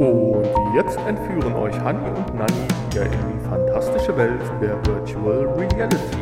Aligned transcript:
Und 0.00 0.48
jetzt 0.74 0.96
entführen 1.00 1.52
euch 1.52 1.78
Hanni 1.78 2.08
und 2.08 2.34
Nanni 2.34 2.68
wieder 2.88 3.04
in 3.04 3.12
die 3.12 3.44
fantastische 3.46 4.16
Welt 4.16 4.40
der 4.58 4.82
Virtual 4.86 5.46
Reality. 5.58 6.16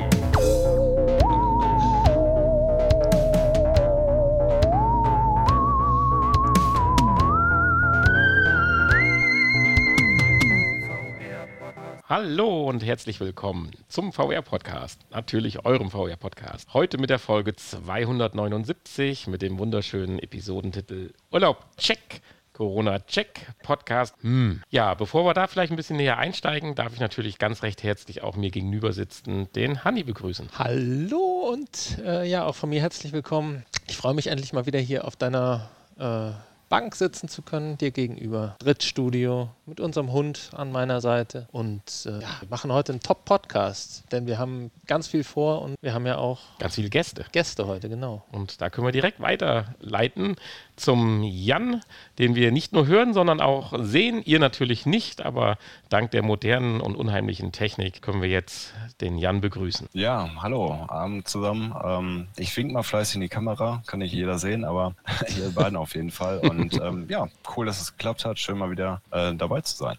Hallo 12.09 12.65
und 12.65 12.85
herzlich 12.85 13.21
willkommen 13.21 13.71
zum 13.87 14.13
VR-Podcast. 14.13 15.03
Natürlich 15.13 15.65
eurem 15.65 15.93
VR-Podcast. 15.93 16.75
Heute 16.75 16.99
mit 16.99 17.11
der 17.11 17.21
Folge 17.21 17.55
279 17.55 19.29
mit 19.29 19.41
dem 19.41 19.61
wunderschönen 19.61 20.19
Episodentitel 20.19 21.13
Urlaub 21.31 21.65
Check. 21.77 22.23
Corona 22.59 22.99
Check 22.99 23.47
Podcast. 23.63 24.17
Hm. 24.23 24.63
Ja, 24.69 24.95
bevor 24.95 25.25
wir 25.25 25.33
da 25.33 25.47
vielleicht 25.47 25.73
ein 25.73 25.77
bisschen 25.77 25.97
näher 25.97 26.19
einsteigen, 26.19 26.75
darf 26.75 26.93
ich 26.93 26.99
natürlich 26.99 27.39
ganz 27.39 27.63
recht 27.63 27.85
herzlich 27.85 28.25
auch 28.25 28.35
mir 28.35 28.51
gegenüber 28.51 28.93
sitzen 28.93 29.47
den 29.53 29.85
Hanni 29.85 30.03
begrüßen. 30.03 30.49
Hallo 30.59 31.53
und 31.53 31.99
äh, 32.05 32.29
ja, 32.29 32.45
auch 32.45 32.57
von 32.57 32.71
mir 32.71 32.81
herzlich 32.81 33.13
willkommen. 33.13 33.65
Ich 33.87 33.97
freue 33.97 34.13
mich 34.13 34.27
endlich 34.27 34.53
mal 34.53 34.67
wieder 34.67 34.81
hier 34.81 35.05
auf 35.05 35.15
deiner 35.15 35.69
äh, 36.01 36.33
Bank 36.69 36.95
sitzen 36.95 37.29
zu 37.29 37.41
können, 37.41 37.79
dir 37.79 37.91
gegenüber. 37.91 38.57
Drittstudio 38.59 39.49
mit 39.65 39.81
unserem 39.81 40.13
Hund 40.13 40.51
an 40.55 40.71
meiner 40.71 41.01
Seite. 41.01 41.49
Und 41.51 41.83
äh, 42.05 42.21
ja, 42.21 42.29
wir 42.41 42.49
machen 42.51 42.73
heute 42.73 42.93
einen 42.93 43.01
Top-Podcast, 43.01 44.05
denn 44.13 44.27
wir 44.27 44.39
haben 44.39 44.71
ganz 44.87 45.09
viel 45.09 45.25
vor 45.25 45.63
und 45.63 45.77
wir 45.81 45.95
haben 45.95 46.07
ja 46.07 46.19
auch 46.19 46.41
ganz 46.59 46.75
viele 46.75 46.91
Gäste. 46.91 47.25
Gäste 47.33 47.67
heute, 47.67 47.89
genau. 47.89 48.25
Und 48.33 48.61
da 48.61 48.69
können 48.69 48.87
wir 48.87 48.93
direkt 48.93 49.21
weiterleiten 49.21 50.37
zum 50.77 51.23
Jan, 51.23 51.81
den 52.19 52.35
wir 52.35 52.53
nicht 52.53 52.73
nur 52.73 52.87
hören, 52.87 53.15
sondern 53.15 53.41
auch 53.41 53.73
sehen. 53.81 54.23
Ihr 54.25 54.39
natürlich 54.39 54.85
nicht, 54.85 55.23
aber 55.23 55.57
dank 55.89 56.11
der 56.11 56.23
modernen 56.23 56.81
und 56.81 56.97
unheimlichen 56.97 57.51
Technik 57.51 58.03
können 58.03 58.21
wir 58.21 58.29
jetzt 58.29 58.75
den 59.01 59.17
Jan 59.17 59.41
begrüßen. 59.41 59.89
Ja, 59.95 60.29
hallo, 60.41 60.85
Abend 60.89 61.29
zusammen. 61.29 61.75
Ähm, 61.83 62.29
ich 62.37 62.55
wink 62.57 62.73
mal 62.73 62.83
fleißig 62.83 63.17
in 63.17 63.21
die 63.23 63.29
Kamera, 63.29 63.83
kann 63.87 64.01
nicht 64.01 64.13
jeder 64.13 64.39
sehen, 64.39 64.65
aber 64.65 64.95
ihr 65.39 65.51
beiden 65.51 65.77
auf 65.77 65.95
jeden 65.95 66.11
Fall. 66.11 66.39
Und 66.39 66.58
ähm, 66.59 67.07
ja, 67.09 67.29
cool, 67.57 67.67
dass 67.67 67.81
es 67.81 67.93
geklappt 67.97 68.25
hat. 68.25 68.39
Schön 68.39 68.59
mal 68.59 68.71
wieder 68.71 69.01
äh, 69.11 69.35
dabei 69.35 69.61
zu 69.61 69.77
sein. 69.77 69.99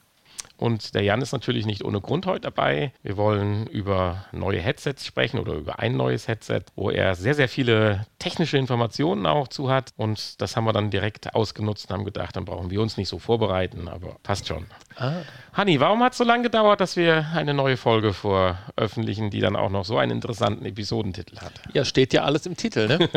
Und 0.59 0.93
der 0.93 1.03
Jan 1.03 1.21
ist 1.21 1.31
natürlich 1.31 1.65
nicht 1.65 1.85
ohne 1.85 2.02
Grund 2.02 2.25
heute 2.25 2.41
dabei. 2.41 2.91
Wir 3.02 3.15
wollen 3.15 3.65
über 3.67 4.25
neue 4.33 4.59
Headsets 4.59 5.05
sprechen 5.05 5.39
oder 5.39 5.53
über 5.53 5.80
ein 5.80 5.95
neues 5.95 6.27
Headset, 6.27 6.63
wo 6.75 6.89
er 6.89 7.15
sehr, 7.15 7.33
sehr 7.33 7.47
viele 7.47 8.05
technische 8.19 8.57
Informationen 8.57 9.25
auch 9.25 9.47
zu 9.47 9.71
hat. 9.71 9.93
Und 9.95 10.41
das 10.41 10.57
haben 10.57 10.65
wir 10.65 10.73
dann 10.73 10.89
direkt 10.89 11.33
ausgenutzt 11.33 11.89
und 11.89 11.95
haben 11.95 12.03
gedacht, 12.05 12.35
dann 12.35 12.43
brauchen 12.43 12.69
wir 12.69 12.81
uns 12.81 12.97
nicht 12.97 13.07
so 13.07 13.19
vorbereiten, 13.19 13.87
aber 13.87 14.17
passt 14.21 14.47
schon. 14.49 14.65
Ah. 14.97 15.21
Hanni, 15.59 15.77
warum 15.81 16.02
hat 16.02 16.13
es 16.13 16.17
so 16.17 16.23
lange 16.23 16.43
gedauert, 16.43 16.79
dass 16.79 16.95
wir 16.95 17.25
eine 17.35 17.53
neue 17.53 17.75
Folge 17.75 18.13
veröffentlichen, 18.13 19.29
die 19.29 19.41
dann 19.41 19.57
auch 19.57 19.69
noch 19.69 19.83
so 19.83 19.97
einen 19.97 20.13
interessanten 20.13 20.63
Episodentitel 20.63 21.35
hat? 21.39 21.52
Ja, 21.73 21.83
steht 21.83 22.13
ja 22.13 22.23
alles 22.23 22.45
im 22.45 22.55
Titel, 22.55 22.88
ne? 22.88 23.09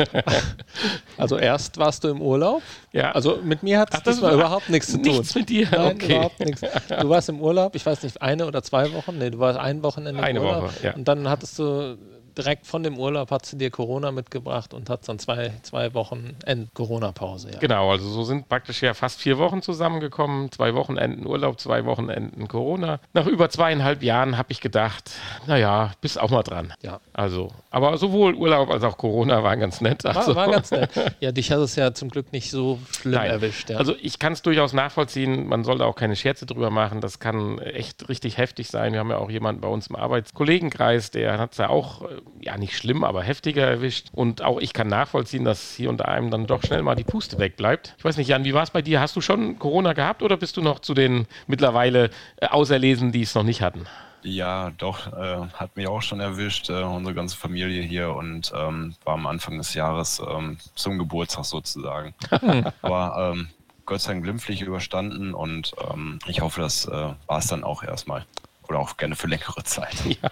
also 1.17 1.37
erst 1.37 1.77
warst 1.77 2.03
du 2.03 2.09
im 2.09 2.21
Urlaub. 2.21 2.61
Ja. 2.91 3.13
Also 3.13 3.39
mit 3.41 3.63
mir 3.63 3.79
hat 3.79 4.05
es 4.05 4.17
überhaupt 4.17 4.67
nichts 4.69 4.91
zu 4.91 5.01
tun. 5.01 5.19
Nichts 5.19 5.33
mit 5.35 5.47
dir? 5.47 5.69
Nein, 5.71 5.95
okay. 5.95 6.15
überhaupt 6.15 6.39
nichts. 6.41 6.59
Du 6.99 7.07
warst 7.07 7.29
im 7.29 7.39
Urlaub, 7.39 7.75
ich 7.75 7.85
weiß 7.85 8.03
nicht, 8.03 8.21
eine 8.21 8.45
oder 8.45 8.61
zwei 8.61 8.91
Wochen? 8.91 9.17
Nee, 9.17 9.29
du 9.29 9.39
warst 9.39 9.57
ein 9.57 9.81
Wochenende 9.81 10.19
im 10.19 10.25
eine 10.25 10.41
Urlaub. 10.41 10.63
Woche, 10.63 10.73
ja. 10.83 10.93
Und 10.95 11.07
dann 11.07 11.29
hattest 11.29 11.57
du 11.59 11.97
direkt 12.37 12.67
von 12.67 12.83
dem 12.83 12.97
Urlaub 12.97 13.31
hat 13.31 13.45
sie 13.45 13.57
dir 13.57 13.69
Corona 13.71 14.11
mitgebracht 14.11 14.73
und 14.73 14.89
hat 14.89 15.07
dann 15.07 15.19
zwei, 15.19 15.51
zwei 15.63 15.93
Wochen 15.93 16.35
Corona-Pause. 16.73 17.51
Ja. 17.53 17.59
Genau, 17.59 17.91
also 17.91 18.07
so 18.09 18.23
sind 18.23 18.49
praktisch 18.49 18.81
ja 18.81 18.93
fast 18.93 19.21
vier 19.21 19.37
Wochen 19.37 19.61
zusammengekommen. 19.61 20.51
Zwei 20.51 20.73
Wochenenden 20.75 21.25
Urlaub, 21.25 21.59
zwei 21.59 21.85
Wochenenden 21.85 22.47
Corona. 22.47 22.99
Nach 23.13 23.27
über 23.27 23.49
zweieinhalb 23.49 24.03
Jahren 24.03 24.37
habe 24.37 24.51
ich 24.51 24.61
gedacht, 24.61 25.11
naja, 25.47 25.91
bist 26.01 26.19
auch 26.19 26.29
mal 26.29 26.43
dran. 26.43 26.73
Ja. 26.81 26.99
Also, 27.13 27.51
aber 27.69 27.97
sowohl 27.97 28.33
Urlaub 28.35 28.69
als 28.69 28.83
auch 28.83 28.97
Corona 28.97 29.43
waren 29.43 29.59
ganz 29.59 29.81
nett. 29.81 30.05
Also. 30.05 30.35
War, 30.35 30.47
war 30.47 30.51
ganz 30.51 30.71
nett. 30.71 30.89
Ja, 31.19 31.31
dich 31.31 31.51
hat 31.51 31.59
es 31.59 31.75
ja 31.75 31.93
zum 31.93 32.09
Glück 32.09 32.33
nicht 32.33 32.49
so 32.49 32.79
schlimm 32.91 33.15
Nein. 33.15 33.29
erwischt. 33.29 33.69
Ja. 33.69 33.77
Also 33.77 33.95
ich 34.01 34.19
kann 34.19 34.33
es 34.33 34.41
durchaus 34.41 34.73
nachvollziehen. 34.73 35.47
Man 35.47 35.63
sollte 35.63 35.85
auch 35.85 35.95
keine 35.95 36.15
Scherze 36.15 36.45
drüber 36.45 36.69
machen. 36.69 37.01
Das 37.01 37.19
kann 37.19 37.59
echt 37.59 38.09
richtig 38.09 38.37
heftig 38.37 38.67
sein. 38.67 38.93
Wir 38.93 38.99
haben 38.99 39.09
ja 39.09 39.17
auch 39.17 39.29
jemanden 39.29 39.61
bei 39.61 39.67
uns 39.67 39.87
im 39.87 39.95
Arbeitskollegenkreis, 39.95 41.11
der 41.11 41.39
hat 41.39 41.53
es 41.53 41.57
ja 41.59 41.69
auch 41.69 42.03
äh, 42.03 42.15
ja 42.41 42.57
nicht 42.57 42.77
schlimm, 42.77 43.03
aber 43.03 43.23
heftiger 43.23 43.65
erwischt. 43.65 44.07
Und 44.13 44.41
auch 44.41 44.59
ich 44.59 44.73
kann 44.73 44.87
nachvollziehen, 44.87 45.45
dass 45.45 45.73
hier 45.73 45.89
unter 45.89 46.07
einem 46.07 46.29
dann 46.29 46.45
doch 46.45 46.63
schnell 46.63 46.81
mal 46.81 46.95
die 46.95 47.03
Puste 47.03 47.39
wegbleibt. 47.39 47.95
Ich 47.97 48.05
weiß 48.05 48.17
nicht, 48.17 48.27
Jan, 48.27 48.43
wie 48.43 48.53
war 48.53 48.63
es 48.63 48.71
bei 48.71 48.81
dir? 48.81 48.99
Hast 48.99 49.15
du 49.15 49.21
schon 49.21 49.59
Corona 49.59 49.93
gehabt 49.93 50.21
oder 50.21 50.37
bist 50.37 50.57
du 50.57 50.61
noch 50.61 50.79
zu 50.79 50.93
den 50.93 51.27
mittlerweile 51.47 52.09
äh, 52.37 52.47
Auserlesen, 52.47 53.11
die 53.11 53.21
es 53.21 53.35
noch 53.35 53.43
nicht 53.43 53.61
hatten? 53.61 53.87
Ja, 54.23 54.71
doch, 54.77 55.11
äh, 55.11 55.47
hat 55.53 55.75
mich 55.75 55.87
auch 55.87 56.01
schon 56.01 56.21
erwischt, 56.21 56.69
äh, 56.69 56.81
unsere 56.81 57.13
ganze 57.13 57.35
Familie 57.35 57.81
hier 57.81 58.13
und 58.13 58.53
ähm, 58.55 58.95
war 59.03 59.15
am 59.15 59.27
Anfang 59.27 59.57
des 59.57 59.73
Jahres 59.73 60.21
ähm, 60.25 60.57
zum 60.75 60.97
Geburtstag 60.97 61.43
sozusagen. 61.43 62.13
Aber 62.81 63.33
ähm, 63.33 63.49
Gott 63.85 63.99
sei 63.99 64.13
Dank 64.13 64.23
glimpflich 64.23 64.61
überstanden 64.61 65.33
und 65.33 65.73
ähm, 65.91 66.19
ich 66.25 66.39
hoffe, 66.39 66.61
das 66.61 66.85
äh, 66.85 66.91
war 66.91 67.37
es 67.37 67.47
dann 67.47 67.65
auch 67.65 67.83
erstmal. 67.83 68.25
Oder 68.69 68.79
auch 68.79 68.95
gerne 68.95 69.17
für 69.17 69.27
längere 69.27 69.61
Zeit. 69.65 69.95
Ja. 70.05 70.31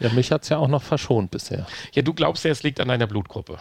Ja, 0.00 0.08
mich 0.10 0.32
hat 0.32 0.42
es 0.42 0.48
ja 0.48 0.56
auch 0.56 0.68
noch 0.68 0.82
verschont 0.82 1.30
bisher. 1.30 1.66
Ja, 1.92 2.02
du 2.02 2.14
glaubst 2.14 2.44
ja, 2.44 2.50
es 2.50 2.62
liegt 2.62 2.80
an 2.80 2.88
deiner 2.88 3.06
Blutgruppe. 3.06 3.58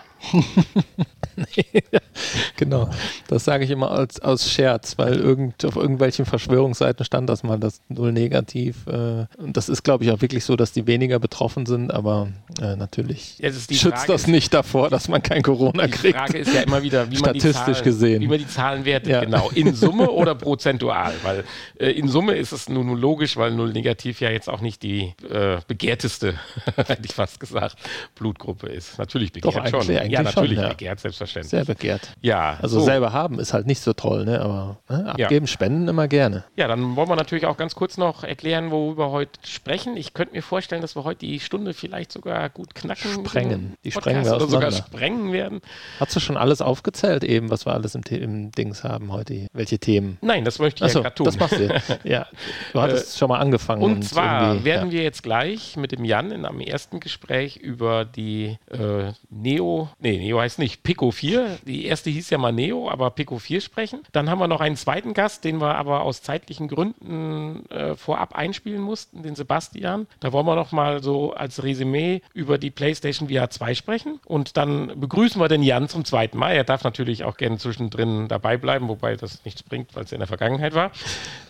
Nee, 1.36 1.84
genau, 2.58 2.90
das 3.28 3.46
sage 3.46 3.64
ich 3.64 3.72
immer 3.72 3.92
als, 3.92 4.20
aus 4.20 4.52
Scherz, 4.52 4.98
weil 4.98 5.16
irgend, 5.16 5.66
auf 5.66 5.76
irgendwelchen 5.76 6.26
Verschwörungsseiten 6.26 7.06
stand 7.06 7.30
das 7.30 7.44
mal, 7.44 7.60
das 7.60 7.82
Null 7.90 8.12
negativ. 8.12 8.88
Äh, 8.88 9.26
und 9.38 9.56
das 9.56 9.70
ist, 9.70 9.84
glaube 9.84 10.04
ich, 10.04 10.12
auch 10.12 10.22
wirklich 10.22 10.44
so, 10.44 10.56
dass 10.56 10.72
die 10.72 10.88
weniger 10.88 11.20
betroffen 11.20 11.66
sind, 11.66 11.94
aber 11.94 12.30
äh, 12.62 12.76
natürlich 12.76 13.38
schützt 13.40 13.80
Frage 13.82 14.08
das 14.08 14.28
nicht 14.28 14.54
davor, 14.54 14.90
dass 14.90 15.08
man 15.08 15.22
kein 15.22 15.42
Corona 15.42 15.86
die 15.86 15.92
kriegt. 15.92 16.16
Die 16.16 16.20
Frage 16.20 16.38
ist 16.38 16.54
ja 16.54 16.62
immer 16.62 16.84
wieder, 16.84 17.10
wie 17.10 17.20
man 17.20 17.36
Statistisch 17.36 17.52
die 17.52 17.74
Zahlen, 17.74 17.84
gesehen. 17.84 18.22
Wie 18.22 18.28
man 18.28 18.38
die 18.38 18.48
Zahlen 18.48 18.86
wertet, 18.86 19.12
ja. 19.12 19.24
genau. 19.24 19.50
In 19.54 19.74
Summe 19.74 20.10
oder 20.10 20.36
prozentual? 20.36 21.14
Weil 21.24 21.44
äh, 21.80 21.92
in 21.92 22.08
Summe 22.08 22.36
ist 22.36 22.52
es 22.52 22.70
nur, 22.70 22.84
nur 22.84 22.98
logisch, 22.98 23.38
weil 23.38 23.52
Null 23.52 23.72
negativ 23.74 24.22
ja 24.22 24.30
jetzt 24.30 24.50
auch 24.50 24.62
nicht 24.62 24.84
die 24.84 25.14
äh, 25.30 25.58
begehrteste 25.68 26.36
hätte 26.76 27.02
ich 27.06 27.14
fast 27.14 27.40
gesagt, 27.40 27.76
Blutgruppe 28.16 28.68
ist. 28.68 28.98
Natürlich 28.98 29.32
begehrt 29.32 29.56
Doch, 29.56 29.84
schon. 29.84 29.96
Eigentlich 29.96 30.09
ja, 30.10 30.24
natürlich 30.24 30.56
schon, 30.56 30.64
ja. 30.64 30.70
begehrt, 30.70 31.00
selbstverständlich. 31.00 31.50
Sehr 31.50 31.66
begehrt. 31.66 32.10
Ja. 32.22 32.58
Also 32.62 32.80
so. 32.80 32.86
selber 32.86 33.14
haben 33.14 33.40
ist 33.40 33.54
halt 33.54 33.68
nicht 33.68 33.82
so 33.82 33.94
toll, 33.94 34.26
ne? 34.26 34.42
aber 34.42 34.78
ne? 34.90 35.10
abgeben, 35.10 35.46
ja. 35.46 35.48
spenden 35.48 35.88
immer 35.88 36.08
gerne. 36.08 36.44
Ja, 36.56 36.68
dann 36.68 36.96
wollen 36.96 37.10
wir 37.10 37.16
natürlich 37.16 37.46
auch 37.46 37.58
ganz 37.58 37.76
kurz 37.76 37.98
noch 37.98 38.24
erklären, 38.24 38.72
worüber 38.72 39.08
wir 39.08 39.12
heute 39.12 39.40
sprechen. 39.46 39.98
Ich 39.98 40.14
könnte 40.14 40.36
mir 40.36 40.44
vorstellen, 40.44 40.82
dass 40.82 40.96
wir 40.96 41.04
heute 41.04 41.20
die 41.20 41.40
Stunde 41.40 41.74
vielleicht 41.74 42.12
sogar 42.12 42.50
gut 42.50 42.76
knacken. 42.76 43.26
Sprengen. 43.26 43.76
Die 43.84 43.92
sprengen 43.92 44.26
wir 44.26 44.36
oder 44.36 44.48
sogar 44.48 44.72
sprengen 44.72 45.32
werden. 45.32 45.62
Hast 46.00 46.16
du 46.16 46.20
schon 46.20 46.38
alles 46.38 46.62
aufgezählt 46.62 47.24
eben, 47.24 47.50
was 47.50 47.66
wir 47.66 47.74
alles 47.74 47.96
im, 47.96 48.04
im 48.10 48.52
Dings 48.52 48.84
haben 48.84 49.12
heute? 49.12 49.48
Welche 49.54 49.80
Themen? 49.80 50.18
Nein, 50.22 50.46
das 50.46 50.60
möchte 50.60 50.84
ich 50.84 50.86
Achso, 50.86 51.00
ja 51.00 51.04
gerade 51.04 51.16
tun. 51.16 51.26
das 51.26 51.40
machst 51.40 51.60
du. 51.60 52.00
ja, 52.04 52.28
du 52.74 52.82
hattest 52.82 53.16
äh, 53.16 53.20
schon 53.20 53.30
mal 53.30 53.40
angefangen. 53.40 53.82
Und, 53.82 53.94
und 53.94 54.02
zwar 54.04 54.64
werden 54.64 54.92
wir 54.92 55.04
jetzt 55.04 55.24
gleich 55.24 55.78
mit 55.78 55.92
dem 55.92 56.04
Jan 56.04 56.32
in 56.32 56.46
einem 56.46 56.60
ersten 56.60 57.00
Gespräch 57.00 57.58
über 57.58 58.06
die 58.06 58.58
äh, 58.72 59.14
Neo, 59.30 59.90
nee, 60.00 60.18
Neo 60.18 60.40
heißt 60.40 60.60
nicht, 60.60 60.84
Pico 60.84 61.12
4. 61.12 61.60
Die 61.66 61.86
erste 61.86 62.10
hieß 62.10 62.30
ja 62.30 62.38
mal 62.38 62.52
Neo, 62.52 62.90
aber 62.90 63.12
Pico 63.12 63.38
4 63.38 63.62
sprechen. 63.62 64.02
Dann 64.12 64.30
haben 64.30 64.40
wir 64.40 64.48
noch 64.48 64.62
einen 64.62 64.76
zweiten 64.76 65.14
Gast, 65.14 65.44
den 65.44 65.60
wir 65.60 65.76
aber 65.76 66.02
aus 66.02 66.22
zeitlichen 66.22 66.68
Gründen 66.68 67.70
äh, 67.70 67.96
vorab 67.96 68.36
einspielen 68.36 68.82
mussten, 68.82 69.24
den 69.24 69.36
Sebastian. 69.36 70.08
Da 70.20 70.32
wollen 70.32 70.46
wir 70.46 70.56
noch 70.56 70.72
mal 70.72 71.04
so 71.04 71.34
als 71.34 71.64
Resümee 71.64 72.22
über 72.34 72.58
die 72.58 72.72
PlayStation 72.72 73.30
VR 73.30 73.50
2 73.50 73.76
sprechen. 73.76 74.20
Und 74.26 74.58
dann 74.58 75.00
begrüßen 75.00 75.40
wir 75.42 75.48
den 75.48 75.64
Jan 75.64 75.90
zum 75.90 76.06
zweiten 76.06 76.38
Mal. 76.38 76.54
Er 76.54 76.64
darf 76.64 76.84
natürlich 76.84 77.24
auch 77.24 77.38
gerne 77.38 77.58
zwischendrin 77.58 78.28
dabei 78.28 78.58
bleiben, 78.58 78.88
wobei 78.88 79.16
das 79.16 79.44
nichts 79.46 79.64
bringt, 79.64 79.96
weil 79.96 80.04
es 80.04 80.12
in 80.12 80.20
der 80.20 80.28
Vergangenheit 80.28 80.74
war. 80.74 80.92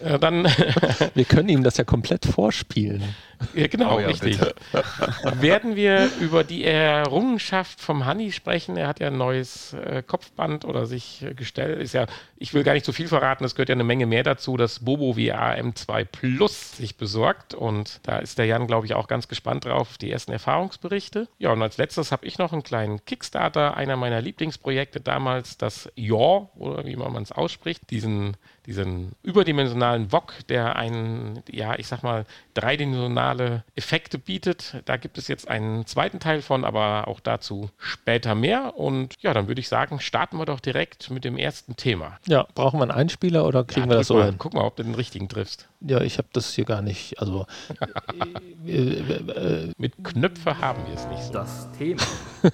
Äh, 0.03 0.19
dann 0.19 0.45
wir 1.13 1.25
können 1.25 1.49
ihm 1.49 1.63
das 1.63 1.77
ja 1.77 1.83
komplett 1.83 2.25
vorspielen. 2.25 3.03
Ja, 3.53 3.67
genau, 3.67 3.95
oh 3.95 3.99
ja, 3.99 4.07
richtig. 4.07 4.39
Werden 5.39 5.75
wir 5.75 6.09
über 6.19 6.43
die 6.43 6.65
Errungenschaft 6.65 7.79
vom 7.79 8.05
Honey 8.05 8.31
sprechen? 8.31 8.77
Er 8.77 8.87
hat 8.87 8.99
ja 8.99 9.07
ein 9.07 9.17
neues 9.17 9.73
äh, 9.73 10.03
Kopfband 10.05 10.65
oder 10.65 10.85
sich 10.85 11.23
äh, 11.23 11.33
gestellt. 11.33 11.81
Ist 11.81 11.93
ja, 11.93 12.05
ich 12.37 12.53
will 12.53 12.63
gar 12.63 12.73
nicht 12.73 12.85
zu 12.85 12.93
viel 12.93 13.07
verraten, 13.07 13.45
es 13.45 13.55
gehört 13.55 13.69
ja 13.69 13.75
eine 13.75 13.83
Menge 13.83 14.05
mehr 14.05 14.23
dazu, 14.23 14.57
dass 14.57 14.79
Bobo 14.79 15.13
VR 15.13 15.57
M2 15.57 16.05
Plus 16.05 16.77
sich 16.77 16.97
besorgt. 16.97 17.53
Und 17.53 18.01
da 18.03 18.19
ist 18.19 18.37
der 18.37 18.45
Jan, 18.45 18.67
glaube 18.67 18.85
ich, 18.85 18.93
auch 18.93 19.07
ganz 19.07 19.27
gespannt 19.27 19.65
drauf, 19.65 19.97
die 19.97 20.11
ersten 20.11 20.31
Erfahrungsberichte. 20.31 21.27
Ja, 21.37 21.51
und 21.51 21.61
als 21.61 21.77
letztes 21.77 22.11
habe 22.11 22.25
ich 22.25 22.37
noch 22.37 22.53
einen 22.53 22.63
kleinen 22.63 23.03
Kickstarter, 23.05 23.77
einer 23.77 23.95
meiner 23.95 24.21
Lieblingsprojekte 24.21 24.99
damals, 24.99 25.57
das 25.57 25.89
Yaw, 25.95 26.49
oder 26.55 26.85
wie 26.85 26.95
man 26.95 27.21
es 27.21 27.31
ausspricht, 27.31 27.89
diesen, 27.89 28.37
diesen 28.65 29.13
überdimensionalen 29.23 30.11
Wok, 30.11 30.33
der 30.47 30.75
einen, 30.75 31.41
ja, 31.49 31.77
ich 31.77 31.87
sag 31.87 32.03
mal, 32.03 32.25
dreidimensionalen 32.53 33.09
phänomenale 33.09 33.63
Effekte 33.75 34.17
bietet. 34.17 34.75
Da 34.85 34.97
gibt 34.97 35.17
es 35.17 35.27
jetzt 35.27 35.47
einen 35.47 35.85
zweiten 35.85 36.19
Teil 36.19 36.41
von, 36.41 36.65
aber 36.65 37.07
auch 37.07 37.19
dazu 37.19 37.69
später 37.77 38.35
mehr. 38.35 38.77
Und 38.77 39.15
ja, 39.21 39.33
dann 39.33 39.47
würde 39.47 39.61
ich 39.61 39.69
sagen, 39.69 39.99
starten 39.99 40.37
wir 40.37 40.45
doch 40.45 40.59
direkt 40.59 41.09
mit 41.09 41.23
dem 41.25 41.37
ersten 41.37 41.75
Thema. 41.75 42.17
Ja, 42.27 42.47
brauchen 42.55 42.79
wir 42.79 42.83
einen 42.83 42.91
Einspieler 42.91 43.45
oder 43.45 43.63
kriegen 43.63 43.87
ja, 43.87 43.91
wir 43.91 43.97
das 43.97 44.07
so 44.07 44.15
mal, 44.15 44.27
hin? 44.27 44.35
Guck 44.37 44.53
mal, 44.53 44.63
ob 44.63 44.75
du 44.75 44.83
den 44.83 44.95
richtigen 44.95 45.27
triffst. 45.29 45.67
Ja, 45.81 46.01
ich 46.01 46.17
habe 46.17 46.27
das 46.33 46.53
hier 46.53 46.65
gar 46.65 46.81
nicht. 46.81 47.19
Also 47.19 47.45
äh, 48.67 48.71
äh, 48.71 49.71
mit 49.77 50.03
Knöpfe 50.03 50.59
haben 50.59 50.85
wir 50.87 50.93
es 50.93 51.07
nicht 51.07 51.23
so. 51.23 51.33
Das 51.33 51.69
Thema. 51.77 52.01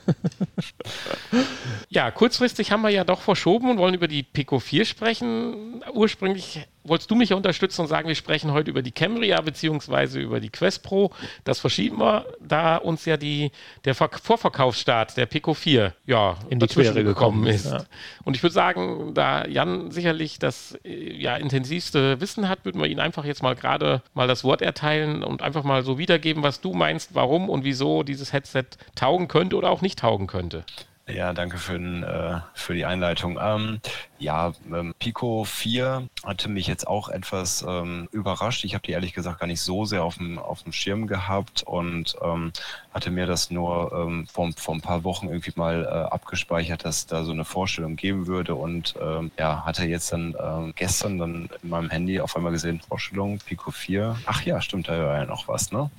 ja, 1.90 2.12
kurzfristig 2.12 2.72
haben 2.72 2.81
wir 2.81 2.90
ja 2.90 3.04
doch 3.04 3.22
verschoben 3.22 3.69
und 3.69 3.78
wollen 3.78 3.94
über 3.94 4.07
die 4.07 4.24
Pico 4.24 4.60
4 4.60 4.86
sprechen. 4.86 5.84
Ursprünglich 5.95 6.68
wolltest 6.83 7.09
du 7.09 7.15
mich 7.15 7.30
ja 7.30 7.36
unterstützen 7.36 7.81
und 7.81 7.88
sagen, 7.88 8.07
wir 8.07 8.15
sprechen 8.15 8.51
heute 8.51 8.69
über 8.69 8.81
die 8.81 8.92
Camria 8.92 9.39
bzw. 9.42 10.19
über 10.19 10.39
die 10.39 10.50
Quest 10.50 10.83
Pro. 10.83 11.12
Das 11.44 11.59
verschieben 11.59 12.00
wir, 12.00 12.25
da 12.39 12.77
uns 12.77 13.06
ja 13.06 13.18
die, 13.18 13.51
der 13.86 13.95
Ver 13.95 14.09
Vorverkaufsstart 14.09 15.18
der 15.18 15.25
Pico 15.25 15.53
4 15.53 15.94
ja, 16.06 16.38
in 16.50 16.59
die 16.59 16.68
Quere 16.68 17.03
gekommen 17.03 17.47
ist. 17.47 17.65
Ja. 17.65 17.86
Und 18.24 18.36
ich 18.36 18.44
würde 18.44 18.53
sagen, 18.53 19.13
da 19.13 19.47
Jan 19.47 19.89
sicherlich 19.92 20.38
das 20.38 20.77
äh, 20.83 21.13
ja, 21.13 21.38
intensivste 21.38 22.19
Wissen 22.19 22.50
hat, 22.50 22.65
würden 22.65 22.81
wir 22.81 22.88
ihn 22.88 23.00
einfach 23.00 23.25
jetzt 23.25 23.42
mal 23.42 23.56
gerade 23.56 24.01
mal 24.13 24.27
das 24.27 24.44
Wort 24.44 24.62
erteilen 24.62 25.24
und 25.24 25.42
einfach 25.42 25.63
mal 25.63 25.83
so 25.83 25.97
wiedergeben, 25.97 26.44
was 26.44 26.62
du 26.62 26.74
meinst, 26.74 27.15
warum 27.15 27.50
und 27.50 27.63
wieso 27.63 28.03
dieses 28.03 28.33
Headset 28.33 28.65
taugen 28.95 29.27
könnte 29.27 29.56
oder 29.56 29.69
auch 29.69 29.81
nicht 29.81 30.00
taugen 30.00 30.27
könnte. 30.27 30.65
Ja, 31.07 31.34
danke 31.34 31.60
für, 31.60 31.74
den, 31.74 32.02
äh, 32.02 32.40
für 32.56 32.74
die 32.74 32.86
Einleitung. 32.86 33.38
Ähm, 33.40 33.80
ja, 34.18 34.54
ähm, 34.74 34.96
Pico 34.98 35.44
4 35.44 36.10
hatte 36.24 36.50
mich 36.50 36.66
jetzt 36.66 36.88
auch 36.88 37.10
etwas 37.10 37.63
ähm, 37.68 38.10
überrascht. 38.12 38.63
Ich 38.63 38.74
habe 38.74 38.81
die 38.81 38.92
ehrlich 38.94 39.13
gesagt 39.13 39.40
gar 39.40 39.46
nicht 39.46 39.62
so 39.62 39.86
sehr 39.86 40.04
auf 40.04 40.18
dem, 40.18 40.40
auf 40.40 40.63
dem 40.63 40.72
Schirm 40.72 41.06
gehabt 41.06 41.62
und 41.62 42.16
ähm, 42.24 42.52
hatte 42.95 43.12
mir 43.12 43.25
das 43.25 43.51
nur 43.51 43.92
ähm, 43.94 44.25
vor, 44.25 44.50
vor 44.56 44.74
ein 44.74 44.80
paar 44.80 45.03
Wochen 45.03 45.27
irgendwie 45.27 45.51
mal 45.56 45.83
äh, 45.83 45.88
abgespeichert, 46.13 46.86
dass 46.86 47.06
da 47.06 47.25
so 47.25 47.33
eine 47.33 47.44
Vorstellung 47.44 47.97
geben 47.97 48.25
würde 48.25 48.56
und 48.56 48.95
ähm, 49.01 49.31
ja, 49.38 49.65
hatte 49.65 49.83
jetzt 49.83 50.13
dann 50.13 50.33
ähm, 50.42 50.71
gestern 50.77 51.18
dann 51.18 51.50
in 51.62 51.69
meinem 51.69 51.89
Handy 51.89 52.21
auf 52.21 52.38
einmal 52.38 52.53
gesehen, 52.53 52.80
Vorstellung 52.80 53.39
Pico 53.39 53.71
4. 53.71 54.15
Ach 54.25 54.42
ja, 54.44 54.62
stimmt, 54.62 54.88
da 54.88 54.94
war 54.94 55.18
ja 55.18 55.25
noch 55.25 55.50
was, 55.50 55.74
ne? 55.74 55.92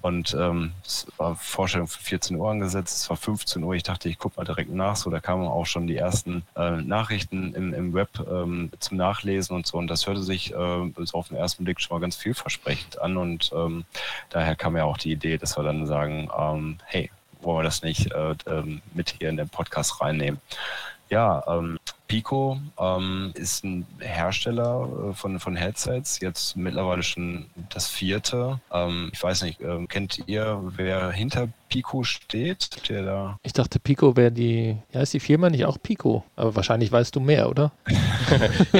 Und 0.00 0.34
ähm, 0.40 0.72
es 0.86 1.06
war 1.18 1.36
Vorstellung 1.36 1.86
für 1.86 2.02
14 2.02 2.34
Uhr 2.38 2.50
angesetzt, 2.50 3.02
es 3.02 3.10
war 3.10 3.18
15 3.18 3.62
Uhr. 3.62 3.74
Ich 3.74 3.82
dachte, 3.82 4.08
ich 4.08 4.18
guck 4.18 4.38
mal 4.38 4.44
direkt 4.44 4.72
nach, 4.72 4.96
so 4.96 5.10
da 5.10 5.20
kamen 5.20 5.46
auch 5.46 5.66
schon 5.66 5.86
die 5.86 5.96
ersten 5.96 6.44
äh, 6.56 6.80
Nachrichten 6.80 7.52
im, 7.52 7.74
im 7.74 7.92
Web 7.92 8.08
ähm, 8.26 8.70
zum 8.78 8.96
Nachlesen 8.96 9.54
und 9.54 9.66
so. 9.66 9.76
Und 9.76 9.88
das 9.88 10.06
hörte 10.06 10.22
sich 10.22 10.54
äh, 10.54 10.92
so 10.96 11.18
auf 11.18 11.28
den 11.28 11.36
ersten 11.36 11.64
Blick 11.64 11.78
schon 11.78 11.94
mal 11.94 12.00
ganz 12.00 12.16
vielversprechend 12.16 12.98
an. 13.02 13.18
Und 13.18 13.50
ähm, 13.54 13.84
daher 14.30 14.56
kam 14.56 14.78
ja 14.78 14.84
auch 14.84 14.96
die 14.96 15.12
Idee, 15.12 15.36
dass 15.36 15.58
wir 15.58 15.62
dann 15.62 15.86
sagen, 15.86 16.30
ähm, 16.38 16.78
hey, 16.86 17.10
wollen 17.40 17.58
wir 17.58 17.64
das 17.64 17.82
nicht 17.82 18.12
äh, 18.12 18.34
ähm, 18.46 18.82
mit 18.94 19.16
hier 19.18 19.28
in 19.28 19.36
den 19.36 19.48
Podcast 19.48 20.00
reinnehmen? 20.00 20.40
Ja, 21.10 21.42
ähm, 21.46 21.78
Pico 22.08 22.58
ähm, 22.80 23.32
ist 23.34 23.64
ein 23.64 23.86
Hersteller 24.00 24.88
äh, 25.10 25.12
von, 25.12 25.38
von 25.38 25.54
Headsets, 25.56 26.20
jetzt 26.20 26.56
mittlerweile 26.56 27.02
schon 27.02 27.46
das 27.68 27.86
vierte. 27.86 28.60
Ähm, 28.72 29.10
ich 29.12 29.22
weiß 29.22 29.42
nicht, 29.42 29.60
ähm, 29.60 29.86
kennt 29.88 30.22
ihr, 30.26 30.60
wer 30.76 31.12
hinter 31.12 31.48
Pico 31.68 32.02
steht? 32.04 32.88
Der 32.88 33.02
da 33.02 33.38
ich 33.42 33.52
dachte, 33.52 33.78
Pico 33.78 34.16
wäre 34.16 34.32
die, 34.32 34.78
ja, 34.92 35.02
ist 35.02 35.12
die 35.12 35.20
Firma 35.20 35.50
nicht 35.50 35.66
auch 35.66 35.76
Pico? 35.80 36.24
Aber 36.34 36.56
wahrscheinlich 36.56 36.90
weißt 36.90 37.14
du 37.14 37.20
mehr, 37.20 37.50
oder? 37.50 37.72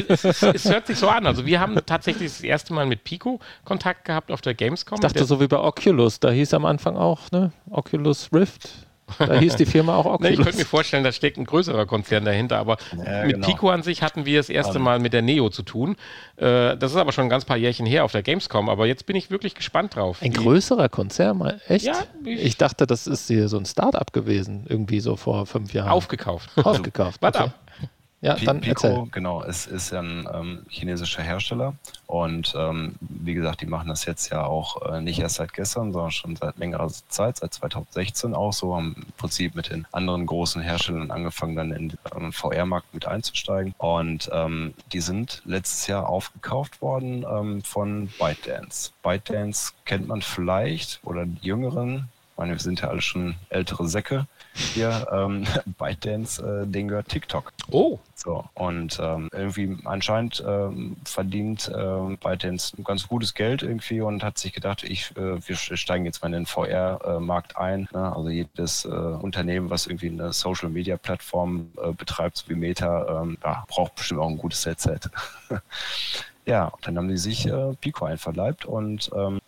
es, 0.09 0.25
es, 0.25 0.43
es, 0.43 0.65
hört 0.65 0.87
sich 0.87 0.97
so 0.97 1.09
an. 1.09 1.27
Also 1.27 1.45
wir 1.45 1.61
haben 1.61 1.77
tatsächlich 1.85 2.33
das 2.33 2.41
erste 2.41 2.73
Mal 2.73 2.87
mit 2.87 3.05
Pico 3.05 3.41
Kontakt 3.65 4.07
gehabt 4.07 4.33
auf 4.33 4.41
der 4.41 4.55
Gamescom. 4.55 4.97
Ich 4.97 5.03
dachte, 5.03 5.27
so 5.27 5.39
wie 5.39 5.49
bei 5.49 5.59
Oculus, 5.59 6.19
da 6.19 6.31
hieß 6.31 6.55
am 6.55 6.65
Anfang 6.65 6.97
auch, 6.97 7.31
ne? 7.31 7.53
Oculus 7.71 8.31
Rift. 8.33 8.88
Da 9.19 9.39
hieß 9.39 9.57
die 9.57 9.67
Firma 9.67 9.97
auch 9.97 10.07
Oculus. 10.07 10.21
nee, 10.23 10.31
ich 10.31 10.43
könnte 10.43 10.59
mir 10.59 10.65
vorstellen, 10.65 11.05
da 11.05 11.13
steckt 11.13 11.39
ein 11.39 11.45
größerer 11.45 11.87
Konzern 11.87 12.25
dahinter, 12.25 12.59
aber 12.59 12.77
ja, 12.97 13.25
mit 13.25 13.35
genau. 13.37 13.47
Pico 13.47 13.71
an 13.71 13.83
sich 13.83 14.03
hatten 14.03 14.27
wir 14.27 14.39
das 14.39 14.49
erste 14.49 14.79
Mal 14.79 14.99
mit 14.99 15.13
der 15.13 15.23
Neo 15.23 15.49
zu 15.51 15.63
tun. 15.63 15.97
Äh, 16.37 16.77
das 16.77 16.93
ist 16.93 16.97
aber 16.97 17.13
schon 17.13 17.25
ein 17.25 17.31
ganz 17.31 17.45
paar 17.45 17.57
Jährchen 17.57 17.87
her 17.87 18.05
auf 18.05 18.13
der 18.13 18.23
Gamescom, 18.23 18.69
aber 18.69 18.87
jetzt 18.87 19.07
bin 19.07 19.17
ich 19.17 19.31
wirklich 19.31 19.55
gespannt 19.55 19.97
drauf. 19.97 20.19
Ein 20.23 20.33
größerer 20.33 20.89
Konzern, 20.89 21.39
echt? 21.69 21.85
Ja, 21.85 21.95
ich, 22.25 22.45
ich, 22.45 22.57
dachte, 22.57 22.87
das 22.87 23.07
ist 23.07 23.29
hier 23.29 23.49
so 23.49 23.59
ein 23.59 23.67
Start-up 23.67 24.13
gewesen, 24.13 24.67
irgendwie 24.69 25.01
so 25.01 25.17
vor 25.17 25.47
fünf 25.47 25.73
Jahren. 25.73 25.89
Aufgekauft. 25.89 26.51
Aufgekauft. 26.57 27.19
Warte 27.23 27.41
ab. 27.41 27.55
Ja, 28.21 28.35
dann 28.35 28.61
Pico, 28.61 28.87
erzähl. 28.89 29.07
genau, 29.13 29.45
es 29.45 29.67
ist 29.67 29.93
ein 29.95 30.29
ähm, 30.33 30.67
chinesischer 30.69 31.23
Hersteller 31.23 31.75
und 32.07 32.53
ähm, 32.59 32.97
wie 33.01 33.35
gesagt, 33.35 33.61
die 33.61 33.67
machen 33.67 33.89
das 33.89 34.07
jetzt 34.07 34.31
ja 34.31 34.45
auch 34.45 34.83
äh, 34.91 35.01
nicht 35.01 35.21
erst 35.21 35.37
seit 35.37 35.53
gestern, 35.53 35.93
sondern 35.93 36.11
schon 36.11 36.35
seit 36.35 36.59
längerer 36.59 36.89
Zeit, 37.09 37.37
seit 37.37 37.55
2016 37.55 38.35
auch 38.35 38.53
so, 38.53 38.75
haben 38.75 38.97
im 38.97 39.13
Prinzip 39.17 39.55
mit 39.55 39.71
den 39.71 39.87
anderen 39.93 40.27
großen 40.27 40.61
Herstellern 40.61 41.13
angefangen, 41.13 41.55
dann 41.55 41.71
in 41.71 41.91
den 41.91 41.99
ähm, 42.17 42.33
VR-Markt 42.33 42.93
mit 42.93 43.07
einzusteigen 43.07 43.73
und 43.79 44.29
ähm, 44.33 44.75
die 44.93 45.01
sind 45.01 45.43
letztes 45.45 45.87
Jahr 45.87 46.09
aufgekauft 46.09 46.83
worden 46.83 47.25
ähm, 47.31 47.63
von 47.63 48.09
ByteDance. 48.19 48.91
ByteDance 49.05 49.75
kennt 49.85 50.09
man 50.09 50.23
vielleicht 50.23 50.99
oder 51.05 51.25
die 51.25 51.47
Jüngeren, 51.47 52.09
ich 52.33 52.39
meine, 52.39 52.53
wir 52.53 52.61
sind 52.61 52.81
ja 52.81 52.89
alle 52.89 53.03
schon 53.03 53.37
ältere 53.49 53.87
Säcke 53.87 54.27
hier, 54.59 55.07
ähm, 55.13 55.45
ByteDance, 55.79 56.43
äh, 56.43 56.67
den 56.67 56.89
gehört 56.89 57.09
TikTok. 57.09 57.53
Oh. 57.71 57.99
So, 58.15 58.45
und 58.55 58.99
ähm, 59.01 59.29
irgendwie 59.33 59.79
anscheinend 59.85 60.43
ähm, 60.45 60.97
verdient 61.05 61.71
ähm, 61.73 62.19
ByteDance 62.19 62.77
ein 62.77 62.83
ganz 62.83 63.07
gutes 63.07 63.33
Geld 63.33 63.63
irgendwie 63.63 64.01
und 64.01 64.25
hat 64.25 64.39
sich 64.39 64.53
gedacht, 64.53 64.83
ich, 64.83 65.17
äh, 65.17 65.39
wir 65.47 65.57
steigen 65.57 66.05
jetzt 66.05 66.21
mal 66.21 66.27
in 66.27 66.33
den 66.33 66.47
VR-Markt 66.47 67.57
ein. 67.57 67.89
Ne? 67.93 68.17
Also 68.17 68.29
jedes 68.29 68.85
äh, 68.85 68.89
Unternehmen, 68.89 69.71
was 69.71 69.87
irgendwie 69.87 70.09
eine 70.09 70.33
Social-Media-Plattform 70.33 71.69
äh, 71.81 71.93
betreibt, 71.93 72.39
so 72.39 72.49
wie 72.49 72.57
Meta, 72.57 73.23
ähm, 73.23 73.39
ja, 73.45 73.65
braucht 73.69 73.95
bestimmt 73.95 74.21
auch 74.21 74.29
ein 74.29 74.39
gutes 74.39 74.67
Headset. 74.67 74.99
ja, 76.45 76.73
dann 76.83 76.99
haben 76.99 77.09
die 77.09 77.19
sich 77.19 77.47
äh, 77.47 77.75
Pico 77.81 78.05
einverleibt 78.05 78.65
und 78.65 79.11
ähm, 79.15 79.41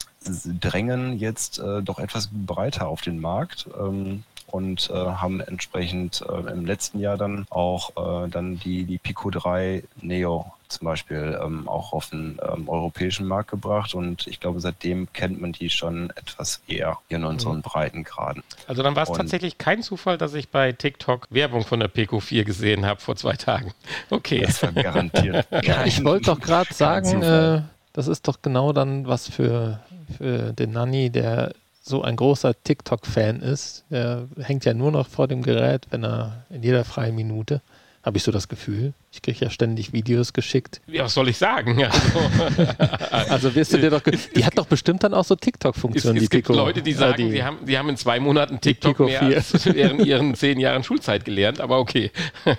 drängen 0.60 1.18
jetzt 1.18 1.58
äh, 1.58 1.82
doch 1.82 1.98
etwas 1.98 2.28
breiter 2.32 2.86
auf 2.86 3.00
den 3.00 3.18
Markt. 3.18 3.66
Ähm, 3.76 4.22
und 4.52 4.91
äh, 4.91 4.94
haben 4.94 5.41
entsprechend 5.41 6.25
äh, 6.29 6.50
im 6.50 6.67
letzten 6.67 7.00
Jahr 7.00 7.17
dann 7.17 7.47
auch 7.50 8.25
äh, 8.25 8.29
dann 8.29 8.58
die, 8.58 8.85
die 8.85 8.99
Pico 8.99 9.31
3 9.31 9.82
Neo 10.00 10.52
zum 10.70 10.87
Beispiel 10.87 11.38
ähm, 11.43 11.69
auch 11.69 11.93
auf 11.93 12.11
den 12.11 12.38
ähm, 12.43 12.69
europäischen 12.69 13.26
Markt 13.26 13.50
gebracht 13.50 13.94
und 13.94 14.26
ich 14.26 14.41
glaube, 14.41 14.61
seitdem 14.61 15.12
kennt 15.12 15.41
man 15.41 15.52
die 15.52 15.69
schon 15.69 16.11
etwas 16.11 16.62
eher 16.69 16.99
in 17.08 17.25
unseren 17.25 17.56
mhm. 17.56 17.62
Breitengraden. 17.62 18.43
Also 18.67 18.82
dann 18.82 18.94
war 18.97 19.02
es 19.02 19.11
tatsächlich 19.11 19.58
kein 19.58 19.82
Zufall, 19.82 20.17
dass 20.17 20.35
ich 20.35 20.49
bei 20.49 20.73
TikTok 20.73 21.26
Werbung 21.31 21.64
von 21.64 21.81
der 21.81 21.88
Pico 21.88 22.20
4 22.20 22.44
gesehen 22.44 22.87
habe 22.87 23.00
vor 23.00 23.17
zwei 23.17 23.35
Tagen. 23.35 23.73
Okay. 24.11 24.41
Das 24.41 24.62
war 24.62 24.73
garantiert. 24.73 25.46
ja, 25.62 25.85
ich 25.85 26.05
wollte 26.05 26.26
doch 26.26 26.41
gerade 26.41 26.73
sagen, 26.73 27.22
äh, 27.22 27.63
das 27.93 28.08
ist 28.08 28.27
doch 28.29 28.43
genau 28.43 28.72
dann 28.72 29.06
was 29.06 29.29
für, 29.29 29.81
für 30.17 30.53
den 30.53 30.72
Nanny, 30.72 31.10
der 31.10 31.53
so 31.81 32.03
ein 32.03 32.17
großer 32.17 32.55
TikTok-Fan 32.63 33.41
ist. 33.41 33.84
Der 33.91 34.29
hängt 34.39 34.65
ja 34.65 34.75
nur 34.75 34.93
noch 34.93 35.08
vor 35.08 35.29
dem 35.29 35.43
Gerät, 35.43 35.87
wenn 35.91 36.05
er 36.05 36.44
in 36.51 36.63
jeder 36.63 36.84
freien 36.84 37.15
Minute 37.15 37.63
habe 38.10 38.19
ich 38.19 38.24
so 38.24 38.32
das 38.32 38.48
Gefühl. 38.48 38.93
Ich 39.12 39.22
kriege 39.22 39.44
ja 39.44 39.50
ständig 39.50 39.93
Videos 39.93 40.32
geschickt. 40.32 40.81
Ja, 40.88 41.05
was 41.05 41.14
soll 41.14 41.29
ich 41.29 41.38
sagen? 41.38 41.81
Also, 43.10 43.32
also 43.32 43.55
wirst 43.55 43.72
du 43.72 43.79
dir 43.79 43.90
doch. 43.90 44.02
Die 44.02 44.44
hat 44.44 44.56
doch 44.56 44.67
bestimmt 44.67 45.02
dann 45.02 45.14
auch 45.14 45.24
so 45.24 45.34
TikTok-Funktionen. 45.36 46.17
Es, 46.17 46.24
es 46.24 46.31
gibt 46.31 46.46
Pico, 46.46 46.56
Leute, 46.56 46.82
die 46.82 46.93
sagen, 46.93 47.17
die, 47.17 47.31
die, 47.31 47.43
haben, 47.43 47.64
die 47.64 47.76
haben 47.76 47.88
in 47.88 47.96
zwei 47.96 48.20
Monaten 48.20 48.60
TikTok 48.60 49.00
mehr 49.00 49.22
als 49.22 49.64
während 49.67 50.05
ihren 50.05 50.34
zehn 50.34 50.58
Jahren 50.60 50.82
Schulzeit 50.84 51.24
gelernt, 51.24 51.60
aber 51.60 51.79
okay. 51.79 52.10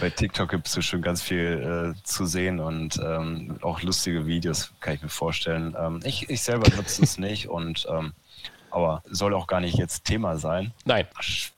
Bei 0.00 0.10
TikTok 0.10 0.50
gibt 0.50 0.66
es 0.66 0.84
schon 0.84 1.02
ganz 1.02 1.22
viel 1.22 1.94
äh, 1.96 2.02
zu 2.04 2.26
sehen 2.26 2.60
und 2.60 3.00
ähm, 3.04 3.56
auch 3.62 3.82
lustige 3.82 4.26
Videos, 4.26 4.72
kann 4.80 4.94
ich 4.94 5.02
mir 5.02 5.08
vorstellen. 5.08 5.76
Ähm, 5.78 6.00
ich, 6.04 6.28
ich 6.28 6.42
selber 6.42 6.68
nutze 6.76 7.02
es 7.02 7.18
nicht 7.18 7.48
und 7.48 7.86
ähm, 7.90 8.12
aber 8.72 9.02
soll 9.10 9.34
auch 9.34 9.46
gar 9.46 9.60
nicht 9.60 9.76
jetzt 9.76 10.04
Thema 10.04 10.36
sein. 10.38 10.72
Nein. 10.84 11.06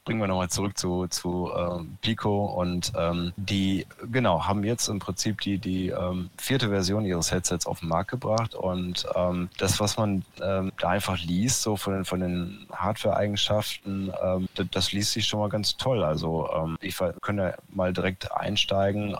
Springen 0.05 0.21
wir 0.21 0.27
nochmal 0.27 0.51
zurück 0.51 0.77
zu, 0.77 1.07
zu 1.07 1.51
ähm, 1.57 1.97
Pico 2.03 2.45
und 2.45 2.93
ähm, 2.95 3.33
die, 3.39 3.87
genau, 4.13 4.45
haben 4.45 4.63
jetzt 4.63 4.89
im 4.89 4.99
Prinzip 4.99 5.41
die, 5.41 5.57
die 5.57 5.89
ähm, 5.89 6.29
vierte 6.37 6.69
Version 6.69 7.07
ihres 7.07 7.33
Headsets 7.33 7.65
auf 7.65 7.81
den 7.81 7.89
Markt 7.89 8.11
gebracht 8.11 8.55
und 8.55 9.07
ähm, 9.17 9.49
das, 9.57 9.81
was 9.81 9.97
man 9.97 10.23
ähm, 10.43 10.73
da 10.79 10.91
einfach 10.91 11.19
liest, 11.21 11.63
so 11.63 11.79
von 11.79 11.95
den, 11.95 12.05
von 12.05 12.21
den 12.21 12.67
Hardware-Eigenschaften, 12.71 14.13
ähm, 14.23 14.47
das, 14.55 14.67
das, 14.73 14.93
liest 14.93 15.13
sich 15.13 15.27
schon 15.27 15.41
mal 15.41 15.49
ganz 15.49 15.79
toll. 15.79 16.05
Also 16.05 16.51
ich 16.83 16.99
könnte 17.23 17.57
mal 17.73 17.95
direkt 17.95 18.31
einsteigen, 18.31 19.17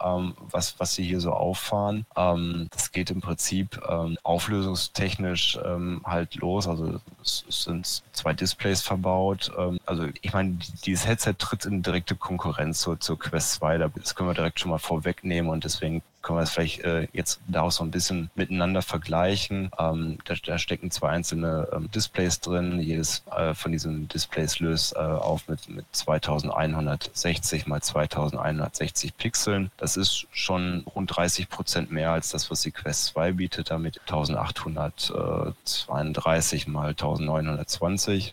was, 0.51 0.79
was 0.79 0.95
sie 0.95 1.05
hier 1.05 1.21
so 1.21 1.33
auffahren. 1.33 2.05
das 2.15 2.93
geht 2.93 3.11
im 3.11 3.23
Prinzip 3.23 3.81
auflösungstechnisch 4.23 5.59
halt 6.05 6.35
los. 6.37 6.69
Also 6.69 7.01
es, 7.23 7.45
es 7.49 7.65
sind 7.65 8.03
zwei 8.13 8.35
Displays 8.35 8.83
verbaut. 8.83 9.51
also 9.87 10.07
ich 10.21 10.33
meine, 10.33 10.51
die 10.51 10.74
dieses 10.85 11.07
Headset 11.07 11.35
tritt 11.39 11.65
in 11.65 11.83
direkte 11.83 12.15
Konkurrenz 12.15 12.81
zur, 12.81 13.01
zur 13.01 13.19
Quest 13.19 13.53
2. 13.55 13.79
Das 13.79 14.15
können 14.15 14.29
wir 14.29 14.35
direkt 14.35 14.61
schon 14.61 14.71
mal 14.71 14.79
vorwegnehmen 14.79 15.51
und 15.51 15.65
deswegen 15.65 16.03
können 16.25 16.39
wir 16.39 16.43
es 16.43 16.51
vielleicht 16.51 16.81
äh, 16.81 17.07
jetzt 17.13 17.39
daraus 17.47 17.77
so 17.77 17.85
ein 17.85 17.91
bisschen 17.91 18.31
miteinander 18.35 18.81
vergleichen. 18.83 19.71
Ähm, 19.79 20.19
da, 20.25 20.35
da, 20.43 20.59
stecken 20.59 20.91
zwei 20.91 21.11
einzelne 21.11 21.69
ähm, 21.73 21.91
Displays 21.91 22.41
drin. 22.41 22.81
Jedes 22.81 23.23
äh, 23.31 23.53
von 23.53 23.73
diesen 23.73 24.09
Displays 24.09 24.59
löst 24.59 24.97
äh, 24.97 25.01
auf 25.01 25.47
mit, 25.49 25.69
mit 25.69 25.85
2160 25.93 27.67
mal 27.67 27.83
2160 27.83 29.19
Pixeln. 29.19 29.71
Das 29.77 29.99
ist 29.99 30.27
schon 30.33 30.87
rund 30.95 31.15
30 31.15 31.51
Prozent 31.51 31.93
mehr 31.93 32.13
als 32.13 32.31
das, 32.31 32.51
was 32.51 32.63
die 32.63 32.73
Quest 32.73 33.05
2 33.09 33.33
bietet, 33.33 33.71
damit 33.71 34.01
1832 34.01 36.67
mal 36.67 36.89
1920. 36.89 38.33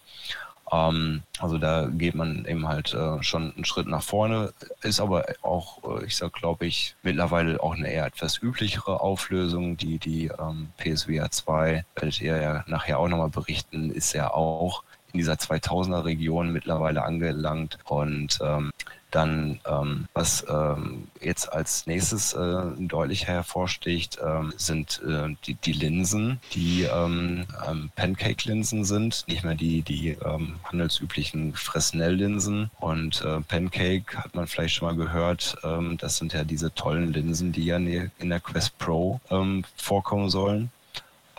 Ähm, 0.71 1.23
also 1.39 1.57
da 1.57 1.87
geht 1.87 2.15
man 2.15 2.45
eben 2.45 2.67
halt 2.67 2.93
äh, 2.93 3.21
schon 3.21 3.53
einen 3.55 3.65
Schritt 3.65 3.87
nach 3.87 4.03
vorne, 4.03 4.53
ist 4.81 4.99
aber 4.99 5.25
auch, 5.41 6.01
äh, 6.01 6.05
ich 6.05 6.15
sag, 6.15 6.33
glaube 6.33 6.65
ich, 6.65 6.95
mittlerweile 7.03 7.61
auch 7.61 7.75
eine 7.75 7.89
eher 7.89 8.05
etwas 8.05 8.37
üblichere 8.37 9.01
Auflösung. 9.01 9.77
Die, 9.77 9.99
die 9.99 10.27
ähm, 10.39 10.69
PSVR 10.77 11.29
2, 11.29 11.85
werdet 11.95 12.21
ihr 12.21 12.41
ja 12.41 12.63
nachher 12.67 12.99
auch 12.99 13.07
nochmal 13.07 13.29
berichten, 13.29 13.91
ist 13.91 14.13
ja 14.13 14.33
auch 14.33 14.83
in 15.13 15.19
dieser 15.19 15.33
2000er 15.33 16.05
Region 16.05 16.53
mittlerweile 16.53 17.03
angelangt 17.03 17.77
und 17.85 18.39
ähm, 18.41 18.71
dann, 19.11 19.59
ähm, 19.65 20.07
was 20.13 20.45
ähm, 20.49 21.07
jetzt 21.19 21.51
als 21.51 21.85
nächstes 21.85 22.33
äh, 22.33 22.63
deutlich 22.79 23.27
hervorsticht, 23.27 24.17
ähm, 24.23 24.53
sind 24.57 25.01
äh, 25.07 25.35
die, 25.45 25.55
die 25.55 25.73
Linsen, 25.73 26.39
die 26.53 26.83
ähm, 26.83 27.45
ähm, 27.67 27.91
Pancake-Linsen 27.95 28.85
sind, 28.85 29.25
nicht 29.27 29.43
mehr 29.43 29.55
die, 29.55 29.81
die 29.81 30.17
ähm, 30.25 30.55
handelsüblichen 30.63 31.53
Fresnel-Linsen. 31.53 32.71
Und 32.79 33.21
äh, 33.21 33.41
Pancake 33.41 34.17
hat 34.17 34.33
man 34.33 34.47
vielleicht 34.47 34.75
schon 34.75 34.87
mal 34.87 34.95
gehört, 34.95 35.57
ähm, 35.63 35.97
das 35.97 36.17
sind 36.17 36.33
ja 36.33 36.43
diese 36.43 36.73
tollen 36.73 37.11
Linsen, 37.13 37.51
die 37.51 37.65
ja 37.65 37.77
in 37.77 38.29
der 38.29 38.39
Quest 38.39 38.77
Pro 38.77 39.19
ähm, 39.29 39.63
vorkommen 39.75 40.29
sollen, 40.29 40.71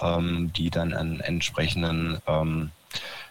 ähm, 0.01 0.53
die 0.55 0.71
dann 0.71 0.93
an 0.93 1.21
entsprechenden 1.21 2.19
ähm, 2.27 2.71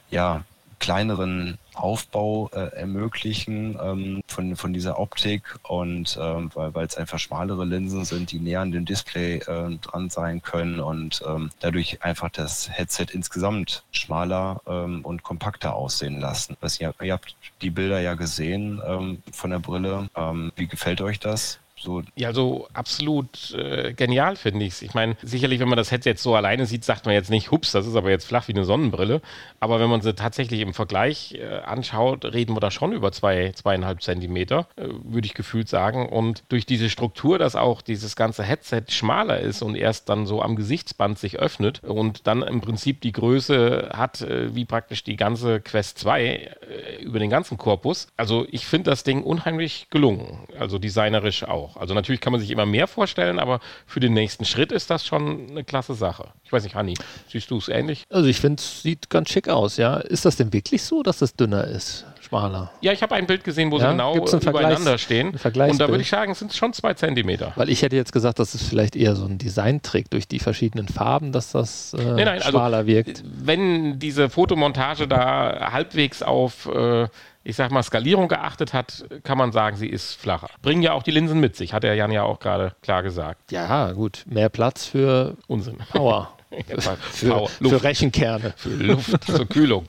ja, 0.09 0.43
kleineren 0.79 1.57
Aufbau 1.81 2.49
äh, 2.53 2.75
ermöglichen 2.75 3.77
ähm, 3.81 4.23
von, 4.27 4.55
von 4.55 4.73
dieser 4.73 4.99
Optik 4.99 5.43
und 5.63 6.17
ähm, 6.21 6.51
weil 6.53 6.85
es 6.85 6.97
einfach 6.97 7.19
schmalere 7.19 7.65
Linsen 7.65 8.05
sind, 8.05 8.31
die 8.31 8.39
näher 8.39 8.61
an 8.61 8.71
dem 8.71 8.85
Display 8.85 9.37
äh, 9.37 9.77
dran 9.77 10.09
sein 10.09 10.41
können 10.41 10.79
und 10.79 11.21
ähm, 11.27 11.49
dadurch 11.59 12.03
einfach 12.03 12.29
das 12.29 12.69
Headset 12.69 13.07
insgesamt 13.11 13.83
schmaler 13.91 14.61
ähm, 14.67 15.03
und 15.03 15.23
kompakter 15.23 15.75
aussehen 15.75 16.19
lassen. 16.19 16.57
Was 16.61 16.79
ihr, 16.79 16.93
ihr 17.01 17.13
habt 17.13 17.35
die 17.61 17.69
Bilder 17.69 17.99
ja 17.99 18.13
gesehen 18.13 18.81
ähm, 18.85 19.23
von 19.31 19.51
der 19.51 19.59
Brille. 19.59 20.09
Ähm, 20.15 20.51
wie 20.55 20.67
gefällt 20.67 21.01
euch 21.01 21.19
das? 21.19 21.59
So. 21.81 22.03
Ja, 22.15 22.33
so 22.33 22.67
absolut 22.73 23.53
äh, 23.53 23.93
genial 23.93 24.35
finde 24.35 24.65
ich 24.65 24.73
es. 24.73 24.81
Ich 24.81 24.93
meine, 24.93 25.15
sicherlich, 25.23 25.59
wenn 25.59 25.67
man 25.67 25.77
das 25.77 25.91
Headset 25.91 26.11
jetzt 26.11 26.23
so 26.23 26.35
alleine 26.35 26.65
sieht, 26.65 26.85
sagt 26.85 27.05
man 27.05 27.13
jetzt 27.13 27.29
nicht, 27.29 27.51
hups, 27.51 27.71
das 27.71 27.87
ist 27.87 27.95
aber 27.95 28.09
jetzt 28.09 28.25
flach 28.25 28.47
wie 28.47 28.53
eine 28.53 28.65
Sonnenbrille. 28.65 29.21
Aber 29.59 29.79
wenn 29.79 29.89
man 29.89 30.01
sie 30.01 30.13
tatsächlich 30.13 30.61
im 30.61 30.73
Vergleich 30.73 31.33
äh, 31.33 31.59
anschaut, 31.59 32.25
reden 32.25 32.55
wir 32.55 32.59
da 32.59 32.71
schon 32.71 32.91
über 32.91 33.11
zwei, 33.11 33.51
zweieinhalb 33.53 34.01
Zentimeter, 34.01 34.67
äh, 34.75 34.87
würde 35.03 35.25
ich 35.25 35.33
gefühlt 35.33 35.69
sagen. 35.69 36.07
Und 36.07 36.43
durch 36.49 36.65
diese 36.65 36.89
Struktur, 36.89 37.39
dass 37.39 37.55
auch 37.55 37.81
dieses 37.81 38.15
ganze 38.15 38.43
Headset 38.43 38.83
schmaler 38.89 39.39
ist 39.39 39.61
und 39.61 39.75
erst 39.75 40.09
dann 40.09 40.25
so 40.25 40.41
am 40.41 40.55
Gesichtsband 40.55 41.17
sich 41.17 41.39
öffnet 41.39 41.83
und 41.83 42.27
dann 42.27 42.43
im 42.43 42.61
Prinzip 42.61 43.01
die 43.01 43.11
Größe 43.11 43.91
hat, 43.93 44.21
äh, 44.21 44.53
wie 44.55 44.65
praktisch 44.65 45.03
die 45.03 45.15
ganze 45.15 45.61
Quest 45.61 45.97
2 45.99 46.23
äh, 46.23 47.01
über 47.01 47.19
den 47.19 47.29
ganzen 47.29 47.57
Korpus. 47.57 48.07
Also 48.17 48.45
ich 48.51 48.65
finde 48.65 48.91
das 48.91 49.03
Ding 49.03 49.23
unheimlich 49.23 49.87
gelungen. 49.89 50.47
Also 50.59 50.77
designerisch 50.77 51.43
auch 51.43 51.70
auch. 51.71 51.81
Also 51.81 51.93
natürlich 51.93 52.21
kann 52.21 52.31
man 52.31 52.41
sich 52.41 52.51
immer 52.51 52.65
mehr 52.65 52.87
vorstellen, 52.87 53.39
aber 53.39 53.59
für 53.85 53.99
den 53.99 54.13
nächsten 54.13 54.45
Schritt 54.45 54.71
ist 54.71 54.89
das 54.89 55.05
schon 55.05 55.49
eine 55.49 55.63
klasse 55.63 55.93
Sache. 55.93 56.29
Ich 56.43 56.51
weiß 56.51 56.63
nicht, 56.63 56.75
Hanni, 56.75 56.95
siehst 57.27 57.49
du 57.51 57.57
es 57.57 57.69
ähnlich? 57.69 58.03
Also 58.09 58.27
ich 58.27 58.39
finde, 58.39 58.61
es 58.61 58.81
sieht 58.81 59.09
ganz 59.09 59.29
schick 59.29 59.49
aus, 59.49 59.77
ja. 59.77 59.97
Ist 59.97 60.25
das 60.25 60.35
denn 60.35 60.53
wirklich 60.53 60.83
so, 60.83 61.03
dass 61.03 61.21
es 61.21 61.35
dünner 61.35 61.65
ist? 61.65 62.05
Schmaler. 62.21 62.71
Ja, 62.81 62.91
ich 62.91 63.01
habe 63.01 63.15
ein 63.15 63.27
Bild 63.27 63.43
gesehen, 63.43 63.71
wo 63.71 63.77
ja? 63.77 63.85
sie 63.85 63.91
genau 63.91 64.15
übereinander 64.15 64.97
stehen. 64.97 65.31
Und 65.31 65.79
da 65.81 65.89
würde 65.89 66.01
ich 66.01 66.09
sagen, 66.09 66.33
sind 66.33 66.51
es 66.51 66.57
schon 66.57 66.71
zwei 66.73 66.93
Zentimeter. 66.93 67.51
Weil 67.55 67.69
ich 67.69 67.81
hätte 67.81 67.95
jetzt 67.95 68.13
gesagt, 68.13 68.39
das 68.39 68.55
ist 68.55 68.63
vielleicht 68.63 68.95
eher 68.95 69.15
so 69.15 69.25
ein 69.25 69.37
Designtrick 69.37 70.09
durch 70.09 70.27
die 70.27 70.39
verschiedenen 70.39 70.87
Farben, 70.87 71.31
dass 71.31 71.51
das 71.51 71.93
äh, 71.93 71.97
nein, 71.97 72.15
nein, 72.15 72.27
also 72.27 72.49
schmaler 72.51 72.77
also, 72.77 72.87
wirkt. 72.87 73.23
Wenn 73.25 73.99
diese 73.99 74.29
Fotomontage 74.29 75.07
da 75.07 75.71
halbwegs 75.71 76.23
auf 76.23 76.67
äh, 76.67 77.07
ich 77.43 77.55
sag 77.55 77.71
mal, 77.71 77.83
Skalierung 77.83 78.27
geachtet 78.27 78.73
hat, 78.73 79.05
kann 79.23 79.37
man 79.37 79.51
sagen, 79.51 79.75
sie 79.75 79.87
ist 79.87 80.13
flacher. 80.13 80.49
Bringen 80.61 80.81
ja 80.81 80.93
auch 80.93 81.03
die 81.03 81.11
Linsen 81.11 81.39
mit 81.39 81.55
sich, 81.55 81.73
hat 81.73 81.83
der 81.83 81.95
Jan 81.95 82.11
ja 82.11 82.23
auch 82.23 82.39
gerade 82.39 82.75
klar 82.81 83.03
gesagt. 83.03 83.51
Ja, 83.51 83.91
gut. 83.93 84.23
Mehr 84.27 84.49
Platz 84.49 84.85
für 84.85 85.37
Unsinn. 85.47 85.77
Power. 85.91 86.33
für, 87.11 87.47
für 87.47 87.83
Rechenkerne. 87.83 88.53
Für 88.57 88.69
Luft 88.69 89.23
zur 89.23 89.45
Kühlung. 89.45 89.85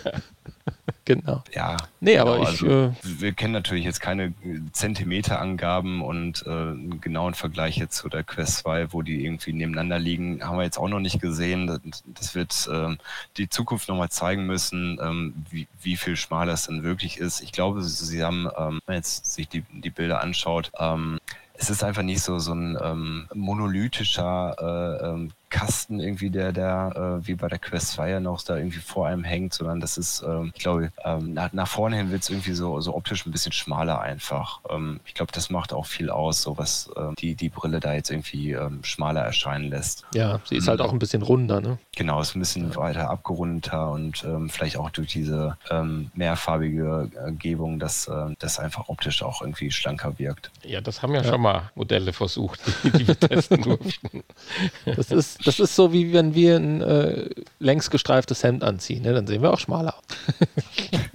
genau. 1.04 1.42
Ja. 1.52 1.76
Nee, 2.00 2.18
aber 2.18 2.38
genau, 2.38 2.42
ich. 2.42 2.48
Also, 2.48 2.66
äh, 2.66 2.90
wir 3.02 3.32
kennen 3.32 3.52
natürlich 3.52 3.84
jetzt 3.84 4.00
keine 4.00 4.32
Zentimeterangaben 4.72 6.02
und 6.02 6.44
äh, 6.46 6.50
einen 6.50 7.00
genauen 7.00 7.34
Vergleich 7.34 7.78
jetzt 7.78 7.96
zu 7.96 8.08
der 8.08 8.22
Quest 8.22 8.58
2, 8.58 8.92
wo 8.92 9.02
die 9.02 9.24
irgendwie 9.24 9.52
nebeneinander 9.52 9.98
liegen, 9.98 10.44
haben 10.44 10.58
wir 10.58 10.64
jetzt 10.64 10.78
auch 10.78 10.88
noch 10.88 11.00
nicht 11.00 11.20
gesehen. 11.20 11.66
Das, 11.66 11.80
das 12.06 12.34
wird 12.34 12.68
äh, 12.72 12.96
die 13.36 13.48
Zukunft 13.48 13.88
nochmal 13.88 14.10
zeigen 14.10 14.46
müssen, 14.46 14.98
ähm, 15.02 15.34
wie, 15.50 15.66
wie 15.82 15.96
viel 15.96 16.16
schmaler 16.16 16.52
es 16.52 16.66
denn 16.66 16.84
wirklich 16.84 17.18
ist. 17.18 17.40
Ich 17.40 17.52
glaube, 17.52 17.82
sie 17.82 18.22
haben, 18.22 18.46
ähm, 18.56 18.80
wenn 18.86 18.94
man 18.94 18.96
jetzt 18.96 19.26
sich 19.34 19.48
die, 19.48 19.64
die 19.72 19.90
Bilder 19.90 20.20
anschaut, 20.20 20.70
ähm, 20.78 21.18
es 21.58 21.70
ist 21.70 21.82
einfach 21.82 22.02
nicht 22.02 22.20
so, 22.20 22.38
so 22.38 22.52
ein 22.52 22.78
ähm, 22.80 23.28
monolithischer 23.34 24.56
äh, 24.60 25.06
ähm, 25.06 25.32
Kasten 25.48 26.00
irgendwie, 26.00 26.30
der, 26.30 26.52
der 26.52 27.20
äh, 27.22 27.26
wie 27.26 27.34
bei 27.34 27.48
der 27.48 27.58
Quest 27.58 27.92
2 27.92 28.10
ja 28.10 28.20
noch 28.20 28.42
da 28.42 28.56
irgendwie 28.56 28.78
vor 28.78 29.06
einem 29.06 29.24
hängt, 29.24 29.54
sondern 29.54 29.80
das 29.80 29.96
ist, 29.96 30.22
ähm, 30.26 30.52
ich 30.54 30.62
glaube, 30.62 30.90
ähm, 31.04 31.34
nach, 31.34 31.52
nach 31.52 31.68
vorne 31.68 31.96
hin 31.96 32.10
wird 32.10 32.22
es 32.22 32.30
irgendwie 32.30 32.52
so, 32.52 32.80
so 32.80 32.94
optisch 32.94 33.26
ein 33.26 33.30
bisschen 33.30 33.52
schmaler 33.52 34.00
einfach. 34.00 34.60
Ähm, 34.68 35.00
ich 35.04 35.14
glaube, 35.14 35.32
das 35.32 35.50
macht 35.50 35.72
auch 35.72 35.86
viel 35.86 36.10
aus, 36.10 36.42
so 36.42 36.58
was 36.58 36.90
ähm, 36.96 37.14
die, 37.18 37.34
die 37.34 37.48
Brille 37.48 37.80
da 37.80 37.94
jetzt 37.94 38.10
irgendwie 38.10 38.52
ähm, 38.52 38.82
schmaler 38.82 39.22
erscheinen 39.22 39.70
lässt. 39.70 40.04
Ja, 40.14 40.40
sie 40.44 40.56
ist 40.56 40.68
halt 40.68 40.80
auch 40.80 40.92
ein 40.92 40.98
bisschen 40.98 41.22
runder, 41.22 41.60
ne? 41.60 41.78
Genau, 41.94 42.20
ist 42.20 42.34
ein 42.34 42.40
bisschen 42.40 42.74
weiter 42.76 43.08
abgerundeter 43.08 43.90
und 43.90 44.24
ähm, 44.24 44.48
vielleicht 44.50 44.76
auch 44.76 44.90
durch 44.90 45.08
diese 45.08 45.56
ähm, 45.70 46.10
mehrfarbige 46.14 47.10
äh, 47.14 47.32
Gebung, 47.32 47.78
dass 47.78 48.08
äh, 48.08 48.34
das 48.38 48.58
einfach 48.58 48.88
optisch 48.88 49.22
auch 49.22 49.42
irgendwie 49.42 49.70
schlanker 49.70 50.18
wirkt. 50.18 50.50
Ja, 50.64 50.80
das 50.80 51.02
haben 51.02 51.14
ja, 51.14 51.22
ja. 51.22 51.30
schon 51.30 51.40
mal 51.40 51.70
Modelle 51.74 52.12
versucht, 52.12 52.60
die 52.84 53.06
wir 53.06 53.18
testen 53.18 53.62
durften. 53.62 54.22
Das 54.84 55.10
ist 55.10 55.45
das 55.46 55.60
ist 55.60 55.76
so, 55.76 55.92
wie 55.92 56.12
wenn 56.12 56.34
wir 56.34 56.56
ein 56.56 56.82
äh, 56.82 57.30
längs 57.60 57.90
gestreiftes 57.90 58.42
Hemd 58.42 58.64
anziehen. 58.64 59.02
Ne? 59.02 59.14
Dann 59.14 59.26
sehen 59.26 59.42
wir 59.42 59.52
auch 59.52 59.60
schmaler 59.60 59.94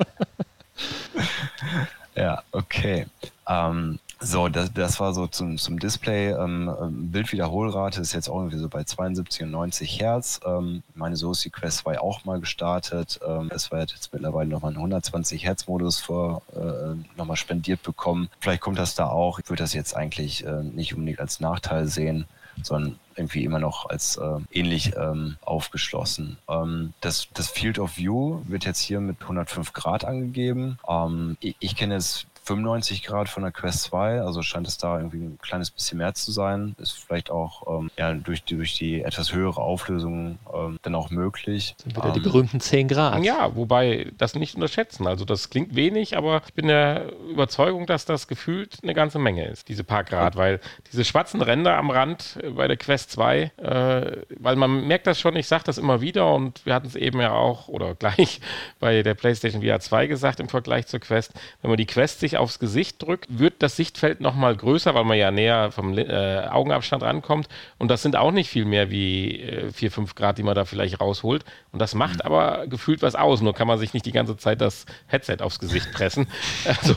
ja, 2.15 2.41
okay. 2.51 3.07
Ähm, 3.47 3.99
so, 4.23 4.47
das, 4.47 4.71
das 4.71 4.99
war 4.99 5.13
so 5.13 5.27
zum, 5.27 5.57
zum 5.57 5.79
Display. 5.79 6.29
Ähm, 6.29 6.73
ähm 6.79 7.11
Bildwiederholrate 7.11 7.99
ist 7.99 8.13
jetzt 8.13 8.29
auch 8.29 8.37
irgendwie 8.37 8.59
so 8.59 8.69
bei 8.69 8.83
72 8.83 9.43
und 9.43 9.51
90 9.51 9.99
Hertz. 9.99 10.39
Ähm, 10.45 10.83
meine, 10.93 11.15
so 11.15 11.31
ist 11.31 11.43
die 11.43 11.49
Quest 11.49 11.79
2 11.79 11.99
auch 11.99 12.23
mal 12.23 12.39
gestartet. 12.39 13.19
Ähm, 13.27 13.49
es 13.53 13.71
war 13.71 13.79
jetzt 13.79 14.13
mittlerweile 14.13 14.49
nochmal 14.49 14.69
einen 14.69 14.77
120 14.77 15.43
Hertz 15.43 15.67
Modus 15.67 15.99
vor, 15.99 16.43
äh, 16.55 16.95
nochmal 17.17 17.37
spendiert 17.37 17.83
bekommen. 17.83 18.29
Vielleicht 18.39 18.61
kommt 18.61 18.79
das 18.79 18.95
da 18.95 19.07
auch. 19.07 19.39
Ich 19.39 19.49
würde 19.49 19.63
das 19.63 19.73
jetzt 19.73 19.95
eigentlich 19.95 20.45
äh, 20.45 20.63
nicht 20.63 20.93
unbedingt 20.93 21.19
als 21.19 21.39
Nachteil 21.39 21.87
sehen 21.87 22.25
sondern 22.65 22.99
irgendwie 23.15 23.43
immer 23.43 23.59
noch 23.59 23.89
als 23.89 24.17
äh, 24.17 24.39
ähnlich 24.51 24.93
ähm, 24.95 25.37
aufgeschlossen. 25.41 26.37
Ähm, 26.49 26.93
das, 27.01 27.27
das 27.33 27.49
Field 27.49 27.79
of 27.79 27.97
View 27.97 28.41
wird 28.47 28.65
jetzt 28.65 28.79
hier 28.79 28.99
mit 28.99 29.21
105 29.21 29.73
Grad 29.73 30.05
angegeben. 30.05 30.79
Ähm, 30.87 31.37
ich, 31.39 31.55
ich 31.59 31.75
kenne 31.75 31.95
es 31.95 32.25
95 32.43 33.03
Grad 33.03 33.29
von 33.29 33.43
der 33.43 33.51
Quest 33.51 33.83
2, 33.83 34.21
also 34.21 34.41
scheint 34.41 34.67
es 34.67 34.77
da 34.77 34.97
irgendwie 34.97 35.17
ein 35.17 35.39
kleines 35.41 35.69
bisschen 35.69 35.99
mehr 35.99 36.13
zu 36.13 36.31
sein. 36.31 36.75
Ist 36.79 36.91
vielleicht 36.91 37.29
auch 37.29 37.79
ähm, 37.79 37.91
ja, 37.97 38.13
durch, 38.13 38.43
die, 38.43 38.55
durch 38.55 38.75
die 38.77 39.01
etwas 39.01 39.33
höhere 39.33 39.61
Auflösung 39.61 40.39
ähm, 40.53 40.79
dann 40.81 40.95
auch 40.95 41.11
möglich. 41.11 41.75
Sind 41.81 41.95
wieder 41.95 42.07
ähm, 42.07 42.13
die 42.13 42.19
berühmten 42.19 42.59
10 42.59 42.87
Grad. 42.87 43.23
Ja, 43.23 43.55
wobei 43.55 44.11
das 44.17 44.33
nicht 44.35 44.55
unterschätzen. 44.55 45.07
Also 45.07 45.23
das 45.23 45.49
klingt 45.49 45.75
wenig, 45.75 46.17
aber 46.17 46.41
ich 46.45 46.53
bin 46.53 46.67
der 46.67 47.11
Überzeugung, 47.29 47.85
dass 47.85 48.05
das 48.05 48.27
gefühlt 48.27 48.79
eine 48.81 48.93
ganze 48.93 49.19
Menge 49.19 49.45
ist, 49.45 49.69
diese 49.69 49.83
paar 49.83 50.03
Grad, 50.03 50.35
weil 50.35 50.59
diese 50.91 51.05
schwarzen 51.05 51.41
Ränder 51.41 51.77
am 51.77 51.91
Rand 51.91 52.39
bei 52.55 52.67
der 52.67 52.77
Quest 52.77 53.11
2, 53.11 53.51
äh, 53.57 54.21
weil 54.39 54.55
man 54.55 54.87
merkt 54.87 55.07
das 55.07 55.19
schon, 55.19 55.35
ich 55.35 55.47
sage 55.47 55.63
das 55.65 55.77
immer 55.77 56.01
wieder 56.01 56.33
und 56.33 56.65
wir 56.65 56.73
hatten 56.73 56.87
es 56.87 56.95
eben 56.95 57.19
ja 57.19 57.31
auch 57.31 57.67
oder 57.67 57.95
gleich 58.01 58.41
bei 58.79 59.03
der 59.03 59.13
PlayStation 59.13 59.61
VR 59.61 59.79
2 59.79 60.07
gesagt 60.07 60.39
im 60.39 60.49
Vergleich 60.49 60.87
zur 60.87 60.99
Quest, 60.99 61.33
wenn 61.61 61.69
man 61.69 61.77
die 61.77 61.85
Quest 61.85 62.19
sich 62.19 62.30
sich 62.31 62.37
aufs 62.39 62.59
Gesicht 62.59 63.01
drückt, 63.01 63.27
wird 63.29 63.55
das 63.59 63.75
Sichtfeld 63.75 64.21
nochmal 64.21 64.55
größer, 64.55 64.95
weil 64.95 65.03
man 65.03 65.17
ja 65.17 65.31
näher 65.31 65.71
vom 65.71 65.97
äh, 65.97 66.47
Augenabstand 66.49 67.03
rankommt. 67.03 67.47
Und 67.77 67.89
das 67.89 68.01
sind 68.01 68.15
auch 68.15 68.31
nicht 68.31 68.49
viel 68.49 68.65
mehr 68.65 68.89
wie 68.89 69.41
äh, 69.41 69.71
4, 69.71 69.91
5 69.91 70.15
Grad, 70.15 70.37
die 70.37 70.43
man 70.43 70.55
da 70.55 70.65
vielleicht 70.65 70.99
rausholt. 70.99 71.45
Und 71.71 71.79
das 71.79 71.93
macht 71.93 72.15
mhm. 72.15 72.21
aber 72.21 72.67
gefühlt 72.67 73.01
was 73.01 73.15
aus. 73.15 73.41
Nur 73.41 73.53
kann 73.53 73.67
man 73.67 73.77
sich 73.79 73.93
nicht 73.93 74.05
die 74.05 74.11
ganze 74.11 74.37
Zeit 74.37 74.61
das 74.61 74.85
Headset 75.07 75.37
aufs 75.41 75.59
Gesicht 75.59 75.91
pressen. 75.91 76.27
Also 76.81 76.95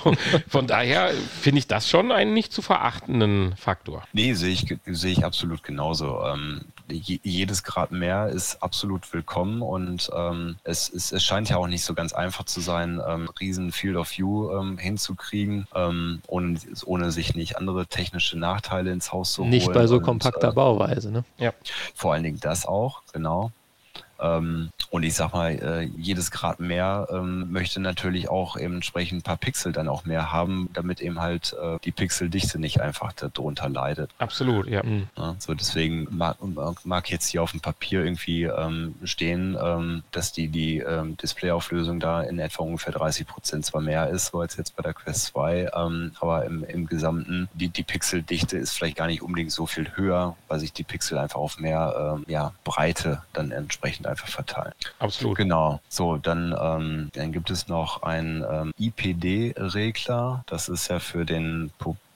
von 0.49 0.67
daher 0.67 1.11
finde 1.41 1.59
ich 1.59 1.67
das 1.67 1.89
schon 1.89 2.13
einen 2.13 2.33
nicht 2.33 2.53
zu 2.53 2.63
verachtenden 2.63 3.57
Faktor. 3.57 4.05
Nee, 4.13 4.35
sehe 4.35 4.53
ich, 4.53 4.77
sehe 4.87 5.13
ich 5.13 5.25
absolut 5.25 5.63
genauso. 5.63 6.23
Ähm, 6.25 6.63
jedes 6.89 7.63
Grad 7.63 7.93
mehr 7.93 8.29
ist 8.29 8.63
absolut 8.63 9.13
willkommen 9.13 9.63
und 9.63 10.11
ähm, 10.15 10.57
es, 10.65 10.89
es, 10.89 11.13
es, 11.13 11.25
scheint 11.25 11.49
ja 11.49 11.57
auch 11.57 11.67
nicht 11.67 11.85
so 11.85 11.95
ganz 11.95 12.13
einfach 12.13 12.45
zu 12.45 12.61
sein, 12.61 13.01
ähm, 13.07 13.29
riesen 13.41 13.73
Field 13.73 13.97
of 13.97 14.11
View 14.17 14.51
ähm, 14.51 14.79
hinzukriegen, 14.79 15.67
ähm, 15.75 16.21
ohne, 16.27 16.59
ohne 16.85 17.11
sich 17.11 17.35
nicht 17.35 17.57
andere 17.57 17.87
technische 17.87 18.39
Nachteile 18.39 18.93
ins 18.93 19.13
Haus 19.13 19.33
zu 19.33 19.43
holen. 19.43 19.51
Nicht 19.51 19.73
bei 19.73 19.87
so 19.87 20.01
kompakter 20.01 20.49
und, 20.49 20.53
äh, 20.53 20.57
Bauweise, 20.57 21.11
ne? 21.11 21.25
Ja. 21.39 21.53
Vor 21.95 22.13
allen 22.13 22.23
Dingen 22.23 22.41
das 22.41 22.67
auch, 22.67 23.03
genau. 23.13 23.51
Ähm, 24.21 24.71
und 24.91 25.03
ich 25.03 25.15
sag 25.15 25.33
mal, 25.33 25.51
äh, 25.51 25.83
jedes 25.97 26.31
Grad 26.31 26.61
mehr 26.61 27.09
ähm, 27.11 27.51
möchte 27.51 27.81
natürlich 27.81 28.29
auch 28.29 28.57
eben 28.57 28.75
entsprechend 28.75 29.19
ein 29.19 29.23
paar 29.23 29.37
Pixel 29.37 29.73
dann 29.73 29.89
auch 29.89 30.05
mehr 30.05 30.33
haben, 30.33 30.69
damit 30.73 31.01
eben 31.01 31.21
halt 31.21 31.55
äh, 31.61 31.79
die 31.85 31.91
Pixeldichte 31.91 32.59
nicht 32.59 32.81
einfach 32.81 33.13
darunter 33.13 33.69
leidet. 33.69 34.11
Absolut, 34.19 34.69
ja. 34.69 34.83
Mhm. 34.83 35.09
ja 35.17 35.35
so 35.39 35.55
deswegen 35.55 36.07
mag, 36.11 36.37
mag, 36.85 37.11
jetzt 37.11 37.27
hier 37.27 37.43
auf 37.43 37.51
dem 37.51 37.61
Papier 37.61 38.05
irgendwie 38.05 38.45
ähm, 38.45 38.95
stehen, 39.05 39.57
ähm, 39.61 40.05
dass 40.13 40.33
die, 40.33 40.49
die 40.49 40.79
ähm, 40.79 41.17
Displayauflösung 41.17 41.99
da 41.99 42.23
in 42.23 42.39
etwa 42.39 42.63
ungefähr 42.63 42.93
30 42.93 43.27
Prozent 43.27 43.67
zwar 43.67 43.81
mehr 43.81 44.09
ist, 44.11 44.27
so 44.27 44.41
als 44.41 44.57
jetzt 44.57 44.77
bei 44.77 44.83
der 44.83 44.95
Quest 44.95 45.27
2, 45.27 45.71
ähm, 45.75 46.13
aber 46.21 46.45
im, 46.45 46.63
im 46.65 46.87
Gesamten, 46.87 47.49
die, 47.53 47.69
die 47.69 47.83
Pixeldichte 47.83 48.59
ist 48.59 48.73
vielleicht 48.73 48.97
gar 48.97 49.07
nicht 49.07 49.23
unbedingt 49.23 49.51
so 49.53 49.67
viel 49.67 49.91
höher, 49.97 50.37
weil 50.49 50.61
sich 50.61 50.73
die 50.73 50.85
Pixel 50.85 51.19
einfach 51.19 51.41
auf 51.41 51.59
mehr 51.59 52.23
ja, 52.27 52.53
Breite 52.65 53.23
dann 53.33 53.51
entsprechend 53.51 54.07
einfach 54.15 54.29
verteilen. 54.29 54.73
Absolut. 55.01 55.37
Genau. 55.37 55.81
So, 55.89 56.17
dann, 56.17 56.55
ähm, 56.59 57.11
dann 57.15 57.33
gibt 57.33 57.51
es 57.51 57.69
noch 57.69 58.03
einen 58.03 58.45
ähm, 58.49 58.73
IPD-Regler. 58.79 60.45
Das 60.47 60.69
ist 60.69 60.89
ja 60.89 61.01
für 61.01 61.25
den 61.25 61.71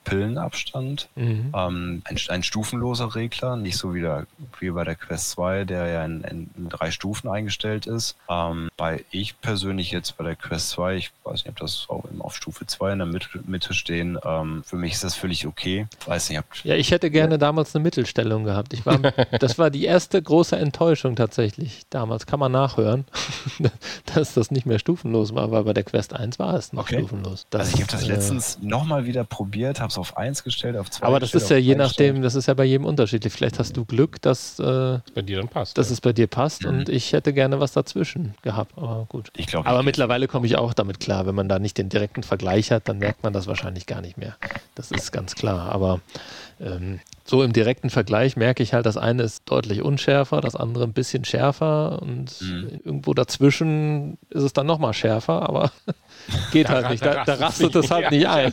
Pupillenabstand. 0.09 1.09
Mhm. 1.17 1.53
Ähm, 1.55 2.03
ein, 2.05 2.19
ein, 2.29 2.43
stufenloser 2.43 3.15
Regler, 3.15 3.57
nicht 3.57 3.77
so 3.77 3.95
wie, 3.95 4.01
der, 4.01 4.27
wie 4.61 4.71
bei 4.71 4.85
der 4.85 4.95
Quest 4.95 5.31
2, 5.31 5.65
der 5.65 5.87
ja 5.87 6.05
in, 6.05 6.23
in, 6.23 6.51
in 6.57 6.69
drei 6.69 6.91
Stufen 6.91 7.29
eingestellt 7.29 7.87
ist. 7.87 8.17
Ähm, 8.29 8.69
bei 8.77 9.05
ich 9.11 9.41
persönlich 9.41 9.91
jetzt 9.91 10.17
bei 10.17 10.25
der 10.25 10.37
Quest 10.37 10.71
2, 10.71 10.97
ich 10.97 11.11
weiß 11.25 11.45
nicht, 11.45 11.49
ob 11.49 11.57
das 11.57 11.87
auch 11.89 12.05
auf 12.21 12.37
Stufe 12.37 12.67
2 12.67 12.93
in 12.93 12.99
der 12.99 13.07
Mitte, 13.07 13.29
Mitte 13.47 13.75
stehen, 13.75 14.19
ähm, 14.25 14.63
für 14.65 14.77
mich 14.77 14.95
ist 14.95 15.05
das 15.05 15.15
völlig 15.15 15.47
okay. 15.47 15.87
Weiß 16.07 16.31
nicht, 16.31 16.43
ja, 16.65 16.75
ich 16.75 16.91
hätte 16.91 17.11
gerne 17.11 17.35
ja. 17.35 17.39
damals 17.39 17.75
eine 17.75 17.83
Mittelstellung 17.83 18.45
gehabt. 18.45 18.73
Ich 18.73 18.87
war, 18.87 18.99
das 19.39 19.59
war 19.59 19.71
die 19.71 19.85
erste 19.85 20.21
große 20.21 20.57
Enttäuschung 20.57 21.17
tatsächlich 21.17 21.83
damals. 21.91 22.27
Kann 22.27 22.41
man 22.41 22.53
nachhören, 22.53 23.05
dass 24.15 24.35
das 24.35 24.51
nicht 24.51 24.67
mehr 24.67 24.79
stufenlos 24.79 25.35
war, 25.35 25.51
weil 25.51 25.65
bei 25.65 25.73
der 25.73 25.85
Quest 25.85 26.15
1 26.15 26.39
war 26.39 26.55
es 26.55 26.73
noch 26.73 26.85
okay. 26.85 26.99
stufenlos. 26.99 27.47
Das, 27.51 27.61
also 27.61 27.75
ich 27.75 27.83
habe 27.83 27.93
das 27.93 28.03
äh, 28.05 28.07
letztens 28.07 28.59
nochmal 28.63 29.07
wieder 29.07 29.25
probiert, 29.25 29.81
habe 29.81 29.91
es 29.91 29.98
auf 29.99 30.17
1 30.17 30.45
gestellt, 30.45 30.77
auf 30.77 30.91
2 30.91 31.07
Aber 31.07 31.21
das 31.21 31.35
ist 31.35 31.51
ja 31.51 31.57
je 31.57 31.75
nachdem, 31.75 32.15
gestellt. 32.15 32.25
das 32.25 32.35
ist 32.35 32.47
ja 32.47 32.55
bei 32.55 32.65
jedem 32.65 32.85
unterschiedlich. 32.85 33.33
Vielleicht 33.33 33.59
hast 33.59 33.77
du 33.77 33.85
Glück, 33.85 34.21
dass, 34.23 34.59
äh, 34.59 34.99
bei 35.15 35.23
dir 35.23 35.39
dann 35.39 35.49
passt, 35.49 35.77
dass 35.79 35.89
ja. 35.89 35.95
es 35.95 36.01
bei 36.01 36.13
dir 36.13 36.27
passt 36.27 36.65
mhm. 36.65 36.71
und 36.71 36.89
ich 36.89 37.13
hätte 37.13 37.33
gerne 37.33 37.61
was 37.61 37.73
dazwischen 37.73 38.35
gehabt. 38.43 38.73
Aber 38.77 39.07
gut. 39.09 39.31
Ich 39.37 39.47
glaub, 39.47 39.67
Aber 39.67 39.81
ich 39.81 39.85
mittlerweile 39.85 40.29
komme 40.29 40.47
ich 40.47 40.57
auch 40.57 40.75
damit 40.75 41.01
klar. 41.01 41.27
Wenn 41.27 41.35
man 41.35 41.49
da 41.49 41.59
nicht 41.59 41.79
den 41.79 41.89
direkten 41.89 42.23
Vergleich 42.23 42.71
hat, 42.71 42.89
dann 42.89 42.99
merkt 42.99 43.23
man 43.23 43.33
das 43.33 43.47
wahrscheinlich 43.47 43.87
gar 43.87 44.01
nicht 44.01 44.17
mehr. 44.17 44.37
Das 44.75 44.91
ist 44.91 45.13
ganz 45.13 45.35
klar. 45.35 45.73
Aber 45.73 46.01
ähm, 46.61 47.01
so 47.25 47.43
im 47.43 47.53
direkten 47.53 47.91
Vergleich 47.91 48.37
merke 48.37 48.63
ich 48.63 48.73
halt, 48.73 48.87
das 48.87 48.97
eine 48.97 49.23
ist 49.23 49.43
deutlich 49.47 49.83
unschärfer, 49.83 50.41
das 50.41 50.57
andere 50.57 50.85
ein 50.85 50.93
bisschen 50.93 51.25
schärfer 51.25 52.01
und 52.03 52.41
mhm. 52.41 52.81
irgendwo 52.85 53.15
dazwischen 53.15 54.19
ist 54.31 54.43
es 54.43 54.53
dann 54.53 54.67
nochmal 54.67 54.95
schärfer, 54.95 55.49
aber 55.49 55.71
geht 56.53 56.69
halt 56.69 56.91
nicht. 56.91 57.05
Da, 57.05 57.25
da 57.25 57.35
rastet 57.35 57.75
es 57.77 57.91
halt 57.91 58.11
nicht 58.11 58.27
ein. 58.29 58.53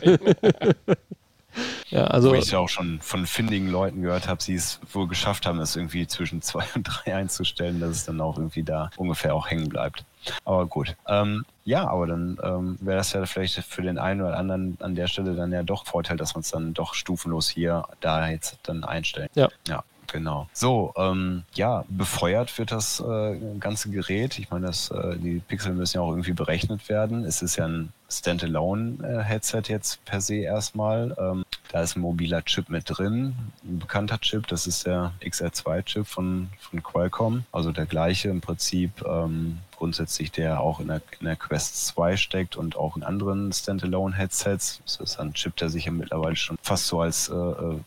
Ja, 1.90 2.04
also, 2.04 2.30
Wo 2.30 2.34
ich 2.34 2.50
ja 2.50 2.58
auch 2.58 2.68
schon 2.68 3.00
von 3.00 3.26
findigen 3.26 3.70
Leuten 3.70 4.02
gehört 4.02 4.28
habe, 4.28 4.42
sie 4.42 4.54
es 4.54 4.80
wohl 4.92 5.06
geschafft 5.06 5.46
haben, 5.46 5.58
es 5.60 5.76
irgendwie 5.76 6.06
zwischen 6.06 6.42
2 6.42 6.64
und 6.74 6.84
3 6.84 7.14
einzustellen, 7.16 7.80
dass 7.80 7.90
es 7.90 8.04
dann 8.04 8.20
auch 8.20 8.36
irgendwie 8.36 8.62
da 8.62 8.90
ungefähr 8.96 9.34
auch 9.34 9.48
hängen 9.48 9.68
bleibt. 9.68 10.04
Aber 10.44 10.66
gut. 10.66 10.96
Ähm, 11.06 11.44
ja, 11.64 11.86
aber 11.88 12.06
dann 12.06 12.38
ähm, 12.42 12.78
wäre 12.80 12.98
das 12.98 13.12
ja 13.12 13.24
vielleicht 13.26 13.62
für 13.64 13.82
den 13.82 13.98
einen 13.98 14.22
oder 14.22 14.36
anderen 14.36 14.76
an 14.80 14.94
der 14.94 15.06
Stelle 15.06 15.34
dann 15.34 15.52
ja 15.52 15.62
doch 15.62 15.86
Vorteil, 15.86 16.16
dass 16.16 16.34
man 16.34 16.40
es 16.42 16.50
dann 16.50 16.74
doch 16.74 16.94
stufenlos 16.94 17.48
hier 17.48 17.84
da 18.00 18.28
jetzt 18.28 18.58
dann 18.64 18.84
einstellt. 18.84 19.30
Ja. 19.34 19.48
Ja. 19.68 19.84
Genau. 20.06 20.48
So, 20.52 20.92
ähm, 20.96 21.44
ja, 21.54 21.84
befeuert 21.88 22.56
wird 22.58 22.72
das 22.72 23.00
äh, 23.00 23.38
ganze 23.58 23.90
Gerät. 23.90 24.38
Ich 24.38 24.50
meine, 24.50 24.68
äh, 24.68 25.16
die 25.16 25.42
Pixel 25.46 25.72
müssen 25.72 25.96
ja 25.96 26.02
auch 26.02 26.10
irgendwie 26.10 26.32
berechnet 26.32 26.88
werden. 26.88 27.24
Es 27.24 27.42
ist 27.42 27.56
ja 27.56 27.66
ein 27.66 27.92
Standalone-Headset 28.08 29.62
jetzt 29.66 30.04
per 30.04 30.20
se 30.20 30.36
erstmal. 30.36 31.14
Ähm, 31.18 31.44
da 31.72 31.82
ist 31.82 31.96
ein 31.96 32.00
mobiler 32.00 32.44
Chip 32.44 32.68
mit 32.68 32.84
drin, 32.86 33.34
ein 33.64 33.80
bekannter 33.80 34.20
Chip, 34.20 34.46
das 34.46 34.66
ist 34.66 34.86
der 34.86 35.12
XR2-Chip 35.22 36.06
von, 36.06 36.48
von 36.60 36.82
Qualcomm. 36.82 37.44
Also 37.52 37.72
der 37.72 37.86
gleiche 37.86 38.28
im 38.28 38.40
Prinzip 38.40 39.04
ähm, 39.06 39.58
grundsätzlich, 39.76 40.32
der 40.32 40.60
auch 40.60 40.80
in 40.80 40.88
der, 40.88 41.02
in 41.20 41.26
der 41.26 41.36
Quest 41.36 41.86
2 41.86 42.16
steckt 42.16 42.56
und 42.56 42.76
auch 42.76 42.96
in 42.96 43.02
anderen 43.02 43.52
Standalone-Headsets. 43.52 44.80
Das 44.84 44.96
ist 44.96 45.20
ein 45.20 45.34
Chip, 45.34 45.56
der 45.56 45.68
sich 45.68 45.86
ja 45.86 45.92
mittlerweile 45.92 46.36
schon 46.36 46.58
fast 46.62 46.86
so 46.86 47.00
als 47.00 47.28
äh, 47.28 47.34
äh 47.34 47.80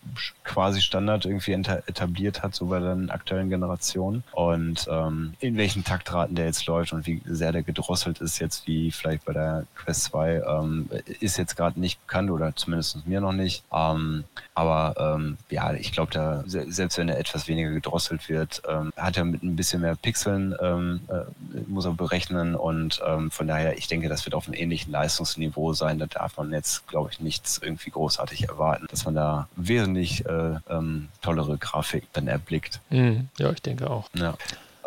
quasi 0.43 0.81
Standard 0.81 1.25
irgendwie 1.25 1.53
etabliert 1.53 2.41
hat, 2.41 2.55
so 2.55 2.67
bei 2.67 2.79
den 2.79 3.11
aktuellen 3.11 3.49
Generationen. 3.49 4.23
Und 4.31 4.87
ähm, 4.89 5.33
in 5.39 5.57
welchen 5.57 5.83
Taktraten 5.83 6.35
der 6.35 6.45
jetzt 6.45 6.65
läuft 6.65 6.91
und 6.91 7.05
wie 7.05 7.21
sehr 7.25 7.51
der 7.51 7.61
gedrosselt 7.61 8.19
ist, 8.19 8.39
jetzt 8.39 8.65
wie 8.65 8.91
vielleicht 8.91 9.25
bei 9.25 9.33
der 9.33 9.65
Quest 9.75 10.05
2, 10.05 10.41
ähm, 10.47 10.89
ist 11.19 11.37
jetzt 11.37 11.55
gerade 11.55 11.79
nicht 11.79 12.01
bekannt 12.07 12.31
oder 12.31 12.55
zumindest 12.55 13.05
mir 13.05 13.21
noch 13.21 13.33
nicht. 13.33 13.63
Ähm, 13.71 14.23
aber 14.55 14.95
ähm, 15.15 15.37
ja, 15.49 15.73
ich 15.73 15.91
glaube, 15.91 16.11
da 16.11 16.43
selbst 16.45 16.97
wenn 16.97 17.09
er 17.09 17.19
etwas 17.19 17.47
weniger 17.47 17.71
gedrosselt 17.71 18.27
wird, 18.27 18.61
ähm, 18.67 18.91
hat 18.97 19.17
er 19.17 19.25
mit 19.25 19.43
ein 19.43 19.55
bisschen 19.55 19.81
mehr 19.81 19.95
Pixeln 19.95 20.55
ähm, 20.61 21.01
äh, 21.07 21.21
muss 21.79 21.85
er 21.85 21.93
berechnen 21.93 22.55
und 22.55 23.01
ähm, 23.07 23.31
von 23.31 23.47
daher, 23.47 23.77
ich 23.77 23.87
denke, 23.87 24.09
das 24.09 24.25
wird 24.25 24.35
auf 24.35 24.47
einem 24.47 24.53
ähnlichen 24.55 24.91
Leistungsniveau 24.91 25.71
sein. 25.71 25.97
Da 25.97 26.07
darf 26.07 26.35
man 26.35 26.51
jetzt, 26.51 26.85
glaube 26.89 27.09
ich, 27.09 27.21
nichts 27.21 27.57
irgendwie 27.63 27.89
großartig 27.89 28.49
erwarten, 28.49 28.85
dass 28.91 29.05
man 29.05 29.15
da 29.15 29.47
wesentlich 29.55 30.25
äh, 30.25 30.55
ähm, 30.69 31.07
tollere 31.21 31.57
Grafik 31.57 32.03
dann 32.11 32.27
erblickt. 32.27 32.81
Mhm. 32.89 33.29
Ja, 33.37 33.49
ich 33.51 33.61
denke 33.61 33.89
auch. 33.89 34.09
Ja. 34.13 34.35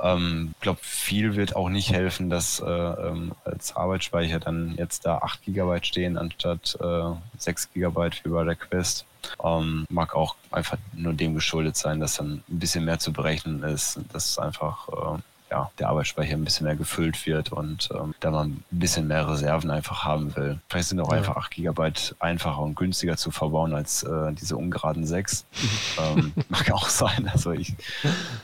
Ähm, 0.03 0.53
glaube, 0.61 0.81
viel 0.83 1.35
wird 1.35 1.57
auch 1.57 1.71
nicht 1.71 1.93
helfen, 1.93 2.29
dass 2.29 2.61
äh, 2.61 2.67
ähm, 2.67 3.33
als 3.47 3.75
Arbeitsspeicher 3.75 4.39
dann 4.39 4.75
jetzt 4.77 5.07
da 5.07 5.19
8 5.19 5.47
GB 5.47 5.79
stehen 5.85 6.19
anstatt 6.19 6.77
äh, 6.79 7.15
6 7.39 7.73
GB 7.73 8.11
wie 8.25 8.29
bei 8.29 8.45
der 8.45 8.57
Quest. 8.57 9.07
Ähm, 9.43 9.87
mag 9.89 10.15
auch 10.15 10.37
einfach 10.51 10.77
nur 10.93 11.15
dem 11.15 11.35
geschuldet 11.35 11.77
sein, 11.79 12.01
dass 12.01 12.17
dann 12.17 12.43
ein 12.51 12.59
bisschen 12.59 12.85
mehr 12.85 12.99
zu 12.99 13.15
berechnen 13.15 13.63
ist, 13.63 13.99
dass 14.13 14.27
es 14.27 14.39
einfach 14.39 14.89
äh, 14.89 15.23
ja, 15.53 15.71
der 15.79 15.91
Arbeitsspeicher 15.91 16.33
ein 16.33 16.45
bisschen 16.45 16.65
mehr 16.67 16.77
gefüllt 16.77 17.27
wird 17.27 17.53
und 17.53 17.91
ähm, 17.95 18.15
da 18.21 18.31
man 18.31 18.49
ein 18.49 18.65
bisschen 18.71 19.07
mehr 19.07 19.29
Reserven 19.29 19.71
einfach 19.71 20.03
haben 20.03 20.35
will. 20.35 20.59
Vielleicht 20.71 20.89
sind 20.89 20.99
auch 21.01 21.13
ja. 21.13 21.19
einfach 21.19 21.37
8 21.37 21.51
GB 21.51 21.93
einfacher 22.21 22.61
und 22.61 22.75
günstiger 22.75 23.19
zu 23.19 23.31
verbauen 23.31 23.75
als 23.75 24.03
äh, 24.03 24.33
diese 24.33 24.57
ungeraden 24.57 25.05
6. 25.07 25.45
ähm, 26.01 26.33
mag 26.49 26.73
auch 26.73 26.89
sein. 26.89 27.29
Also 27.31 27.53
ich 27.53 27.75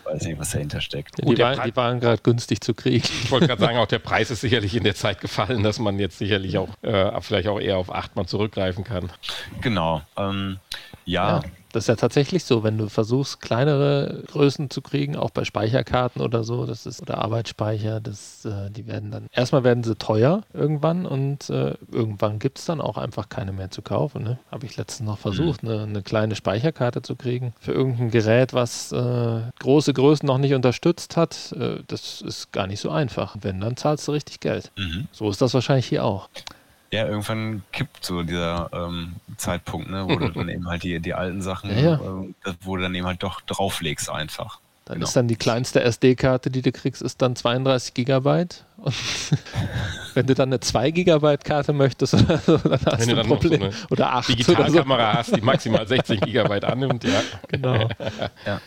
weiß 0.04 0.24
nicht, 0.24 0.38
was 0.38 0.50
dahinter 0.50 0.82
steckt. 0.82 1.18
Ja, 1.18 1.32
die, 1.32 1.38
waren, 1.38 1.62
die, 1.64 1.76
waren, 1.76 2.00
gerade 2.00 2.20
günstig 2.22 2.60
zu 2.60 2.74
kriegen. 2.74 3.08
Ich 3.22 3.30
wollte 3.30 3.46
gerade 3.46 3.62
sagen, 3.62 3.78
auch 3.78 3.86
der 3.86 3.98
Preis 4.08 4.30
ist 4.30 4.42
sicherlich 4.42 4.74
in 4.74 4.84
der 4.84 4.94
Zeit 4.94 5.22
gefallen, 5.22 5.62
dass 5.62 5.78
man 5.78 5.98
jetzt 5.98 6.18
sicherlich 6.18 6.58
auch 6.58 6.68
äh, 6.82 7.18
vielleicht 7.22 7.48
auch 7.48 7.58
eher 7.58 7.78
auf 7.78 7.90
8 7.90 8.16
mal 8.16 8.26
zurückgreifen 8.26 8.84
kann. 8.84 9.10
Genau. 9.62 10.02
Ähm, 10.18 10.58
ja. 11.06 11.38
ja. 11.38 11.42
Das 11.72 11.84
ist 11.84 11.88
ja 11.88 11.96
tatsächlich 11.96 12.44
so, 12.44 12.62
wenn 12.62 12.78
du 12.78 12.88
versuchst, 12.88 13.40
kleinere 13.40 14.22
Größen 14.28 14.70
zu 14.70 14.80
kriegen, 14.80 15.16
auch 15.16 15.30
bei 15.30 15.44
Speicherkarten 15.44 16.22
oder 16.22 16.44
so, 16.44 16.66
das 16.66 16.86
ist, 16.86 17.02
oder 17.02 17.18
Arbeitsspeicher, 17.18 18.00
das, 18.00 18.44
äh, 18.44 18.70
die 18.70 18.86
werden 18.86 19.10
dann, 19.10 19.26
erstmal 19.32 19.64
werden 19.64 19.84
sie 19.84 19.94
teuer 19.96 20.42
irgendwann 20.54 21.06
und 21.06 21.50
äh, 21.50 21.74
irgendwann 21.92 22.38
gibt 22.38 22.58
es 22.58 22.64
dann 22.64 22.80
auch 22.80 22.96
einfach 22.96 23.28
keine 23.28 23.52
mehr 23.52 23.70
zu 23.70 23.82
kaufen. 23.82 24.22
Ne? 24.22 24.38
Habe 24.50 24.66
ich 24.66 24.76
letztens 24.76 25.08
noch 25.08 25.18
versucht, 25.18 25.62
mhm. 25.62 25.68
eine, 25.70 25.82
eine, 25.82 26.02
kleine 26.02 26.36
Speicherkarte 26.36 27.02
zu 27.02 27.16
kriegen 27.16 27.52
für 27.60 27.72
irgendein 27.72 28.10
Gerät, 28.10 28.54
was 28.54 28.92
äh, 28.92 29.40
große 29.58 29.92
Größen 29.92 30.26
noch 30.26 30.38
nicht 30.38 30.54
unterstützt 30.54 31.16
hat. 31.16 31.52
Äh, 31.52 31.82
das 31.86 32.22
ist 32.22 32.52
gar 32.52 32.66
nicht 32.66 32.80
so 32.80 32.90
einfach. 32.90 33.36
Wenn, 33.40 33.60
dann 33.60 33.76
zahlst 33.76 34.08
du 34.08 34.12
richtig 34.12 34.40
Geld. 34.40 34.70
Mhm. 34.76 35.08
So 35.12 35.28
ist 35.28 35.42
das 35.42 35.54
wahrscheinlich 35.54 35.86
hier 35.86 36.04
auch. 36.04 36.28
Ja, 36.90 37.06
irgendwann 37.06 37.62
kippt 37.72 38.04
so 38.04 38.22
dieser 38.22 38.70
ähm, 38.72 39.16
Zeitpunkt, 39.36 39.90
ne, 39.90 40.06
wo 40.08 40.16
du 40.16 40.28
dann 40.34 40.48
eben 40.48 40.68
halt 40.68 40.82
die, 40.82 41.00
die 41.00 41.14
alten 41.14 41.42
Sachen, 41.42 41.70
ja, 41.70 41.82
ja. 41.82 41.94
Äh, 41.94 42.54
wo 42.62 42.76
du 42.76 42.82
dann 42.82 42.94
eben 42.94 43.06
halt 43.06 43.22
doch 43.22 43.40
drauflegst 43.42 44.10
einfach. 44.10 44.58
Dann 44.88 44.94
genau. 44.94 45.06
ist 45.06 45.14
dann 45.14 45.28
die 45.28 45.36
kleinste 45.36 45.82
SD-Karte, 45.82 46.50
die 46.50 46.62
du 46.62 46.72
kriegst, 46.72 47.02
ist 47.02 47.20
dann 47.20 47.36
32 47.36 47.92
Gigabyte. 47.92 48.64
Und 48.78 48.94
wenn 50.14 50.26
du 50.26 50.34
dann 50.34 50.48
eine 50.48 50.60
2 50.60 50.92
Gigabyte 50.92 51.44
Karte 51.44 51.74
möchtest 51.74 52.14
oder 52.14 52.38
so, 52.38 52.56
dann 52.56 52.80
hast 52.86 53.06
wenn 53.06 53.14
du 53.14 53.20
ein 53.20 53.28
Problem. 53.28 53.70
So 53.70 53.86
oder 53.90 54.14
8 54.14 54.30
Digitalkamera 54.30 55.12
so. 55.12 55.18
hast, 55.18 55.36
die 55.36 55.42
maximal 55.42 55.86
60 55.86 56.22
Gigabyte 56.22 56.64
annimmt, 56.64 57.04
ja. 57.04 57.20
Genau. 57.48 57.86
ja. 58.46 58.60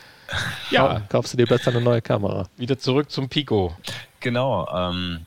ja. 0.69 1.01
Kaufst 1.10 1.34
du 1.34 1.38
dir 1.38 1.47
besser 1.47 1.71
eine 1.71 1.81
neue 1.81 2.03
Kamera. 2.03 2.47
Wieder 2.55 2.77
zurück 2.77 3.10
zum 3.10 3.27
Pico. 3.27 3.75
Genau. 4.19 4.69
Ähm, 4.71 5.25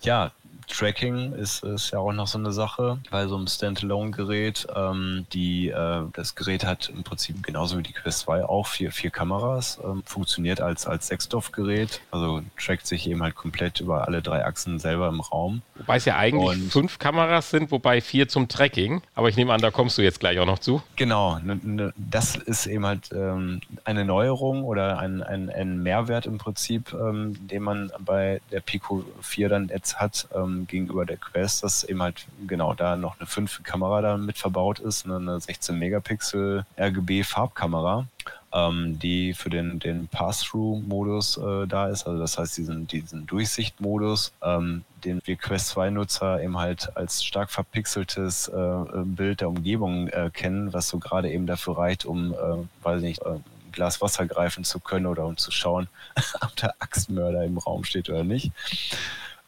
ja, 0.00 0.32
Tracking 0.70 1.32
ist, 1.34 1.62
ist 1.64 1.90
ja 1.90 1.98
auch 1.98 2.12
noch 2.12 2.26
so 2.26 2.38
eine 2.38 2.52
Sache 2.52 2.98
bei 3.10 3.26
so 3.26 3.36
einem 3.36 3.46
Standalone-Gerät. 3.46 4.66
Ähm, 4.74 5.26
die, 5.32 5.68
äh, 5.68 6.02
das 6.12 6.34
Gerät 6.34 6.64
hat 6.64 6.88
im 6.88 7.02
Prinzip 7.02 7.42
genauso 7.42 7.78
wie 7.78 7.82
die 7.82 7.92
Quest 7.92 8.20
2 8.20 8.44
auch 8.44 8.66
vier, 8.66 8.92
vier 8.92 9.10
Kameras, 9.10 9.78
ähm, 9.84 10.02
funktioniert 10.06 10.60
als, 10.60 10.86
als 10.86 11.08
Sechsdorf-Gerät, 11.08 12.00
also 12.10 12.42
trackt 12.58 12.86
sich 12.86 13.08
eben 13.08 13.22
halt 13.22 13.34
komplett 13.34 13.80
über 13.80 14.06
alle 14.06 14.22
drei 14.22 14.44
Achsen 14.44 14.78
selber 14.78 15.08
im 15.08 15.20
Raum. 15.20 15.62
Wobei 15.76 15.96
es 15.96 16.04
ja 16.04 16.16
eigentlich 16.16 16.62
Und 16.62 16.72
fünf 16.72 16.98
Kameras 16.98 17.50
sind, 17.50 17.70
wobei 17.70 18.00
vier 18.00 18.28
zum 18.28 18.48
Tracking. 18.48 19.02
Aber 19.14 19.28
ich 19.28 19.36
nehme 19.36 19.52
an, 19.52 19.60
da 19.60 19.70
kommst 19.70 19.98
du 19.98 20.02
jetzt 20.02 20.20
gleich 20.20 20.38
auch 20.38 20.46
noch 20.46 20.58
zu. 20.58 20.82
Genau, 20.96 21.38
ne, 21.38 21.58
ne, 21.62 21.92
das 21.96 22.36
ist 22.36 22.66
eben 22.66 22.86
halt 22.86 23.10
ähm, 23.12 23.60
eine 23.84 24.04
Neuerung 24.04 24.64
oder 24.64 24.98
ein, 24.98 25.22
ein, 25.22 25.50
ein 25.50 25.82
Mehrwert 25.82 26.26
im 26.26 26.38
Prinzip, 26.38 26.92
ähm, 26.92 27.36
den 27.48 27.62
man 27.62 27.92
bei 27.98 28.40
der 28.50 28.60
Pico 28.60 29.04
4 29.20 29.48
dann 29.48 29.68
jetzt 29.68 30.00
hat. 30.00 30.28
Ähm, 30.34 30.59
gegenüber 30.66 31.06
der 31.06 31.16
Quest, 31.16 31.62
dass 31.62 31.84
eben 31.84 32.02
halt 32.02 32.26
genau 32.46 32.74
da 32.74 32.96
noch 32.96 33.18
eine 33.18 33.26
fünfte 33.26 33.62
Kamera 33.62 34.00
da 34.00 34.16
mit 34.16 34.38
verbaut 34.38 34.78
ist, 34.78 35.06
ne, 35.06 35.16
eine 35.16 35.40
16 35.40 35.78
Megapixel 35.78 36.64
RGB 36.78 37.22
Farbkamera, 37.22 38.06
ähm, 38.52 38.98
die 38.98 39.34
für 39.34 39.50
den, 39.50 39.78
den 39.78 40.08
Pass-Through-Modus 40.08 41.38
äh, 41.38 41.66
da 41.66 41.88
ist, 41.88 42.06
also 42.06 42.18
das 42.18 42.38
heißt 42.38 42.56
diesen, 42.56 42.86
diesen 42.86 43.26
Durchsicht-Modus, 43.26 44.32
ähm, 44.42 44.84
den 45.04 45.20
wir 45.24 45.36
Quest 45.36 45.76
2-Nutzer 45.76 46.42
eben 46.42 46.58
halt 46.58 46.96
als 46.96 47.24
stark 47.24 47.50
verpixeltes 47.50 48.48
äh, 48.48 49.02
Bild 49.04 49.40
der 49.40 49.48
Umgebung 49.48 50.08
äh, 50.08 50.30
kennen, 50.32 50.72
was 50.72 50.88
so 50.88 50.98
gerade 50.98 51.30
eben 51.30 51.46
dafür 51.46 51.78
reicht, 51.78 52.04
um, 52.04 52.32
äh, 52.32 52.84
weiß 52.84 53.02
nicht, 53.02 53.22
äh, 53.22 53.38
Glas 53.72 54.00
Wasser 54.00 54.26
greifen 54.26 54.64
zu 54.64 54.80
können 54.80 55.06
oder 55.06 55.24
um 55.24 55.36
zu 55.36 55.50
schauen, 55.50 55.88
ob 56.40 56.54
der 56.56 56.74
Axtmörder 56.80 57.44
im 57.44 57.58
Raum 57.58 57.84
steht 57.84 58.10
oder 58.10 58.24
nicht. 58.24 58.52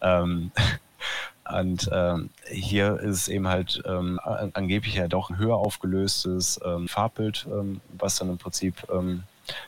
Ähm, 0.00 0.50
Und 1.52 1.88
ähm, 1.92 2.30
hier 2.50 2.98
ist 3.00 3.28
eben 3.28 3.48
halt 3.48 3.82
ähm, 3.86 4.18
angeblich 4.22 4.94
ja 4.94 5.08
doch 5.08 5.30
ein 5.30 5.38
höher 5.38 5.56
aufgelöstes 5.56 6.60
ähm, 6.64 6.88
Farbbild, 6.88 7.46
ähm, 7.50 7.80
was 7.98 8.16
dann 8.16 8.30
im 8.30 8.38
Prinzip 8.38 8.86
ähm, 8.92 9.24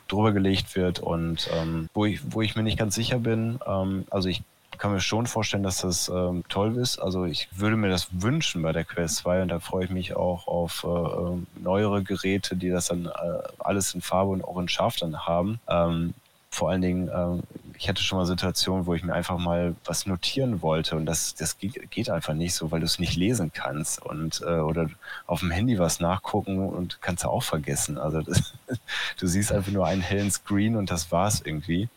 drüber 0.09 0.33
gelegt 0.33 0.77
wird 0.77 1.01
und 1.01 1.49
ähm, 1.53 1.89
wo, 1.95 2.05
ich, 2.05 2.21
wo 2.33 2.43
ich 2.43 2.57
mir 2.57 2.63
nicht 2.63 2.79
ganz 2.79 2.95
sicher 2.95 3.19
bin, 3.19 3.59
ähm, 3.67 4.07
also 4.11 4.29
ich 4.29 4.43
kann 4.79 4.93
mir 4.93 5.01
schon 5.01 5.27
vorstellen, 5.27 5.63
dass 5.63 5.83
das 5.83 6.09
ähm, 6.09 6.45
toll 6.49 6.77
ist. 6.77 6.99
Also 6.99 7.25
ich 7.25 7.49
würde 7.53 7.77
mir 7.77 7.89
das 7.89 8.09
wünschen 8.11 8.63
bei 8.63 8.73
der 8.73 8.85
Quest 8.85 9.17
2 9.17 9.43
und 9.43 9.49
da 9.49 9.61
freue 9.61 9.85
ich 9.85 9.91
mich 9.91 10.17
auch 10.17 10.47
auf 10.47 10.85
äh, 10.85 10.89
ähm, 10.89 11.47
neuere 11.57 12.03
Geräte, 12.03 12.57
die 12.57 12.71
das 12.71 12.87
dann 12.87 13.07
äh, 13.07 13.11
alles 13.59 13.95
in 13.95 14.01
Farbe 14.01 14.31
und 14.31 14.45
auch 14.45 14.59
in 14.59 14.69
Scharf 14.69 14.97
dann 14.97 15.27
haben. 15.27 15.61
Ähm, 15.69 16.15
vor 16.51 16.71
allen 16.71 16.83
Dingen, 16.83 17.09
äh, 17.09 17.43
ich 17.85 17.89
hatte 17.91 18.03
schon 18.03 18.17
mal 18.17 18.25
Situationen, 18.25 18.87
wo 18.87 18.95
ich 18.95 19.05
mir 19.05 19.13
einfach 19.13 19.37
mal 19.37 19.77
was 19.85 20.07
notieren 20.07 20.63
wollte 20.63 20.97
und 20.97 21.05
das, 21.05 21.35
das 21.35 21.59
geht, 21.59 22.09
einfach 22.09 22.33
nicht 22.33 22.55
so, 22.55 22.71
weil 22.71 22.81
du 22.81 22.87
es 22.87 22.99
nicht 22.99 23.15
lesen 23.15 23.53
kannst 23.53 24.01
und 24.01 24.41
äh, 24.41 24.61
oder 24.61 24.89
auf 25.27 25.41
dem 25.41 25.51
Handy 25.51 25.79
was 25.79 26.01
nachgucken 26.01 26.67
und 26.67 27.03
kannst 27.03 27.25
du 27.25 27.29
auch 27.29 27.43
vergessen. 27.43 27.99
Also 27.99 28.23
das, 28.23 28.55
du 29.19 29.27
siehst 29.27 29.53
einfach 29.53 29.71
nur 29.71 29.87
einen 29.87 30.01
hellen 30.01 30.31
Screen 30.31 30.77
und 30.77 30.91
das 30.91 31.13
war's 31.13 31.43
irgendwie. 31.45 31.91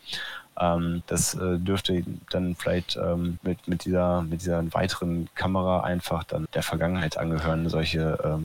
Ähm, 0.60 1.02
das 1.06 1.32
äh, 1.32 1.56
dürfte 1.56 2.04
dann 2.28 2.54
vielleicht 2.54 2.96
ähm, 2.96 3.38
mit, 3.42 3.66
mit, 3.66 3.86
dieser, 3.86 4.20
mit 4.20 4.42
dieser 4.42 4.62
weiteren 4.74 5.30
Kamera 5.34 5.84
einfach 5.84 6.22
dann 6.24 6.48
der 6.52 6.62
Vergangenheit 6.62 7.16
angehören, 7.16 7.66
solche 7.70 8.18
ähm, 8.22 8.44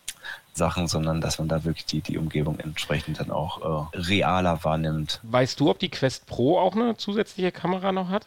Sachen, 0.53 0.87
sondern 0.87 1.21
dass 1.21 1.39
man 1.39 1.47
da 1.47 1.63
wirklich 1.63 1.85
die, 1.85 2.01
die 2.01 2.17
Umgebung 2.17 2.59
entsprechend 2.59 3.19
dann 3.19 3.31
auch 3.31 3.89
äh, 3.93 3.97
realer 3.97 4.63
wahrnimmt. 4.63 5.19
Weißt 5.23 5.59
du, 5.59 5.69
ob 5.69 5.79
die 5.79 5.89
Quest 5.89 6.25
Pro 6.25 6.59
auch 6.59 6.75
eine 6.75 6.95
zusätzliche 6.97 7.51
Kamera 7.51 7.91
noch 7.91 8.09
hat? 8.09 8.25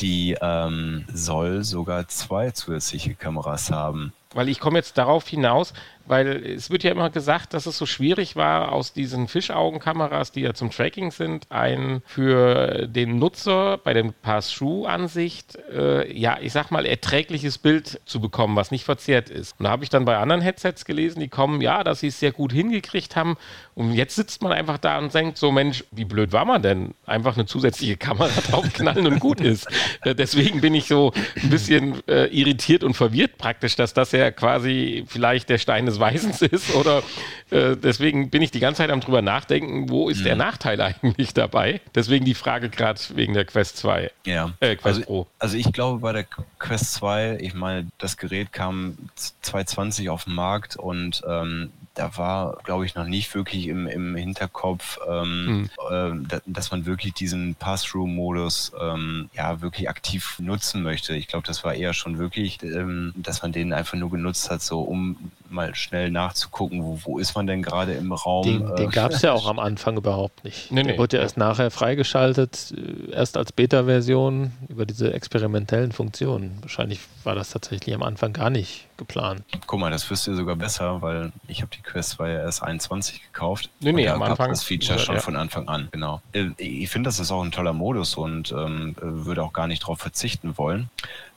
Die 0.00 0.36
ähm, 0.40 1.04
soll 1.12 1.64
sogar 1.64 2.08
zwei 2.08 2.52
zusätzliche 2.52 3.14
Kameras 3.14 3.70
haben. 3.70 4.12
Weil 4.32 4.48
ich 4.48 4.60
komme 4.60 4.78
jetzt 4.78 4.96
darauf 4.96 5.26
hinaus, 5.26 5.72
weil 6.08 6.44
es 6.44 6.70
wird 6.70 6.82
ja 6.82 6.90
immer 6.90 7.10
gesagt, 7.10 7.54
dass 7.54 7.66
es 7.66 7.78
so 7.78 7.86
schwierig 7.86 8.36
war, 8.36 8.72
aus 8.72 8.92
diesen 8.92 9.28
Fischaugenkameras, 9.28 10.32
die 10.32 10.40
ja 10.40 10.54
zum 10.54 10.70
Tracking 10.70 11.10
sind, 11.10 11.46
ein 11.50 12.02
für 12.06 12.86
den 12.88 13.18
Nutzer 13.18 13.78
bei 13.78 13.92
der 13.92 14.12
Pass-Through-Ansicht, 14.22 15.58
äh, 15.72 16.12
ja, 16.16 16.38
ich 16.40 16.52
sag 16.52 16.70
mal, 16.70 16.86
erträgliches 16.86 17.58
Bild 17.58 18.00
zu 18.06 18.20
bekommen, 18.20 18.56
was 18.56 18.70
nicht 18.70 18.84
verzerrt 18.84 19.30
ist. 19.30 19.54
Und 19.58 19.64
da 19.64 19.70
habe 19.70 19.84
ich 19.84 19.90
dann 19.90 20.04
bei 20.04 20.16
anderen 20.16 20.40
Headsets 20.40 20.84
gelesen, 20.84 21.20
die 21.20 21.28
kommen, 21.28 21.60
ja, 21.60 21.84
dass 21.84 22.00
sie 22.00 22.08
es 22.08 22.18
sehr 22.18 22.32
gut 22.32 22.52
hingekriegt 22.52 23.14
haben. 23.14 23.36
Und 23.74 23.92
jetzt 23.92 24.16
sitzt 24.16 24.42
man 24.42 24.52
einfach 24.52 24.78
da 24.78 24.98
und 24.98 25.12
denkt 25.14 25.38
so, 25.38 25.52
Mensch, 25.52 25.84
wie 25.90 26.04
blöd 26.04 26.32
war 26.32 26.44
man 26.44 26.62
denn? 26.62 26.94
Einfach 27.06 27.36
eine 27.36 27.46
zusätzliche 27.46 27.96
Kamera 27.96 28.30
draufknallen 28.50 29.06
und 29.06 29.20
gut 29.20 29.40
ist. 29.40 29.68
Äh, 30.02 30.14
deswegen 30.14 30.60
bin 30.60 30.74
ich 30.74 30.86
so 30.86 31.12
ein 31.42 31.50
bisschen 31.50 32.02
äh, 32.08 32.26
irritiert 32.26 32.82
und 32.82 32.94
verwirrt 32.94 33.38
praktisch, 33.38 33.76
dass 33.76 33.94
das 33.94 34.12
ja 34.12 34.30
quasi 34.30 35.04
vielleicht 35.06 35.48
der 35.48 35.58
Stein 35.58 35.86
des 35.86 35.97
Weisens 36.00 36.42
ist 36.42 36.74
oder 36.74 37.02
äh, 37.50 37.76
deswegen 37.76 38.30
bin 38.30 38.42
ich 38.42 38.50
die 38.50 38.60
ganze 38.60 38.78
Zeit 38.78 38.90
am 38.90 39.00
drüber 39.00 39.22
nachdenken, 39.22 39.88
wo 39.88 40.08
ist 40.08 40.20
mhm. 40.20 40.24
der 40.24 40.36
Nachteil 40.36 40.80
eigentlich 40.80 41.34
dabei? 41.34 41.80
Deswegen 41.94 42.24
die 42.24 42.34
Frage 42.34 42.68
gerade 42.68 43.00
wegen 43.14 43.34
der 43.34 43.44
Quest 43.44 43.76
2. 43.78 44.10
Ja. 44.26 44.52
Äh, 44.60 44.76
Quest 44.76 44.86
also, 44.86 45.02
Pro. 45.02 45.26
Also 45.38 45.56
ich 45.56 45.72
glaube 45.72 46.00
bei 46.00 46.12
der 46.12 46.24
Quest 46.58 46.94
2, 46.94 47.38
ich 47.40 47.54
meine, 47.54 47.88
das 47.98 48.16
Gerät 48.16 48.52
kam 48.52 48.96
2020 49.42 50.10
auf 50.10 50.24
den 50.24 50.34
Markt 50.34 50.76
und 50.76 51.22
ähm, 51.28 51.70
da 51.98 52.16
war, 52.16 52.58
glaube 52.62 52.86
ich, 52.86 52.94
noch 52.94 53.06
nicht 53.06 53.34
wirklich 53.34 53.66
im, 53.66 53.88
im 53.88 54.14
Hinterkopf, 54.14 54.98
ähm, 55.08 55.68
mhm. 55.90 56.24
äh, 56.30 56.38
dass 56.46 56.70
man 56.70 56.86
wirklich 56.86 57.12
diesen 57.12 57.56
Pass-Through-Modus 57.56 58.72
ähm, 58.80 59.28
ja 59.34 59.60
wirklich 59.60 59.88
aktiv 59.88 60.36
nutzen 60.38 60.82
möchte. 60.82 61.14
Ich 61.14 61.26
glaube, 61.26 61.46
das 61.46 61.64
war 61.64 61.74
eher 61.74 61.92
schon 61.92 62.18
wirklich, 62.18 62.62
ähm, 62.62 63.12
dass 63.16 63.42
man 63.42 63.50
den 63.50 63.72
einfach 63.72 63.98
nur 63.98 64.10
genutzt 64.10 64.48
hat, 64.48 64.62
so 64.62 64.80
um 64.80 65.32
mal 65.48 65.74
schnell 65.74 66.10
nachzugucken, 66.10 66.84
wo, 66.84 67.00
wo 67.02 67.18
ist 67.18 67.34
man 67.34 67.48
denn 67.48 67.62
gerade 67.62 67.94
im 67.94 68.12
Raum. 68.12 68.44
Den, 68.44 68.76
den 68.76 68.90
gab 68.90 69.10
es 69.10 69.22
ja 69.22 69.32
auch 69.32 69.48
am 69.48 69.58
Anfang 69.58 69.96
überhaupt 69.96 70.44
nicht. 70.44 70.70
Nee, 70.70 70.84
der 70.84 70.92
nee. 70.92 70.98
wurde 70.98 71.16
ja 71.16 71.22
erst 71.22 71.36
nachher 71.36 71.72
freigeschaltet, 71.72 72.74
äh, 72.76 73.12
erst 73.12 73.36
als 73.36 73.50
Beta-Version 73.50 74.52
über 74.68 74.86
diese 74.86 75.12
experimentellen 75.12 75.90
Funktionen. 75.90 76.58
Wahrscheinlich 76.60 77.00
war 77.24 77.34
das 77.34 77.50
tatsächlich 77.50 77.94
am 77.94 78.02
Anfang 78.04 78.32
gar 78.32 78.50
nicht 78.50 78.87
geplant. 78.98 79.42
Guck 79.66 79.80
mal, 79.80 79.90
das 79.90 80.08
wirst 80.10 80.26
du 80.26 80.34
sogar 80.34 80.56
besser, 80.56 81.00
weil 81.00 81.32
ich 81.46 81.62
habe 81.62 81.70
die 81.74 81.80
Quest 81.80 82.10
2 82.10 82.30
ja 82.30 82.40
erst 82.40 82.62
21 82.62 83.22
gekauft. 83.22 83.70
Nee, 83.80 83.92
nee, 83.92 84.08
am 84.08 84.20
Anfang. 84.22 84.50
Das 84.50 84.64
Feature 84.64 84.98
schon 84.98 85.14
ja. 85.14 85.20
von 85.20 85.36
Anfang 85.36 85.68
an, 85.68 85.88
genau. 85.90 86.20
Äh, 86.32 86.50
ich 86.58 86.90
finde, 86.90 87.08
das 87.08 87.18
ist 87.18 87.30
auch 87.30 87.42
ein 87.42 87.52
toller 87.52 87.72
Modus 87.72 88.16
und 88.16 88.52
ähm, 88.52 88.94
würde 89.00 89.42
auch 89.42 89.52
gar 89.52 89.66
nicht 89.66 89.82
darauf 89.82 89.98
verzichten 89.98 90.58
wollen. 90.58 90.90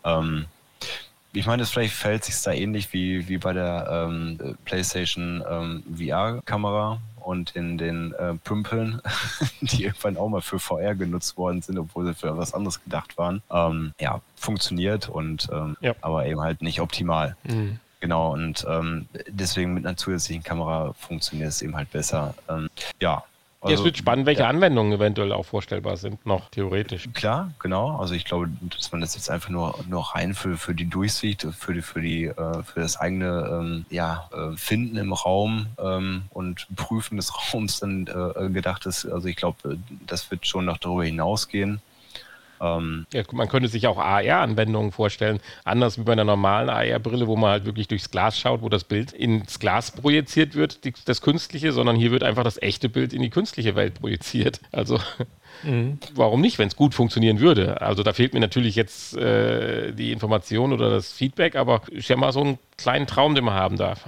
Ähm, 0.04 0.46
ich 1.34 1.46
meine, 1.46 1.66
vielleicht 1.66 1.94
fällt 1.94 2.26
sich 2.26 2.42
da 2.42 2.52
ähnlich 2.52 2.92
wie, 2.92 3.30
wie 3.30 3.38
bei 3.38 3.54
der 3.54 3.88
ähm, 3.90 4.58
PlayStation 4.66 5.44
ähm, 5.50 5.84
VR-Kamera 5.96 7.00
und 7.24 7.56
in 7.56 7.78
den 7.78 8.14
äh, 8.14 8.34
Pümpeln, 8.36 9.02
die 9.62 9.86
irgendwann 9.86 10.18
auch 10.18 10.30
mal 10.30 10.42
für 10.42 10.60
VR 10.60 10.96
genutzt 10.96 11.38
worden 11.38 11.62
sind, 11.62 11.78
obwohl 11.78 12.06
sie 12.06 12.14
für 12.14 12.38
was 12.38 12.54
anderes 12.54 12.84
gedacht 12.84 13.18
waren. 13.18 13.42
Ähm, 13.52 13.94
ja, 14.00 14.22
funktioniert 14.36 15.10
und 15.10 15.50
ähm, 15.52 15.78
ja. 15.82 15.94
aber 16.02 16.26
eben 16.26 16.42
halt 16.42 16.62
nicht 16.62 16.82
optimal. 16.82 17.36
Mhm. 17.44 17.80
Genau, 18.00 18.34
und 18.34 18.66
ähm, 18.68 19.08
deswegen 19.28 19.76
mit 19.76 19.86
einer 19.86 19.96
zusätzlichen 19.96 20.44
Kamera 20.44 20.94
funktioniert 20.94 21.50
es 21.50 21.62
eben 21.62 21.76
halt 21.76 21.92
besser. 21.92 22.34
Ähm, 22.50 22.68
ja, 23.00 23.24
also, 23.62 23.76
es 23.76 23.84
wird 23.84 23.98
spannend, 23.98 24.26
welche 24.26 24.42
ja. 24.42 24.50
Anwendungen 24.50 24.94
eventuell 24.94 25.32
auch 25.32 25.46
vorstellbar 25.46 25.96
sind, 25.96 26.26
noch 26.26 26.50
theoretisch. 26.50 27.08
Klar, 27.14 27.52
genau. 27.60 27.98
Also 27.98 28.16
ich 28.16 28.26
glaube, 28.26 28.50
dass 28.76 28.92
man 28.92 29.02
das 29.02 29.14
jetzt 29.14 29.30
einfach 29.30 29.50
nur, 29.50 29.78
nur 29.88 30.16
rein 30.16 30.34
für, 30.34 30.58
für 30.58 30.74
die 30.74 30.90
Durchsicht, 30.90 31.46
für 31.58 31.76
die, 31.76 31.82
für 31.84 32.02
die, 32.02 32.26
äh, 32.26 32.64
für 32.64 32.80
das 32.80 33.00
eigene 33.00 33.48
ähm, 33.52 33.86
ja, 33.92 34.30
äh, 34.34 34.58
Finden 34.58 34.98
im 34.98 35.14
Raum 35.14 35.68
ähm, 35.78 36.24
und 36.32 36.68
Prüfen 36.76 37.18
des 37.18 37.32
Raums 37.54 37.80
dann 37.80 38.08
äh, 38.08 38.50
gedacht 38.50 38.88
ist. 38.88 39.06
Also 39.06 39.28
ich 39.28 39.36
glaube, 39.36 39.78
das 40.08 40.32
wird 40.32 40.48
schon 40.48 40.66
noch 40.66 40.80
darüber 40.80 41.06
hinausgehen. 41.06 41.82
Ähm, 42.62 43.06
ja, 43.12 43.24
man 43.32 43.50
könnte 43.50 43.70
sich 43.70 43.88
auch 43.88 43.98
AR-Anwendungen 43.98 44.92
vorstellen, 44.92 45.40
anders 45.66 45.98
wie 45.98 46.04
bei 46.04 46.14
einer 46.14 46.24
normalen 46.24 46.70
AR-Brille, 46.70 47.28
wo 47.28 47.36
man 47.36 47.52
halt 47.52 47.66
wirklich 47.66 47.88
durchs 47.88 48.12
Glas 48.12 48.40
schaut, 48.40 48.62
wo 48.62 48.70
das 48.70 48.84
Bild 48.84 49.12
ins 49.14 49.60
Glas 49.60 49.92
projiziert 49.92 50.56
wird, 50.56 50.84
die, 50.86 50.94
das 51.06 51.22
künstliche, 51.22 51.72
sondern 51.72 51.96
hier 51.96 52.12
wird 52.12 52.24
einfach 52.24 52.44
das 52.44 52.62
echte 52.62 52.90
Bild 52.90 53.14
in 53.14 53.22
die 53.22 53.30
künstliche 53.30 53.76
Welt 53.76 53.96
projiziert. 53.96 54.60
Also 54.72 55.00
Mhm. 55.64 56.00
Warum 56.16 56.42
nicht, 56.42 56.60
wenn 56.60 56.68
es 56.68 56.76
gut 56.76 56.94
funktionieren 56.94 57.40
würde? 57.40 57.82
Also 57.82 58.04
da 58.04 58.14
fehlt 58.14 58.34
mir 58.34 58.40
natürlich 58.40 58.76
jetzt 58.76 59.16
äh, 59.16 59.92
die 59.94 60.12
Information 60.12 60.74
oder 60.74 60.90
das 60.90 61.12
Feedback, 61.12 61.56
aber 61.56 61.82
ist 61.92 62.10
ja 62.10 62.16
mal 62.16 62.32
so 62.32 62.44
ein 62.44 62.60
kleinen 62.82 63.08
Traum, 63.08 63.36
den 63.36 63.46
man 63.46 63.54
haben 63.54 63.78
darf. 63.78 64.06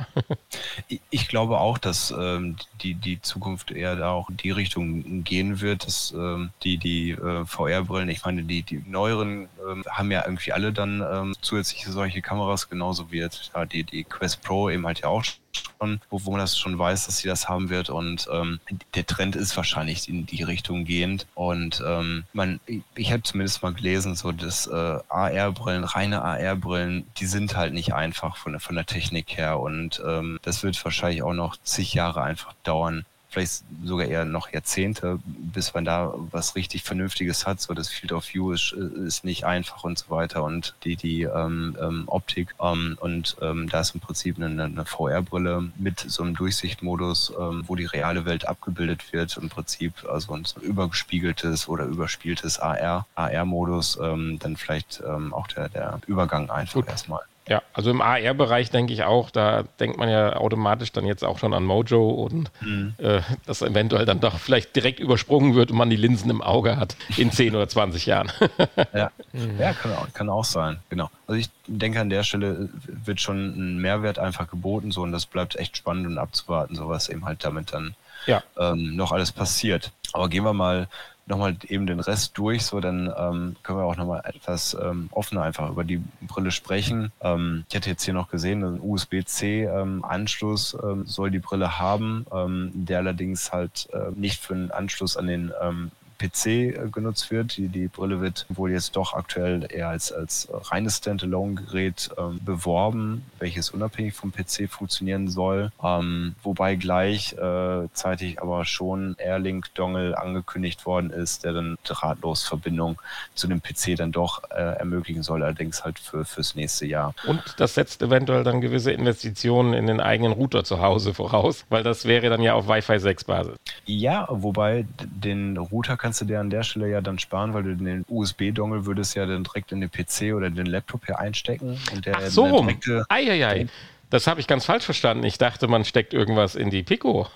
ich 1.09 1.27
glaube 1.27 1.59
auch, 1.59 1.77
dass 1.77 2.11
ähm, 2.17 2.57
die, 2.81 2.95
die 2.95 3.21
Zukunft 3.21 3.71
eher 3.71 3.95
da 3.95 4.11
auch 4.11 4.29
in 4.29 4.37
die 4.37 4.51
Richtung 4.51 5.23
gehen 5.23 5.61
wird, 5.61 5.85
dass 5.85 6.13
ähm, 6.15 6.51
die, 6.63 6.77
die 6.77 7.11
äh, 7.11 7.45
VR-Brillen, 7.45 8.09
ich 8.09 8.25
meine, 8.25 8.43
die, 8.43 8.63
die 8.63 8.83
neueren 8.87 9.47
ähm, 9.67 9.83
haben 9.89 10.11
ja 10.11 10.23
irgendwie 10.25 10.53
alle 10.53 10.73
dann 10.73 11.01
ähm, 11.01 11.35
zusätzliche 11.41 11.91
solche 11.91 12.21
Kameras, 12.21 12.69
genauso 12.69 13.11
wie 13.11 13.19
jetzt 13.19 13.51
ja, 13.55 13.65
die, 13.65 13.83
die 13.83 14.03
Quest 14.03 14.41
Pro 14.41 14.69
eben 14.69 14.85
halt 14.85 15.01
ja 15.01 15.07
auch 15.07 15.23
schon, 15.23 16.01
wo, 16.09 16.25
wo 16.25 16.31
man 16.31 16.39
das 16.39 16.57
schon 16.57 16.77
weiß, 16.77 17.05
dass 17.05 17.17
sie 17.17 17.27
das 17.27 17.47
haben 17.47 17.69
wird. 17.69 17.89
Und 17.89 18.27
ähm, 18.31 18.59
der 18.95 19.05
Trend 19.05 19.35
ist 19.35 19.55
wahrscheinlich 19.55 20.09
in 20.09 20.25
die 20.25 20.43
Richtung 20.43 20.85
gehend. 20.85 21.27
Und 21.35 21.83
ähm, 21.85 22.23
man, 22.33 22.59
ich, 22.95 23.11
habe 23.11 23.23
zumindest 23.23 23.61
mal 23.63 23.73
gelesen, 23.73 24.15
so 24.15 24.31
dass 24.31 24.67
äh, 24.67 24.99
AR-Brillen, 25.09 25.83
reine 25.83 26.21
AR-Brillen, 26.21 27.05
die 27.17 27.25
sind 27.25 27.55
halt 27.55 27.73
nicht 27.73 27.93
einfach 27.93 28.37
von, 28.37 28.59
von 28.63 28.75
der 28.75 28.85
Technik 28.85 29.37
her. 29.37 29.59
Und 29.59 30.01
ähm, 30.05 30.39
das 30.41 30.63
wird 30.63 30.83
wahrscheinlich 30.83 31.23
auch 31.23 31.33
noch 31.33 31.57
zig 31.63 31.93
Jahre 31.93 32.21
einfach 32.23 32.53
dauern, 32.63 33.05
vielleicht 33.33 33.63
sogar 33.83 34.05
eher 34.05 34.25
noch 34.25 34.53
Jahrzehnte, 34.53 35.19
bis 35.25 35.73
man 35.73 35.85
da 35.85 36.13
was 36.31 36.55
richtig 36.55 36.83
Vernünftiges 36.83 37.47
hat. 37.47 37.59
So 37.59 37.73
das 37.73 37.89
Field 37.89 38.11
of 38.11 38.31
View 38.31 38.51
ist, 38.51 38.71
ist 38.73 39.25
nicht 39.25 39.43
einfach 39.43 39.83
und 39.83 39.97
so 39.97 40.09
weiter 40.09 40.43
und 40.43 40.75
die, 40.83 40.95
die 40.95 41.23
ähm, 41.23 41.75
ähm, 41.81 42.03
Optik 42.07 42.53
ähm, 42.61 42.97
und 43.01 43.35
ähm, 43.41 43.67
da 43.69 43.81
ist 43.81 43.95
im 43.95 44.01
Prinzip 44.01 44.37
eine, 44.37 44.63
eine 44.63 44.85
VR-Brille 44.85 45.71
mit 45.77 45.99
so 45.99 46.21
einem 46.23 46.35
Durchsichtmodus, 46.35 47.33
ähm, 47.37 47.63
wo 47.65 47.75
die 47.75 47.85
reale 47.85 48.25
Welt 48.25 48.47
abgebildet 48.47 49.11
wird. 49.11 49.35
Im 49.37 49.49
Prinzip 49.49 50.05
also 50.07 50.33
ein 50.33 50.45
übergespiegeltes 50.61 51.67
oder 51.67 51.85
überspieltes 51.85 52.59
AR, 52.59 53.07
AR-Modus, 53.15 53.97
ähm, 54.01 54.37
dann 54.39 54.57
vielleicht 54.57 55.03
auch 55.03 55.47
der, 55.47 55.69
der 55.69 55.99
Übergang 56.07 56.49
einfach 56.49 56.73
Gut. 56.73 56.87
erstmal. 56.87 57.21
Ja, 57.47 57.61
also 57.73 57.91
im 57.91 58.01
AR-Bereich 58.01 58.71
denke 58.71 58.93
ich 58.93 59.03
auch, 59.03 59.29
da 59.29 59.63
denkt 59.79 59.97
man 59.97 60.07
ja 60.07 60.37
automatisch 60.37 60.93
dann 60.93 61.05
jetzt 61.05 61.25
auch 61.25 61.39
schon 61.39 61.53
an 61.53 61.65
Mojo 61.65 62.09
und 62.09 62.49
mhm. 62.61 62.93
äh, 62.99 63.19
dass 63.45 63.61
eventuell 63.61 64.05
dann 64.05 64.21
doch 64.21 64.39
vielleicht 64.39 64.75
direkt 64.77 65.01
übersprungen 65.01 65.53
wird 65.53 65.69
und 65.69 65.77
man 65.77 65.89
die 65.89 65.97
Linsen 65.97 66.29
im 66.29 66.41
Auge 66.41 66.77
hat 66.77 66.95
in 67.17 67.31
10 67.31 67.53
oder 67.55 67.67
20 67.67 68.05
Jahren. 68.05 68.31
ja, 68.93 69.11
mhm. 69.33 69.59
ja 69.59 69.73
kann, 69.73 69.91
auch, 69.91 70.13
kann 70.13 70.29
auch 70.29 70.45
sein, 70.45 70.79
genau. 70.89 71.09
Also 71.27 71.39
ich 71.39 71.49
denke, 71.67 71.99
an 71.99 72.09
der 72.09 72.23
Stelle 72.23 72.69
wird 72.87 73.19
schon 73.19 73.37
ein 73.37 73.77
Mehrwert 73.77 74.19
einfach 74.19 74.49
geboten 74.49 74.91
so 74.91 75.01
und 75.01 75.11
das 75.11 75.25
bleibt 75.25 75.57
echt 75.57 75.75
spannend 75.75 76.07
und 76.07 76.17
abzuwarten, 76.17 76.75
so 76.75 76.87
was 76.87 77.09
eben 77.09 77.25
halt 77.25 77.43
damit 77.43 77.73
dann 77.73 77.95
ja. 78.25 78.41
ähm, 78.57 78.95
noch 78.95 79.11
alles 79.11 79.33
passiert. 79.33 79.91
Aber 80.13 80.29
gehen 80.29 80.45
wir 80.45 80.53
mal 80.53 80.87
nochmal 81.25 81.55
eben 81.67 81.87
den 81.87 81.99
Rest 81.99 82.37
durch, 82.37 82.65
so 82.65 82.79
dann 82.79 83.11
ähm, 83.17 83.55
können 83.63 83.79
wir 83.79 83.85
auch 83.85 83.95
nochmal 83.95 84.21
etwas 84.25 84.77
ähm, 84.81 85.09
offener 85.11 85.43
einfach 85.43 85.69
über 85.69 85.83
die 85.83 86.01
Brille 86.21 86.51
sprechen. 86.51 87.11
Ähm, 87.21 87.65
ich 87.69 87.75
hatte 87.75 87.89
jetzt 87.89 88.03
hier 88.03 88.13
noch 88.13 88.29
gesehen, 88.29 88.63
ein 88.63 88.79
USB-C-Anschluss 88.81 90.77
ähm, 90.83 90.89
ähm, 90.89 91.05
soll 91.05 91.31
die 91.31 91.39
Brille 91.39 91.79
haben, 91.79 92.25
ähm, 92.33 92.71
der 92.73 92.99
allerdings 92.99 93.53
halt 93.53 93.89
äh, 93.93 94.11
nicht 94.15 94.41
für 94.41 94.53
einen 94.53 94.71
Anschluss 94.71 95.15
an 95.17 95.27
den 95.27 95.51
ähm, 95.61 95.91
PC 96.23 96.45
äh, 96.45 96.89
genutzt 96.91 97.31
wird. 97.31 97.57
Die, 97.57 97.67
die 97.67 97.87
Brille 97.87 98.21
wird 98.21 98.45
wohl 98.49 98.71
jetzt 98.71 98.95
doch 98.95 99.13
aktuell 99.13 99.67
eher 99.69 99.89
als, 99.89 100.11
als 100.11 100.47
reines 100.51 100.97
Standalone-Gerät 100.97 102.11
ähm, 102.17 102.39
beworben, 102.43 103.25
welches 103.39 103.69
unabhängig 103.71 104.13
vom 104.13 104.31
PC 104.31 104.69
funktionieren 104.69 105.27
soll. 105.27 105.71
Ähm, 105.83 106.35
wobei 106.43 106.75
gleichzeitig 106.75 108.37
äh, 108.37 108.39
aber 108.39 108.65
schon 108.65 109.15
Airlink-Dongle 109.17 110.17
angekündigt 110.17 110.85
worden 110.85 111.09
ist, 111.09 111.43
der 111.43 111.53
dann 111.53 111.77
drahtlos 111.83 112.43
Verbindung 112.43 113.01
zu 113.35 113.47
dem 113.47 113.61
PC 113.61 113.95
dann 113.97 114.11
doch 114.11 114.43
äh, 114.51 114.77
ermöglichen 114.77 115.23
soll, 115.23 115.43
allerdings 115.43 115.83
halt 115.83 115.99
für, 115.99 116.25
fürs 116.25 116.55
nächste 116.55 116.85
Jahr. 116.85 117.13
Und 117.27 117.41
das 117.57 117.75
setzt 117.75 118.01
eventuell 118.01 118.43
dann 118.43 118.61
gewisse 118.61 118.91
Investitionen 118.91 119.73
in 119.73 119.87
den 119.87 119.99
eigenen 119.99 120.33
Router 120.33 120.63
zu 120.63 120.81
Hause 120.81 121.13
voraus, 121.13 121.65
weil 121.69 121.83
das 121.83 122.05
wäre 122.05 122.29
dann 122.29 122.41
ja 122.41 122.53
auf 122.53 122.67
Wi-Fi 122.67 122.99
6 122.99 123.25
Basis. 123.25 123.55
Ja, 123.85 124.27
wobei 124.29 124.85
den 124.99 125.57
Router 125.57 125.97
kannst 125.97 126.12
du 126.21 126.25
dir 126.25 126.39
an 126.39 126.49
der 126.49 126.63
Stelle 126.63 126.89
ja 126.89 127.01
dann 127.01 127.19
sparen, 127.19 127.53
weil 127.53 127.63
du 127.63 127.75
den 127.75 128.05
USB-Dongle 128.07 128.85
würdest 128.85 129.15
ja 129.15 129.25
dann 129.25 129.43
direkt 129.43 129.71
in 129.71 129.81
den 129.81 129.89
PC 129.89 130.33
oder 130.35 130.49
den 130.49 130.65
Laptop 130.65 131.05
hier 131.05 131.19
einstecken. 131.19 131.77
Und 131.93 132.05
der, 132.05 132.15
Ach 132.17 132.21
so, 132.27 132.67
der 132.85 133.05
Eieiei. 133.09 133.67
Das 134.13 134.27
habe 134.27 134.39
ich 134.39 134.45
ganz 134.45 134.65
falsch 134.65 134.85
verstanden. 134.85 135.23
Ich 135.23 135.39
dachte, 135.39 135.67
man 135.67 135.85
steckt 135.85 136.13
irgendwas 136.13 136.53
in 136.53 136.69
die 136.69 136.83
Pico. 136.83 137.27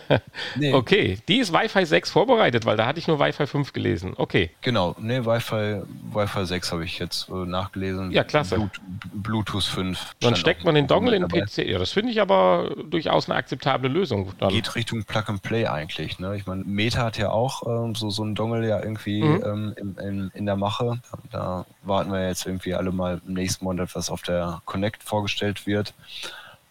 nee. 0.56 0.72
Okay, 0.72 1.18
die 1.28 1.36
ist 1.36 1.52
Wi-Fi 1.52 1.84
6 1.84 2.10
vorbereitet, 2.10 2.64
weil 2.64 2.78
da 2.78 2.86
hatte 2.86 2.98
ich 2.98 3.06
nur 3.06 3.20
Wi-Fi 3.20 3.46
5 3.46 3.74
gelesen. 3.74 4.14
Okay. 4.16 4.48
Genau, 4.62 4.96
nee, 4.98 5.22
Wi-Fi, 5.22 5.82
Wi-Fi 6.14 6.46
6 6.46 6.72
habe 6.72 6.82
ich 6.86 6.98
jetzt 6.98 7.28
äh, 7.28 7.34
nachgelesen. 7.34 8.10
Ja, 8.10 8.24
klasse. 8.24 8.56
Blut, 8.56 8.80
Bluetooth 9.12 9.64
5. 9.64 10.16
Dann 10.20 10.34
steckt 10.34 10.64
man 10.64 10.74
den 10.74 10.86
Dongle 10.86 11.14
in 11.14 11.28
den 11.28 11.44
PC. 11.44 11.58
Ja, 11.58 11.78
das 11.78 11.92
finde 11.92 12.10
ich 12.10 12.22
aber 12.22 12.74
durchaus 12.88 13.28
eine 13.28 13.36
akzeptable 13.36 13.90
Lösung. 13.90 14.32
Dann. 14.38 14.48
Geht 14.48 14.74
Richtung 14.76 15.04
Plug 15.04 15.24
and 15.26 15.42
Play 15.42 15.66
eigentlich. 15.66 16.18
Ne? 16.20 16.36
Ich 16.36 16.46
meine, 16.46 16.64
Meta 16.64 17.02
hat 17.02 17.18
ja 17.18 17.28
auch 17.28 17.66
ähm, 17.66 17.94
so, 17.94 18.08
so 18.08 18.22
einen 18.22 18.34
Dongle 18.34 18.66
ja 18.66 18.82
irgendwie 18.82 19.22
mhm. 19.22 19.42
ähm, 19.44 19.74
in, 19.76 19.96
in, 19.98 20.30
in 20.32 20.46
der 20.46 20.56
Mache. 20.56 21.02
Da 21.30 21.66
warten 21.82 22.10
wir 22.10 22.26
jetzt 22.26 22.46
irgendwie 22.46 22.72
alle 22.72 22.92
mal 22.92 23.20
im 23.26 23.34
nächsten 23.34 23.66
Monat, 23.66 23.94
was 23.94 24.08
auf 24.08 24.22
der 24.22 24.62
Connect 24.64 25.02
vorgestellt 25.02 25.66
wird. 25.66 25.92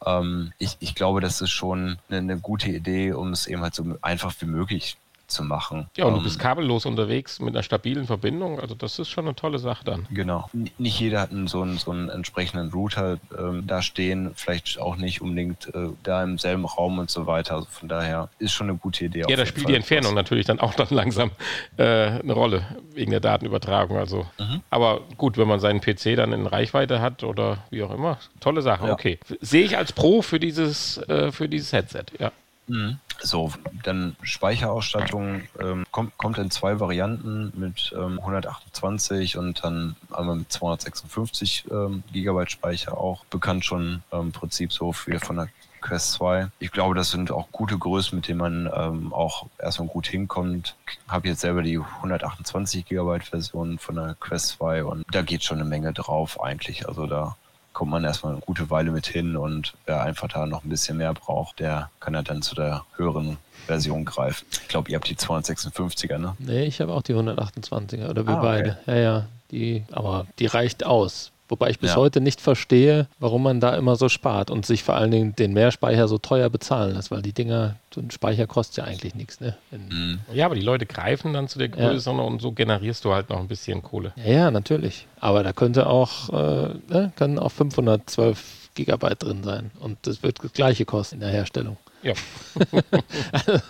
Ähm, 0.06 0.53
ich, 0.58 0.77
ich 0.79 0.95
glaube, 0.95 1.21
das 1.21 1.41
ist 1.41 1.51
schon 1.51 1.97
eine, 2.10 2.17
eine 2.19 2.38
gute 2.39 2.69
Idee, 2.69 3.13
um 3.13 3.32
es 3.32 3.47
eben 3.47 3.62
halt 3.62 3.75
so 3.75 3.97
einfach 4.01 4.34
wie 4.39 4.45
möglich 4.45 4.97
zu 5.34 5.43
machen. 5.43 5.88
Ja, 5.98 6.06
und 6.06 6.15
du 6.15 6.24
bist 6.24 6.36
ähm, 6.38 6.41
kabellos 6.41 6.86
unterwegs 6.86 7.39
mit 7.39 7.54
einer 7.54 7.63
stabilen 7.63 8.06
Verbindung. 8.06 8.60
Also 8.60 8.76
das 8.76 9.00
ist 9.00 9.10
schon 9.10 9.26
eine 9.26 9.36
tolle 9.36 9.60
Sache 9.60 9.84
dann. 9.84 10.08
Genau. 10.12 10.50
Nicht 10.78 11.00
jeder 11.00 11.22
hat 11.22 11.32
einen, 11.32 11.48
so, 11.48 11.62
einen, 11.62 11.78
so 11.78 11.91
einen 11.91 12.10
entsprechenden 12.10 12.72
Router 12.72 13.17
ähm, 13.38 13.65
da 13.67 13.82
stehen, 13.82 14.32
vielleicht 14.36 14.80
auch 14.80 14.96
nicht 14.96 15.22
unbedingt 15.22 15.74
äh, 15.74 15.89
da 16.04 16.24
im 16.24 16.38
selben 16.38 16.65
Raum 16.65 17.00
und 17.00 17.10
so 17.10 17.26
weiter. 17.28 17.56
Also 17.56 17.67
von 17.69 17.89
daher 17.89 18.30
ist 18.39 18.54
schon 18.54 18.69
eine 18.69 18.78
gute 18.78 19.06
Idee. 19.06 19.26
Ja, 19.28 19.36
da 19.36 19.46
spielt 19.46 19.65
Fall 19.65 19.72
die 19.72 19.78
Entfernung 19.78 20.13
natürlich 20.13 20.46
dann 20.46 20.60
auch 20.60 20.74
dann 20.76 20.88
langsam 20.89 21.32
äh, 21.78 21.84
eine 21.84 22.34
Rolle 22.34 22.65
wegen 22.93 23.12
der 23.12 23.19
Datenübertragung. 23.19 23.98
Also, 23.98 24.26
mhm. 24.39 24.62
aber 24.69 25.02
gut, 25.17 25.38
wenn 25.38 25.48
man 25.48 25.60
seinen 25.60 25.82
PC 25.82 26.15
dann 26.15 26.32
in 26.32 26.48
Reichweite 26.48 27.02
hat 27.02 27.24
oder 27.24 27.60
wie 27.69 27.84
auch 27.84 27.91
immer, 27.91 28.19
tolle 28.39 28.62
Sache. 28.62 28.88
Ja. 28.88 28.93
Okay, 28.93 29.19
sehe 29.41 29.63
ich 29.63 29.78
als 29.78 29.91
Pro 29.93 30.22
für 30.22 30.39
dieses 30.39 30.98
äh, 31.10 31.32
für 31.32 31.50
dieses 31.50 31.74
Headset. 31.74 32.06
Ja. 32.19 32.32
Mhm. 32.67 32.99
So, 33.21 33.52
dann 33.84 34.15
Speicherausstattung 34.21 35.43
ähm, 35.60 35.86
kommt, 35.91 36.17
kommt 36.17 36.38
in 36.38 36.52
zwei 36.52 36.80
Varianten 36.80 37.54
mit 37.56 37.93
ähm, 37.95 38.19
128 38.19 39.38
und 39.38 39.63
dann 39.63 39.95
einmal 40.12 40.36
mit 40.36 40.52
256 40.52 41.65
ähm, 41.71 42.04
Gigabyte 42.12 42.52
Speicher 42.52 42.97
auch 42.97 43.26
bekannt 43.26 43.65
schon 43.65 44.04
ähm, 44.12 44.21
im 44.21 44.32
Prinzip 44.32 44.73
so 44.73 44.91
für 44.93 45.19
von 45.19 45.38
der 45.38 45.49
Quest 45.84 46.13
2. 46.13 46.49
Ich 46.60 46.71
glaube, 46.71 46.95
das 46.95 47.12
sind 47.12 47.30
auch 47.30 47.52
gute 47.52 47.78
Größen, 47.78 48.15
mit 48.15 48.28
denen 48.28 48.39
man 48.39 48.71
ähm, 48.73 49.13
auch 49.13 49.47
erstmal 49.60 49.89
gut 49.89 50.08
hinkommt. 50.08 50.76
Habe 51.08 51.28
jetzt 51.28 51.41
selber 51.41 51.62
die 51.62 51.78
128 51.78 52.86
Gigabyte 52.86 53.26
Version 53.26 53.78
von 53.78 53.95
der 53.95 54.15
Quest 54.19 54.47
2 54.58 54.86
und 54.86 55.06
da 55.12 55.21
geht 55.21 55.43
schon 55.43 55.60
eine 55.60 55.69
Menge 55.69 55.91
drauf 55.93 56.41
eigentlich. 56.41 56.88
Also 56.88 57.06
da 57.06 57.36
kommt 57.74 57.92
man 57.92 58.04
erstmal 58.04 58.34
eine 58.34 58.42
gute 58.42 58.70
Weile 58.70 58.92
mit 58.92 59.08
hin 59.08 59.36
und 59.36 59.74
wer 59.86 60.04
einfach 60.04 60.30
da 60.30 60.46
noch 60.46 60.64
ein 60.64 60.70
bisschen 60.70 60.98
mehr 60.98 61.14
braucht, 61.14 61.60
der 61.60 61.90
kann 62.00 62.14
ja 62.14 62.22
dann 62.22 62.42
zu 62.42 62.56
der 62.56 62.86
höheren 62.96 63.38
Version 63.66 64.06
greifen. 64.06 64.46
Ich 64.52 64.68
glaube, 64.68 64.90
ihr 64.92 64.96
habt 64.96 65.10
die 65.10 65.16
256er, 65.16 66.18
ne? 66.18 66.36
Nee, 66.40 66.66
ich 66.66 66.80
habe 66.82 66.94
auch 66.94 67.02
die 67.02 67.14
128er 67.14 68.10
oder 68.10 68.26
wir 68.26 68.38
ah, 68.38 68.42
beide. 68.42 68.78
Ja, 68.86 68.96
ja. 68.96 69.26
Die, 69.52 69.84
aber 69.92 70.26
die 70.40 70.48
reicht 70.48 70.86
aus. 70.86 71.33
Wobei 71.54 71.70
ich 71.70 71.78
bis 71.78 71.92
ja. 71.92 71.98
heute 71.98 72.20
nicht 72.20 72.42
verstehe, 72.42 73.06
warum 73.20 73.44
man 73.44 73.60
da 73.60 73.76
immer 73.76 73.96
so 73.96 74.10
spart 74.10 74.50
und 74.50 74.66
sich 74.66 74.82
vor 74.82 74.96
allen 74.96 75.12
Dingen 75.12 75.36
den 75.36 75.54
Mehrspeicher 75.54 76.08
so 76.08 76.18
teuer 76.18 76.50
bezahlen 76.50 76.96
lässt, 76.96 77.12
weil 77.12 77.22
die 77.22 77.32
Dinger, 77.32 77.76
so 77.94 78.02
ein 78.02 78.10
Speicher 78.10 78.48
kostet 78.48 78.78
ja 78.78 78.84
eigentlich 78.86 79.13
nichts. 79.13 79.39
Ne? 79.39 79.56
Mhm. 79.70 80.22
Ja, 80.34 80.48
aber 80.48 80.56
die 80.56 80.62
Leute 80.62 80.88
greifen 80.88 81.32
dann 81.32 81.48
zu 81.48 81.60
der 81.60 81.70
Größe 81.70 82.10
ja. 82.10 82.18
und 82.18 82.42
so 82.42 82.54
generierst 82.54 83.06
du 83.06 83.13
halt 83.13 83.30
noch 83.30 83.38
ein 83.38 83.48
bisschen 83.48 83.84
Kohle. 83.84 84.13
Ja, 84.16 84.32
ja 84.32 84.52
natürlich. 84.52 85.06
Aber 85.20 85.44
da 85.44 85.54
könnte 85.54 85.86
auch, 85.86 86.30
äh, 86.30 86.70
ne, 86.89 87.12
können 87.16 87.38
auch 87.38 87.52
512 87.52 88.72
Gigabyte 88.74 89.22
drin 89.22 89.44
sein 89.44 89.70
und 89.80 90.00
das 90.08 90.24
wird 90.24 90.44
das 90.44 90.54
gleiche 90.54 90.86
kosten 90.86 91.18
in 91.18 91.22
der 91.22 91.30
Herstellung. 91.30 91.78
Ja. 92.04 92.13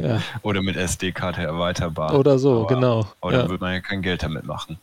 ja. 0.00 0.22
Oder 0.42 0.62
mit 0.62 0.76
SD-Karte 0.76 1.42
erweiterbar. 1.42 2.14
Oder 2.14 2.38
so, 2.38 2.60
aber, 2.60 2.66
genau. 2.68 3.06
Aber 3.20 3.32
ja. 3.32 3.38
dann 3.38 3.50
würde 3.50 3.64
man 3.64 3.74
ja 3.74 3.80
kein 3.80 4.02
Geld 4.02 4.22
damit 4.22 4.44
machen. 4.44 4.78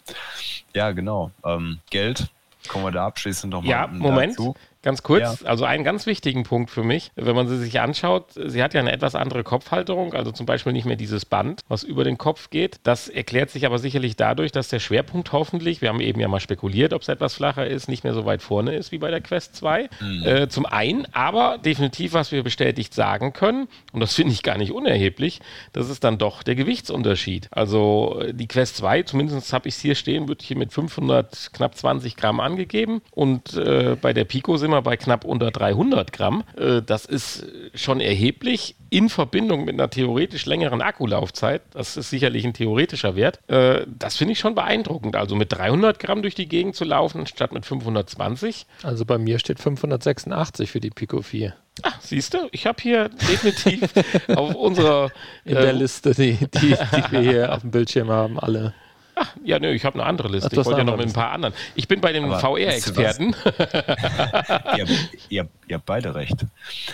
Ja, 0.74 0.92
genau. 0.92 1.32
Ähm, 1.46 1.80
Geld, 1.90 2.28
kommen 2.68 2.84
wir 2.84 2.92
da 2.92 3.06
abschließend 3.06 3.54
nochmal 3.54 3.72
Ja, 3.72 3.88
Moment. 3.88 4.34
Dazu. 4.34 4.56
Ganz 4.84 5.02
kurz, 5.02 5.42
ja. 5.42 5.48
also 5.48 5.64
einen 5.64 5.86
ganz 5.86 6.06
wichtigen 6.06 6.44
Punkt 6.44 6.70
für 6.70 6.84
mich, 6.84 7.12
wenn 7.16 7.38
man 7.38 7.48
sie 7.48 7.58
sich 7.58 7.80
anschaut, 7.80 8.26
sie 8.36 8.62
hat 8.62 8.74
ja 8.74 8.82
eine 8.82 8.92
etwas 8.92 9.16
andere 9.16 9.46
Kopfhalterung, 9.46 10.14
also 10.14 10.34
zum 10.34 10.46
Beispiel 10.46 10.74
nicht 10.74 10.84
mehr 10.84 10.98
dieses 10.98 11.24
Band, 11.24 11.62
was 11.70 11.84
über 11.84 12.04
den 12.04 12.18
Kopf 12.18 12.50
geht. 12.50 12.82
Das 12.84 13.08
erklärt 13.08 13.50
sich 13.50 13.66
aber 13.66 13.80
sicherlich 13.80 14.18
dadurch, 14.18 14.52
dass 14.52 14.68
der 14.68 14.80
Schwerpunkt 14.80 15.32
hoffentlich, 15.32 15.82
wir 15.82 15.88
haben 15.88 16.02
eben 16.02 16.20
ja 16.20 16.28
mal 16.28 16.42
spekuliert, 16.42 16.92
ob 16.92 17.02
es 17.02 17.08
etwas 17.08 17.34
flacher 17.34 17.66
ist, 17.66 17.88
nicht 17.88 18.04
mehr 18.04 18.14
so 18.14 18.26
weit 18.26 18.42
vorne 18.42 18.76
ist 18.76 18.92
wie 18.92 18.98
bei 18.98 19.10
der 19.10 19.22
Quest 19.22 19.56
2. 19.56 19.90
Mhm. 20.02 20.24
Äh, 20.26 20.50
zum 20.50 20.66
einen, 20.66 21.08
aber 21.14 21.60
definitiv, 21.64 22.12
was 22.12 22.34
wir 22.34 22.44
bestätigt 22.44 22.94
sagen 22.94 23.32
können, 23.32 23.70
und 23.94 24.02
das 24.02 24.14
finde 24.14 24.34
ich 24.34 24.44
gar 24.44 24.58
nicht 24.58 24.74
unerheblich, 24.74 25.40
das 25.72 25.90
ist 25.90 26.04
dann 26.04 26.18
doch 26.18 26.44
der 26.44 26.56
Gewichtsunterschied. 26.56 27.48
Also 27.52 28.20
äh, 28.22 28.34
die 28.34 28.50
Quest 28.50 28.76
2, 28.76 29.04
zumindest 29.04 29.54
habe 29.54 29.70
ich 29.70 29.76
es 29.76 29.80
hier 29.80 29.96
stehen, 29.96 30.28
wird 30.28 30.42
hier 30.42 30.58
mit 30.58 30.74
500, 30.74 31.52
knapp 31.54 31.78
20 31.78 32.18
Gramm 32.18 32.42
angegeben 32.42 33.02
und 33.12 33.54
äh, 33.54 33.96
bei 33.96 34.12
der 34.12 34.26
Pico 34.26 34.58
sind 34.58 34.73
wir 34.74 34.82
bei 34.82 34.98
knapp 34.98 35.26
unter 35.26 35.52
300 35.52 36.12
Gramm. 36.12 36.44
Äh, 36.58 36.82
das 36.82 37.06
ist 37.06 37.46
schon 37.76 38.00
erheblich 38.00 38.76
in 38.90 39.10
Verbindung 39.10 39.66
mit 39.66 39.74
einer 39.74 39.90
theoretisch 39.90 40.46
längeren 40.46 40.82
Akkulaufzeit. 40.82 41.62
Das 41.72 41.98
ist 41.98 42.10
sicherlich 42.10 42.46
ein 42.46 42.54
theoretischer 42.54 43.16
Wert. 43.16 43.40
Äh, 43.50 43.86
das 43.88 44.18
finde 44.18 44.34
ich 44.34 44.40
schon 44.40 44.56
beeindruckend. 44.56 45.16
Also 45.16 45.36
mit 45.36 45.52
300 45.52 46.00
Gramm 46.00 46.22
durch 46.22 46.36
die 46.36 46.48
Gegend 46.48 46.76
zu 46.76 46.84
laufen, 46.84 47.26
statt 47.26 47.54
mit 47.54 47.66
520. 47.66 48.68
Also 48.84 49.06
bei 49.06 49.18
mir 49.18 49.40
steht 49.40 49.60
586 49.60 50.70
für 50.70 50.80
die 50.80 50.92
Pico 50.92 51.22
4. 51.22 51.56
Ach, 51.82 52.00
siehst 52.02 52.36
du, 52.36 52.50
ich 52.52 52.68
habe 52.68 52.82
hier 52.82 53.10
definitiv 53.10 53.82
auf 54.36 54.54
unserer 54.54 55.10
in 55.44 55.56
der 55.56 55.70
äh, 55.70 55.72
Liste, 55.72 56.14
die, 56.14 56.38
die, 56.62 56.76
die 56.76 57.12
wir 57.12 57.20
hier 57.20 57.54
auf 57.54 57.62
dem 57.62 57.72
Bildschirm 57.72 58.12
haben, 58.12 58.40
alle 58.40 58.76
Ach, 59.16 59.36
ja, 59.44 59.60
nö, 59.60 59.72
ich 59.72 59.86
habe 59.86 60.00
eine 60.00 60.06
andere 60.08 60.28
Liste. 60.30 60.50
Ach, 60.52 60.58
ich 60.58 60.66
wollte 60.66 60.80
ja 60.80 60.84
noch 60.84 60.98
mit 60.98 61.08
ein 61.08 61.14
paar 61.14 61.32
anderen. 61.32 61.54
Ich 61.76 61.88
bin 61.88 62.02
bei 62.02 62.14
den 62.14 62.32
VR-Experten. 62.32 63.36
ihr, 64.78 64.88
ihr, 65.30 65.48
ihr 65.68 65.76
habt 65.76 65.86
beide 65.86 66.16
recht. 66.16 66.46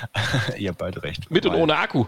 ihr 0.57 0.69
habt 0.69 0.79
beide 0.79 1.03
recht. 1.03 1.29
Mit 1.31 1.45
und 1.45 1.55
ohne 1.55 1.77
Akku. 1.77 2.05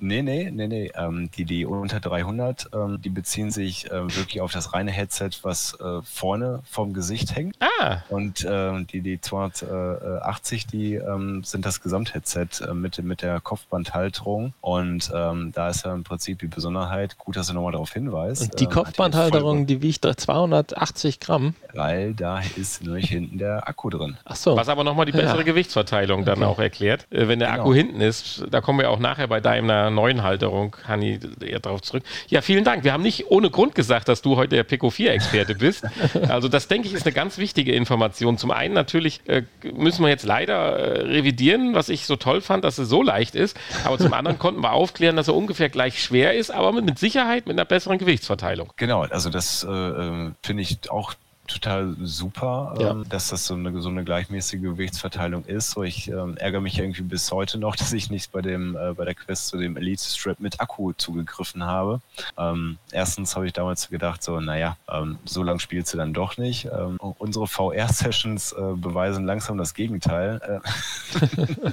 Nee, 0.00 0.22
nee, 0.22 0.50
nee, 0.52 0.68
nee. 0.68 0.92
Ähm, 0.94 1.30
die, 1.36 1.44
die 1.44 1.66
unter 1.66 1.98
300, 1.98 2.70
ähm, 2.72 3.00
die 3.02 3.10
beziehen 3.10 3.50
sich 3.50 3.90
äh, 3.90 4.16
wirklich 4.16 4.40
auf 4.40 4.52
das 4.52 4.72
reine 4.72 4.92
Headset, 4.92 5.30
was 5.42 5.78
äh, 5.80 6.02
vorne 6.02 6.60
vom 6.64 6.92
Gesicht 6.92 7.34
hängt. 7.34 7.56
Ah. 7.60 7.98
Und 8.08 8.44
äh, 8.44 8.84
die, 8.84 9.00
die 9.00 9.20
280, 9.20 10.66
die 10.66 10.94
ähm, 10.94 11.42
sind 11.42 11.66
das 11.66 11.82
Gesamtheadset 11.82 12.60
äh, 12.60 12.74
mit, 12.74 13.02
mit 13.02 13.22
der 13.22 13.40
Kopfbandhalterung. 13.40 14.52
Und 14.60 15.10
ähm, 15.12 15.50
da 15.52 15.68
ist 15.68 15.84
ja 15.84 15.92
im 15.94 16.04
Prinzip 16.04 16.38
die 16.38 16.46
Besonderheit, 16.46 17.18
gut, 17.18 17.36
dass 17.36 17.48
du 17.48 17.54
nochmal 17.54 17.72
darauf 17.72 17.92
hinweist. 17.92 18.42
Und 18.42 18.60
die 18.60 18.64
ähm, 18.64 18.70
Kopfbandhalterung, 18.70 19.66
die 19.66 19.82
wiegt 19.82 19.98
280 19.98 21.18
Gramm. 21.18 21.54
Weil 21.74 22.14
da 22.14 22.40
ist 22.56 22.84
nämlich 22.84 23.08
hinten 23.08 23.38
der 23.38 23.68
Akku 23.68 23.90
drin. 23.90 24.16
Ach 24.24 24.36
so. 24.36 24.56
Was 24.56 24.68
aber 24.68 24.84
nochmal 24.84 25.06
die 25.06 25.12
bessere 25.12 25.38
ja. 25.38 25.42
Gewichtsverteilung 25.42 26.24
dann 26.24 26.38
okay. 26.38 26.46
auch 26.46 26.58
erklärt. 26.60 27.06
Äh, 27.10 27.26
wenn 27.26 27.40
der 27.40 27.50
genau. 27.50 27.62
Akku 27.62 27.74
hinten 27.74 28.00
ist, 28.00 28.44
da 28.50 28.60
kommen 28.60 28.78
wir 28.78 28.90
auch 28.90 29.00
nachher 29.00 29.26
bei 29.26 29.40
Daimler 29.40 29.87
neuen 29.90 30.22
Halterung, 30.22 30.76
Hanni, 30.86 31.18
eher 31.40 31.60
darauf 31.60 31.82
zurück. 31.82 32.02
Ja, 32.28 32.40
vielen 32.40 32.64
Dank. 32.64 32.84
Wir 32.84 32.92
haben 32.92 33.02
nicht 33.02 33.30
ohne 33.30 33.50
Grund 33.50 33.74
gesagt, 33.74 34.08
dass 34.08 34.22
du 34.22 34.36
heute 34.36 34.56
der 34.56 34.64
Pico 34.64 34.88
4-Experte 34.88 35.54
bist. 35.54 35.84
Also 36.28 36.48
das, 36.48 36.68
denke 36.68 36.88
ich, 36.88 36.94
ist 36.94 37.06
eine 37.06 37.14
ganz 37.14 37.38
wichtige 37.38 37.72
Information. 37.72 38.38
Zum 38.38 38.50
einen 38.50 38.74
natürlich 38.74 39.20
äh, 39.28 39.42
müssen 39.74 40.02
wir 40.02 40.08
jetzt 40.08 40.24
leider 40.24 40.54
äh, 40.54 41.00
revidieren, 41.02 41.74
was 41.74 41.88
ich 41.88 42.06
so 42.06 42.16
toll 42.16 42.40
fand, 42.40 42.64
dass 42.64 42.78
es 42.78 42.88
so 42.88 43.02
leicht 43.02 43.34
ist. 43.34 43.58
Aber 43.84 43.98
zum 43.98 44.12
anderen 44.12 44.38
konnten 44.38 44.60
wir 44.60 44.72
aufklären, 44.72 45.16
dass 45.16 45.28
er 45.28 45.34
ungefähr 45.34 45.68
gleich 45.68 46.02
schwer 46.02 46.34
ist, 46.34 46.50
aber 46.50 46.72
mit, 46.72 46.84
mit 46.84 46.98
Sicherheit 46.98 47.46
mit 47.46 47.56
einer 47.56 47.64
besseren 47.64 47.98
Gewichtsverteilung. 47.98 48.72
Genau, 48.76 49.02
also 49.02 49.30
das 49.30 49.64
äh, 49.64 49.70
äh 49.70 50.30
finde 50.42 50.62
ich 50.62 50.90
auch 50.90 51.14
total 51.48 51.96
super, 52.02 52.74
ja. 52.78 52.90
ähm, 52.90 53.04
dass 53.08 53.28
das 53.28 53.46
so 53.46 53.54
eine, 53.54 53.80
so 53.80 53.88
eine 53.88 54.04
gleichmäßige 54.04 54.60
Gewichtsverteilung 54.60 55.44
ist. 55.44 55.70
So, 55.70 55.82
ich 55.82 56.08
ähm, 56.08 56.36
ärgere 56.36 56.60
mich 56.60 56.78
irgendwie 56.78 57.02
bis 57.02 57.32
heute 57.32 57.58
noch, 57.58 57.74
dass 57.76 57.92
ich 57.92 58.10
nicht 58.10 58.30
bei 58.30 58.42
dem 58.42 58.76
äh, 58.76 58.92
bei 58.92 59.04
der 59.04 59.14
Quest 59.14 59.48
zu 59.48 59.56
dem 59.56 59.76
Elite 59.76 60.04
Strap 60.04 60.38
mit 60.40 60.60
Akku 60.60 60.92
zugegriffen 60.92 61.64
habe. 61.64 62.00
Ähm, 62.36 62.78
erstens 62.92 63.34
habe 63.34 63.46
ich 63.46 63.52
damals 63.52 63.88
gedacht, 63.88 64.22
so, 64.22 64.38
naja, 64.40 64.76
ähm, 64.88 65.18
so 65.24 65.42
lange 65.42 65.60
spielst 65.60 65.92
du 65.92 65.98
dann 65.98 66.12
doch 66.12 66.36
nicht. 66.36 66.66
Ähm, 66.66 66.98
unsere 66.98 67.46
VR-Sessions 67.46 68.52
äh, 68.52 68.74
beweisen 68.76 69.24
langsam 69.24 69.58
das 69.58 69.74
Gegenteil. 69.74 70.60
Äh, 70.62 71.70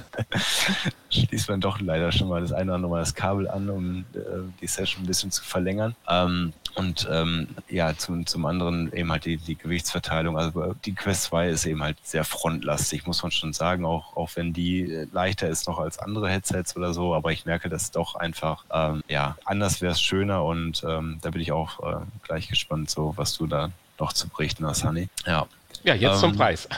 schließt 1.10 1.48
man 1.48 1.60
doch 1.60 1.80
leider 1.80 2.12
schon 2.12 2.28
mal 2.28 2.40
das 2.40 2.52
eine 2.52 2.70
oder 2.70 2.74
andere 2.76 2.90
Mal 2.90 3.00
das 3.00 3.14
Kabel 3.14 3.48
an, 3.48 3.68
um 3.68 4.04
äh, 4.14 4.18
die 4.60 4.66
Session 4.66 5.04
ein 5.04 5.06
bisschen 5.06 5.30
zu 5.30 5.44
verlängern. 5.44 5.94
Ähm, 6.08 6.52
und 6.76 7.08
ähm, 7.10 7.48
ja, 7.68 7.96
zum, 7.96 8.26
zum 8.26 8.44
anderen 8.44 8.92
eben 8.92 9.10
halt 9.10 9.24
die, 9.24 9.38
die 9.38 9.56
Gewichtsverteilung. 9.56 10.38
Also 10.38 10.74
die 10.84 10.94
Quest 10.94 11.24
2 11.24 11.48
ist 11.48 11.64
eben 11.64 11.82
halt 11.82 11.96
sehr 12.02 12.22
frontlastig, 12.22 13.06
muss 13.06 13.22
man 13.22 13.32
schon 13.32 13.52
sagen, 13.54 13.86
auch, 13.86 14.14
auch 14.16 14.30
wenn 14.34 14.52
die 14.52 14.82
äh, 14.82 15.06
leichter 15.10 15.48
ist 15.48 15.66
noch 15.66 15.78
als 15.78 15.98
andere 15.98 16.28
Headsets 16.28 16.76
oder 16.76 16.92
so. 16.92 17.14
Aber 17.14 17.32
ich 17.32 17.46
merke, 17.46 17.68
dass 17.70 17.90
doch 17.90 18.14
einfach, 18.14 18.64
ähm, 18.70 19.02
ja, 19.08 19.36
anders 19.44 19.80
wäre 19.80 19.92
es 19.92 20.00
schöner 20.02 20.44
und 20.44 20.84
ähm, 20.86 21.18
da 21.22 21.30
bin 21.30 21.40
ich 21.40 21.52
auch 21.52 21.80
äh, 21.80 22.04
gleich 22.22 22.48
gespannt, 22.48 22.90
so 22.90 23.14
was 23.16 23.36
du 23.36 23.46
da 23.46 23.70
noch 23.98 24.12
zu 24.12 24.28
berichten 24.28 24.66
hast, 24.66 24.84
Honey. 24.84 25.08
Ja. 25.26 25.46
Ja, 25.82 25.94
jetzt 25.94 26.14
ähm, 26.14 26.30
zum 26.30 26.36
Preis. 26.36 26.68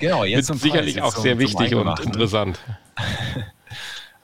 Genau, 0.00 0.24
jetzt 0.24 0.46
zum 0.46 0.58
Preis. 0.58 0.62
Sicherlich 0.62 1.00
auch 1.00 1.14
sehr 1.14 1.38
wichtig 1.38 1.74
und 1.74 2.00
interessant. 2.00 2.58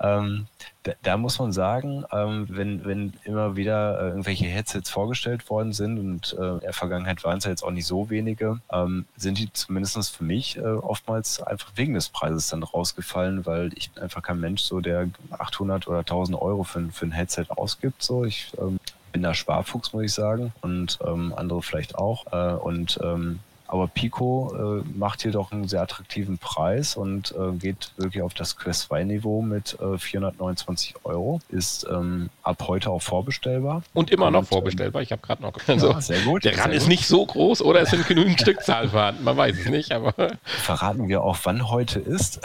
Ähm, 0.03 0.47
da, 0.83 0.93
da, 1.03 1.17
muss 1.17 1.38
man 1.38 1.53
sagen, 1.53 2.05
ähm, 2.11 2.47
wenn, 2.51 2.85
wenn 2.85 3.12
immer 3.25 3.55
wieder 3.55 4.01
äh, 4.01 4.09
irgendwelche 4.09 4.47
Headsets 4.47 4.91
vorgestellt 4.91 5.49
worden 5.49 5.73
sind 5.73 5.99
und 5.99 6.37
äh, 6.38 6.55
in 6.55 6.61
der 6.61 6.73
Vergangenheit 6.73 7.23
waren 7.23 7.38
es 7.38 7.45
ja 7.45 7.51
jetzt 7.51 7.62
auch 7.62 7.71
nicht 7.71 7.87
so 7.87 8.11
wenige, 8.11 8.61
ähm, 8.73 9.07
sind 9.17 9.38
die 9.38 9.53
zumindest 9.53 10.17
für 10.17 10.25
mich 10.25 10.57
äh, 10.57 10.62
oftmals 10.62 11.41
einfach 11.41 11.71
wegen 11.77 11.95
des 11.95 12.09
Preises 12.09 12.49
dann 12.49 12.65
rausgefallen, 12.65 13.47
weil 13.47 13.71
ich 13.77 13.93
bin 13.93 14.03
einfach 14.03 14.23
kein 14.23 14.41
Mensch, 14.41 14.62
so 14.62 14.81
der 14.81 15.09
800 15.31 15.87
oder 15.87 16.01
1000 16.01 16.41
Euro 16.41 16.65
für, 16.65 16.88
für 16.91 17.07
ein 17.07 17.12
Headset 17.12 17.47
ausgibt. 17.51 18.03
So, 18.03 18.25
ich 18.25 18.53
ähm, 18.59 18.81
bin 19.12 19.23
da 19.23 19.35
Sparfuchs, 19.35 19.93
muss 19.93 20.03
ich 20.03 20.12
sagen, 20.12 20.53
und 20.62 20.99
ähm, 21.07 21.33
andere 21.37 21.62
vielleicht 21.62 21.95
auch. 21.95 22.27
Äh, 22.33 22.55
und 22.57 22.99
ähm, 23.03 23.38
aber 23.73 23.89
Pico 23.89 24.83
äh, 24.83 24.99
macht 24.99 25.23
hier 25.23 25.31
doch 25.33 25.51
einen 25.51 25.67
sehr 25.67 25.81
attraktiven 25.81 26.37
Preis 26.37 26.95
und 26.95 27.33
äh, 27.33 27.57
geht 27.57 27.93
wirklich 27.97 28.23
auf 28.23 28.35
das 28.35 28.59
Quest 28.59 28.83
2 28.83 29.05
Niveau 29.05 29.41
mit 29.41 29.79
äh, 29.81 29.97
429 29.97 30.97
Euro. 31.05 31.41
Ist 31.49 31.87
ähm, 31.91 32.29
ab 32.43 32.65
heute 32.69 32.91
auch 32.91 33.01
vorbestellbar. 33.01 33.83
Und 33.95 34.11
immer 34.11 34.31
noch 34.31 34.41
und, 34.41 34.45
ähm, 34.45 34.49
vorbestellbar. 34.49 35.01
Ich 35.01 35.11
habe 35.11 35.23
gerade 35.23 35.41
noch 35.41 35.55
also, 35.67 35.91
ja, 35.91 36.03
sehr 36.03 36.21
gut. 36.21 36.45
Der 36.45 36.59
Rand 36.59 36.75
ist 36.75 36.87
nicht 36.87 37.07
so 37.07 37.25
groß 37.25 37.63
oder 37.63 37.81
es 37.81 37.89
sind 37.89 38.07
genügend 38.07 38.39
Stückzahl 38.43 38.91
vorhanden. 38.91 39.25
Man 39.25 39.39
weiß 39.39 39.59
es 39.59 39.67
nicht, 39.71 39.91
aber. 39.91 40.13
Verraten 40.45 41.09
wir 41.09 41.23
auch, 41.23 41.39
wann 41.45 41.71
heute 41.71 41.99
ist? 41.99 42.43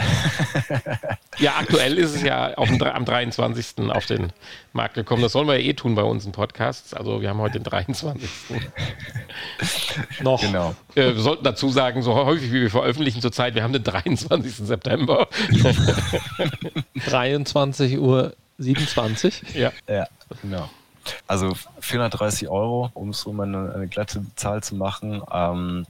ja, 1.39 1.55
aktuell 1.59 1.97
ist 1.97 2.15
es 2.15 2.21
ja 2.21 2.53
dem, 2.53 2.81
am 2.81 3.03
23. 3.03 3.89
auf 3.89 4.05
den 4.05 4.31
Markt 4.71 4.93
gekommen. 4.93 5.23
Das 5.23 5.33
sollen 5.33 5.47
wir 5.47 5.59
ja 5.59 5.67
eh 5.71 5.73
tun 5.73 5.95
bei 5.95 6.03
uns 6.03 6.25
im 6.25 6.31
Podcast. 6.31 6.95
Also 6.95 7.21
wir 7.21 7.27
haben 7.27 7.39
heute 7.39 7.59
den 7.59 7.65
23. 7.65 8.29
noch. 10.21 10.39
Genau. 10.39 10.73
Äh, 10.95 11.16
wir 11.17 11.23
sollten 11.23 11.43
dazu 11.43 11.69
sagen, 11.69 12.03
so 12.03 12.13
häufig 12.13 12.51
wie 12.51 12.61
wir 12.61 12.69
veröffentlichen 12.69 13.21
zurzeit, 13.21 13.55
wir 13.55 13.63
haben 13.63 13.73
den 13.73 13.83
23. 13.83 14.55
September. 14.55 15.27
23 17.07 17.97
Uhr 17.97 18.35
27. 18.59 19.55
Ja. 19.55 19.71
Ja, 19.87 20.07
genau. 20.43 20.69
Also 21.25 21.53
430 21.79 22.49
Euro, 22.49 22.91
um 22.93 23.09
es 23.09 23.23
um 23.25 23.39
eine, 23.39 23.73
eine 23.73 23.87
glatte 23.87 24.25
Zahl 24.35 24.61
zu 24.61 24.75
machen. 24.75 25.23
Ähm, 25.31 25.87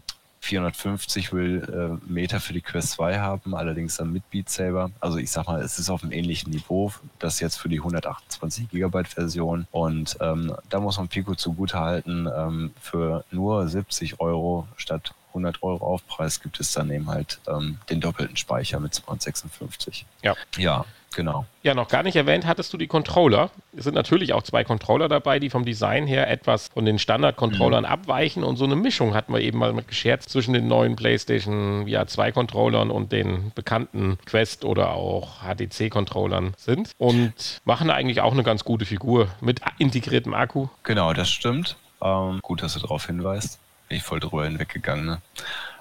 450 0.47 1.33
will 1.33 1.99
äh, 2.07 2.11
Meter 2.11 2.39
für 2.39 2.53
die 2.53 2.61
Quest 2.61 2.91
2 2.91 3.19
haben, 3.19 3.53
allerdings 3.53 3.97
dann 3.97 4.11
mit 4.13 4.29
Beat 4.29 4.49
Saber. 4.49 4.91
Also 4.99 5.17
ich 5.17 5.29
sag 5.29 5.47
mal, 5.47 5.61
es 5.61 5.77
ist 5.77 5.89
auf 5.89 6.03
einem 6.03 6.13
ähnlichen 6.13 6.51
Niveau, 6.51 6.93
das 7.19 7.39
jetzt 7.39 7.57
für 7.57 7.69
die 7.69 7.79
128 7.79 8.69
Gigabyte 8.69 9.09
Version. 9.09 9.67
Und 9.71 10.17
ähm, 10.21 10.55
da 10.69 10.79
muss 10.79 10.97
man 10.97 11.07
Pico 11.09 11.35
zugutehalten, 11.35 12.29
ähm, 12.33 12.71
für 12.79 13.25
nur 13.31 13.67
70 13.67 14.19
Euro 14.19 14.67
statt 14.77 15.13
100 15.29 15.61
Euro 15.61 15.85
Aufpreis 15.85 16.41
gibt 16.41 16.59
es 16.59 16.71
dann 16.71 16.89
eben 16.89 17.07
halt 17.07 17.39
ähm, 17.47 17.77
den 17.89 18.01
doppelten 18.01 18.37
Speicher 18.37 18.79
mit 18.79 18.93
256. 18.93 20.05
Ja. 20.23 20.35
Ja, 20.57 20.85
Genau. 21.15 21.45
Ja, 21.63 21.73
noch 21.73 21.87
gar 21.87 22.03
nicht 22.03 22.15
erwähnt 22.15 22.45
hattest 22.45 22.71
du 22.73 22.77
die 22.77 22.87
Controller. 22.87 23.49
Es 23.75 23.85
sind 23.85 23.95
natürlich 23.95 24.33
auch 24.33 24.43
zwei 24.43 24.63
Controller 24.63 25.07
dabei, 25.07 25.39
die 25.39 25.49
vom 25.49 25.65
Design 25.65 26.05
her 26.05 26.29
etwas 26.29 26.67
von 26.67 26.85
den 26.85 26.99
Standard-Controllern 26.99 27.85
mhm. 27.85 27.89
abweichen 27.89 28.43
und 28.43 28.57
so 28.57 28.65
eine 28.65 28.75
Mischung 28.75 29.15
hatten 29.15 29.33
wir 29.33 29.41
eben 29.41 29.57
mal 29.57 29.73
mit 29.73 29.87
gescherzt 29.87 30.29
zwischen 30.29 30.53
den 30.53 30.67
neuen 30.67 30.95
PlayStation 30.95 31.87
VR 31.87 32.07
2 32.07 32.31
Controllern 32.31 32.91
und 32.91 33.11
den 33.11 33.51
bekannten 33.55 34.19
Quest 34.25 34.63
oder 34.63 34.91
auch 34.91 35.41
HTC-Controllern 35.41 36.53
sind 36.57 36.91
und 36.97 37.61
machen 37.65 37.89
eigentlich 37.89 38.21
auch 38.21 38.33
eine 38.33 38.43
ganz 38.43 38.63
gute 38.63 38.85
Figur 38.85 39.29
mit 39.41 39.61
integriertem 39.79 40.33
Akku. 40.33 40.67
Genau, 40.83 41.13
das 41.13 41.29
stimmt. 41.29 41.77
Ähm, 42.01 42.39
gut, 42.43 42.61
dass 42.61 42.73
du 42.73 42.79
darauf 42.79 43.07
hinweist. 43.07 43.59
Bin 43.89 43.97
ich 43.97 44.03
voll 44.03 44.19
drüber 44.19 44.43
hinweggegangen. 44.45 45.05
Ne? 45.05 45.21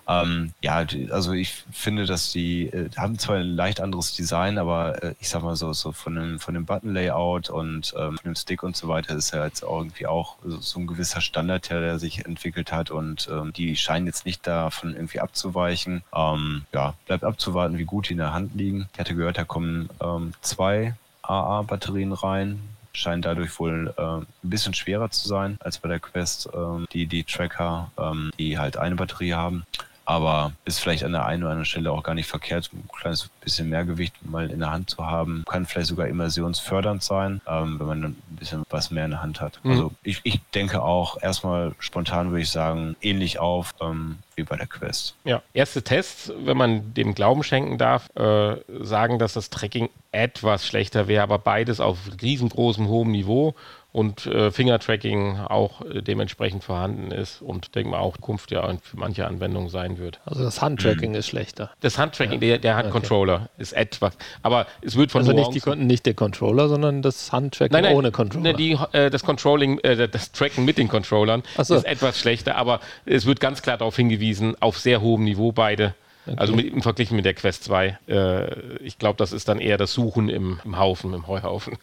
Ähm, 0.09 0.53
ja, 0.63 0.87
also 1.11 1.33
ich 1.33 1.65
finde, 1.73 2.07
dass 2.07 2.31
die 2.33 2.67
äh, 2.67 2.91
haben 2.97 3.19
zwar 3.19 3.37
ein 3.37 3.57
leicht 3.57 3.81
anderes 3.81 4.15
Design, 4.15 4.59
aber 4.59 5.03
äh, 5.03 5.15
ich 5.21 5.29
sag 5.29 5.43
mal 5.43 5.57
so, 5.57 5.73
so 5.73 5.93
von 5.93 6.15
dem, 6.15 6.39
von 6.39 6.55
dem 6.55 6.65
Button-Layout 6.65 7.51
und 7.51 7.93
ähm, 7.99 8.17
von 8.17 8.33
dem 8.33 8.37
Stick 8.37 8.63
und 8.63 8.77
so 8.77 8.89
weiter 8.89 9.17
ist 9.17 9.35
ja 9.35 9.45
jetzt 9.45 9.63
irgendwie 9.63 10.07
auch 10.07 10.37
so, 10.45 10.61
so 10.61 10.81
ein 10.81 10.87
gewisser 10.87 11.21
Standard, 11.21 11.71
der 11.71 11.99
sich 11.99 12.25
entwickelt 12.25 12.71
hat 12.73 12.91
und 12.91 13.29
ähm, 13.31 13.53
die 13.53 13.77
scheinen 13.77 14.07
jetzt 14.07 14.27
nicht 14.27 14.47
davon 14.47 14.95
irgendwie 14.95 15.21
abzuweichen. 15.21 16.03
Ähm, 16.15 16.65
ja, 16.73 16.95
bleibt 17.07 17.25
abzuwarten, 17.25 17.79
wie 17.79 17.85
gut 17.85 18.09
die 18.09 18.13
in 18.13 18.19
der 18.19 18.33
Hand 18.33 18.55
liegen. 18.55 18.89
Ich 18.93 19.01
hatte 19.01 19.17
gehört, 19.17 19.39
da 19.39 19.45
kommen 19.45 19.91
ähm, 20.01 20.35
zwei 20.41 20.95
AA-Batterien 21.23 22.13
rein 22.13 22.61
scheint 22.93 23.27
dadurch 23.27 23.59
wohl 23.61 23.93
äh, 23.99 24.03
ein 24.03 24.27
bisschen 24.43 24.73
schwerer 24.73 25.11
zu 25.11 25.29
sein 25.29 25.59
als 25.61 25.77
bei 25.77 25.89
der 25.89 26.01
Quest, 26.01 26.49
ähm, 26.55 26.87
die 26.93 27.07
die 27.07 27.25
Tracker, 27.25 27.91
ähm, 27.99 28.31
die 28.39 28.59
halt 28.59 28.79
eine 28.79 28.97
Batterie 28.97 29.35
haben. 29.35 29.67
Aber 30.07 30.53
ist 30.65 30.81
vielleicht 30.81 31.05
an 31.05 31.13
der 31.13 31.27
einen 31.27 31.43
oder 31.43 31.51
anderen 31.51 31.67
Stelle 31.67 31.93
auch 31.93 32.03
gar 32.03 32.15
nicht 32.15 32.29
verkehrt, 32.29 32.71
ein 32.73 32.89
kleines 32.97 33.29
bisschen 33.41 33.69
mehr 33.69 33.85
Gewicht 33.85 34.15
mal 34.25 34.51
in 34.51 34.61
der 34.61 34.71
Hand 34.71 34.89
zu 34.89 35.05
haben. 35.05 35.45
Kann 35.49 35.67
vielleicht 35.67 35.89
sogar 35.89 36.07
immersionsfördernd 36.07 37.03
sein, 37.03 37.41
ähm, 37.47 37.79
wenn 37.79 37.87
man 37.87 38.05
ein 38.05 38.17
bisschen 38.31 38.63
was 38.71 38.91
mehr 38.91 39.05
in 39.05 39.11
der 39.11 39.23
Hand 39.23 39.41
hat. 39.41 39.61
Mhm. 39.63 39.71
Also 39.73 39.93
ich, 40.03 40.21
ich 40.23 40.41
denke 40.55 40.83
auch 40.83 41.21
erstmal 41.21 41.75
spontan 41.79 42.31
würde 42.31 42.43
ich 42.43 42.51
sagen, 42.51 42.97
ähnlich 43.03 43.39
auf 43.39 43.75
ähm, 43.81 44.19
wie 44.37 44.45
bei 44.45 44.57
der 44.57 44.67
Quest. 44.67 45.17
Ja, 45.25 45.43
erste 45.53 45.83
Tests, 45.83 46.33
wenn 46.45 46.57
man 46.57 46.95
dem 46.95 47.15
Glauben 47.15 47.43
schenken 47.43 47.79
darf, 47.79 48.09
äh, 48.17 48.57
sagen, 48.81 49.19
dass 49.19 49.33
das 49.33 49.51
Tracking 49.51 49.89
etwas 50.13 50.67
schlechter 50.67 51.09
wäre, 51.09 51.23
aber 51.23 51.39
beides 51.39 51.81
auf 51.81 51.99
riesengroßem 52.23 52.87
hohem 52.89 53.11
Niveau 53.11 53.55
und 53.97 54.27
äh, 54.27 54.51
Finger-Tracking 54.51 55.39
auch 55.39 55.81
äh, 55.81 56.03
dementsprechend 56.03 56.63
vorhanden 56.63 57.13
ist 57.13 57.41
und 57.41 57.75
denke 57.75 57.93
mal 57.93 57.99
auch 57.99 58.19
Zukunft 58.27 58.51
ja 58.51 58.69
für 58.83 58.97
manche 58.97 59.27
Anwendungen 59.27 59.69
sein 59.69 59.99
wird. 59.99 60.21
Also 60.25 60.43
das 60.43 60.61
Handtracking 60.61 61.11
mhm. 61.11 61.17
ist 61.17 61.29
schlechter. 61.29 61.71
Das 61.81 61.97
Handtracking, 61.97 62.43
ja. 62.43 62.49
der, 62.49 62.59
der 62.59 62.77
Handcontroller 62.77 63.35
okay. 63.35 63.63
ist 63.63 63.73
etwas, 63.73 64.15
aber 64.43 64.67
es 64.83 64.97
wird 64.97 65.13
von 65.13 65.21
Also 65.21 65.33
nicht, 65.33 65.65
die, 65.65 65.77
nicht 65.77 66.07
der 66.07 66.15
Controller, 66.15 66.69
sondern 66.69 67.03
das 67.03 67.33
Handtracking 67.33 67.73
nein, 67.73 67.85
nein, 67.85 67.97
ohne 67.97 68.11
Controller. 68.11 68.53
Nein, 68.53 68.57
die, 68.57 68.77
äh, 68.93 69.11
das 69.11 69.23
Controlling, 69.23 69.79
äh, 69.79 70.09
das 70.09 70.33
Tracken 70.33 70.65
mit 70.65 70.77
den 70.77 70.89
Controllern 70.89 71.45
so. 71.57 71.77
ist 71.77 71.87
etwas 71.87 72.19
schlechter, 72.19 72.57
aber 72.57 72.81
es 73.05 73.27
wird 73.27 73.39
ganz 73.39 73.63
klar 73.63 73.79
darauf 73.79 73.95
hingewiesen, 73.95 74.57
auf 74.61 74.79
sehr 74.79 75.01
hohem 75.01 75.23
Niveau 75.23 75.53
beide. 75.53 75.95
Okay. 76.27 76.37
Also 76.37 76.55
mit, 76.57 76.67
im 76.67 76.83
Vergleich 76.83 77.13
mit 77.13 77.25
der 77.25 77.35
Quest 77.35 77.63
2. 77.65 77.99
Äh, 78.09 78.79
ich 78.81 78.99
glaube, 78.99 79.17
das 79.19 79.33
ist 79.33 79.47
dann 79.47 79.61
eher 79.61 79.79
das 79.79 79.93
Suchen 79.93 80.29
im, 80.29 80.59
im 80.65 80.79
Haufen, 80.79 81.15
im 81.15 81.29
Heuhaufen. 81.29 81.79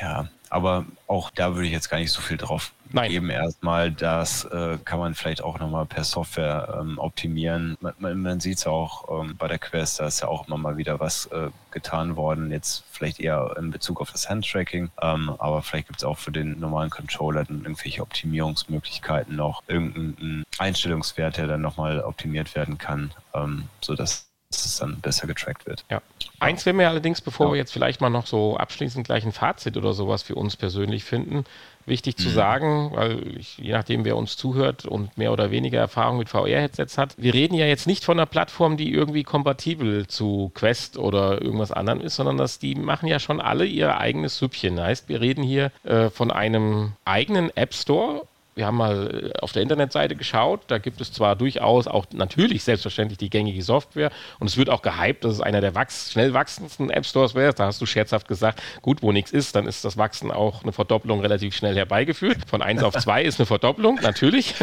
ja, 0.00 0.28
aber 0.54 0.86
auch 1.08 1.30
da 1.30 1.56
würde 1.56 1.66
ich 1.66 1.72
jetzt 1.72 1.90
gar 1.90 1.98
nicht 1.98 2.12
so 2.12 2.20
viel 2.20 2.36
drauf 2.36 2.70
Nein. 2.92 3.10
geben. 3.10 3.28
Erstmal, 3.28 3.90
das 3.90 4.44
äh, 4.44 4.78
kann 4.84 5.00
man 5.00 5.16
vielleicht 5.16 5.42
auch 5.42 5.58
nochmal 5.58 5.84
per 5.84 6.04
Software 6.04 6.78
ähm, 6.80 6.96
optimieren. 7.00 7.76
Man, 7.80 7.94
man, 7.98 8.22
man 8.22 8.40
sieht 8.40 8.58
es 8.58 8.66
auch 8.68 9.20
ähm, 9.20 9.34
bei 9.36 9.48
der 9.48 9.58
Quest, 9.58 9.98
da 9.98 10.06
ist 10.06 10.20
ja 10.20 10.28
auch 10.28 10.46
immer 10.46 10.56
mal 10.56 10.76
wieder 10.76 11.00
was 11.00 11.26
äh, 11.26 11.48
getan 11.72 12.14
worden. 12.14 12.52
Jetzt 12.52 12.84
vielleicht 12.92 13.18
eher 13.18 13.56
in 13.58 13.72
Bezug 13.72 14.00
auf 14.00 14.12
das 14.12 14.30
Handtracking, 14.30 14.90
ähm, 15.02 15.34
aber 15.38 15.60
vielleicht 15.60 15.88
gibt 15.88 15.98
es 15.98 16.04
auch 16.04 16.18
für 16.18 16.30
den 16.30 16.60
normalen 16.60 16.90
Controller 16.90 17.44
dann 17.44 17.62
irgendwelche 17.62 18.02
Optimierungsmöglichkeiten 18.02 19.34
noch, 19.34 19.60
irgendeinen 19.66 20.44
Einstellungswert, 20.58 21.36
der 21.36 21.48
dann 21.48 21.62
nochmal 21.62 21.98
optimiert 21.98 22.54
werden 22.54 22.78
kann, 22.78 23.10
ähm, 23.34 23.64
sodass 23.80 24.28
dass 24.54 24.64
es 24.64 24.76
dann 24.78 25.00
besser 25.00 25.26
getrackt 25.26 25.66
wird. 25.66 25.84
Ja. 25.90 26.02
Eins 26.40 26.66
wäre 26.66 26.74
mir 26.74 26.88
allerdings, 26.88 27.20
bevor 27.20 27.46
ja. 27.46 27.52
wir 27.52 27.58
jetzt 27.58 27.72
vielleicht 27.72 28.00
mal 28.00 28.10
noch 28.10 28.26
so 28.26 28.56
abschließend 28.56 29.06
gleich 29.06 29.24
ein 29.24 29.32
Fazit 29.32 29.76
oder 29.76 29.92
sowas 29.92 30.22
für 30.22 30.34
uns 30.34 30.56
persönlich 30.56 31.04
finden, 31.04 31.44
wichtig 31.86 32.16
zu 32.16 32.28
mhm. 32.28 32.32
sagen, 32.32 32.90
weil 32.94 33.36
ich, 33.36 33.58
je 33.58 33.72
nachdem, 33.72 34.04
wer 34.04 34.16
uns 34.16 34.36
zuhört 34.36 34.86
und 34.86 35.16
mehr 35.18 35.32
oder 35.32 35.50
weniger 35.50 35.78
Erfahrung 35.78 36.18
mit 36.18 36.28
VR-Headsets 36.28 36.98
hat, 36.98 37.14
wir 37.18 37.34
reden 37.34 37.54
ja 37.54 37.66
jetzt 37.66 37.86
nicht 37.86 38.04
von 38.04 38.18
einer 38.18 38.26
Plattform, 38.26 38.76
die 38.76 38.92
irgendwie 38.92 39.22
kompatibel 39.22 40.06
zu 40.06 40.50
Quest 40.54 40.98
oder 40.98 41.42
irgendwas 41.42 41.72
anderem 41.72 42.00
ist, 42.00 42.16
sondern 42.16 42.36
dass 42.36 42.58
die 42.58 42.74
machen 42.74 43.06
ja 43.06 43.18
schon 43.18 43.40
alle 43.40 43.66
ihr 43.66 43.98
eigenes 43.98 44.38
Süppchen. 44.38 44.80
Heißt, 44.80 45.08
wir 45.08 45.20
reden 45.20 45.42
hier 45.42 45.70
äh, 45.84 46.10
von 46.10 46.30
einem 46.30 46.92
eigenen 47.04 47.54
App 47.56 47.74
Store 47.74 48.26
wir 48.54 48.66
haben 48.66 48.76
mal 48.76 49.32
äh, 49.34 49.38
auf 49.40 49.52
der 49.52 49.62
Internetseite 49.62 50.16
geschaut, 50.16 50.62
da 50.68 50.78
gibt 50.78 51.00
es 51.00 51.12
zwar 51.12 51.36
durchaus 51.36 51.86
auch 51.86 52.06
natürlich 52.12 52.64
selbstverständlich 52.64 53.18
die 53.18 53.30
gängige 53.30 53.62
Software 53.62 54.10
und 54.38 54.46
es 54.46 54.56
wird 54.56 54.70
auch 54.70 54.82
gehypt, 54.82 55.24
dass 55.24 55.34
es 55.34 55.40
einer 55.40 55.60
der 55.60 55.74
wachs 55.74 56.12
schnell 56.12 56.32
wachsendsten 56.34 56.90
App 56.90 57.06
Stores 57.06 57.34
wäre. 57.34 57.52
Da 57.54 57.66
hast 57.66 57.80
du 57.80 57.86
scherzhaft 57.86 58.28
gesagt, 58.28 58.62
gut, 58.82 59.02
wo 59.02 59.12
nichts 59.12 59.32
ist, 59.32 59.56
dann 59.56 59.66
ist 59.66 59.84
das 59.84 59.96
Wachsen 59.96 60.30
auch 60.30 60.62
eine 60.62 60.72
Verdopplung 60.72 61.20
relativ 61.20 61.54
schnell 61.54 61.74
herbeigeführt. 61.74 62.38
Von 62.48 62.62
1 62.62 62.82
auf 62.82 62.94
2 62.94 63.22
ist 63.22 63.40
eine 63.40 63.46
Verdopplung, 63.46 64.00
natürlich. 64.02 64.54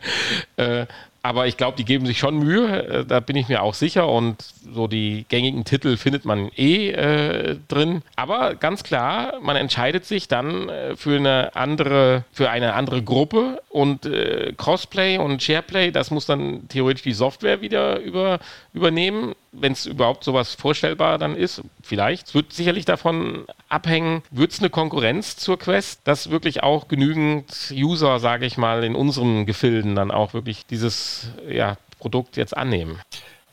äh, 0.56 0.86
aber 1.22 1.46
ich 1.46 1.56
glaube, 1.56 1.76
die 1.76 1.84
geben 1.84 2.06
sich 2.06 2.18
schon 2.18 2.38
Mühe, 2.38 2.82
äh, 2.86 3.04
da 3.04 3.20
bin 3.20 3.36
ich 3.36 3.48
mir 3.48 3.62
auch 3.62 3.74
sicher. 3.74 4.08
Und 4.08 4.42
so 4.72 4.86
die 4.86 5.26
gängigen 5.28 5.64
Titel 5.64 5.96
findet 5.96 6.24
man 6.24 6.50
eh 6.56 6.90
äh, 6.90 7.56
drin. 7.68 8.02
Aber 8.16 8.54
ganz 8.54 8.84
klar, 8.84 9.34
man 9.42 9.56
entscheidet 9.56 10.06
sich 10.06 10.28
dann 10.28 10.68
äh, 10.68 10.96
für 10.96 11.16
eine 11.16 11.54
andere, 11.54 12.24
für 12.32 12.48
eine 12.48 12.72
andere 12.74 13.02
Gruppe 13.02 13.62
und 13.68 14.06
äh, 14.06 14.54
Crossplay 14.56 15.18
und 15.18 15.42
Shareplay, 15.42 15.90
das 15.90 16.10
muss 16.10 16.24
dann 16.24 16.68
theoretisch 16.68 17.02
die 17.02 17.12
Software 17.12 17.60
wieder 17.60 18.00
über, 18.00 18.38
übernehmen 18.72 19.34
wenn 19.52 19.72
es 19.72 19.86
überhaupt 19.86 20.24
sowas 20.24 20.54
vorstellbar 20.54 21.18
dann 21.18 21.36
ist, 21.36 21.62
vielleicht. 21.82 22.28
Es 22.28 22.34
wird 22.34 22.52
sicherlich 22.52 22.84
davon 22.84 23.44
abhängen, 23.68 24.22
wird 24.30 24.52
es 24.52 24.60
eine 24.60 24.70
Konkurrenz 24.70 25.36
zur 25.36 25.58
Quest, 25.58 26.00
dass 26.04 26.30
wirklich 26.30 26.62
auch 26.62 26.88
genügend 26.88 27.72
User, 27.72 28.20
sage 28.20 28.46
ich 28.46 28.56
mal, 28.56 28.84
in 28.84 28.94
unseren 28.94 29.46
Gefilden 29.46 29.94
dann 29.94 30.10
auch 30.10 30.34
wirklich 30.34 30.66
dieses 30.66 31.30
ja, 31.48 31.76
Produkt 31.98 32.36
jetzt 32.36 32.56
annehmen. 32.56 33.00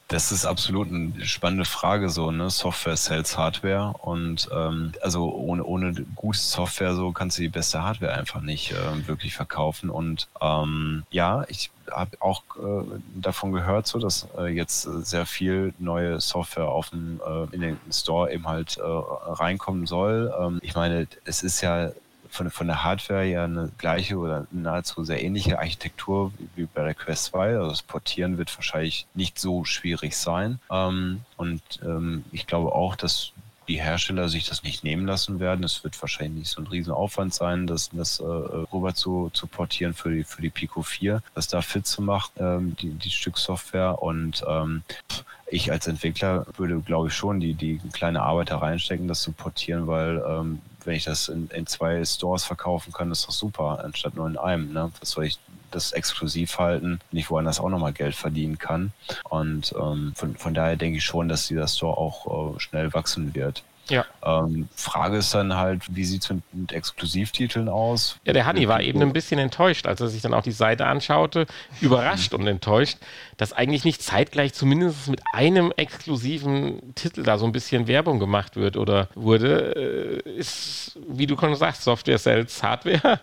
Das 0.09 0.31
ist 0.31 0.45
absolut 0.45 0.87
eine 0.87 1.25
spannende 1.25 1.65
Frage, 1.65 2.09
so, 2.09 2.31
ne? 2.31 2.49
Software 2.49 2.95
sells 2.95 3.37
Hardware 3.37 3.93
und 4.01 4.47
ähm, 4.55 4.93
also 5.01 5.33
ohne, 5.33 5.65
ohne 5.65 5.93
gute 6.15 6.39
Software 6.39 6.95
so 6.95 7.11
kannst 7.11 7.37
du 7.37 7.41
die 7.41 7.49
beste 7.49 7.83
Hardware 7.83 8.13
einfach 8.13 8.39
nicht 8.39 8.71
äh, 8.71 9.07
wirklich 9.07 9.33
verkaufen. 9.33 9.89
Und 9.89 10.29
ähm, 10.41 11.03
ja, 11.11 11.43
ich 11.49 11.71
habe 11.91 12.17
auch 12.19 12.43
äh, 12.57 12.99
davon 13.15 13.51
gehört, 13.51 13.87
so 13.87 13.99
dass 13.99 14.27
äh, 14.37 14.47
jetzt 14.47 14.81
sehr 14.81 15.25
viel 15.25 15.73
neue 15.79 16.19
Software 16.19 16.67
auf 16.69 16.89
dem, 16.89 17.19
äh, 17.25 17.55
in 17.55 17.61
den 17.61 17.79
Store 17.91 18.31
eben 18.31 18.47
halt 18.47 18.77
äh, 18.77 18.81
reinkommen 18.81 19.85
soll. 19.85 20.33
Ähm, 20.39 20.59
ich 20.61 20.75
meine, 20.75 21.07
es 21.25 21.43
ist 21.43 21.61
ja 21.61 21.91
von, 22.29 22.49
von 22.51 22.67
der 22.67 22.83
Hardware 22.83 23.25
ja 23.25 23.43
eine 23.43 23.71
gleiche 23.77 24.17
oder 24.17 24.47
nahezu 24.51 25.03
sehr 25.03 25.23
ähnliche 25.23 25.59
Architektur 25.59 26.31
wie 26.55 26.65
bei 26.65 26.83
der 26.83 26.93
Quest 26.93 27.25
2. 27.25 27.57
Also 27.57 27.69
das 27.69 27.81
Portieren 27.81 28.37
wird 28.37 28.55
wahrscheinlich 28.57 29.07
nicht 29.13 29.39
so 29.39 29.65
schwierig 29.65 30.15
sein. 30.15 30.59
Ähm, 30.71 31.21
und 31.35 31.61
ähm, 31.83 32.23
ich 32.31 32.47
glaube 32.47 32.73
auch, 32.73 32.95
dass 32.95 33.31
die 33.67 33.81
Hersteller 33.81 34.29
sich 34.29 34.47
das 34.47 34.63
nicht 34.63 34.83
nehmen 34.83 35.05
lassen 35.05 35.39
werden. 35.39 35.63
Es 35.63 35.83
wird 35.83 36.01
wahrscheinlich 36.01 36.39
nicht 36.39 36.49
so 36.49 36.61
ein 36.61 36.67
Riesenaufwand 36.67 37.33
sein, 37.33 37.67
das, 37.67 37.89
das 37.91 38.19
äh, 38.19 38.23
rüber 38.23 38.93
zu, 38.93 39.29
zu 39.33 39.47
portieren 39.47 39.93
für 39.93 40.09
die, 40.09 40.23
für 40.23 40.41
die 40.41 40.49
Pico 40.49 40.81
4, 40.81 41.21
das 41.35 41.47
da 41.47 41.61
fit 41.61 41.85
zu 41.85 42.01
machen, 42.01 42.31
ähm, 42.37 42.75
die, 42.79 42.91
die 42.91 43.09
Stück 43.09 43.37
Software. 43.37 44.01
Und 44.01 44.43
ähm, 44.47 44.83
ich 45.47 45.71
als 45.71 45.87
Entwickler 45.87 46.45
würde, 46.57 46.79
glaube 46.79 47.07
ich, 47.07 47.13
schon 47.13 47.39
die, 47.39 47.53
die 47.53 47.79
kleine 47.93 48.21
Arbeit 48.21 48.51
da 48.51 48.59
reinstecken, 48.59 49.07
das 49.07 49.21
zu 49.21 49.31
portieren, 49.31 49.87
weil 49.87 50.23
ähm, 50.27 50.61
wenn 50.85 50.95
ich 50.95 51.03
das 51.03 51.27
in, 51.27 51.49
in 51.49 51.67
zwei 51.67 52.03
Stores 52.05 52.45
verkaufen 52.45 52.93
kann, 52.93 53.11
ist 53.11 53.27
doch 53.27 53.31
super, 53.31 53.83
anstatt 53.83 54.15
nur 54.15 54.27
in 54.27 54.37
einem. 54.37 54.71
Ne? 54.71 54.91
Was 54.99 55.11
soll 55.11 55.25
ich 55.25 55.37
das 55.71 55.91
exklusiv 55.91 56.57
halten, 56.57 56.99
ich 57.11 57.29
woanders 57.29 57.59
auch 57.59 57.69
nochmal 57.69 57.93
Geld 57.93 58.15
verdienen 58.15 58.57
kann. 58.57 58.91
Und 59.29 59.73
ähm, 59.79 60.13
von, 60.15 60.35
von 60.35 60.53
daher 60.53 60.75
denke 60.75 60.97
ich 60.97 61.05
schon, 61.05 61.29
dass 61.29 61.47
dieser 61.47 61.67
Store 61.67 61.97
auch 61.97 62.55
äh, 62.55 62.59
schnell 62.59 62.93
wachsen 62.93 63.33
wird. 63.35 63.63
Ja. 63.89 64.05
Ähm, 64.23 64.67
Frage 64.75 65.17
ist 65.17 65.33
dann 65.33 65.55
halt, 65.55 65.83
wie 65.89 66.03
sieht 66.03 66.23
es 66.23 66.29
mit, 66.29 66.43
mit, 66.51 66.71
Exklusivtiteln 66.73 67.69
aus? 67.69 68.17
Ja, 68.25 68.33
der 68.33 68.45
Hanni 68.45 68.67
war 68.67 68.81
eben 68.81 69.01
ein 69.01 69.13
bisschen 69.13 69.39
enttäuscht, 69.39 69.87
als 69.87 70.01
er 70.01 70.07
sich 70.07 70.21
dann 70.21 70.33
auch 70.33 70.41
die 70.41 70.51
Seite 70.51 70.85
anschaute, 70.85 71.47
überrascht 71.81 72.33
und 72.33 72.45
enttäuscht, 72.47 72.97
dass 73.37 73.53
eigentlich 73.53 73.85
nicht 73.85 74.01
zeitgleich 74.01 74.53
zumindest 74.53 75.07
mit 75.07 75.21
einem 75.31 75.71
exklusiven 75.75 76.95
Titel 76.95 77.23
da 77.23 77.37
so 77.37 77.45
ein 77.45 77.51
bisschen 77.51 77.87
Werbung 77.87 78.19
gemacht 78.19 78.55
wird 78.55 78.77
oder 78.77 79.09
wurde. 79.15 80.23
Äh, 80.25 80.29
ist, 80.37 80.99
wie 81.07 81.25
du 81.25 81.37
schon 81.37 81.55
sagst, 81.55 81.83
Software 81.83 82.17
sells 82.17 82.61
Hardware. 82.61 83.19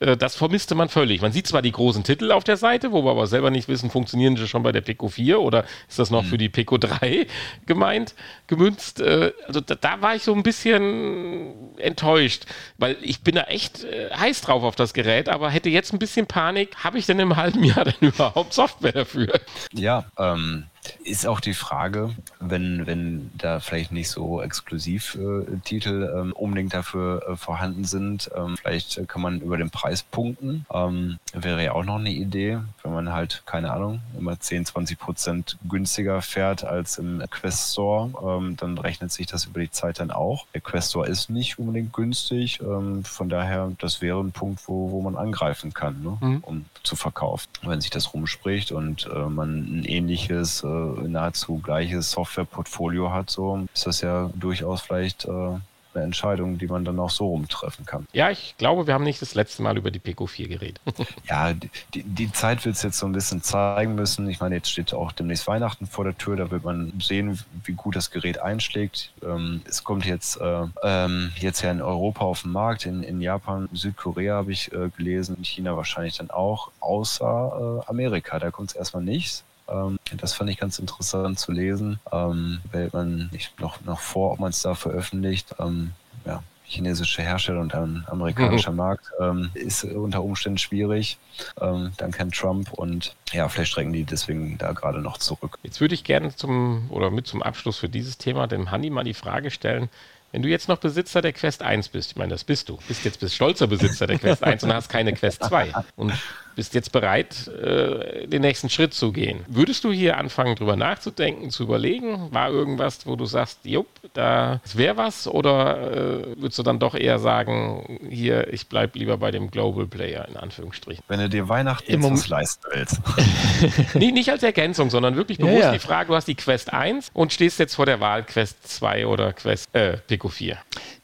Äh, 0.00 0.16
das 0.16 0.36
vermisste 0.36 0.74
man 0.74 0.88
völlig. 0.88 1.20
Man 1.20 1.32
sieht 1.32 1.46
zwar 1.46 1.62
die 1.62 1.72
großen 1.72 2.04
Titel 2.04 2.32
auf 2.32 2.44
der 2.44 2.56
Seite, 2.56 2.92
wo 2.92 3.04
wir 3.04 3.10
aber 3.10 3.26
selber 3.26 3.50
nicht 3.50 3.68
wissen, 3.68 3.90
funktionieren 3.90 4.36
sie 4.36 4.48
schon 4.48 4.62
bei 4.62 4.72
der 4.72 4.80
Pico 4.80 5.08
4 5.08 5.40
oder 5.40 5.64
ist 5.88 5.98
das 5.98 6.10
noch 6.10 6.22
mhm. 6.22 6.26
für 6.26 6.38
die 6.38 6.48
Pico 6.48 6.78
3 6.78 7.26
gemeint, 7.66 8.14
gemünzt. 8.46 9.00
Äh, 9.00 9.32
also 9.46 9.60
da, 9.60 9.74
da, 9.74 10.00
war 10.00 10.14
ich 10.14 10.22
so 10.22 10.34
ein 10.34 10.42
bisschen 10.42 11.78
enttäuscht, 11.78 12.46
weil 12.78 12.96
ich 13.00 13.22
bin 13.22 13.36
da 13.36 13.42
echt 13.42 13.84
äh, 13.84 14.10
heiß 14.10 14.42
drauf 14.42 14.62
auf 14.62 14.76
das 14.76 14.94
Gerät, 14.94 15.28
aber 15.28 15.50
hätte 15.50 15.70
jetzt 15.70 15.92
ein 15.92 15.98
bisschen 15.98 16.26
Panik, 16.26 16.76
habe 16.82 16.98
ich 16.98 17.06
denn 17.06 17.18
im 17.20 17.36
halben 17.36 17.62
Jahr 17.64 17.84
denn 17.84 17.94
überhaupt 18.00 18.52
Software 18.52 18.92
dafür? 18.92 19.40
Ja, 19.72 20.06
ähm, 20.18 20.64
ist 21.04 21.26
auch 21.26 21.40
die 21.40 21.54
Frage, 21.54 22.14
wenn, 22.40 22.86
wenn 22.86 23.30
da 23.36 23.60
vielleicht 23.60 23.92
nicht 23.92 24.10
so 24.10 24.42
Exklusivtitel 24.42 26.02
äh, 26.02 26.20
ähm, 26.20 26.32
unbedingt 26.32 26.74
dafür 26.74 27.22
äh, 27.28 27.36
vorhanden 27.36 27.84
sind, 27.84 28.30
ähm, 28.36 28.56
vielleicht 28.56 29.06
kann 29.08 29.22
man 29.22 29.40
über 29.40 29.56
den 29.56 29.70
Preis 29.70 30.02
punkten. 30.02 30.66
Ähm, 30.72 31.18
wäre 31.32 31.64
ja 31.64 31.72
auch 31.72 31.84
noch 31.84 31.98
eine 31.98 32.10
Idee, 32.10 32.60
wenn 32.82 32.92
man 32.92 33.12
halt, 33.12 33.42
keine 33.46 33.72
Ahnung, 33.72 34.00
immer 34.18 34.38
10, 34.38 34.66
20 34.66 34.98
Prozent 34.98 35.58
günstiger 35.68 36.22
fährt 36.22 36.64
als 36.64 36.98
im 36.98 37.22
Quest 37.30 37.72
Store, 37.72 38.10
ähm, 38.24 38.56
dann 38.56 38.78
rechnet 38.78 39.12
sich 39.12 39.26
das 39.26 39.46
über 39.46 39.60
die 39.60 39.70
Zeit 39.70 40.00
dann 40.00 40.10
auch. 40.10 40.46
Der 40.54 40.60
Quest 40.60 40.90
Store 40.90 41.08
ist 41.08 41.30
nicht 41.30 41.58
unbedingt 41.58 41.92
günstig, 41.92 42.60
ähm, 42.60 43.04
von 43.04 43.28
daher, 43.28 43.72
das 43.78 44.00
wäre 44.00 44.20
ein 44.20 44.32
Punkt, 44.32 44.62
wo, 44.66 44.90
wo 44.90 45.00
man 45.02 45.16
angreifen 45.16 45.72
kann, 45.72 46.02
ne? 46.02 46.18
mhm. 46.20 46.38
um 46.42 46.64
zu 46.82 46.96
verkaufen. 46.96 47.48
Wenn 47.62 47.80
sich 47.80 47.90
das 47.90 48.12
rumspricht 48.14 48.72
und 48.72 49.08
äh, 49.12 49.28
man 49.28 49.80
ein 49.80 49.84
ähnliches, 49.84 50.62
äh, 50.62 50.66
nahezu 50.74 51.58
gleiches 51.58 52.10
Softwareportfolio 52.10 53.12
hat, 53.12 53.30
so 53.30 53.66
ist 53.72 53.86
das 53.86 54.00
ja 54.00 54.30
durchaus 54.34 54.82
vielleicht 54.82 55.24
äh, 55.24 55.58
eine 55.94 56.04
Entscheidung, 56.04 56.58
die 56.58 56.66
man 56.66 56.84
dann 56.84 56.98
auch 56.98 57.10
so 57.10 57.28
rumtreffen 57.28 57.86
kann. 57.86 58.06
Ja, 58.12 58.30
ich 58.30 58.54
glaube, 58.58 58.86
wir 58.86 58.94
haben 58.94 59.04
nicht 59.04 59.22
das 59.22 59.34
letzte 59.34 59.62
Mal 59.62 59.76
über 59.76 59.90
die 59.90 59.98
Pico 59.98 60.26
4 60.26 60.48
geredet. 60.48 60.80
ja, 61.28 61.52
die, 61.52 62.02
die 62.02 62.32
Zeit 62.32 62.64
wird 62.64 62.76
es 62.76 62.82
jetzt 62.82 62.98
so 62.98 63.06
ein 63.06 63.12
bisschen 63.12 63.42
zeigen 63.42 63.94
müssen. 63.94 64.28
Ich 64.28 64.40
meine, 64.40 64.56
jetzt 64.56 64.70
steht 64.70 64.92
auch 64.92 65.12
demnächst 65.12 65.46
Weihnachten 65.46 65.86
vor 65.86 66.04
der 66.04 66.16
Tür, 66.16 66.36
da 66.36 66.50
wird 66.50 66.64
man 66.64 66.92
sehen, 67.00 67.38
wie 67.64 67.72
gut 67.72 67.96
das 67.96 68.10
Gerät 68.10 68.38
einschlägt. 68.38 69.12
Ähm, 69.22 69.62
es 69.68 69.84
kommt 69.84 70.04
jetzt, 70.04 70.40
äh, 70.40 70.64
ähm, 70.82 71.32
jetzt 71.36 71.62
ja 71.62 71.70
in 71.70 71.82
Europa 71.82 72.24
auf 72.24 72.42
den 72.42 72.52
Markt, 72.52 72.86
in, 72.86 73.02
in 73.02 73.20
Japan, 73.20 73.68
Südkorea 73.72 74.34
habe 74.36 74.52
ich 74.52 74.72
äh, 74.72 74.90
gelesen, 74.96 75.36
in 75.36 75.44
China 75.44 75.76
wahrscheinlich 75.76 76.16
dann 76.16 76.30
auch, 76.30 76.70
außer 76.80 77.82
äh, 77.82 77.90
Amerika. 77.90 78.38
Da 78.38 78.50
kommt 78.50 78.70
es 78.70 78.76
erstmal 78.76 79.02
nichts. 79.02 79.44
Ähm, 79.68 79.98
das 80.16 80.34
fand 80.34 80.50
ich 80.50 80.58
ganz 80.58 80.78
interessant 80.78 81.38
zu 81.38 81.52
lesen. 81.52 81.98
Ähm, 82.12 82.60
wählt 82.70 82.92
man 82.92 83.28
nicht 83.32 83.58
noch, 83.60 83.80
noch 83.84 84.00
vor, 84.00 84.32
ob 84.32 84.40
man 84.40 84.50
es 84.50 84.62
da 84.62 84.74
veröffentlicht. 84.74 85.54
Ähm, 85.58 85.92
ja, 86.24 86.42
chinesische 86.64 87.22
Hersteller 87.22 87.60
und 87.60 87.74
ein 87.74 88.04
amerikanischer 88.06 88.70
mhm. 88.70 88.76
Markt 88.76 89.06
ähm, 89.20 89.50
ist 89.54 89.84
unter 89.84 90.22
Umständen 90.22 90.58
schwierig. 90.58 91.18
Ähm, 91.60 91.92
dann 91.96 92.10
kennt 92.10 92.34
Trump 92.34 92.72
und 92.72 93.14
ja, 93.32 93.48
vielleicht 93.48 93.72
strecken 93.72 93.92
die 93.92 94.04
deswegen 94.04 94.56
da 94.58 94.72
gerade 94.72 95.00
noch 95.00 95.18
zurück. 95.18 95.58
Jetzt 95.62 95.80
würde 95.80 95.94
ich 95.94 96.04
gerne 96.04 96.34
zum 96.34 96.90
oder 96.90 97.10
mit 97.10 97.26
zum 97.26 97.42
Abschluss 97.42 97.78
für 97.78 97.88
dieses 97.88 98.18
Thema 98.18 98.46
dem 98.46 98.70
Hanni 98.70 98.90
mal 98.90 99.04
die 99.04 99.14
Frage 99.14 99.50
stellen, 99.50 99.88
wenn 100.32 100.42
du 100.42 100.48
jetzt 100.48 100.68
noch 100.68 100.78
Besitzer 100.78 101.22
der 101.22 101.32
Quest 101.32 101.62
1 101.62 101.90
bist, 101.90 102.10
ich 102.10 102.16
meine, 102.16 102.30
das 102.30 102.42
bist 102.42 102.68
du, 102.68 102.78
bist 102.88 103.04
jetzt 103.04 103.20
bist 103.20 103.36
stolzer 103.36 103.68
Besitzer 103.68 104.08
der 104.08 104.18
Quest 104.18 104.42
1 104.42 104.64
und 104.64 104.72
hast 104.72 104.88
keine 104.88 105.12
Quest 105.12 105.44
2 105.44 105.72
und 105.96 106.12
bist 106.54 106.74
jetzt 106.74 106.92
bereit, 106.92 107.48
äh, 107.48 108.26
den 108.26 108.42
nächsten 108.42 108.68
Schritt 108.68 108.94
zu 108.94 109.12
gehen. 109.12 109.44
Würdest 109.48 109.84
du 109.84 109.92
hier 109.92 110.16
anfangen, 110.16 110.56
drüber 110.56 110.76
nachzudenken, 110.76 111.50
zu 111.50 111.64
überlegen? 111.64 112.32
War 112.32 112.50
irgendwas, 112.50 113.06
wo 113.06 113.16
du 113.16 113.26
sagst, 113.26 113.60
jupp, 113.64 113.86
da 114.12 114.60
wäre 114.74 114.96
was? 114.96 115.26
Oder 115.26 115.92
äh, 115.92 116.36
würdest 116.36 116.58
du 116.58 116.62
dann 116.62 116.78
doch 116.78 116.94
eher 116.94 117.18
sagen, 117.18 117.98
hier, 118.08 118.52
ich 118.52 118.68
bleibe 118.68 118.98
lieber 118.98 119.18
bei 119.18 119.30
dem 119.30 119.50
Global 119.50 119.86
Player, 119.86 120.26
in 120.28 120.36
Anführungsstrichen? 120.36 121.04
Wenn 121.08 121.20
du 121.20 121.28
dir 121.28 121.48
Weihnachten 121.48 121.90
jetzt 121.90 122.10
was 122.10 122.28
leisten 122.28 122.64
willst. 122.72 123.00
nee, 123.94 124.12
nicht 124.12 124.30
als 124.30 124.42
Ergänzung, 124.42 124.90
sondern 124.90 125.16
wirklich 125.16 125.38
bewusst 125.38 125.54
ja, 125.54 125.66
ja. 125.66 125.72
die 125.72 125.78
Frage, 125.78 126.08
du 126.08 126.14
hast 126.14 126.28
die 126.28 126.34
Quest 126.34 126.72
1 126.72 127.10
und 127.12 127.32
stehst 127.32 127.58
jetzt 127.58 127.74
vor 127.74 127.86
der 127.86 128.00
Wahl 128.00 128.22
Quest 128.22 128.66
2 128.68 129.06
oder 129.06 129.32
Quest 129.32 129.74
äh, 129.74 129.98
Pico 130.06 130.28
4. 130.28 130.56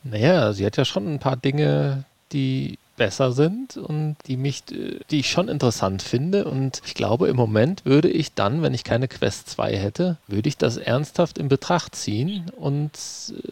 Naja, 0.05 0.53
sie 0.53 0.65
hat 0.65 0.77
ja 0.77 0.85
schon 0.85 1.15
ein 1.15 1.19
paar 1.19 1.37
Dinge, 1.37 2.05
die 2.33 2.79
besser 3.01 3.33
sind 3.33 3.79
und 3.79 4.17
die 4.27 4.37
mich, 4.37 4.63
die 4.67 5.21
ich 5.21 5.31
schon 5.31 5.49
interessant 5.49 6.03
finde. 6.03 6.45
Und 6.45 6.83
ich 6.85 6.93
glaube, 6.93 7.29
im 7.29 7.37
Moment 7.37 7.87
würde 7.87 8.11
ich 8.11 8.35
dann, 8.35 8.61
wenn 8.61 8.75
ich 8.75 8.85
keine 8.85 9.09
Quest 9.09 9.49
2 9.49 9.75
hätte, 9.75 10.19
würde 10.27 10.51
ich 10.51 10.59
das 10.59 10.77
ernsthaft 10.77 11.39
in 11.39 11.49
Betracht 11.49 11.95
ziehen. 11.95 12.51
Und 12.55 12.93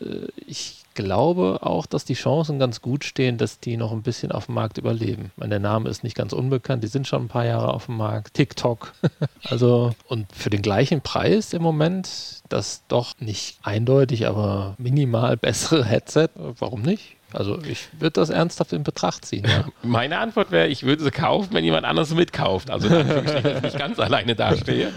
äh, 0.03 0.29
ich 0.47 0.85
glaube 0.93 1.61
auch, 1.63 1.87
dass 1.87 2.05
die 2.05 2.13
Chancen 2.13 2.59
ganz 2.59 2.83
gut 2.83 3.05
stehen, 3.05 3.39
dass 3.39 3.59
die 3.59 3.79
noch 3.79 3.91
ein 3.93 4.03
bisschen 4.03 4.33
auf 4.33 4.47
dem 4.47 4.57
Markt 4.57 4.77
überleben. 4.77 5.31
Meine, 5.37 5.51
der 5.51 5.61
Name 5.61 5.89
ist 5.89 6.05
nicht 6.05 6.15
ganz 6.15 6.35
unbekannt, 6.35 6.85
die 6.85 6.89
sind 6.89 7.09
schon 7.09 7.23
ein 7.23 7.29
paar 7.29 7.47
Jahre 7.47 7.73
auf 7.73 7.87
dem 7.87 7.97
Markt. 7.97 8.35
TikTok. 8.35 8.93
also, 9.45 9.95
und 10.09 10.27
für 10.31 10.51
den 10.51 10.61
gleichen 10.61 11.01
Preis 11.01 11.55
im 11.55 11.63
Moment, 11.63 12.43
das 12.51 12.83
doch 12.89 13.15
nicht 13.19 13.61
eindeutig, 13.63 14.27
aber 14.27 14.75
minimal 14.77 15.39
bessere 15.39 15.87
Headset, 15.87 16.29
warum 16.37 16.83
nicht? 16.83 17.18
Also 17.33 17.59
ich 17.63 17.89
würde 17.93 18.13
das 18.13 18.31
ernsthaft 18.31 18.73
in 18.73 18.85
Betracht 18.85 19.27
ziehen. 19.27 19.45
Ja. 19.47 19.67
Meine 19.83 20.19
Antwort 20.19 20.51
wäre, 20.51 20.69
ich 20.69 20.85
würde 20.85 21.05
sie 21.05 21.11
kaufen, 21.11 21.51
wenn 21.53 21.63
jemand 21.63 21.85
anderes 21.85 22.15
mitkauft. 22.15 22.71
Also 22.71 22.89
ich 22.89 23.63
nicht 23.63 23.79
ganz 23.79 23.99
alleine 23.99 24.35
dastehe. 24.35 24.93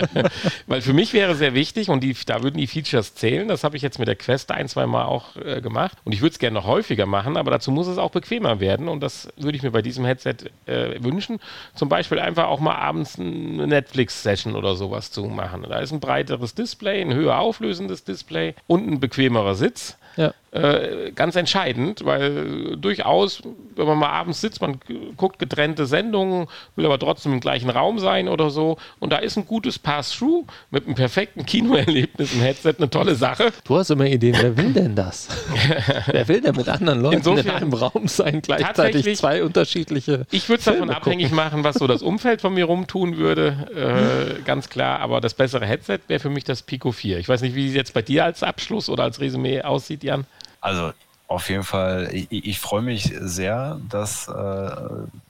Weil 0.66 0.80
für 0.80 0.92
mich 0.92 1.12
wäre 1.12 1.36
sehr 1.36 1.54
wichtig, 1.54 1.88
und 1.88 2.02
die, 2.02 2.16
da 2.26 2.42
würden 2.42 2.58
die 2.58 2.66
Features 2.66 3.14
zählen, 3.14 3.46
das 3.46 3.62
habe 3.62 3.76
ich 3.76 3.82
jetzt 3.82 4.00
mit 4.00 4.08
der 4.08 4.16
Quest 4.16 4.50
ein, 4.50 4.68
zwei 4.68 4.86
Mal 4.86 5.04
auch 5.04 5.36
äh, 5.36 5.60
gemacht. 5.60 5.98
Und 6.04 6.12
ich 6.12 6.20
würde 6.20 6.32
es 6.32 6.40
gerne 6.40 6.54
noch 6.54 6.66
häufiger 6.66 7.06
machen, 7.06 7.36
aber 7.36 7.52
dazu 7.52 7.70
muss 7.70 7.86
es 7.86 7.98
auch 7.98 8.10
bequemer 8.10 8.58
werden. 8.58 8.88
Und 8.88 9.00
das 9.00 9.28
würde 9.36 9.56
ich 9.56 9.62
mir 9.62 9.70
bei 9.70 9.82
diesem 9.82 10.04
Headset 10.04 10.36
äh, 10.66 11.02
wünschen. 11.02 11.38
Zum 11.76 11.88
Beispiel 11.88 12.18
einfach 12.18 12.46
auch 12.46 12.58
mal 12.58 12.74
abends 12.74 13.20
eine 13.20 13.68
Netflix-Session 13.68 14.56
oder 14.56 14.74
sowas 14.74 15.12
zu 15.12 15.24
machen. 15.26 15.64
Da 15.68 15.78
ist 15.78 15.92
ein 15.92 16.00
breiteres 16.00 16.54
Display, 16.54 17.02
ein 17.02 17.14
höher 17.14 17.38
auflösendes 17.38 18.02
Display 18.02 18.54
und 18.66 18.90
ein 18.90 18.98
bequemerer 18.98 19.54
Sitz. 19.54 19.96
Ja. 20.16 20.34
Äh, 20.52 21.12
ganz 21.14 21.34
entscheidend, 21.34 22.04
weil 22.04 22.76
durchaus, 22.76 23.42
wenn 23.74 23.86
man 23.86 23.96
mal 23.96 24.10
abends 24.10 24.42
sitzt, 24.42 24.60
man 24.60 24.78
guckt 25.16 25.38
getrennte 25.38 25.86
Sendungen, 25.86 26.46
will 26.76 26.84
aber 26.84 26.98
trotzdem 26.98 27.32
im 27.32 27.40
gleichen 27.40 27.70
Raum 27.70 27.98
sein 27.98 28.28
oder 28.28 28.50
so. 28.50 28.76
Und 28.98 29.14
da 29.14 29.16
ist 29.16 29.38
ein 29.38 29.46
gutes 29.46 29.78
Pass-Through 29.78 30.44
mit 30.70 30.84
einem 30.84 30.94
perfekten 30.94 31.46
Kinoerlebnis 31.46 32.34
im 32.34 32.40
Headset 32.40 32.74
eine 32.76 32.90
tolle 32.90 33.14
Sache. 33.14 33.50
Du 33.64 33.78
hast 33.78 33.88
immer 33.88 34.04
Ideen, 34.04 34.36
wer 34.42 34.54
will 34.58 34.74
denn 34.74 34.94
das? 34.94 35.28
wer 36.06 36.28
will 36.28 36.42
denn 36.42 36.54
mit 36.54 36.68
anderen 36.68 37.00
Leuten 37.00 37.16
Insofern, 37.16 37.46
in 37.46 37.50
einem 37.50 37.72
Raum 37.72 38.06
sein, 38.06 38.42
gleichzeitig 38.42 39.16
zwei 39.16 39.42
unterschiedliche. 39.42 40.26
Ich 40.32 40.50
würde 40.50 40.58
es 40.58 40.66
davon 40.66 40.90
abhängig 40.90 41.32
machen, 41.32 41.64
was 41.64 41.76
so 41.76 41.86
das 41.86 42.02
Umfeld 42.02 42.42
von 42.42 42.52
mir 42.52 42.66
rumtun 42.66 43.16
würde, 43.16 44.36
äh, 44.38 44.42
ganz 44.42 44.68
klar. 44.68 45.00
Aber 45.00 45.22
das 45.22 45.32
bessere 45.32 45.64
Headset 45.64 46.00
wäre 46.08 46.20
für 46.20 46.28
mich 46.28 46.44
das 46.44 46.60
Pico 46.60 46.92
4. 46.92 47.20
Ich 47.20 47.28
weiß 47.30 47.40
nicht, 47.40 47.54
wie 47.54 47.68
es 47.68 47.74
jetzt 47.74 47.94
bei 47.94 48.02
dir 48.02 48.26
als 48.26 48.42
Abschluss 48.42 48.90
oder 48.90 49.04
als 49.04 49.18
Resümee 49.18 49.62
aussieht, 49.62 50.01
Jan. 50.02 50.26
Also 50.60 50.92
auf 51.32 51.48
jeden 51.48 51.64
Fall, 51.64 52.10
ich, 52.12 52.30
ich 52.30 52.60
freue 52.60 52.82
mich 52.82 53.10
sehr, 53.18 53.80
dass 53.88 54.28
äh, 54.28 54.70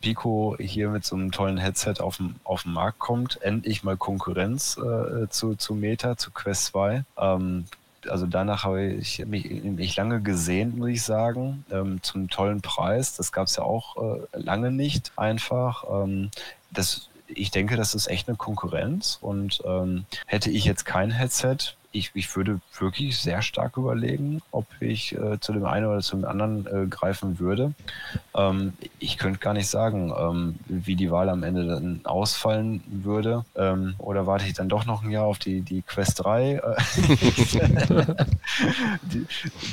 Pico 0.00 0.56
hier 0.58 0.88
mit 0.88 1.04
so 1.04 1.14
einem 1.14 1.30
tollen 1.30 1.58
Headset 1.58 1.94
auf 2.00 2.16
den, 2.16 2.34
auf 2.42 2.64
den 2.64 2.72
Markt 2.72 2.98
kommt. 2.98 3.40
Endlich 3.40 3.84
mal 3.84 3.96
Konkurrenz 3.96 4.76
äh, 4.78 5.28
zu, 5.28 5.54
zu 5.54 5.74
Meta, 5.74 6.16
zu 6.16 6.32
Quest 6.32 6.66
2. 6.66 7.04
Ähm, 7.16 7.66
also 8.08 8.26
danach 8.26 8.64
habe 8.64 8.82
ich 8.82 9.24
mich, 9.26 9.48
mich 9.62 9.94
lange 9.94 10.20
gesehen, 10.20 10.76
muss 10.76 10.88
ich 10.88 11.02
sagen, 11.02 11.64
ähm, 11.70 12.02
zum 12.02 12.28
tollen 12.28 12.60
Preis. 12.62 13.16
Das 13.16 13.30
gab 13.30 13.46
es 13.46 13.56
ja 13.56 13.62
auch 13.62 13.96
äh, 13.96 14.26
lange 14.32 14.72
nicht 14.72 15.12
einfach. 15.16 15.84
Ähm, 15.88 16.30
das, 16.72 17.08
ich 17.28 17.50
denke, 17.52 17.76
das 17.76 17.94
ist 17.94 18.08
echt 18.08 18.28
eine 18.28 18.36
Konkurrenz 18.36 19.18
und 19.20 19.62
ähm, 19.64 20.04
hätte 20.26 20.50
ich 20.50 20.64
jetzt 20.64 20.84
kein 20.84 21.10
Headset, 21.10 21.76
ich, 21.92 22.10
ich 22.14 22.34
würde 22.36 22.60
wirklich 22.78 23.18
sehr 23.18 23.42
stark 23.42 23.76
überlegen, 23.76 24.40
ob 24.50 24.66
ich 24.80 25.14
äh, 25.14 25.38
zu 25.40 25.52
dem 25.52 25.64
einen 25.66 25.86
oder 25.86 26.00
zum 26.00 26.24
anderen 26.24 26.66
äh, 26.66 26.86
greifen 26.86 27.38
würde. 27.38 27.72
Ähm, 28.34 28.72
ich 28.98 29.18
könnte 29.18 29.38
gar 29.38 29.52
nicht 29.52 29.68
sagen, 29.68 30.12
ähm, 30.16 30.56
wie 30.66 30.96
die 30.96 31.10
Wahl 31.10 31.28
am 31.28 31.42
Ende 31.42 31.66
dann 31.66 32.00
ausfallen 32.04 32.82
würde. 32.86 33.44
Ähm, 33.56 33.94
oder 33.98 34.26
warte 34.26 34.46
ich 34.46 34.54
dann 34.54 34.68
doch 34.68 34.86
noch 34.86 35.04
ein 35.04 35.10
Jahr 35.10 35.24
auf 35.24 35.38
die, 35.38 35.60
die 35.60 35.82
Quest 35.82 36.24
3? 36.24 36.52
Äh, 36.52 36.60
die, 39.02 39.26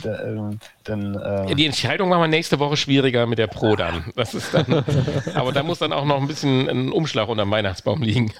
da, 0.04 0.24
ähm, 0.24 0.60
dann, 0.84 1.16
äh 1.16 1.56
die 1.56 1.66
Entscheidung 1.66 2.10
machen 2.10 2.22
wir 2.22 2.28
nächste 2.28 2.60
Woche 2.60 2.76
schwieriger 2.78 3.26
mit 3.28 3.40
der 3.40 3.48
Pro 3.48 3.76
dann. 3.76 4.04
Das 4.16 4.34
ist 4.34 4.54
dann 4.54 4.84
aber 5.34 5.52
da 5.54 5.64
muss 5.64 5.80
dann 5.80 5.94
auch 5.94 6.06
noch 6.06 6.20
ein 6.20 6.28
bisschen 6.28 6.70
ein 6.70 6.92
Umschlag 6.92 7.30
unter 7.30 7.46
dem 7.46 7.52
Weihnachtsbaum 7.52 8.02
liegen. 8.02 8.34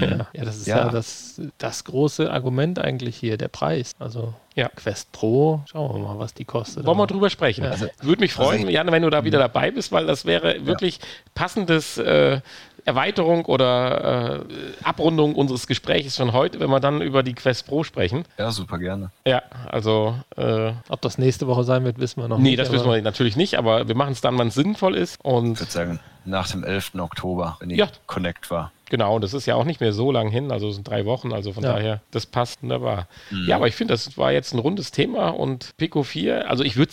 ja, 0.00 0.44
das 0.44 0.58
ist 0.58 0.66
ja, 0.66 0.78
ja 0.78 0.88
das, 0.90 1.40
das 1.58 1.84
große 1.84 2.30
Argument 2.30 2.78
eigentlich 2.78 2.91
eigentlich 2.92 3.16
hier 3.16 3.36
der 3.36 3.48
Preis? 3.48 3.94
Also 3.98 4.34
ja. 4.54 4.68
Quest 4.68 5.12
Pro, 5.12 5.62
schauen 5.70 5.94
wir 5.94 6.08
mal, 6.08 6.18
was 6.18 6.34
die 6.34 6.44
kostet. 6.44 6.84
Wollen 6.84 6.98
wir 6.98 7.06
drüber 7.06 7.30
sprechen. 7.30 7.64
Ja. 7.64 7.70
Also, 7.70 7.86
Würde 8.02 8.20
mich 8.20 8.34
freuen, 8.34 8.60
also 8.60 8.70
Jan, 8.70 8.90
wenn 8.92 9.02
du 9.02 9.10
da 9.10 9.24
wieder 9.24 9.38
mhm. 9.38 9.42
dabei 9.42 9.70
bist, 9.70 9.92
weil 9.92 10.06
das 10.06 10.24
wäre 10.24 10.66
wirklich 10.66 11.00
passendes 11.34 11.96
äh, 11.96 12.40
Erweiterung 12.84 13.46
oder 13.46 14.40
äh, 14.40 14.84
Abrundung 14.84 15.36
unseres 15.36 15.66
Gesprächs 15.66 16.16
von 16.16 16.32
heute, 16.32 16.60
wenn 16.60 16.68
wir 16.68 16.80
dann 16.80 17.00
über 17.00 17.22
die 17.22 17.32
Quest 17.32 17.66
Pro 17.66 17.84
sprechen. 17.84 18.24
Ja, 18.38 18.50
super 18.50 18.78
gerne. 18.78 19.10
Ja, 19.24 19.42
also. 19.70 20.16
Äh, 20.36 20.72
Ob 20.88 21.00
das 21.00 21.16
nächste 21.16 21.46
Woche 21.46 21.64
sein 21.64 21.84
wird, 21.84 21.98
wissen 21.98 22.20
wir 22.20 22.28
noch 22.28 22.38
nee, 22.38 22.42
nicht. 22.42 22.50
Nee, 22.52 22.56
das 22.56 22.72
wissen 22.72 22.90
wir 22.90 23.00
natürlich 23.00 23.36
nicht, 23.36 23.56
aber 23.56 23.88
wir 23.88 23.94
machen 23.94 24.12
es 24.12 24.20
dann, 24.20 24.36
wann 24.36 24.48
es 24.48 24.54
sinnvoll 24.54 24.96
ist. 24.96 25.18
Und 25.24 25.54
ich 25.54 25.60
würde 25.60 25.72
sagen, 25.72 26.00
nach 26.24 26.50
dem 26.50 26.64
11. 26.64 26.96
Oktober, 26.98 27.56
wenn 27.60 27.68
die 27.70 27.76
ja. 27.76 27.88
Connect 28.06 28.50
war. 28.50 28.72
Genau, 28.92 29.18
das 29.18 29.32
ist 29.32 29.46
ja 29.46 29.54
auch 29.54 29.64
nicht 29.64 29.80
mehr 29.80 29.94
so 29.94 30.12
lang 30.12 30.28
hin, 30.30 30.52
also 30.52 30.68
es 30.68 30.74
sind 30.74 30.86
drei 30.86 31.06
Wochen, 31.06 31.32
also 31.32 31.54
von 31.54 31.64
Ja. 31.64 31.72
daher, 31.72 32.02
das 32.10 32.26
passt 32.26 32.62
wunderbar. 32.62 33.08
Ja, 33.46 33.56
aber 33.56 33.66
ich 33.66 33.74
finde, 33.74 33.94
das 33.94 34.18
war 34.18 34.32
jetzt 34.32 34.52
ein 34.52 34.58
rundes 34.58 34.90
Thema 34.90 35.30
und 35.30 35.70
Pico 35.78 36.02
4, 36.02 36.50
also 36.50 36.62
ich 36.62 36.76
würde 36.76 36.92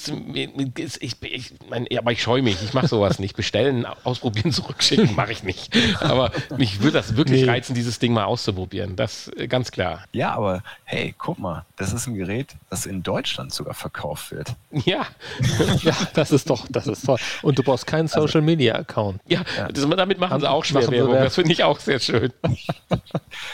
es, 0.81 0.95
ich, 1.01 1.21
ich, 1.21 1.51
mein, 1.69 1.87
aber 1.97 2.13
ich 2.13 2.21
scheue 2.23 2.41
mich, 2.41 2.55
ich 2.63 2.73
mache 2.73 2.87
sowas 2.87 3.19
nicht. 3.19 3.35
Bestellen, 3.35 3.85
ausprobieren, 4.05 4.53
zurückschicken, 4.53 5.13
mache 5.13 5.33
ich 5.33 5.43
nicht. 5.43 5.75
Aber 5.99 6.31
mich 6.57 6.79
würde 6.81 6.93
das 6.93 7.17
wirklich 7.17 7.41
Nee. 7.41 7.49
reizen, 7.49 7.73
dieses 7.73 7.99
Ding 7.99 8.13
mal 8.13 8.23
auszuprobieren, 8.23 8.95
das 8.95 9.27
äh, 9.35 9.47
ganz 9.49 9.69
klar. 9.71 10.05
Ja, 10.13 10.31
aber 10.35 10.63
hey, 10.85 11.13
guck 11.17 11.37
mal, 11.37 11.65
das 11.75 11.91
ist 11.91 12.07
ein 12.07 12.15
Gerät, 12.15 12.55
das 12.69 12.85
in 12.85 13.03
Deutschland 13.03 13.53
sogar 13.53 13.73
verkauft 13.73 14.31
wird. 14.31 14.53
Ja, 14.71 15.05
Ja, 15.83 15.97
das 16.13 16.31
ist 16.31 16.49
doch, 16.49 16.65
das 16.69 16.87
ist 16.87 17.05
toll. 17.05 17.17
Und 17.41 17.59
du 17.59 17.63
brauchst 17.63 17.85
keinen 17.87 18.07
Social 18.07 18.41
Media 18.41 18.75
Account. 18.75 19.19
ja, 19.27 19.41
Das, 19.73 19.85
damit 19.89 20.17
machen 20.17 20.39
sie 20.39 20.49
auch 20.49 20.63
Werbung. 20.69 21.11
das 21.13 21.35
finde 21.35 21.51
ich 21.51 21.63
auch 21.63 21.79
sehr 21.79 21.88
schön. 21.97 22.31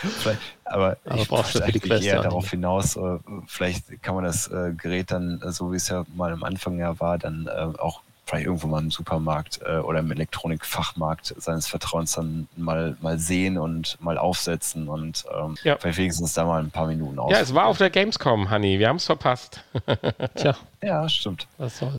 Vielleicht, 0.02 0.40
aber, 0.66 0.98
ich 1.16 1.28
die 1.28 1.64
eigentlich 1.64 2.06
eher 2.06 2.22
darauf 2.22 2.50
hinaus, 2.50 2.98
äh, 2.98 3.20
vielleicht 3.48 4.02
kann 4.02 4.16
man 4.16 4.24
das 4.24 4.48
äh, 4.48 4.74
Gerät 4.76 5.12
dann, 5.12 5.42
äh, 5.42 5.52
so 5.52 5.72
wie 5.72 5.78
es 5.78 5.88
ja 5.88 6.06
mal 6.16 6.34
am 6.34 6.44
Anfang 6.44 6.78
ja 6.80 7.00
war, 7.00 7.18
dann 7.18 7.48
auch 7.48 8.02
vielleicht 8.26 8.46
irgendwo 8.48 8.68
mal 8.68 8.82
im 8.82 8.90
Supermarkt 8.92 9.60
äh, 9.66 9.78
oder 9.78 10.00
im 10.00 10.12
Elektronikfachmarkt 10.12 11.36
seines 11.38 11.68
Vertrauens 11.68 12.14
dann 12.14 12.48
mal, 12.56 12.98
mal 13.02 13.20
sehen 13.20 13.58
und 13.58 13.98
mal 14.02 14.18
aufsetzen 14.18 14.88
und 14.88 15.26
ähm, 15.36 15.56
Ja. 15.64 15.78
vielleicht 15.80 15.98
wenigstens 16.00 16.34
da 16.34 16.46
mal 16.46 16.62
ein 16.62 16.72
paar 16.72 16.88
Minuten 16.88 17.20
aus. 17.20 17.32
Ja, 17.32 17.40
es 17.40 17.54
war 17.54 17.68
auf 17.68 17.78
der 17.78 17.90
Gamescom, 17.90 18.50
Honey, 18.50 18.80
wir 18.80 18.90
haben 18.90 18.96
es 18.98 19.06
verpasst. 19.06 19.62
Tja, 20.36 20.56
Ja, 20.82 21.08
stimmt. 21.08 21.48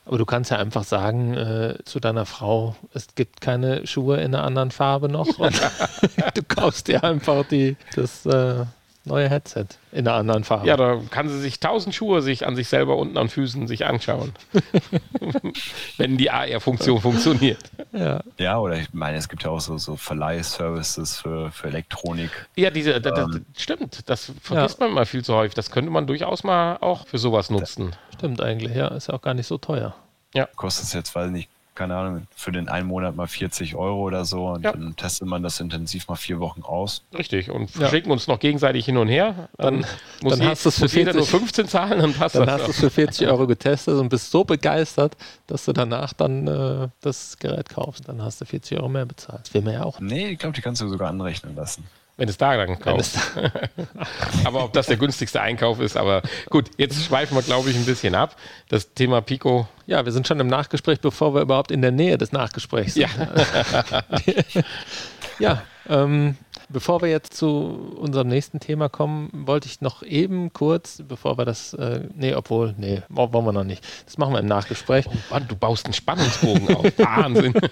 Aber 0.05 0.17
du 0.17 0.25
kannst 0.25 0.51
ja 0.51 0.57
einfach 0.57 0.83
sagen 0.83 1.33
äh, 1.33 1.75
zu 1.85 1.99
deiner 1.99 2.25
Frau, 2.25 2.75
es 2.93 3.07
gibt 3.15 3.39
keine 3.41 3.87
Schuhe 3.87 4.17
in 4.17 4.35
einer 4.35 4.43
anderen 4.43 4.71
Farbe 4.71 5.09
noch. 5.09 5.27
Und 5.39 5.59
du 6.33 6.43
kaufst 6.43 6.87
dir 6.89 7.03
einfach 7.03 7.45
die, 7.47 7.77
das 7.95 8.25
äh, 8.25 8.65
neue 9.07 9.29
Headset 9.29 9.65
in 9.91 10.07
einer 10.07 10.17
anderen 10.17 10.43
Farbe. 10.43 10.67
Ja, 10.67 10.77
da 10.77 11.01
kann 11.09 11.27
sie 11.29 11.39
sich 11.39 11.59
tausend 11.59 11.95
Schuhe 11.95 12.21
sich 12.21 12.45
an 12.45 12.55
sich 12.55 12.67
selber 12.67 12.97
unten 12.97 13.17
an 13.17 13.29
Füßen 13.29 13.67
sich 13.67 13.85
anschauen. 13.85 14.33
Wenn 15.97 16.17
die 16.17 16.29
AR-Funktion 16.29 17.01
funktioniert. 17.01 17.59
ja. 17.91 18.21
Ja, 18.37 18.59
oder 18.59 18.77
ich 18.77 18.93
meine, 18.93 19.17
es 19.17 19.29
gibt 19.29 19.43
ja 19.43 19.49
auch 19.49 19.59
so, 19.59 19.77
so 19.77 19.95
Verleihservices 19.95 21.17
für, 21.17 21.51
für 21.51 21.67
Elektronik. 21.67 22.29
Ja, 22.55 22.69
diese, 22.69 22.99
da, 23.01 23.11
da, 23.11 23.23
Ähm. 23.23 23.45
stimmt, 23.57 24.07
das 24.09 24.31
vergisst 24.41 24.79
man 24.79 24.91
mal 24.91 25.05
viel 25.05 25.23
zu 25.23 25.33
häufig. 25.33 25.55
Das 25.55 25.71
könnte 25.71 25.89
man 25.91 26.07
durchaus 26.07 26.43
mal 26.43 26.77
auch 26.77 27.07
für 27.07 27.17
sowas 27.17 27.49
nutzen. 27.49 27.95
Stimmt 28.15 28.41
eigentlich, 28.41 28.75
ja. 28.75 28.87
Ist 28.89 29.07
ja 29.07 29.13
auch 29.15 29.21
gar 29.21 29.33
nicht 29.33 29.47
so 29.47 29.57
teuer. 29.57 29.95
Kostet 30.55 30.85
es 30.85 30.93
jetzt, 30.93 31.15
weiß 31.15 31.27
ich 31.27 31.31
nicht, 31.31 31.49
keine 31.77 31.95
Ahnung, 31.95 32.27
für 32.35 32.51
den 32.51 32.67
einen 32.67 32.87
Monat 32.87 33.15
mal 33.15 33.27
40 33.27 33.75
Euro 33.75 34.01
oder 34.01 34.25
so 34.25 34.47
und 34.47 34.63
Ja. 34.63 34.71
dann 34.71 34.95
testet 34.95 35.27
man 35.27 35.43
das 35.43 35.59
intensiv 35.59 36.07
mal 36.07 36.15
vier 36.15 36.39
Wochen 36.39 36.63
aus. 36.63 37.03
Richtig. 37.17 37.49
Und 37.51 37.73
Ja. 37.75 37.87
schicken 37.89 38.11
uns 38.11 38.27
noch 38.27 38.39
gegenseitig 38.39 38.85
hin 38.85 38.97
und 38.97 39.07
her. 39.07 39.47
Dann, 39.57 39.85
muss, 40.21 40.33
dann 40.33 40.41
je- 40.41 40.47
hast 40.47 40.65
muss 40.65 40.93
jeder 40.93 41.13
nur 41.13 41.25
40 41.25 41.29
15 41.39 41.67
zahlen, 41.67 41.99
dann 41.99 42.13
passt 42.13 42.35
Dann 42.35 42.47
das. 42.47 42.61
hast 42.61 42.65
du 42.67 42.71
es 42.71 42.79
für 42.79 42.89
40 42.89 43.27
Euro 43.27 43.47
getestet 43.47 43.95
und 43.99 44.09
bist 44.09 44.31
so 44.31 44.43
begeistert, 44.43 45.15
dass 45.45 45.65
du 45.65 45.73
danach 45.73 46.13
dann 46.13 46.47
äh, 46.47 46.87
das 47.01 47.37
Gerät 47.37 47.69
kaufst. 47.69 48.07
Dann 48.09 48.21
hast 48.21 48.41
du 48.41 48.45
40 48.45 48.77
Euro 48.79 48.89
mehr 48.89 49.05
bezahlt. 49.05 49.41
Das 49.45 49.53
will 49.53 49.61
man 49.61 49.73
ja 49.73 49.83
auch. 49.83 49.99
Nee, 49.99 50.29
ich 50.29 50.39
glaube, 50.39 50.55
die 50.55 50.61
kannst 50.61 50.81
du 50.81 50.89
sogar 50.89 51.09
anrechnen 51.09 51.55
lassen. 51.55 51.83
Wenn 52.17 52.27
es 52.29 52.37
da 52.37 52.57
dann 52.57 52.79
kaufst. 52.79 53.15
es- 53.15 54.45
aber 54.45 54.63
ob 54.63 54.73
das 54.73 54.87
der 54.87 54.97
günstigste 54.97 55.39
Einkauf 55.39 55.79
ist, 55.79 55.95
aber 55.95 56.23
gut, 56.49 56.71
jetzt 56.77 57.03
schweifen 57.05 57.35
wir, 57.35 57.43
glaube 57.43 57.69
ich, 57.69 57.75
ein 57.75 57.85
bisschen 57.85 58.15
ab. 58.15 58.35
Das 58.69 58.93
Thema 58.95 59.21
Pico, 59.21 59.67
ja, 59.85 60.03
wir 60.03 60.11
sind 60.11 60.27
schon 60.27 60.39
im 60.39 60.47
Nachgespräch, 60.47 60.99
bevor 60.99 61.35
wir 61.35 61.41
überhaupt 61.41 61.69
in 61.71 61.81
der 61.83 61.91
Nähe 61.91 62.17
des 62.17 62.31
Nachgesprächs 62.31 62.95
sind. 62.95 63.07
ja, 63.95 64.03
Ja, 65.39 65.61
ähm, 65.89 66.35
bevor 66.69 67.01
wir 67.01 67.09
jetzt 67.09 67.33
zu 67.35 67.95
unserem 67.99 68.27
nächsten 68.27 68.59
Thema 68.59 68.89
kommen, 68.89 69.29
wollte 69.33 69.67
ich 69.67 69.81
noch 69.81 70.03
eben 70.03 70.51
kurz, 70.53 71.01
bevor 71.07 71.37
wir 71.37 71.45
das, 71.45 71.73
äh, 71.73 72.01
nee, 72.15 72.33
obwohl, 72.33 72.73
nee, 72.77 73.01
wo- 73.09 73.31
wollen 73.33 73.45
wir 73.45 73.53
noch 73.53 73.63
nicht. 73.63 73.83
Das 74.05 74.17
machen 74.17 74.33
wir 74.33 74.39
im 74.39 74.45
Nachgespräch. 74.47 75.05
Mann, 75.29 75.45
du 75.47 75.55
baust 75.55 75.85
einen 75.85 75.93
Spannungsbogen 75.93 76.75
auf. 76.75 76.85
Wahnsinn. 76.97 77.53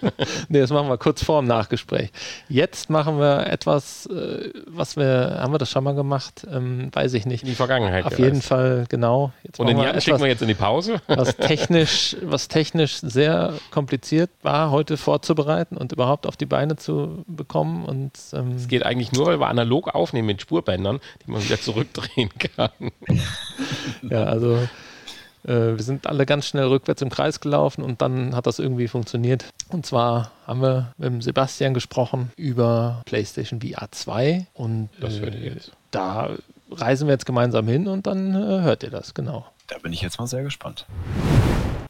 Nee, 0.50 0.60
das 0.60 0.70
machen 0.72 0.88
wir 0.90 0.98
kurz 0.98 1.24
vor 1.24 1.42
dem 1.42 1.48
Nachgespräch. 1.48 2.12
Jetzt 2.50 2.90
machen 2.90 3.20
wir 3.20 3.48
etwas, 3.48 4.06
äh, 4.08 4.50
was 4.68 4.96
wir, 4.96 5.38
haben 5.40 5.54
wir 5.54 5.58
das 5.58 5.70
schon 5.72 5.84
mal 5.84 5.94
gemacht? 5.96 6.46
Ähm, 6.52 6.90
weiß 6.94 7.14
ich 7.16 7.26
nicht. 7.26 7.44
In 7.44 7.50
die 7.50 7.56
Vergangenheit. 7.56 8.06
Auf 8.06 8.12
gereist. 8.16 8.24
jeden 8.26 8.42
Fall, 8.42 8.86
genau. 8.90 9.32
Jetzt 9.44 9.60
Und 9.60 9.68
den 9.68 9.78
Jan 9.80 10.00
schicken 10.02 10.20
wir 10.20 10.28
jetzt 10.28 10.42
in 10.42 10.48
die 10.48 10.54
Pause. 10.54 11.02
was 11.08 11.36
technisch, 11.38 12.16
was 12.22 12.48
technisch 12.48 12.98
sehr 13.02 13.54
kompliziert 13.72 14.30
war, 14.42 14.72
heute 14.72 14.98
vorzubereiten 14.98 15.78
und 15.78 15.92
überhaupt 15.92 16.28
auf 16.28 16.38
die 16.38 16.46
Beine 16.46 16.76
zu 16.76 17.24
bekommen. 17.28 17.86
Und 17.86 18.05
ähm, 18.34 18.56
Es 18.56 18.68
geht 18.68 18.84
eigentlich 18.86 19.12
nur, 19.12 19.28
weil 19.28 19.40
wir 19.40 19.48
analog 19.48 19.94
aufnehmen 19.94 20.28
mit 20.28 20.42
Spurbändern, 20.42 21.00
die 21.26 21.32
man 21.32 21.44
wieder 21.44 21.60
zurückdrehen 21.60 22.30
kann. 22.56 22.92
ja, 24.10 24.24
also 24.24 24.58
äh, 25.44 25.76
wir 25.78 25.84
sind 25.84 26.08
alle 26.08 26.26
ganz 26.26 26.48
schnell 26.48 26.66
rückwärts 26.66 27.02
im 27.02 27.10
Kreis 27.10 27.40
gelaufen 27.40 27.84
und 27.84 28.02
dann 28.02 28.36
hat 28.36 28.48
das 28.48 28.60
irgendwie 28.60 28.88
funktioniert. 28.88 29.46
Und 29.70 29.86
zwar 29.86 30.32
haben 30.48 30.62
wir 30.62 30.94
mit 30.98 31.08
dem 31.08 31.22
Sebastian 31.22 31.74
gesprochen 31.74 32.32
über 32.36 33.02
PlayStation 33.06 33.62
VR 33.62 33.88
2 33.92 34.48
und 34.54 34.90
Das 35.00 35.20
hört 35.20 35.36
ihr 35.36 35.42
äh, 35.52 35.54
jetzt. 35.56 35.72
da 35.92 36.30
reisen 36.72 37.08
wir 37.08 37.14
jetzt 37.14 37.26
gemeinsam 37.26 37.68
hin 37.68 37.88
und 37.88 38.08
dann 38.08 38.34
äh, 38.34 38.62
hört 38.62 38.84
ihr 38.84 38.90
das, 38.90 39.14
genau. 39.14 39.46
Da 39.68 39.78
bin 39.80 39.94
ich 39.94 40.02
jetzt 40.02 40.20
mal 40.20 40.28
sehr 40.28 40.44
gespannt. 40.44 40.86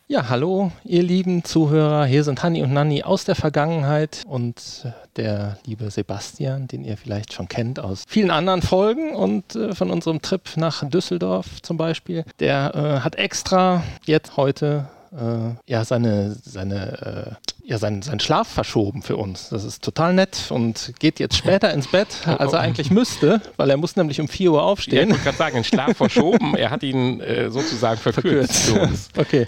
Ja, 0.07 0.29
hallo, 0.29 0.71
ihr 0.83 1.01
lieben 1.01 1.43
Zuhörer. 1.43 2.05
Hier 2.05 2.23
sind 2.23 2.43
Hanni 2.43 2.61
und 2.61 2.71
Nanni 2.71 3.01
aus 3.01 3.25
der 3.25 3.33
Vergangenheit 3.33 4.21
und 4.27 4.85
der 5.15 5.57
liebe 5.65 5.89
Sebastian, 5.89 6.67
den 6.67 6.85
ihr 6.85 6.95
vielleicht 6.95 7.33
schon 7.33 7.47
kennt 7.47 7.79
aus 7.79 8.03
vielen 8.07 8.29
anderen 8.29 8.61
Folgen 8.61 9.15
und 9.15 9.55
äh, 9.55 9.73
von 9.73 9.89
unserem 9.89 10.21
Trip 10.21 10.41
nach 10.57 10.87
Düsseldorf 10.87 11.59
zum 11.63 11.77
Beispiel. 11.77 12.23
Der 12.39 12.75
äh, 12.75 12.99
hat 13.03 13.15
extra 13.15 13.83
jetzt 14.05 14.37
heute 14.37 14.87
äh, 15.11 15.55
ja 15.65 15.83
seine, 15.83 16.35
seine, 16.39 17.37
äh, 17.65 17.67
ja, 17.67 17.79
seinen, 17.79 18.03
seinen 18.03 18.19
Schlaf 18.19 18.47
verschoben 18.47 19.01
für 19.01 19.17
uns. 19.17 19.49
Das 19.49 19.63
ist 19.63 19.83
total 19.83 20.13
nett 20.13 20.51
und 20.51 20.93
geht 20.99 21.19
jetzt 21.19 21.35
später 21.35 21.73
ins 21.73 21.87
Bett, 21.87 22.09
als 22.27 22.53
er 22.53 22.59
eigentlich 22.59 22.91
müsste, 22.91 23.41
weil 23.57 23.71
er 23.71 23.77
muss 23.77 23.95
nämlich 23.95 24.21
um 24.21 24.27
4 24.27 24.51
Uhr 24.51 24.57
Ja, 24.57 24.63
ich 24.65 24.69
aufstehen. 24.69 25.09
wollte 25.09 25.23
gerade 25.23 25.37
sagen, 25.37 25.55
den 25.55 25.63
Schlaf 25.63 25.97
verschoben. 25.97 26.55
Er 26.55 26.69
hat 26.69 26.83
ihn 26.83 27.21
äh, 27.21 27.49
sozusagen 27.49 27.99
verkürzt. 27.99 28.69
uns. 28.69 29.09
Okay. 29.17 29.47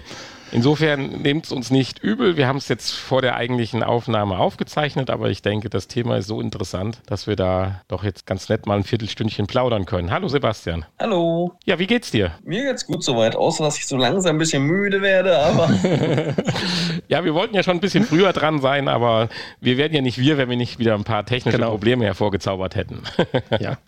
Insofern 0.50 1.22
nehmt 1.22 1.44
es 1.44 1.52
uns 1.52 1.70
nicht 1.70 1.98
übel. 1.98 2.36
Wir 2.36 2.46
haben 2.46 2.56
es 2.56 2.68
jetzt 2.68 2.92
vor 2.92 3.20
der 3.20 3.36
eigentlichen 3.36 3.82
Aufnahme 3.82 4.38
aufgezeichnet, 4.38 5.10
aber 5.10 5.28
ich 5.30 5.42
denke, 5.42 5.68
das 5.68 5.88
Thema 5.88 6.16
ist 6.16 6.26
so 6.26 6.40
interessant, 6.40 7.00
dass 7.06 7.26
wir 7.26 7.36
da 7.36 7.82
doch 7.88 8.02
jetzt 8.02 8.24
ganz 8.26 8.48
nett 8.48 8.66
mal 8.66 8.76
ein 8.78 8.84
Viertelstündchen 8.84 9.46
plaudern 9.46 9.84
können. 9.84 10.10
Hallo 10.10 10.26
Sebastian. 10.28 10.86
Hallo, 10.98 11.52
Ja, 11.66 11.78
wie 11.78 11.86
geht's 11.86 12.10
dir? 12.10 12.32
mir 12.44 12.62
geht's 12.64 12.86
gut 12.86 13.04
soweit, 13.04 13.36
außer 13.36 13.62
dass 13.64 13.76
ich 13.78 13.86
so 13.86 13.96
langsam 13.98 14.36
ein 14.36 14.38
bisschen 14.38 14.62
müde 14.62 15.02
werde, 15.02 15.38
aber 15.38 15.68
Ja, 17.08 17.24
wir 17.24 17.34
wollten 17.34 17.54
ja 17.54 17.62
schon 17.62 17.76
ein 17.76 17.80
bisschen 17.80 18.04
früher 18.04 18.32
dran 18.32 18.60
sein, 18.60 18.88
aber 18.88 19.28
wir 19.60 19.76
wären 19.76 19.92
ja 19.92 20.00
nicht 20.00 20.18
wir, 20.18 20.38
wenn 20.38 20.48
wir 20.48 20.56
nicht 20.56 20.78
wieder 20.78 20.94
ein 20.94 21.04
paar 21.04 21.26
technische 21.26 21.58
Genau. 21.58 21.70
Probleme 21.70 22.04
hervorgezaubert 22.04 22.74
hätten. 22.76 23.02
Ja. 23.60 23.78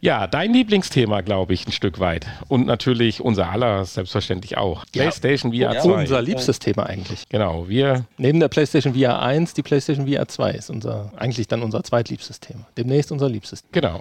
ja, 0.00 0.26
dein 0.26 0.52
Lieblingsthema, 0.52 1.22
glaube 1.22 1.52
ich, 1.52 1.66
ein 1.66 1.72
Stück 1.72 1.98
weit. 1.98 2.26
Und 2.48 2.66
natürlich 2.66 3.20
unser 3.20 3.50
aller, 3.50 3.84
selbstverständlich 3.84 4.56
auch. 4.56 4.84
PlayStation 4.92 5.52
VR 5.52 5.74
Ja. 5.74 5.80
2. 5.80 5.97
Unser 6.02 6.22
liebstes 6.22 6.58
Thema 6.58 6.84
eigentlich. 6.86 7.28
Genau, 7.28 7.68
wir 7.68 8.04
Neben 8.16 8.40
der 8.40 8.48
PlayStation 8.48 8.94
VR 8.94 9.20
1, 9.20 9.54
die 9.54 9.62
PlayStation 9.62 10.06
VR 10.06 10.28
2 10.28 10.50
ist 10.52 10.70
unser, 10.70 11.12
eigentlich 11.16 11.48
dann 11.48 11.62
unser 11.62 11.82
zweitliebstes 11.82 12.40
Thema. 12.40 12.66
Demnächst 12.76 13.12
unser 13.12 13.28
liebstes. 13.28 13.62
Genau. 13.72 14.00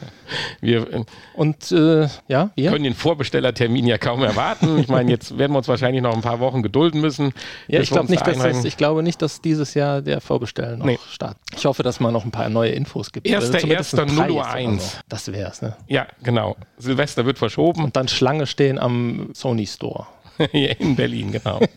wir 0.60 0.92
äh, 0.92 1.04
Und 1.34 1.70
äh, 1.72 2.08
ja, 2.28 2.50
wir? 2.54 2.70
können 2.70 2.84
den 2.84 2.94
Vorbestellertermin 2.94 3.86
ja 3.86 3.98
kaum 3.98 4.22
erwarten. 4.22 4.78
Ich 4.78 4.88
meine, 4.88 5.10
jetzt 5.10 5.36
werden 5.38 5.52
wir 5.52 5.58
uns 5.58 5.68
wahrscheinlich 5.68 6.02
noch 6.02 6.14
ein 6.14 6.22
paar 6.22 6.40
Wochen 6.40 6.62
gedulden 6.62 7.00
müssen. 7.00 7.32
Ja, 7.68 7.80
ich 7.80 7.90
glaube 7.90 8.10
nicht, 8.10 8.26
da 8.26 8.32
dass 8.32 8.42
das, 8.42 8.64
ich 8.64 8.76
glaube 8.76 9.02
nicht, 9.02 9.20
dass 9.22 9.40
dieses 9.40 9.74
Jahr 9.74 10.02
der 10.02 10.20
Vorbestellen 10.20 10.78
noch 10.78 10.86
Nee. 10.86 10.98
startet. 11.10 11.38
Ich 11.56 11.64
hoffe, 11.64 11.82
dass 11.82 12.00
man 12.00 12.12
noch 12.12 12.24
ein 12.24 12.30
paar 12.30 12.48
neue 12.48 12.70
Infos 12.70 13.12
gibt. 13.12 13.26
Erster, 13.26 13.50
Oder 13.50 13.58
zumindest 13.60 13.98
einen 13.98 14.08
erster, 14.08 14.22
0 14.22 14.24
Preis 14.26 14.30
Uhr 14.32 14.40
oder 14.40 14.50
1. 14.72 14.92
so. 14.92 14.98
Das 15.08 15.32
wär's, 15.32 15.62
ne? 15.62 15.76
Ja, 15.86 16.06
genau. 16.22 16.56
Silvester 16.78 17.26
wird 17.26 17.38
verschoben. 17.38 17.84
Und 17.84 17.96
dann 17.96 18.08
Schlange 18.08 18.46
stehen 18.46 18.78
am 18.78 19.30
Sony 19.34 19.66
Store. 19.66 20.06
In 20.52 20.96
Berlin, 20.96 21.32
genau. 21.32 21.60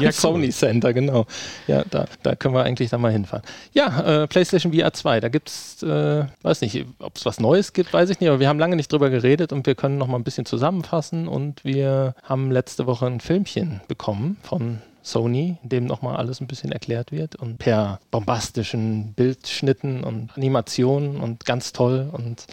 Ja, 0.00 0.10
Sony 0.10 0.50
Center, 0.50 0.92
genau. 0.92 1.24
Ja, 1.68 1.84
da, 1.88 2.06
da 2.24 2.34
können 2.34 2.52
wir 2.54 2.64
eigentlich 2.64 2.90
dann 2.90 3.00
mal 3.00 3.12
hinfahren. 3.12 3.44
Ja, 3.72 4.24
äh, 4.24 4.26
PlayStation 4.26 4.72
VR 4.72 4.92
2, 4.92 5.20
da 5.20 5.28
gibt 5.28 5.48
es, 5.50 5.84
äh, 5.84 6.24
weiß 6.42 6.62
nicht, 6.62 6.84
ob 6.98 7.14
es 7.16 7.24
was 7.24 7.38
Neues 7.38 7.72
gibt, 7.72 7.92
weiß 7.92 8.10
ich 8.10 8.18
nicht, 8.18 8.28
aber 8.28 8.40
wir 8.40 8.48
haben 8.48 8.58
lange 8.58 8.74
nicht 8.74 8.90
drüber 8.92 9.08
geredet 9.08 9.52
und 9.52 9.64
wir 9.66 9.76
können 9.76 9.98
noch 9.98 10.08
mal 10.08 10.16
ein 10.18 10.24
bisschen 10.24 10.46
zusammenfassen 10.46 11.28
und 11.28 11.64
wir 11.64 12.16
haben 12.24 12.50
letzte 12.50 12.86
Woche 12.86 13.06
ein 13.06 13.20
Filmchen 13.20 13.80
bekommen 13.86 14.36
von 14.42 14.82
Sony, 15.04 15.58
in 15.62 15.68
dem 15.68 15.84
nochmal 15.86 16.16
alles 16.16 16.40
ein 16.40 16.48
bisschen 16.48 16.72
erklärt 16.72 17.12
wird 17.12 17.36
und 17.36 17.58
per 17.58 18.00
bombastischen 18.10 19.12
Bildschnitten 19.14 20.02
und 20.02 20.36
Animationen 20.36 21.18
und 21.20 21.44
ganz 21.46 21.72
toll 21.72 22.10
und 22.12 22.46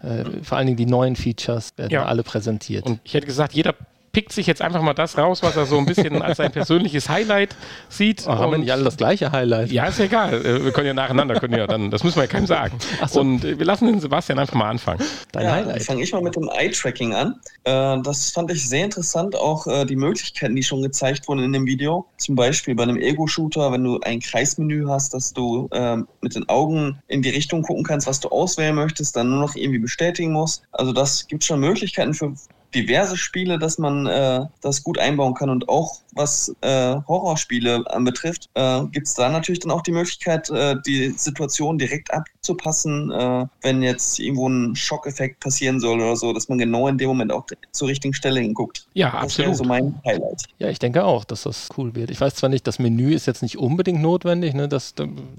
äh, 0.00 0.22
vor 0.44 0.58
allen 0.58 0.68
Dingen 0.68 0.76
die 0.76 0.86
neuen 0.86 1.16
Features 1.16 1.70
werden 1.76 1.90
Ja. 1.90 2.04
alle 2.06 2.22
präsentiert. 2.22 2.86
Und 2.86 3.00
ich 3.02 3.14
hätte 3.14 3.26
gesagt, 3.26 3.52
jeder 3.54 3.74
pickt 4.16 4.32
sich 4.32 4.46
jetzt 4.46 4.62
einfach 4.62 4.80
mal 4.80 4.94
das 4.94 5.18
raus, 5.18 5.42
was 5.42 5.58
er 5.58 5.66
so 5.66 5.76
ein 5.76 5.84
bisschen 5.84 6.22
als 6.22 6.38
sein 6.38 6.50
persönliches 6.50 7.10
Highlight 7.10 7.54
sieht. 7.90 8.24
Oh, 8.26 8.30
haben 8.30 8.50
wir 8.50 8.56
nicht 8.56 8.72
alle 8.72 8.82
das 8.82 8.96
gleiche 8.96 9.30
Highlight? 9.30 9.70
Ja, 9.70 9.88
ist 9.88 9.98
ja 9.98 10.06
egal. 10.06 10.32
Äh, 10.32 10.64
wir 10.64 10.72
können 10.72 10.86
ja 10.86 10.94
nacheinander, 10.94 11.38
können 11.38 11.52
ja 11.52 11.66
dann, 11.66 11.90
das 11.90 12.02
müssen 12.02 12.16
wir 12.16 12.22
ja 12.22 12.26
keinem 12.26 12.46
sagen. 12.46 12.78
So. 13.08 13.20
Und 13.20 13.44
äh, 13.44 13.58
wir 13.58 13.66
lassen 13.66 13.86
den 13.86 14.00
Sebastian 14.00 14.38
einfach 14.38 14.54
mal 14.54 14.70
anfangen. 14.70 15.02
Dein 15.32 15.44
ja, 15.44 15.52
Highlight. 15.52 15.82
fange 15.82 16.02
ich 16.02 16.12
mal 16.12 16.22
mit 16.22 16.34
dem 16.34 16.48
Eye-Tracking 16.48 17.12
an. 17.12 17.34
Äh, 17.64 18.00
das 18.02 18.30
fand 18.30 18.50
ich 18.50 18.66
sehr 18.66 18.84
interessant, 18.84 19.36
auch 19.36 19.66
die 19.84 19.96
Möglichkeiten, 19.96 20.56
die 20.56 20.62
schon 20.62 20.80
gezeigt 20.80 21.28
wurden 21.28 21.42
in 21.42 21.52
dem 21.52 21.66
Video. 21.66 22.06
Zum 22.16 22.36
Beispiel 22.36 22.74
bei 22.74 22.84
einem 22.84 22.96
Ego-Shooter, 22.96 23.70
wenn 23.70 23.84
du 23.84 24.00
ein 24.00 24.20
Kreismenü 24.20 24.86
hast, 24.88 25.12
dass 25.12 25.34
du 25.34 25.68
ähm, 25.72 26.08
mit 26.22 26.34
den 26.34 26.48
Augen 26.48 27.02
in 27.08 27.20
die 27.20 27.30
Richtung 27.30 27.62
gucken 27.62 27.84
kannst, 27.84 28.06
was 28.06 28.20
du 28.20 28.28
auswählen 28.28 28.74
möchtest, 28.74 29.14
dann 29.14 29.28
nur 29.28 29.40
noch 29.40 29.56
irgendwie 29.56 29.78
bestätigen 29.78 30.32
musst. 30.32 30.62
Also 30.72 30.92
das 30.92 31.26
gibt 31.26 31.44
schon 31.44 31.60
Möglichkeiten 31.60 32.14
für 32.14 32.32
diverse 32.76 33.16
Spiele, 33.16 33.58
dass 33.58 33.78
man 33.78 34.06
äh, 34.06 34.40
das 34.60 34.82
gut 34.82 34.98
einbauen 34.98 35.34
kann. 35.34 35.48
Und 35.48 35.68
auch 35.68 36.00
was 36.12 36.54
äh, 36.60 36.96
Horrorspiele 37.08 37.84
anbetrifft, 37.90 38.48
äh, 38.54 38.82
gibt 38.92 39.06
es 39.06 39.14
da 39.14 39.28
natürlich 39.28 39.60
dann 39.60 39.70
auch 39.70 39.82
die 39.82 39.92
Möglichkeit, 39.92 40.50
äh, 40.50 40.76
die 40.86 41.10
Situation 41.10 41.78
direkt 41.78 42.12
abzupassen, 42.12 43.10
äh, 43.10 43.46
wenn 43.62 43.82
jetzt 43.82 44.18
irgendwo 44.18 44.48
ein 44.48 44.76
Schockeffekt 44.76 45.40
passieren 45.40 45.80
soll 45.80 46.00
oder 46.00 46.16
so, 46.16 46.32
dass 46.32 46.48
man 46.48 46.58
genau 46.58 46.88
in 46.88 46.98
dem 46.98 47.08
Moment 47.08 47.32
auch 47.32 47.46
zur 47.72 47.88
richtigen 47.88 48.14
Stelle 48.14 48.40
hinguckt. 48.40 48.86
Ja, 48.94 49.10
das 49.12 49.22
absolut. 49.24 49.50
Das 49.52 49.58
so 49.58 49.64
mein 49.64 49.94
Highlight. 50.06 50.42
Ja, 50.58 50.68
ich 50.68 50.78
denke 50.78 51.04
auch, 51.04 51.24
dass 51.24 51.42
das 51.42 51.68
cool 51.76 51.94
wird. 51.94 52.10
Ich 52.10 52.20
weiß 52.20 52.34
zwar 52.34 52.50
nicht, 52.50 52.66
das 52.66 52.78
Menü 52.78 53.14
ist 53.14 53.26
jetzt 53.26 53.42
nicht 53.42 53.58
unbedingt 53.58 54.00
notwendig, 54.00 54.54
ne? 54.54 54.68
das, 54.68 54.94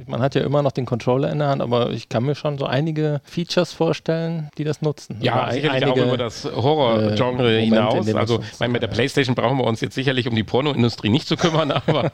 man 0.08 0.22
hat 0.22 0.36
ja 0.36 0.42
immer 0.42 0.62
noch 0.62 0.72
den 0.72 0.86
Controller 0.86 1.32
in 1.32 1.40
der 1.40 1.50
Hand, 1.50 1.62
aber 1.62 1.92
ich 1.92 2.10
kann 2.10 2.24
mir 2.24 2.36
schon 2.36 2.58
so 2.58 2.66
einige 2.66 3.22
Features 3.24 3.74
vorstellen, 3.74 4.50
die 4.58 4.64
das 4.64 4.82
nutzen. 4.82 5.18
Ja, 5.22 5.52
sicherlich 5.52 5.84
einige, 5.84 6.04
auch 6.04 6.08
über 6.08 6.18
das 6.18 6.46
Horror-Genre 6.46 7.27
Genre 7.36 7.60
hinaus. 7.60 8.14
Also 8.16 8.40
mein, 8.60 8.72
mit 8.72 8.82
der 8.82 8.88
Playstation 8.88 9.36
brauchen 9.36 9.58
wir 9.58 9.66
uns 9.66 9.82
jetzt 9.82 9.96
sicherlich 9.96 10.28
um 10.28 10.36
die 10.36 10.44
Pornoindustrie 10.44 11.10
nicht 11.10 11.28
zu 11.28 11.38
kümmern, 11.38 11.72
aber, 11.72 12.12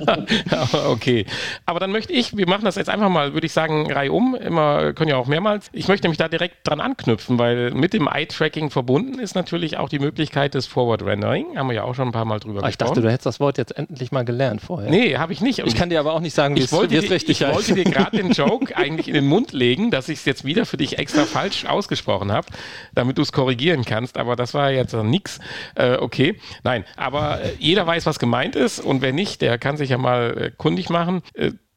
aber, 0.06 0.90
okay. 0.90 1.26
Aber 1.66 1.80
dann 1.80 1.92
möchte 1.92 2.12
ich, 2.12 2.36
wir 2.36 2.48
machen 2.48 2.64
das 2.64 2.76
jetzt 2.76 2.88
einfach 2.88 3.08
mal, 3.08 3.34
würde 3.34 3.46
ich 3.46 3.52
sagen, 3.52 3.90
Reihe 3.90 4.12
um. 4.12 4.34
Immer 4.34 4.92
können 4.92 5.10
ja 5.10 5.16
auch 5.16 5.26
mehrmals. 5.26 5.68
Ich 5.72 5.88
möchte 5.88 6.06
nämlich 6.06 6.18
da 6.18 6.28
direkt 6.28 6.56
dran 6.64 6.80
anknüpfen, 6.80 7.38
weil 7.38 7.70
mit 7.72 7.92
dem 7.92 8.08
Eye-Tracking 8.08 8.70
verbunden 8.70 9.18
ist 9.18 9.34
natürlich 9.34 9.78
auch 9.78 9.88
die 9.88 9.98
Möglichkeit 9.98 10.54
des 10.54 10.66
Forward 10.66 11.02
Rendering. 11.02 11.56
Haben 11.56 11.68
wir 11.68 11.74
ja 11.74 11.84
auch 11.84 11.94
schon 11.94 12.08
ein 12.08 12.12
paar 12.12 12.24
Mal 12.24 12.40
drüber 12.40 12.62
ah, 12.62 12.66
gesprochen. 12.66 12.70
Ich 12.70 12.76
dachte, 12.76 13.00
du 13.00 13.10
hättest 13.10 13.26
das 13.26 13.40
Wort 13.40 13.58
jetzt 13.58 13.76
endlich 13.76 14.12
mal 14.12 14.24
gelernt 14.24 14.60
vorher. 14.60 14.90
Nee, 14.90 15.16
habe 15.16 15.32
ich 15.32 15.40
nicht. 15.40 15.60
Und 15.60 15.68
ich 15.68 15.76
kann 15.76 15.90
dir 15.90 16.00
aber 16.00 16.12
auch 16.12 16.20
nicht 16.20 16.34
sagen, 16.34 16.56
wie 16.56 16.60
es 16.60 16.72
richtig 17.10 17.40
Ich 17.40 17.54
wollte 17.54 17.74
dir 17.74 17.84
gerade 17.84 18.16
den 18.16 18.30
Joke 18.32 18.76
eigentlich 18.76 19.08
in 19.08 19.14
den 19.14 19.26
Mund 19.26 19.52
legen, 19.52 19.90
dass 19.90 20.08
ich 20.08 20.18
es 20.18 20.24
jetzt 20.24 20.44
wieder 20.44 20.66
für 20.66 20.76
dich 20.76 20.98
extra 20.98 21.24
falsch 21.24 21.64
ausgesprochen 21.64 22.32
habe, 22.32 22.46
damit 22.94 23.18
du 23.18 23.22
es 23.22 23.32
korrigieren 23.32 23.84
kannst. 23.84 24.16
Aber 24.16 24.23
das 24.36 24.54
war 24.54 24.70
jetzt 24.70 24.94
nix. 24.94 25.38
Äh, 25.74 25.96
okay, 25.96 26.38
nein, 26.62 26.84
aber 26.96 27.42
äh, 27.42 27.52
jeder 27.58 27.86
weiß, 27.86 28.06
was 28.06 28.18
gemeint 28.18 28.56
ist 28.56 28.80
und 28.80 29.02
wer 29.02 29.12
nicht, 29.12 29.42
der 29.42 29.58
kann 29.58 29.76
sich 29.76 29.90
ja 29.90 29.98
mal 29.98 30.36
äh, 30.36 30.50
kundig 30.50 30.90
machen. 30.90 31.22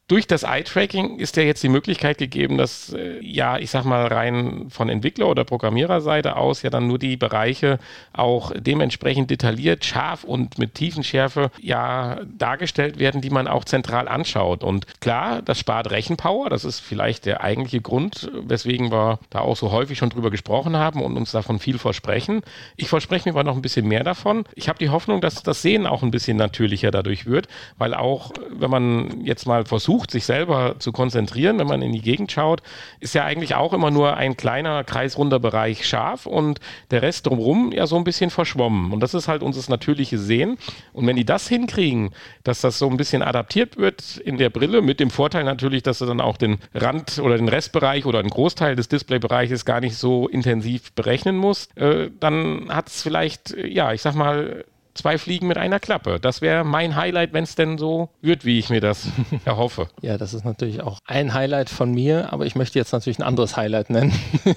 Durch 0.09 0.25
das 0.25 0.43
Eye-Tracking 0.43 1.19
ist 1.19 1.35
ja 1.35 1.43
jetzt 1.43 1.61
die 1.63 1.67
Möglichkeit 1.67 2.17
gegeben, 2.17 2.57
dass, 2.57 2.93
äh, 2.93 3.19
ja, 3.19 3.57
ich 3.57 3.71
sag 3.71 3.83
mal, 3.83 4.07
rein 4.07 4.67
von 4.69 4.87
Entwickler- 4.87 5.27
oder 5.27 5.43
Programmiererseite 5.43 6.37
aus 6.37 6.61
ja 6.61 6.69
dann 6.69 6.87
nur 6.87 6.97
die 6.97 7.17
Bereiche 7.17 7.77
auch 8.13 8.53
dementsprechend 8.55 9.29
detailliert, 9.29 9.83
scharf 9.83 10.23
und 10.23 10.59
mit 10.59 10.75
Tiefenschärfe 10.75 11.51
ja 11.59 12.21
dargestellt 12.37 12.99
werden, 12.99 13.19
die 13.19 13.29
man 13.29 13.49
auch 13.49 13.65
zentral 13.65 14.07
anschaut. 14.07 14.63
Und 14.63 14.85
klar, 15.01 15.41
das 15.41 15.59
spart 15.59 15.91
Rechenpower, 15.91 16.49
das 16.49 16.63
ist 16.63 16.79
vielleicht 16.79 17.25
der 17.25 17.41
eigentliche 17.41 17.81
Grund, 17.81 18.31
weswegen 18.33 18.93
wir 18.93 19.19
da 19.29 19.39
auch 19.39 19.57
so 19.57 19.73
häufig 19.73 19.97
schon 19.97 20.09
drüber 20.09 20.31
gesprochen 20.31 20.77
haben 20.77 21.01
und 21.01 21.17
uns 21.17 21.31
davon 21.31 21.59
viel 21.59 21.79
versprechen. 21.79 22.43
Ich 22.77 22.87
verspreche 22.87 23.27
mir 23.27 23.33
aber 23.33 23.43
noch 23.43 23.57
ein 23.57 23.61
bisschen 23.61 23.85
mehr 23.85 24.05
davon. 24.05 24.45
Ich 24.55 24.69
habe 24.69 24.79
die 24.79 24.89
Hoffnung, 24.89 25.19
dass 25.19 25.43
das 25.43 25.61
Sehen 25.61 25.85
auch 25.85 26.01
ein 26.01 26.11
bisschen 26.11 26.37
natürlicher 26.37 26.91
dadurch 26.91 27.25
wird, 27.25 27.49
weil 27.77 27.93
auch, 27.93 28.31
wenn 28.51 28.71
man 28.71 29.25
jetzt 29.25 29.45
mal 29.45 29.65
versucht, 29.65 29.96
versucht, 29.97 30.11
sich 30.11 30.25
selber 30.25 30.75
zu 30.77 30.91
konzentrieren, 30.91 31.57
wenn 31.57 31.67
man 31.67 31.81
in 31.81 31.91
die 31.91 32.01
Gegend 32.01 32.31
schaut, 32.31 32.61
ist 32.99 33.15
ja 33.15 33.23
eigentlich 33.23 33.55
auch 33.55 33.73
immer 33.73 33.89
nur 33.89 34.15
ein 34.15 34.37
kleiner 34.37 34.83
kreisrunder 34.83 35.39
Bereich 35.39 35.87
scharf 35.87 36.27
und 36.27 36.59
der 36.91 37.01
Rest 37.01 37.25
drumherum 37.25 37.71
ja 37.71 37.87
so 37.87 37.95
ein 37.95 38.03
bisschen 38.03 38.29
verschwommen. 38.29 38.91
Und 38.91 38.99
das 38.99 39.15
ist 39.15 39.27
halt 39.27 39.41
unser 39.41 39.57
natürliches 39.71 40.21
Sehen. 40.21 40.57
Und 40.93 41.07
wenn 41.07 41.15
die 41.15 41.25
das 41.25 41.47
hinkriegen, 41.47 42.11
dass 42.43 42.61
das 42.61 42.77
so 42.77 42.87
ein 42.87 42.97
bisschen 42.97 43.23
adaptiert 43.23 43.77
wird 43.77 44.17
in 44.17 44.37
der 44.37 44.51
Brille, 44.51 44.83
mit 44.83 44.99
dem 44.99 45.09
Vorteil 45.09 45.43
natürlich, 45.43 45.81
dass 45.81 45.97
du 45.97 46.05
dann 46.05 46.21
auch 46.21 46.37
den 46.37 46.59
Rand 46.75 47.17
oder 47.17 47.37
den 47.37 47.49
Restbereich 47.49 48.05
oder 48.05 48.19
einen 48.19 48.29
Großteil 48.29 48.75
des 48.75 48.87
Displaybereiches 48.89 49.65
gar 49.65 49.81
nicht 49.81 49.97
so 49.97 50.27
intensiv 50.27 50.91
berechnen 50.93 51.37
musst, 51.37 51.75
äh, 51.75 52.11
dann 52.19 52.67
hat 52.69 52.89
es 52.89 53.01
vielleicht, 53.01 53.57
ja, 53.57 53.93
ich 53.93 54.03
sag 54.03 54.13
mal, 54.13 54.63
zwei 54.97 55.17
Fliegen 55.17 55.47
mit 55.47 55.57
einer 55.57 55.79
Klappe. 55.79 56.19
Das 56.19 56.41
wäre 56.41 56.63
mein 56.63 56.95
Highlight, 56.95 57.33
wenn 57.33 57.43
es 57.43 57.55
denn 57.55 57.77
so 57.77 58.09
wird, 58.21 58.45
wie 58.45 58.59
ich 58.59 58.69
mir 58.69 58.81
das 58.81 59.07
erhoffe. 59.45 59.87
Ja, 60.01 60.17
das 60.17 60.33
ist 60.33 60.45
natürlich 60.45 60.81
auch 60.81 60.99
ein 61.05 61.33
Highlight 61.33 61.69
von 61.69 61.91
mir, 61.91 62.33
aber 62.33 62.45
ich 62.45 62.55
möchte 62.55 62.79
jetzt 62.79 62.91
natürlich 62.91 63.19
ein 63.19 63.23
anderes 63.23 63.55
Highlight 63.55 63.89
nennen. 63.89 64.13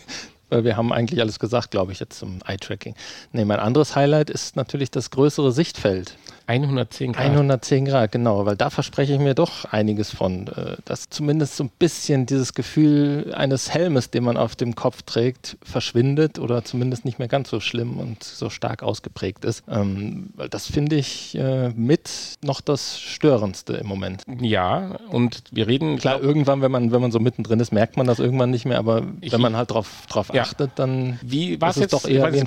Weil 0.48 0.64
wir 0.64 0.76
haben 0.76 0.92
eigentlich 0.92 1.20
alles 1.20 1.38
gesagt, 1.38 1.70
glaube 1.70 1.92
ich, 1.92 2.00
jetzt 2.00 2.18
zum 2.18 2.40
Eye-Tracking. 2.44 2.96
Nee, 3.30 3.44
mein 3.44 3.60
anderes 3.60 3.94
Highlight 3.94 4.30
ist 4.30 4.56
natürlich 4.56 4.90
das 4.90 5.10
größere 5.10 5.52
Sichtfeld. 5.52 6.16
110 6.50 7.12
Grad. 7.12 7.24
110 7.24 7.84
Grad, 7.84 8.12
genau, 8.12 8.44
weil 8.44 8.56
da 8.56 8.70
verspreche 8.70 9.12
ich 9.14 9.20
mir 9.20 9.34
doch 9.34 9.66
einiges 9.66 10.10
von. 10.10 10.48
Äh, 10.48 10.76
dass 10.84 11.08
zumindest 11.08 11.56
so 11.56 11.64
ein 11.64 11.70
bisschen 11.78 12.26
dieses 12.26 12.54
Gefühl 12.54 13.32
eines 13.36 13.72
Helmes, 13.72 14.10
den 14.10 14.24
man 14.24 14.36
auf 14.36 14.56
dem 14.56 14.74
Kopf 14.74 15.02
trägt, 15.02 15.56
verschwindet 15.62 16.38
oder 16.38 16.64
zumindest 16.64 17.04
nicht 17.04 17.18
mehr 17.18 17.28
ganz 17.28 17.50
so 17.50 17.60
schlimm 17.60 17.98
und 17.98 18.24
so 18.24 18.50
stark 18.50 18.82
ausgeprägt 18.82 19.44
ist. 19.44 19.62
Ähm, 19.68 20.30
weil 20.34 20.48
das 20.48 20.66
finde 20.66 20.96
ich 20.96 21.36
äh, 21.36 21.68
mit 21.70 22.10
noch 22.42 22.60
das 22.60 23.00
Störendste 23.00 23.74
im 23.74 23.86
Moment. 23.86 24.24
Ja, 24.40 24.96
und 25.10 25.44
wir 25.52 25.68
reden. 25.68 25.98
Klar, 25.98 26.18
glaub, 26.18 26.28
irgendwann, 26.28 26.62
wenn 26.62 26.72
man, 26.72 26.90
wenn 26.90 27.00
man 27.00 27.12
so 27.12 27.20
mittendrin 27.20 27.60
ist, 27.60 27.72
merkt 27.72 27.96
man 27.96 28.06
das 28.06 28.18
irgendwann 28.18 28.50
nicht 28.50 28.66
mehr, 28.66 28.78
aber 28.78 29.02
wenn 29.20 29.40
man 29.40 29.56
halt 29.56 29.70
drauf, 29.70 29.88
drauf 30.08 30.30
ja. 30.32 30.42
achtet, 30.42 30.72
dann 30.76 31.20
wie, 31.22 31.54
ist 31.54 31.62
es 31.62 31.76
jetzt, 31.76 31.92
doch 31.92 32.08
eher 32.08 32.32
wie 32.32 32.40
ein 32.40 32.46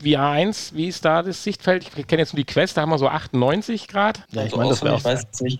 Formel 0.00 0.16
1 0.16 0.20
Fahrrad. 0.20 0.40
VR1, 0.40 0.74
wie 0.74 0.86
ist 0.86 1.04
da 1.04 1.22
das 1.22 1.42
Sichtfeld? 1.42 1.86
Ich 1.96 2.06
kenne 2.06 2.22
jetzt 2.22 2.32
nur 2.32 2.38
die 2.38 2.44
Quest, 2.44 2.76
da 2.76 2.82
haben 2.82 2.90
wir 2.90 2.98
so 2.98 3.08
98 3.08 3.88
Grad. 3.88 4.22
Ja, 4.30 4.44
ich 4.44 4.56
meine, 4.56 4.70
das 4.70 4.82
wäre 4.82 4.94
auch, 4.94 5.02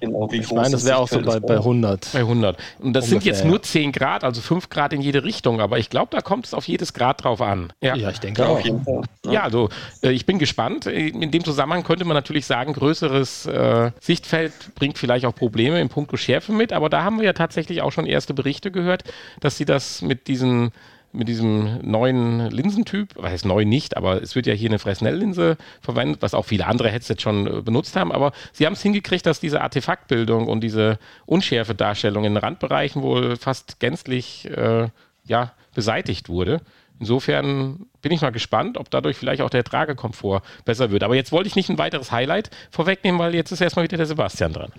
genau, 0.00 0.28
ich 0.32 0.52
mein, 0.52 0.72
das 0.72 0.84
wär 0.84 0.98
auch 0.98 1.08
so 1.08 1.20
bei, 1.20 1.40
bei 1.40 1.56
100. 1.56 2.12
Bei 2.12 2.20
100. 2.20 2.56
Und 2.78 2.92
das 2.92 3.04
Ungefähr, 3.04 3.20
sind 3.20 3.24
jetzt 3.24 3.44
nur 3.44 3.62
10 3.62 3.92
Grad, 3.92 4.24
also 4.24 4.40
5 4.40 4.68
Grad 4.68 4.92
in 4.92 5.00
jede 5.00 5.24
Richtung, 5.24 5.60
aber 5.60 5.78
ich 5.78 5.90
glaube, 5.90 6.08
da 6.10 6.20
kommt 6.20 6.46
es 6.46 6.54
auf 6.54 6.66
jedes 6.68 6.92
Grad 6.94 7.24
drauf 7.24 7.40
an. 7.40 7.72
Ja, 7.80 7.94
ja 7.94 8.10
ich 8.10 8.20
denke 8.20 8.42
ja, 8.42 8.48
auch. 8.48 8.64
Ja. 8.64 9.02
ja, 9.30 9.42
also 9.42 9.68
äh, 10.02 10.10
ich 10.10 10.26
bin 10.26 10.38
gespannt. 10.38 10.86
In 10.86 11.30
dem 11.30 11.44
Zusammenhang 11.44 11.84
könnte 11.84 12.04
man 12.04 12.14
natürlich 12.14 12.46
sagen, 12.46 12.72
größeres 12.72 13.46
äh, 13.46 13.90
Sichtfeld 14.00 14.52
bringt 14.74 14.98
vielleicht 14.98 15.26
auch 15.26 15.34
Probleme 15.34 15.80
in 15.80 15.88
puncto 15.88 16.16
Schärfe 16.16 16.52
mit, 16.52 16.72
aber 16.72 16.88
da 16.88 17.02
haben 17.02 17.18
wir 17.18 17.24
ja 17.24 17.32
tatsächlich 17.32 17.82
auch 17.82 17.92
schon 17.92 18.06
erste 18.06 18.34
Berichte 18.34 18.70
gehört, 18.70 19.04
dass 19.40 19.56
sie 19.56 19.64
das 19.64 20.02
mit 20.02 20.28
diesen 20.28 20.72
mit 21.12 21.28
diesem 21.28 21.78
neuen 21.82 22.50
Linsentyp, 22.50 23.14
was 23.16 23.32
heißt 23.32 23.44
neu 23.44 23.64
nicht, 23.64 23.96
aber 23.96 24.22
es 24.22 24.36
wird 24.36 24.46
ja 24.46 24.54
hier 24.54 24.70
eine 24.70 24.78
Fresnel-Linse 24.78 25.56
verwendet, 25.80 26.22
was 26.22 26.34
auch 26.34 26.44
viele 26.44 26.66
andere 26.66 26.88
Headsets 26.90 27.22
schon 27.22 27.46
äh, 27.46 27.62
benutzt 27.62 27.96
haben, 27.96 28.12
aber 28.12 28.32
sie 28.52 28.66
haben 28.66 28.74
es 28.74 28.82
hingekriegt, 28.82 29.26
dass 29.26 29.40
diese 29.40 29.60
Artefaktbildung 29.60 30.46
und 30.46 30.60
diese 30.60 30.98
Unschärfe-Darstellung 31.26 32.24
in 32.24 32.36
Randbereichen 32.36 33.02
wohl 33.02 33.36
fast 33.36 33.80
gänzlich 33.80 34.48
äh, 34.50 34.88
ja, 35.26 35.52
beseitigt 35.74 36.28
wurde. 36.28 36.60
Insofern 37.00 37.86
bin 38.02 38.12
ich 38.12 38.20
mal 38.20 38.30
gespannt, 38.30 38.76
ob 38.76 38.90
dadurch 38.90 39.16
vielleicht 39.16 39.40
auch 39.40 39.48
der 39.48 39.64
Tragekomfort 39.64 40.42
besser 40.66 40.90
wird. 40.90 41.02
Aber 41.02 41.14
jetzt 41.14 41.32
wollte 41.32 41.48
ich 41.48 41.56
nicht 41.56 41.70
ein 41.70 41.78
weiteres 41.78 42.12
Highlight 42.12 42.50
vorwegnehmen, 42.70 43.18
weil 43.18 43.34
jetzt 43.34 43.52
ist 43.52 43.62
erstmal 43.62 43.84
wieder 43.84 43.96
der 43.96 44.04
Sebastian 44.04 44.52
dran. 44.52 44.70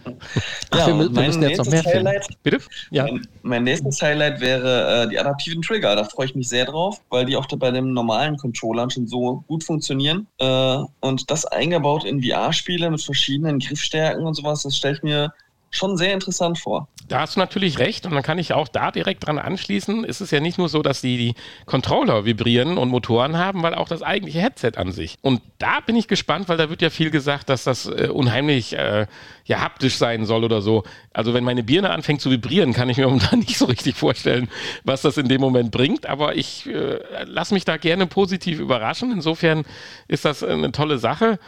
Ja, 0.71 0.85
wir, 0.85 0.97
wir 0.97 1.09
müssen 1.09 1.41
jetzt 1.41 1.57
noch 1.57 1.65
mehr 1.65 1.83
Highlight, 1.83 2.27
Bitte? 2.43 2.59
Ja. 2.91 3.05
Mein, 3.05 3.27
mein, 3.41 3.63
nächstes 3.63 3.99
Highlight 4.01 4.39
wäre 4.39 5.03
äh, 5.03 5.09
die 5.09 5.17
adaptiven 5.17 5.63
Trigger. 5.63 5.95
Da 5.95 6.03
freue 6.03 6.27
ich 6.27 6.35
mich 6.35 6.47
sehr 6.47 6.65
drauf, 6.65 7.01
weil 7.09 7.25
die 7.25 7.35
auch 7.35 7.47
bei 7.47 7.71
den 7.71 7.93
normalen 7.93 8.37
Controllern 8.37 8.91
schon 8.91 9.07
so 9.07 9.43
gut 9.47 9.63
funktionieren. 9.63 10.27
Äh, 10.37 10.77
und 10.99 11.31
das 11.31 11.45
eingebaut 11.45 12.03
in 12.03 12.21
VR-Spiele 12.21 12.91
mit 12.91 13.01
verschiedenen 13.01 13.57
Griffstärken 13.57 14.25
und 14.25 14.35
sowas, 14.35 14.61
das 14.61 14.77
stelle 14.77 14.95
ich 14.95 15.03
mir 15.03 15.33
schon 15.71 15.97
sehr 15.97 16.13
interessant 16.13 16.59
vor. 16.59 16.87
Da 17.07 17.21
hast 17.21 17.35
du 17.35 17.39
natürlich 17.39 17.79
recht 17.79 18.05
und 18.05 18.13
dann 18.13 18.23
kann 18.23 18.39
ich 18.39 18.53
auch 18.53 18.67
da 18.67 18.91
direkt 18.91 19.25
dran 19.25 19.37
anschließen. 19.37 20.05
Es 20.05 20.21
ist 20.21 20.31
ja 20.31 20.39
nicht 20.39 20.57
nur 20.57 20.69
so, 20.69 20.81
dass 20.81 21.01
die, 21.01 21.17
die 21.17 21.35
Controller 21.65 22.23
vibrieren 22.23 22.77
und 22.77 22.89
Motoren 22.89 23.37
haben, 23.37 23.63
weil 23.63 23.73
auch 23.73 23.89
das 23.89 24.01
eigentliche 24.01 24.39
Headset 24.39 24.73
an 24.77 24.91
sich. 24.91 25.17
Und 25.21 25.41
da 25.57 25.79
bin 25.79 25.95
ich 25.95 26.07
gespannt, 26.07 26.47
weil 26.47 26.57
da 26.57 26.69
wird 26.69 26.81
ja 26.81 26.89
viel 26.89 27.09
gesagt, 27.09 27.49
dass 27.49 27.63
das 27.63 27.87
äh, 27.87 28.07
unheimlich 28.07 28.77
äh, 28.77 29.07
ja, 29.45 29.59
haptisch 29.59 29.97
sein 29.97 30.25
soll 30.25 30.43
oder 30.43 30.61
so. 30.61 30.83
Also 31.13 31.33
wenn 31.33 31.43
meine 31.43 31.63
Birne 31.63 31.89
anfängt 31.89 32.21
zu 32.21 32.31
vibrieren, 32.31 32.73
kann 32.73 32.89
ich 32.89 32.97
mir 32.97 33.05
momentan 33.07 33.39
nicht 33.39 33.57
so 33.57 33.65
richtig 33.65 33.95
vorstellen, 33.95 34.49
was 34.83 35.01
das 35.01 35.17
in 35.17 35.27
dem 35.27 35.41
Moment 35.41 35.71
bringt. 35.71 36.05
Aber 36.05 36.35
ich 36.35 36.67
äh, 36.67 36.99
lasse 37.25 37.53
mich 37.53 37.65
da 37.65 37.77
gerne 37.77 38.07
positiv 38.07 38.59
überraschen. 38.59 39.11
Insofern 39.11 39.63
ist 40.07 40.25
das 40.25 40.43
eine 40.43 40.71
tolle 40.71 40.97
Sache. 40.97 41.39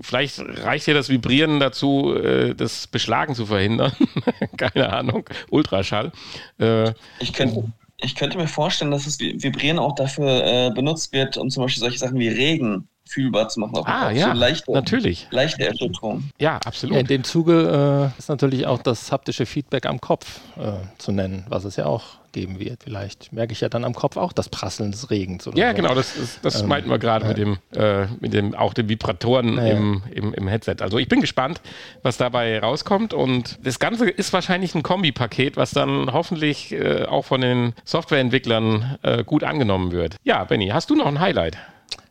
Vielleicht 0.00 0.40
reicht 0.40 0.86
ja 0.86 0.94
das 0.94 1.08
Vibrieren 1.08 1.60
dazu, 1.60 2.14
äh, 2.14 2.54
das 2.54 2.86
Beschlagen 2.86 3.34
zu 3.34 3.46
verhindern. 3.46 3.92
Keine 4.56 4.92
Ahnung. 4.92 5.28
Ultraschall. 5.50 6.12
Äh, 6.58 6.92
ich 7.20 7.32
könnte. 7.32 7.64
Ich 8.00 8.14
könnte 8.14 8.38
mir 8.38 8.46
vorstellen, 8.46 8.92
dass 8.92 9.06
das 9.06 9.18
Vibrieren 9.18 9.80
auch 9.80 9.96
dafür 9.96 10.44
äh, 10.44 10.70
benutzt 10.70 11.12
wird, 11.12 11.36
um 11.36 11.50
zum 11.50 11.64
Beispiel 11.64 11.80
solche 11.80 11.98
Sachen 11.98 12.20
wie 12.20 12.28
Regen 12.28 12.88
fühlbar 13.08 13.48
zu 13.48 13.60
machen. 13.60 13.76
Auch 13.76 13.86
ah, 13.86 14.08
auch 14.08 14.12
ja, 14.12 14.32
so 14.32 14.38
leichte, 14.38 14.72
natürlich. 14.72 15.26
leichte 15.30 15.66
Erschütterung. 15.66 16.30
Ja, 16.38 16.56
absolut. 16.64 16.94
Ja, 16.94 17.00
in 17.00 17.06
dem 17.06 17.24
Zuge 17.24 18.12
äh, 18.16 18.18
ist 18.18 18.28
natürlich 18.28 18.66
auch 18.66 18.82
das 18.82 19.10
haptische 19.12 19.46
Feedback 19.46 19.86
am 19.86 20.00
Kopf 20.00 20.40
äh, 20.56 20.72
zu 20.98 21.12
nennen, 21.12 21.44
was 21.48 21.64
es 21.64 21.76
ja 21.76 21.86
auch 21.86 22.18
geben 22.32 22.58
wird. 22.60 22.84
Vielleicht 22.84 23.32
merke 23.32 23.52
ich 23.52 23.60
ja 23.60 23.68
dann 23.68 23.84
am 23.84 23.94
Kopf 23.94 24.16
auch 24.16 24.32
das 24.32 24.48
Prasseln 24.48 24.92
des 24.92 25.10
Regens. 25.10 25.48
ja, 25.54 25.70
so. 25.70 25.76
genau, 25.76 25.94
das, 25.94 26.14
das, 26.14 26.40
das 26.40 26.62
ähm, 26.62 26.68
meinten 26.68 26.90
wir 26.90 26.98
gerade 26.98 27.24
ja. 27.24 27.28
mit 27.28 27.38
dem, 27.38 27.58
äh, 27.74 28.06
mit 28.20 28.32
dem, 28.32 28.54
auch 28.54 28.74
den 28.74 28.88
Vibratoren 28.88 29.56
ja. 29.56 29.66
im, 29.68 30.02
im, 30.12 30.34
im, 30.34 30.48
Headset. 30.48 30.76
Also 30.80 30.98
ich 30.98 31.08
bin 31.08 31.20
gespannt, 31.20 31.60
was 32.02 32.16
dabei 32.16 32.60
rauskommt. 32.60 33.14
Und 33.14 33.58
das 33.64 33.78
Ganze 33.78 34.08
ist 34.08 34.32
wahrscheinlich 34.32 34.74
ein 34.74 34.82
Kombipaket, 34.82 35.56
was 35.56 35.70
dann 35.70 36.12
hoffentlich 36.12 36.72
äh, 36.72 37.04
auch 37.04 37.24
von 37.24 37.40
den 37.40 37.72
Softwareentwicklern 37.84 38.98
äh, 39.02 39.24
gut 39.24 39.44
angenommen 39.44 39.92
wird. 39.92 40.16
Ja, 40.24 40.44
Benny, 40.44 40.68
hast 40.68 40.90
du 40.90 40.96
noch 40.96 41.06
ein 41.06 41.20
Highlight? 41.20 41.56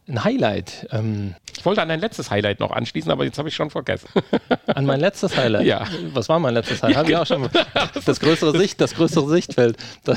Ein 0.08 0.24
Highlight. 0.24 0.88
Ähm, 0.92 1.36
ich 1.58 1.66
wollte 1.66 1.82
an 1.82 1.90
dein 1.90 2.00
letztes 2.00 2.32
Highlight 2.32 2.60
noch 2.60 2.72
anschließen, 2.72 3.12
aber 3.12 3.26
jetzt 3.26 3.38
habe 3.38 3.50
ich 3.50 3.56
schon 3.56 3.70
vergessen. 3.70 4.08
An 4.68 4.86
mein 4.86 5.02
letztes 5.02 5.36
Highlight? 5.36 5.66
Ja. 5.66 5.86
Was 6.14 6.30
war 6.30 6.40
mein 6.40 6.54
letztes 6.54 6.82
Highlight? 6.82 7.10
Ja, 7.10 7.24
genau. 7.24 7.24
ich 7.24 7.32
auch 7.32 7.36
schon. 7.36 7.50
Das 8.06 8.20
größere 8.20 8.58
Sicht, 8.58 8.80
das 8.80 8.94
größere 8.96 9.28
Sichtfeld. 9.28 9.78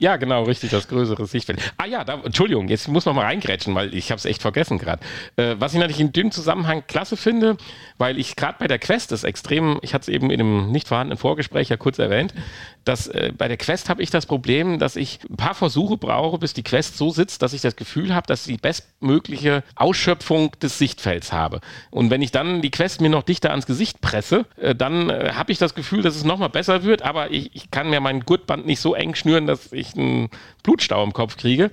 Ja, 0.00 0.16
genau, 0.16 0.44
richtig, 0.44 0.70
das 0.70 0.88
größere 0.88 1.26
Sichtfeld. 1.26 1.60
Ah 1.76 1.86
ja, 1.86 2.04
da, 2.04 2.20
Entschuldigung, 2.24 2.68
jetzt 2.68 2.88
muss 2.88 3.04
noch 3.04 3.14
mal 3.14 3.24
reingrätschen, 3.24 3.74
weil 3.74 3.94
ich 3.94 4.10
habe 4.10 4.18
es 4.18 4.24
echt 4.24 4.42
vergessen 4.42 4.78
gerade. 4.78 5.02
Äh, 5.36 5.56
was 5.58 5.74
ich 5.74 5.78
natürlich 5.78 6.00
in 6.00 6.12
dem 6.12 6.32
Zusammenhang 6.32 6.84
klasse 6.88 7.16
finde, 7.16 7.56
weil 7.98 8.18
ich 8.18 8.34
gerade 8.34 8.56
bei 8.58 8.66
der 8.66 8.78
Quest 8.78 9.12
das 9.12 9.22
extrem, 9.22 9.78
ich 9.82 9.94
hatte 9.94 10.02
es 10.02 10.08
eben 10.08 10.30
in 10.30 10.40
einem 10.40 10.72
nicht 10.72 10.88
vorhandenen 10.88 11.18
Vorgespräch 11.18 11.68
ja 11.68 11.76
kurz 11.76 11.98
erwähnt, 11.98 12.34
dass 12.84 13.06
äh, 13.06 13.32
bei 13.36 13.48
der 13.48 13.56
Quest 13.56 13.88
habe 13.88 14.02
ich 14.02 14.10
das 14.10 14.26
Problem, 14.26 14.78
dass 14.78 14.96
ich 14.96 15.20
ein 15.30 15.36
paar 15.36 15.54
Versuche 15.54 15.96
brauche, 15.96 16.38
bis 16.38 16.52
die 16.52 16.64
Quest 16.64 16.96
so 16.98 17.10
sitzt, 17.10 17.42
dass 17.42 17.52
ich 17.52 17.60
das 17.60 17.76
Gefühl 17.76 18.14
habe, 18.14 18.26
dass 18.26 18.46
ich 18.46 18.56
die 18.56 18.60
bestmögliche 18.60 19.62
Ausschöpfung 19.76 20.52
des 20.60 20.78
Sichtfelds 20.78 21.32
habe. 21.32 21.60
Und 21.90 22.10
wenn 22.10 22.22
ich 22.22 22.32
dann 22.32 22.62
die 22.62 22.70
Quest 22.70 23.00
mir 23.00 23.10
noch 23.10 23.22
dichter 23.22 23.50
ans 23.50 23.66
Gesicht 23.66 24.00
presse, 24.00 24.46
äh, 24.56 24.74
dann 24.74 25.10
äh, 25.10 25.32
habe 25.34 25.52
ich 25.52 25.58
das 25.58 25.74
Gefühl, 25.74 26.02
dass 26.02 26.16
es 26.16 26.24
nochmal 26.24 26.50
besser 26.50 26.82
wird, 26.82 27.02
aber 27.02 27.30
ich, 27.30 27.54
ich 27.54 27.70
kann 27.70 27.90
mir 27.90 28.00
mein 28.00 28.20
Gurtband 28.20 28.66
nicht 28.66 28.80
so 28.80 28.94
eng 28.94 29.14
schnüren, 29.14 29.46
dass 29.46 29.72
ich 29.72 29.91
einen 29.96 30.28
Blutstau 30.62 31.02
im 31.02 31.12
Kopf 31.12 31.36
kriege. 31.36 31.70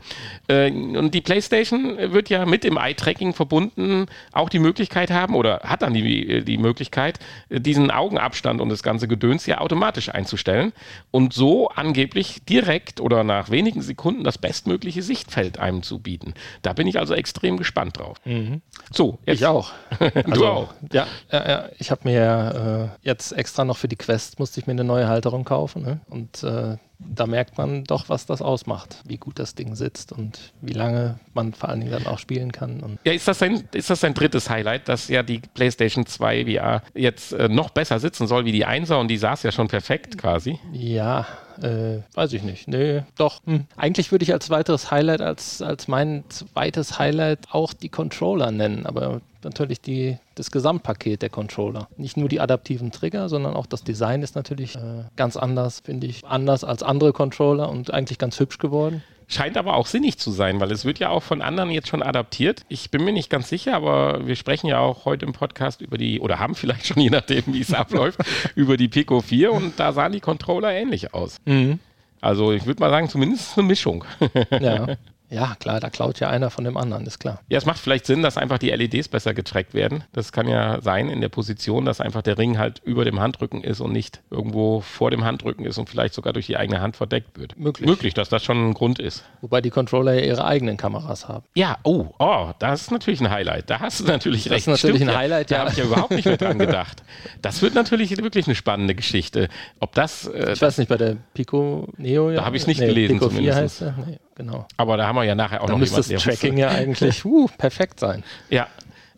Äh, 0.48 0.72
und 0.72 1.14
die 1.14 1.22
PlayStation 1.22 1.98
wird 1.98 2.30
ja 2.30 2.46
mit 2.46 2.66
im 2.66 2.78
Eye-Tracking 2.78 3.34
verbunden 3.34 4.08
auch 4.32 4.50
die 4.50 4.60
Möglichkeit 4.60 5.12
haben 5.12 5.36
oder 5.36 5.62
hat 5.64 5.82
dann 5.82 5.94
die, 5.94 6.44
die 6.44 6.58
Möglichkeit, 6.58 7.20
diesen 7.50 7.92
Augenabstand 7.92 8.62
und 8.62 8.70
das 8.70 8.84
ganze 8.84 9.08
Gedöns 9.08 9.46
ja 9.46 9.60
automatisch 9.60 10.10
einzustellen 10.10 10.74
und 11.12 11.34
so 11.34 11.70
angeblich 11.70 12.44
direkt 12.48 13.00
oder 13.00 13.24
nach 13.24 13.50
wenigen 13.50 13.82
Sekunden 13.82 14.24
das 14.24 14.38
bestmögliche 14.38 15.02
Sichtfeld 15.02 15.60
einem 15.60 15.84
zu 15.84 16.00
bieten. 16.00 16.34
Da 16.62 16.74
bin 16.74 16.88
ich 16.88 17.00
also 17.00 17.14
extrem 17.14 17.58
gespannt 17.58 17.98
drauf. 17.98 18.18
Mhm. 18.26 18.62
So, 18.92 19.20
jetzt. 19.26 19.40
ich 19.40 19.46
auch. 19.46 19.72
du 20.00 20.32
also, 20.32 20.48
auch. 20.48 20.74
Ja, 20.92 21.08
ja, 21.32 21.70
ich 21.78 21.92
habe 21.92 22.02
mir 22.04 22.92
äh, 23.04 23.08
jetzt 23.08 23.32
extra 23.32 23.66
noch 23.66 23.78
für 23.78 23.88
die 23.88 23.96
Quest 23.96 24.40
musste 24.40 24.60
ich 24.60 24.68
mir 24.68 24.74
eine 24.74 24.84
neue 24.84 25.08
Halterung 25.08 25.44
kaufen 25.44 25.82
ne? 25.84 26.00
und 26.10 26.44
äh, 26.44 26.78
da 27.00 27.26
merkt 27.26 27.58
man 27.58 27.86
doch, 27.86 28.10
was 28.10 28.26
das 28.26 28.42
ausmacht, 28.42 28.98
wie 29.06 29.18
gut 29.18 29.40
das 29.40 29.56
Ding 29.56 29.76
sitzt 29.76 30.12
und 30.12 30.52
wie 30.62 30.74
lange 30.74 31.20
man 31.34 31.54
vor 31.54 31.70
allen 31.70 31.80
Dingen 31.80 31.92
dann 31.92 32.08
auch 32.08 32.20
spielen 32.20 32.52
kann. 32.52 33.00
ja, 33.06 33.14
ist 33.14 33.28
das, 33.28 33.42
ein, 33.42 33.64
ist 33.74 33.90
das 33.90 34.04
ein 34.04 34.14
drittes 34.14 34.50
Highlight, 34.50 34.90
dass 34.90 35.08
ja 35.08 35.24
die 35.24 35.40
PlayStation 35.54 36.06
2 36.06 36.46
VR 36.46 36.84
jetzt 36.94 37.32
äh, 37.34 37.48
noch 37.48 37.70
besser 37.70 38.00
sitzen 38.00 38.28
soll 38.28 38.46
wie 38.46 38.52
die 38.52 38.68
1er 38.68 38.96
und 38.96 39.08
die 39.08 39.18
saß 39.18 39.44
ja 39.44 39.52
schon 39.52 39.70
perfekt 39.70 40.18
quasi? 40.18 40.60
Ja, 40.74 41.26
äh, 41.62 42.00
weiß 42.14 42.34
ich 42.34 42.44
nicht. 42.44 42.68
Nee, 42.68 43.04
doch. 43.18 43.42
Hm. 43.46 43.66
Eigentlich 43.78 44.12
würde 44.12 44.24
ich 44.24 44.34
als 44.34 44.50
weiteres 44.50 44.92
Highlight, 44.92 45.22
als, 45.22 45.62
als 45.62 45.88
mein 45.88 46.24
zweites 46.30 47.00
Highlight 47.00 47.40
auch 47.52 47.74
die 47.74 47.90
Controller 47.90 48.52
nennen, 48.52 48.86
aber 48.86 49.22
natürlich 49.44 49.82
die, 49.82 50.18
das 50.36 50.52
Gesamtpaket 50.52 51.22
der 51.22 51.30
Controller. 51.30 51.88
Nicht 51.98 52.18
nur 52.18 52.30
die 52.30 52.40
adaptiven 52.40 52.92
Trigger, 52.92 53.30
sondern 53.30 53.54
auch 53.56 53.66
das 53.66 53.84
Design 53.84 54.22
ist 54.22 54.36
natürlich 54.36 54.76
äh, 54.76 55.04
ganz 55.16 55.38
anders, 55.38 55.82
finde 55.82 56.08
ich, 56.08 56.26
anders 56.26 56.64
als 56.64 56.84
andere 56.84 57.14
Controller 57.14 57.70
und 57.70 57.94
eigentlich 57.94 58.18
ganz 58.18 58.40
hübsch 58.40 58.58
geworden. 58.58 59.04
Scheint 59.32 59.58
aber 59.58 59.76
auch 59.76 59.86
sinnig 59.86 60.18
zu 60.18 60.32
sein, 60.32 60.60
weil 60.60 60.72
es 60.72 60.86
wird 60.86 60.98
ja 60.98 61.10
auch 61.10 61.22
von 61.22 61.44
anderen 61.44 61.70
jetzt 61.70 61.88
schon 61.88 62.02
adaptiert. 62.02 62.64
Ich 62.68 62.90
bin 62.90 63.04
mir 63.04 63.14
nicht 63.14 63.30
ganz 63.30 63.48
sicher, 63.48 63.76
aber 63.76 64.26
wir 64.26 64.36
sprechen 64.36 64.66
ja 64.66 64.80
auch 64.80 65.06
heute 65.06 65.26
im 65.28 65.34
Podcast 65.34 65.82
über 65.82 66.00
die, 66.00 66.20
oder 66.20 66.40
haben 66.40 66.56
vielleicht 66.56 66.88
schon, 66.88 67.02
je 67.02 67.12
nachdem, 67.12 67.44
wie 67.48 67.62
es 67.62 67.74
abläuft, 67.74 68.20
über 68.56 68.76
die 68.76 68.88
Pico 68.88 69.22
4 69.22 69.52
und 69.52 69.80
da 69.80 69.94
sahen 69.94 70.14
die 70.14 70.20
Controller 70.20 70.72
ähnlich 70.72 71.14
aus. 71.14 71.38
Mhm. 71.46 71.80
Also 72.22 72.52
ich 72.52 72.66
würde 72.66 72.82
mal 72.82 72.90
sagen, 72.90 73.08
zumindest 73.08 73.58
eine 73.58 73.68
Mischung. 73.68 74.04
Ja. 74.50 74.98
Ja, 75.30 75.56
klar, 75.60 75.80
da 75.80 75.90
klaut 75.90 76.20
ja 76.20 76.30
einer 76.30 76.50
von 76.50 76.64
dem 76.64 76.76
anderen, 76.76 77.06
ist 77.06 77.20
klar. 77.20 77.42
Ja, 77.50 77.58
es 77.60 77.66
macht 77.66 77.80
vielleicht 77.80 78.08
Sinn, 78.08 78.24
dass 78.24 78.38
einfach 78.38 78.58
die 78.58 78.72
LEDs 78.72 79.08
besser 79.08 79.34
getrackt 79.34 79.74
werden. 79.74 80.04
Das 80.12 80.32
kann 80.32 80.48
ja 80.48 80.82
sein 80.82 81.08
in 81.10 81.22
der 81.22 81.30
Position, 81.30 81.86
dass 81.86 82.02
einfach 82.02 82.24
der 82.24 82.38
Ring 82.38 82.58
halt 82.58 82.82
über 82.84 83.06
dem 83.06 83.20
Handrücken 83.20 83.64
ist 83.64 83.80
und 83.80 83.92
nicht 83.92 84.22
irgendwo 84.32 84.82
vor 84.82 85.12
dem 85.12 85.24
Handrücken 85.24 85.66
ist 85.66 85.78
und 85.78 85.88
vielleicht 85.88 86.16
sogar 86.16 86.34
durch 86.34 86.48
die 86.48 86.58
eigene 86.58 86.82
Hand 86.82 86.96
verdeckt 86.96 87.38
wird. 87.38 87.60
Möglich. 87.60 87.88
Möglich, 87.88 88.14
dass 88.16 88.30
das 88.30 88.44
schon 88.44 88.70
ein 88.70 88.74
Grund 88.74 88.98
ist. 88.98 89.24
Wobei 89.42 89.62
die 89.62 89.70
Controller 89.70 90.14
ja 90.14 90.22
ihre 90.22 90.46
eigenen 90.46 90.78
Kameras 90.78 91.28
haben. 91.28 91.46
Ja, 91.54 91.78
oh, 91.84 92.08
oh, 92.18 92.52
das 92.58 92.82
ist 92.82 92.92
natürlich 92.92 93.22
ein 93.22 93.30
Highlight. 93.30 93.70
Da 93.70 93.80
hast 93.80 94.00
du 94.00 94.06
natürlich 94.06 94.46
das 94.46 94.54
recht. 94.54 94.68
Das 94.68 94.78
ist 94.78 94.84
natürlich 94.84 95.02
Stimmt, 95.02 95.12
ein 95.12 95.18
Highlight, 95.18 95.52
ja. 95.52 95.58
Da 95.58 95.64
habe 95.64 95.72
ich 95.74 95.78
ja 95.78 95.86
überhaupt 95.86 96.12
nicht 96.12 96.26
mehr 96.26 96.38
dran 96.38 96.58
gedacht. 96.60 97.04
Das 97.44 97.62
wird 97.62 97.76
natürlich 97.76 98.18
wirklich 98.18 98.48
eine 98.48 98.56
spannende 98.56 98.96
Geschichte. 98.96 99.48
Ob 99.80 99.94
das. 99.94 100.26
Äh, 100.26 100.54
ich 100.54 100.62
weiß 100.62 100.80
nicht, 100.80 100.88
bei 100.88 100.98
der 100.98 101.18
Pico 101.36 101.88
Neo. 101.98 102.32
Da 102.32 102.46
habe 102.46 102.56
ich 102.56 102.64
es 102.64 102.68
nicht 102.68 102.80
nee, 102.80 102.88
gelesen 102.88 103.20
Pico 103.20 103.30
4 103.30 103.38
zumindest. 103.38 103.82
heißt 103.82 103.94
nee 104.08 104.20
genau. 104.40 104.66
Aber 104.78 104.98
da 104.98 105.06
haben 105.06 105.16
wir 105.16 105.24
ja 105.24 105.36
nachher 105.36 105.62
auch 105.62 105.68
da 105.68 105.74
noch 105.74 105.80
müsste 105.80 105.98
das 105.98 106.24
Tracking 106.24 106.58
ja 106.58 106.70
eigentlich 106.70 107.24
uh, 107.26 107.48
perfekt 107.58 108.00
sein. 108.00 108.24
Ja, 108.50 108.68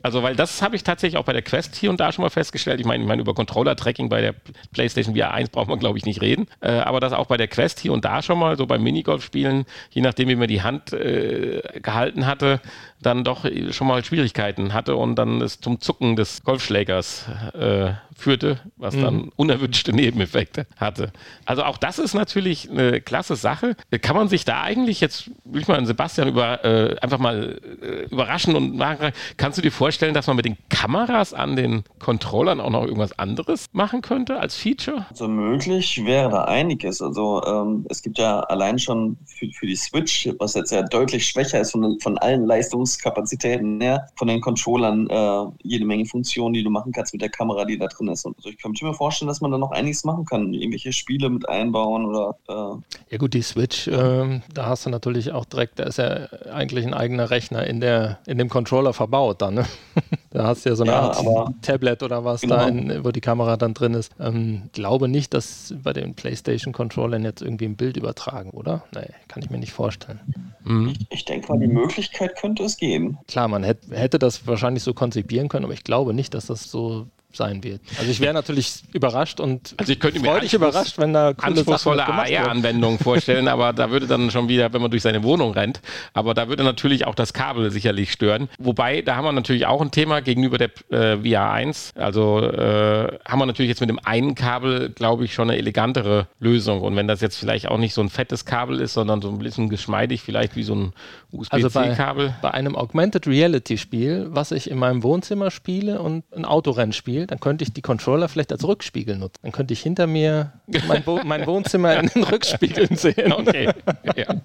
also, 0.04 0.24
weil 0.24 0.36
das 0.36 0.62
habe 0.62 0.76
ich 0.76 0.84
tatsächlich 0.84 1.18
auch 1.20 1.26
bei 1.26 1.34
der 1.34 1.42
Quest 1.42 1.76
hier 1.76 1.90
und 1.90 2.00
da 2.00 2.12
schon 2.12 2.24
mal 2.24 2.30
festgestellt. 2.30 2.80
Ich 2.80 2.86
meine, 2.86 3.04
ich 3.04 3.08
meine 3.08 3.22
über 3.22 3.34
Controller-Tracking 3.34 4.10
bei 4.10 4.22
der 4.22 4.34
PlayStation 4.74 5.16
VR 5.16 5.32
1 5.32 5.50
braucht 5.50 5.68
man, 5.68 5.80
glaube 5.80 5.98
ich, 5.98 6.06
nicht 6.06 6.22
reden. 6.22 6.48
Äh, 6.60 6.72
aber 6.72 7.00
das 7.00 7.14
auch 7.14 7.28
bei 7.28 7.38
der 7.38 7.48
Quest 7.48 7.80
hier 7.80 7.94
und 7.94 8.04
da 8.04 8.22
schon 8.22 8.40
mal, 8.40 8.58
so 8.58 8.66
beim 8.66 8.82
Minigolf-Spielen, 8.82 9.66
je 9.92 10.02
nachdem, 10.02 10.30
wie 10.30 10.36
man 10.36 10.48
die 10.48 10.64
Hand 10.64 10.94
äh, 10.94 11.62
gehalten 11.82 12.26
hatte, 12.26 12.62
dann 13.02 13.24
doch 13.24 13.46
schon 13.72 13.88
mal 13.88 14.04
Schwierigkeiten 14.04 14.74
hatte 14.74 14.96
und 14.96 15.16
dann 15.16 15.42
es 15.42 15.60
zum 15.60 15.82
Zucken 15.82 16.16
des 16.16 16.44
Golfschlägers 16.44 17.28
äh, 17.54 17.92
führte, 18.22 18.60
was 18.78 18.96
dann 18.96 19.16
mhm. 19.16 19.32
unerwünschte 19.36 19.94
Nebeneffekte 19.94 20.66
hatte. 20.78 21.12
Also 21.46 21.64
auch 21.64 21.78
das 21.78 22.00
ist 22.00 22.14
natürlich 22.14 22.70
eine 22.70 23.02
klasse 23.02 23.36
Sache. 23.36 23.76
Kann 24.02 24.16
man 24.16 24.28
sich 24.28 24.46
da 24.46 24.62
eigentlich 24.62 25.02
jetzt, 25.02 25.32
will 25.44 25.62
ich 25.62 25.68
mal 25.68 25.86
Sebastian 25.86 26.28
über, 26.28 26.64
äh, 26.64 26.98
einfach 27.02 27.20
mal 27.20 27.60
äh, 27.82 28.06
überraschen 28.06 28.56
und 28.56 28.76
machen, 28.78 29.12
kannst 29.38 29.58
du 29.58 29.62
dir 29.62 29.72
vorstellen, 29.72 30.14
dass 30.14 30.28
man 30.28 30.36
mit 30.36 30.46
den 30.46 30.58
Kameras 30.70 31.34
an 31.34 31.56
den 31.56 31.84
Controllern 32.00 32.60
auch 32.60 32.70
noch 32.70 32.84
irgendwas 32.84 33.18
anderes 33.18 33.66
machen 33.72 34.02
könnte 34.02 34.40
als 34.40 34.56
Feature? 34.56 35.06
Also 35.10 35.28
möglich 35.28 36.04
wäre 36.06 36.30
da 36.30 36.44
einiges. 36.46 37.02
Also 37.02 37.44
ähm, 37.46 37.86
es 37.90 38.02
gibt 38.02 38.18
ja 38.18 38.42
allein 38.42 38.78
schon 38.80 39.18
für, 39.26 39.48
für 39.52 39.66
die 39.66 39.76
Switch, 39.76 40.30
was 40.40 40.54
jetzt 40.54 40.72
ja 40.72 40.84
deutlich 40.84 41.26
schwächer 41.26 41.62
ist 41.62 41.72
von, 41.72 42.00
von 42.00 42.18
allen 42.20 42.46
Leistungskapazitäten 42.46 43.82
her, 43.82 44.08
von 44.16 44.28
den 44.28 44.42
Controllern 44.42 45.10
äh, 45.10 45.52
jede 45.64 45.86
Menge 45.86 46.06
Funktionen, 46.06 46.54
die 46.54 46.64
du 46.64 46.70
machen 46.70 46.92
kannst 46.92 47.14
mit 47.14 47.22
der 47.22 47.30
Kamera, 47.30 47.66
die 47.66 47.78
da 47.78 47.88
drin 47.88 48.08
ist. 48.12 48.26
Und 48.26 48.38
also 48.38 48.50
ich 48.50 48.62
könnte 48.62 48.86
mir 48.86 48.94
vorstellen, 48.94 49.28
dass 49.28 49.42
man 49.42 49.52
da 49.52 49.58
noch 49.58 49.72
einiges 49.72 50.04
machen 50.04 50.26
kann, 50.26 50.54
irgendwelche 50.54 50.94
Spiele 50.94 51.30
mit 51.30 51.48
einbauen 51.48 52.06
oder. 52.06 52.38
Äh 52.48 53.12
ja 53.12 53.18
gut, 53.18 53.34
die 53.34 53.42
Switch, 53.42 53.88
äh, 53.88 54.42
da 54.54 54.66
hast 54.66 54.86
du 54.86 54.90
natürlich 54.90 55.32
auch 55.32 55.46
direkt, 55.46 55.80
da 55.80 55.84
ist 55.84 55.98
ja 55.98 56.28
eigentlich 56.54 56.86
ein 56.86 56.94
eigener 56.94 57.30
Rechner 57.30 57.66
in 57.66 57.82
der 57.82 58.20
in 58.26 58.38
dem 58.38 58.50
Controller 58.50 58.94
verbaut 58.94 59.42
dann. 59.42 59.56
Ne? 59.56 59.66
da 60.32 60.48
hast 60.48 60.66
du 60.66 60.70
ja 60.70 60.76
so 60.76 60.84
eine 60.84 60.92
ja, 60.92 61.12
Art 61.12 61.54
Tablet 61.62 62.04
oder 62.04 62.24
was 62.24 62.42
genau. 62.42 62.58
da, 62.58 62.68
in, 62.68 63.04
wo 63.04 63.12
die 63.12 63.22
Kamera 63.22 63.58
dann 63.58 63.74
drin 63.74 63.94
ist. 63.94 64.12
Ähm, 64.20 64.70
glaube 64.74 65.08
nicht, 65.08 65.34
dass 65.34 65.74
bei 65.84 65.94
den 65.94 66.14
PlayStation-Controllern 66.14 67.24
jetzt 67.24 67.42
irgendwie 67.42 67.66
ein 67.66 67.76
Bild 67.76 67.98
übertragen, 67.98 68.52
oder? 68.52 68.84
Nee, 68.94 69.08
kann 69.28 69.44
ich 69.44 69.50
mir 69.50 69.58
nicht 69.58 69.74
vorstellen. 69.74 70.20
Mhm. 70.64 70.90
Ich, 70.90 71.08
ich 71.10 71.26
denke 71.26 71.52
mal, 71.52 71.60
die 71.60 71.68
Möglichkeit 71.68 72.36
könnte 72.36 72.64
es 72.64 72.78
geben. 72.78 73.18
Klar, 73.28 73.48
man 73.48 73.64
hätte, 73.64 73.96
hätte 73.96 74.20
das 74.20 74.48
wahrscheinlich 74.48 74.84
so 74.84 74.94
konzipieren 74.94 75.50
können, 75.50 75.66
aber 75.66 75.74
ich 75.74 75.84
glaube 75.84 76.14
nicht, 76.14 76.34
dass 76.34 76.48
das 76.48 76.70
so 76.70 77.08
sein 77.36 77.64
wird. 77.64 77.82
Also 77.98 78.12
ich 78.12 78.20
wäre 78.20 78.34
natürlich 78.34 78.84
überrascht 78.94 79.40
und 79.40 79.74
also 79.78 79.92
ich 79.92 80.00
könnte 80.00 80.20
mir 80.20 80.32
freudig 80.32 80.54
überrascht, 80.54 80.98
wenn 80.98 81.14
da 81.14 81.34
anspruchsvolle 81.38 82.06
AR-Anwendungen 82.06 83.00
vorstellen, 83.00 83.48
aber 83.48 83.74
da 83.74 83.92
würde 83.92 84.08
dann 84.08 84.32
schon 84.32 84.48
wieder, 84.48 84.74
wenn 84.74 84.82
man 84.82 84.92
durch 84.92 85.04
seine 85.04 85.24
Wohnung 85.24 85.52
rennt, 85.54 85.82
aber 86.14 86.34
da 86.34 86.48
würde 86.48 86.64
natürlich 86.64 87.06
auch 87.06 87.16
das 87.16 87.34
Kabel 87.34 87.72
sicherlich 87.72 88.12
stören. 88.12 88.50
Wobei, 88.60 89.02
da 89.02 89.16
haben 89.16 89.26
wir 89.26 89.32
natürlich 89.32 89.66
auch 89.66 89.82
ein 89.82 89.92
Thema 89.92 90.22
gegenüber 90.22 90.58
der 90.58 90.70
äh, 90.90 91.18
VR 91.18 91.52
1. 91.52 91.94
Also 91.96 92.40
äh, 92.42 93.18
haben 93.26 93.40
wir 93.40 93.46
natürlich 93.46 93.70
jetzt 93.70 93.82
mit 93.82 93.90
dem 93.90 94.00
einen 94.04 94.36
Kabel, 94.36 94.90
glaube 94.90 95.26
ich, 95.26 95.34
schon 95.34 95.50
eine 95.50 95.58
elegantere 95.58 96.28
Lösung. 96.40 96.82
Und 96.82 96.96
wenn 96.96 97.08
das 97.08 97.22
jetzt 97.22 97.38
vielleicht 97.38 97.68
auch 97.68 97.78
nicht 97.78 97.94
so 97.94 98.02
ein 98.02 98.10
fettes 98.10 98.46
Kabel 98.46 98.80
ist, 98.80 98.94
sondern 98.94 99.22
so 99.22 99.30
ein 99.30 99.40
bisschen 99.40 99.70
geschmeidig, 99.70 100.22
vielleicht 100.22 100.56
wie 100.56 100.64
so 100.64 100.76
ein 100.76 100.94
USB-C-Kabel. 101.32 102.28
Also 102.28 102.34
bei, 102.42 102.50
bei 102.50 102.52
einem 102.52 102.76
Augmented 102.76 103.28
Reality 103.28 103.78
Spiel, 103.78 104.28
was 104.30 104.52
ich 104.52 104.70
in 104.70 104.78
meinem 104.78 105.04
Wohnzimmer 105.04 105.52
spiele 105.52 106.02
und 106.02 106.24
ein 106.36 106.46
Autorennspiel, 106.46 107.21
Beispiel, 107.22 107.28
dann 107.28 107.40
könnte 107.40 107.64
ich 107.64 107.74
die 107.74 107.82
Controller 107.82 108.28
vielleicht 108.28 108.52
als 108.52 108.64
Rückspiegel 108.64 109.18
nutzen. 109.18 109.40
Dann 109.44 109.52
könnte 109.52 109.74
ich 109.74 109.82
hinter 109.82 110.08
mir 110.08 110.54
mein, 110.88 111.04
Wo 111.06 111.20
mein 111.24 111.46
Wohnzimmer 111.46 112.00
in 112.00 112.08
den 112.08 112.24
Rückspiegeln 112.24 112.96
sehen. 112.96 113.32
Okay. 113.34 113.70
Ja. 114.16 114.36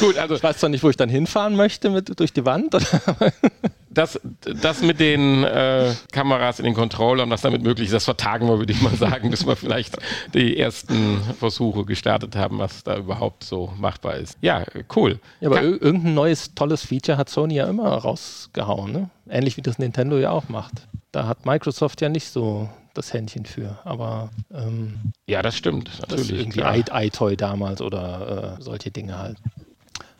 Gut, 0.00 0.18
also 0.18 0.34
ich 0.34 0.42
weiß 0.42 0.58
zwar 0.58 0.70
nicht, 0.70 0.82
wo 0.82 0.90
ich 0.90 0.96
dann 0.96 1.08
hinfahren 1.08 1.56
möchte 1.56 1.90
mit, 1.90 2.18
durch 2.18 2.32
die 2.32 2.44
Wand. 2.44 2.76
das, 3.90 4.20
das 4.40 4.82
mit 4.82 5.00
den 5.00 5.44
äh, 5.44 5.92
Kameras 6.12 6.58
in 6.58 6.64
den 6.64 6.74
Controllern, 6.74 7.30
was 7.30 7.42
damit 7.42 7.62
möglich 7.62 7.86
ist, 7.86 7.92
das 7.92 8.04
vertagen 8.04 8.48
wir, 8.48 8.58
würde 8.58 8.72
ich 8.72 8.82
mal 8.82 8.94
sagen, 8.94 9.30
bis 9.30 9.46
wir 9.46 9.56
vielleicht 9.56 9.96
die 10.34 10.58
ersten 10.58 11.20
Versuche 11.38 11.84
gestartet 11.84 12.36
haben, 12.36 12.58
was 12.58 12.84
da 12.84 12.96
überhaupt 12.96 13.44
so 13.44 13.72
machbar 13.78 14.16
ist. 14.16 14.36
Ja, 14.40 14.64
cool. 14.94 15.18
Ja, 15.40 15.48
aber 15.48 15.62
irgendein 15.62 16.14
neues 16.14 16.54
tolles 16.54 16.82
Feature 16.82 17.18
hat 17.18 17.28
Sony 17.28 17.54
ja 17.54 17.66
immer 17.66 17.88
rausgehauen, 17.88 18.92
ne? 18.92 19.10
Ähnlich 19.28 19.56
wie 19.56 19.62
das 19.62 19.78
Nintendo 19.78 20.18
ja 20.18 20.30
auch 20.30 20.48
macht. 20.48 20.86
Da 21.16 21.26
hat 21.26 21.46
Microsoft 21.46 22.02
ja 22.02 22.10
nicht 22.10 22.28
so 22.28 22.68
das 22.92 23.14
Händchen 23.14 23.46
für. 23.46 23.78
Aber 23.84 24.28
ähm, 24.52 25.14
ja, 25.26 25.40
das 25.40 25.56
stimmt. 25.56 25.90
Natürlich. 25.98 26.28
Das 26.28 26.56
irgendwie 26.58 26.62
iToy 26.92 27.38
damals 27.38 27.80
oder 27.80 28.58
äh, 28.58 28.62
solche 28.62 28.90
Dinge 28.90 29.16
halt. 29.16 29.38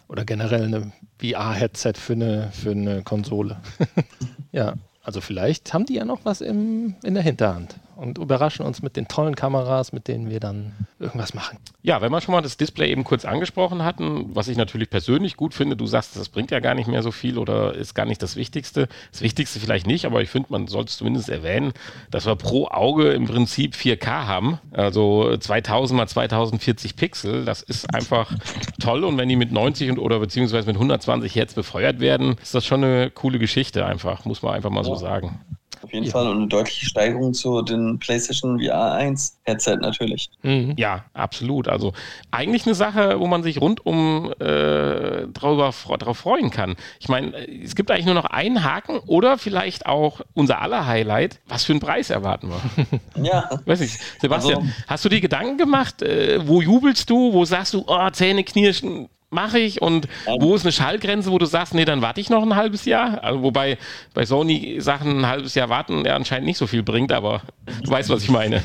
Oder 0.09 0.25
generell 0.25 0.65
eine 0.65 0.93
VR-Headset 1.21 1.93
für 1.97 2.15
eine, 2.15 2.51
für 2.51 2.71
eine 2.71 3.03
Konsole. 3.03 3.59
ja, 4.53 4.73
also 5.03 5.21
vielleicht 5.21 5.75
haben 5.75 5.85
die 5.85 5.97
ja 5.97 6.07
noch 6.07 6.21
was 6.25 6.41
im, 6.41 6.95
in 7.05 7.13
der 7.13 7.23
Hinterhand 7.23 7.77
und 7.97 8.19
überraschen 8.19 8.65
uns 8.65 8.83
mit 8.83 8.97
den 8.97 9.09
tollen 9.09 9.35
Kameras, 9.35 9.93
mit 9.93 10.07
denen 10.07 10.29
wir 10.29 10.39
dann 10.39 10.73
irgendwas 10.99 11.35
machen. 11.35 11.59
Ja, 11.83 12.01
wenn 12.03 12.13
wir 12.13 12.21
schon 12.21 12.33
mal 12.33 12.43
das 12.43 12.57
Display 12.57 12.91
eben 12.91 13.05
kurz 13.05 13.25
angesprochen 13.25 13.85
hatten, 13.85 14.35
was 14.35 14.49
ich 14.49 14.57
natürlich 14.57 14.91
persönlich 14.91 15.37
gut 15.37 15.55
finde, 15.55 15.77
du 15.77 15.87
sagst, 15.87 16.17
das 16.17 16.29
bringt 16.29 16.51
ja 16.51 16.61
gar 16.61 16.75
nicht 16.75 16.89
mehr 16.89 17.03
so 17.03 17.11
viel 17.11 17.39
oder 17.39 17.75
ist 17.75 17.95
gar 17.95 18.05
nicht 18.05 18.23
das 18.23 18.37
Wichtigste. 18.37 18.89
Das 19.11 19.23
Wichtigste 19.23 19.61
vielleicht 19.61 19.87
nicht, 19.87 20.05
aber 20.05 20.21
ich 20.21 20.29
finde, 20.29 20.49
man 20.51 20.67
sollte 20.67 20.91
es 20.91 20.99
zumindest 20.99 21.29
erwähnen, 21.29 21.73
dass 22.11 22.27
wir 22.27 22.37
pro 22.37 22.69
Auge 22.69 23.13
im 23.13 23.27
Prinzip 23.27 23.75
4K 23.75 24.27
haben, 24.27 24.59
also 24.73 25.37
2000 25.37 25.97
mal 25.97 26.07
2040 26.07 26.97
Pixel. 26.97 27.45
Das 27.45 27.63
ist 27.63 27.93
einfach 27.95 28.33
toll 28.79 29.05
und 29.05 29.17
wenn 29.17 29.29
die 29.29 29.37
mit 29.37 29.53
90 29.53 29.91
und, 29.91 29.99
oder 29.99 30.19
beziehungsweise 30.19 30.67
mit 30.67 30.77
120 30.77 31.35
Hertz 31.35 31.55
befeuert 31.55 32.01
werden, 32.01 32.37
ist 32.43 32.55
das 32.55 32.67
schon 32.67 32.85
eine 32.85 33.11
coole 33.11 33.39
Geschichte 33.39 33.87
einfach, 33.87 34.25
muss 34.27 34.43
man 34.43 34.55
einfach 34.55 34.71
mal 34.71 34.85
so 34.85 34.97
sagen. 34.97 35.41
Auf 35.87 35.93
jeden 35.93 36.07
ja. 36.07 36.11
Fall 36.11 36.27
und 36.27 36.39
eine 36.39 36.47
deutliche 36.49 36.85
Steigerung 36.85 37.33
zu 37.33 37.63
den 37.63 38.01
PlayStation 38.01 38.59
VR 38.59 38.95
1 38.95 39.39
Headset 39.45 39.77
natürlich. 39.77 40.31
Mhm. 40.43 40.75
Ja, 40.77 41.05
absolut. 41.15 41.69
Also 41.69 41.93
eigentlich 42.33 42.67
eine 42.67 42.75
Sache, 42.75 43.21
wo 43.21 43.29
man 43.29 43.45
sich 43.45 43.61
rundum 43.61 44.33
äh, 44.41 45.29
drüber, 45.29 45.73
drauf 45.99 46.19
freuen 46.19 46.51
kann. 46.51 46.75
Ich 46.99 47.09
meine, 47.09 47.37
es 47.47 47.77
gibt 47.77 47.93
eigentlich 47.93 48.05
nur 48.05 48.17
noch 48.17 48.25
einen 48.25 48.65
Haken 48.65 48.99
oder 49.07 49.39
vielleicht 49.39 49.87
auch 49.87 50.23
unser 50.35 50.61
aller 50.61 50.89
Highlight. 50.89 51.39
Was 51.47 51.63
für 51.63 51.73
einen 51.73 51.81
Preis 51.81 52.11
erwarten 52.11 52.49
wir? 52.49 52.87
ja. 53.23 53.49
Weiß 53.65 53.79
nicht. 53.79 53.97
Sebastian, 54.21 54.63
also, 54.63 54.73
hast 54.89 55.05
du 55.05 55.09
dir 55.09 55.21
Gedanken 55.21 55.57
gemacht? 55.57 56.03
Äh, 56.03 56.41
wo 56.49 56.61
jubelst 56.61 57.09
du? 57.09 57.33
Wo 57.33 57.45
sagst 57.45 57.75
du, 57.75 57.85
oh, 57.87 58.11
Zähne 58.11 58.43
knirschen? 58.43 59.09
Mache 59.31 59.59
ich 59.59 59.83
und 59.83 60.09
ähm. 60.27 60.37
wo 60.41 60.55
ist 60.55 60.65
eine 60.65 60.73
Schallgrenze, 60.73 61.31
wo 61.31 61.39
du 61.39 61.47
sagst, 61.47 61.75
nee, 61.75 61.85
dann 61.85 62.03
warte 62.03 62.21
ich 62.21 62.31
noch 62.31 62.43
ein 62.43 62.57
halbes 62.57 62.85
Jahr? 62.85 63.23
Also 63.23 63.43
wobei 63.43 63.79
bei 64.15 64.25
Sony 64.25 64.77
Sachen 64.81 65.21
ein 65.21 65.27
halbes 65.27 65.55
Jahr 65.55 65.69
warten 65.69 66.05
ja 66.05 66.17
anscheinend 66.17 66.47
nicht 66.47 66.59
so 66.59 66.67
viel 66.67 66.83
bringt, 66.83 67.13
aber 67.13 67.43
du 67.83 67.91
weißt, 67.91 68.09
was 68.09 68.23
ich 68.23 68.31
meine. 68.31 68.63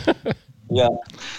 Ja, 0.73 0.87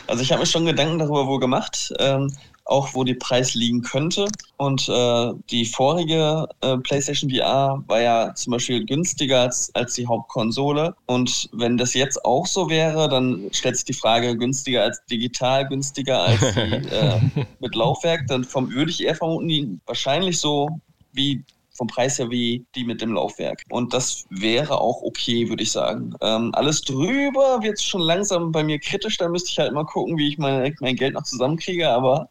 also 0.07 0.23
ich 0.23 0.31
habe 0.31 0.41
mir 0.41 0.47
schon 0.47 0.67
Gedanken 0.67 0.99
darüber 0.99 1.27
wohl 1.27 1.41
gemacht. 1.41 1.91
Ähm, 1.99 2.31
auch 2.73 2.95
wo 2.95 3.05
die 3.05 3.15
Preis 3.15 3.55
liegen 3.55 3.83
könnte. 3.83 4.27
Und 4.57 4.89
äh, 4.89 5.33
die 5.51 5.67
vorige 5.67 6.49
äh, 6.63 6.79
PlayStation 6.79 7.31
VR 7.31 7.85
war 7.87 8.01
ja 8.01 8.35
zum 8.35 8.53
Beispiel 8.53 8.85
günstiger 8.85 9.43
als, 9.43 9.71
als 9.75 9.95
die 9.95 10.07
Hauptkonsole. 10.07 10.95
Und 11.07 11.51
wenn 11.53 11.77
das 11.77 11.93
jetzt 11.95 12.25
auch 12.25 12.47
so 12.47 12.71
wäre, 12.71 13.09
dann 13.09 13.49
stellt 13.53 13.77
sich 13.77 13.85
die 13.85 13.93
Frage, 13.93 14.37
günstiger 14.37 14.83
als 14.83 15.05
digital, 15.05 15.69
günstiger 15.69 16.23
als 16.23 16.41
die, 16.41 16.61
äh, 16.91 17.21
mit 17.61 17.75
Laufwerk, 17.75 18.27
dann 18.27 18.45
vom, 18.45 18.73
würde 18.73 18.91
ich 18.91 19.03
eher 19.03 19.15
vermuten, 19.15 19.81
wahrscheinlich 19.87 20.41
so 20.41 20.69
wie 21.13 21.45
vom 21.75 21.87
Preis 21.87 22.19
her 22.19 22.31
wie 22.31 22.65
die 22.75 22.85
mit 22.85 23.01
dem 23.01 23.13
Laufwerk. 23.13 23.63
Und 23.71 23.95
das 23.95 24.25
wäre 24.31 24.81
auch 24.81 25.03
okay, 25.03 25.49
würde 25.49 25.63
ich 25.63 25.73
sagen. 25.73 26.15
Ähm, 26.21 26.51
alles 26.55 26.83
drüber 26.83 27.61
wird 27.63 27.81
schon 27.81 28.03
langsam 28.03 28.53
bei 28.53 28.63
mir 28.63 28.79
kritisch. 28.79 29.17
Da 29.19 29.29
müsste 29.29 29.51
ich 29.51 29.59
halt 29.59 29.73
mal 29.73 29.85
gucken, 29.85 30.19
wie 30.19 30.29
ich 30.29 30.39
mein, 30.39 30.75
mein 30.81 30.97
Geld 30.97 31.15
noch 31.15 31.25
zusammenkriege. 31.25 31.89
Aber 31.89 32.29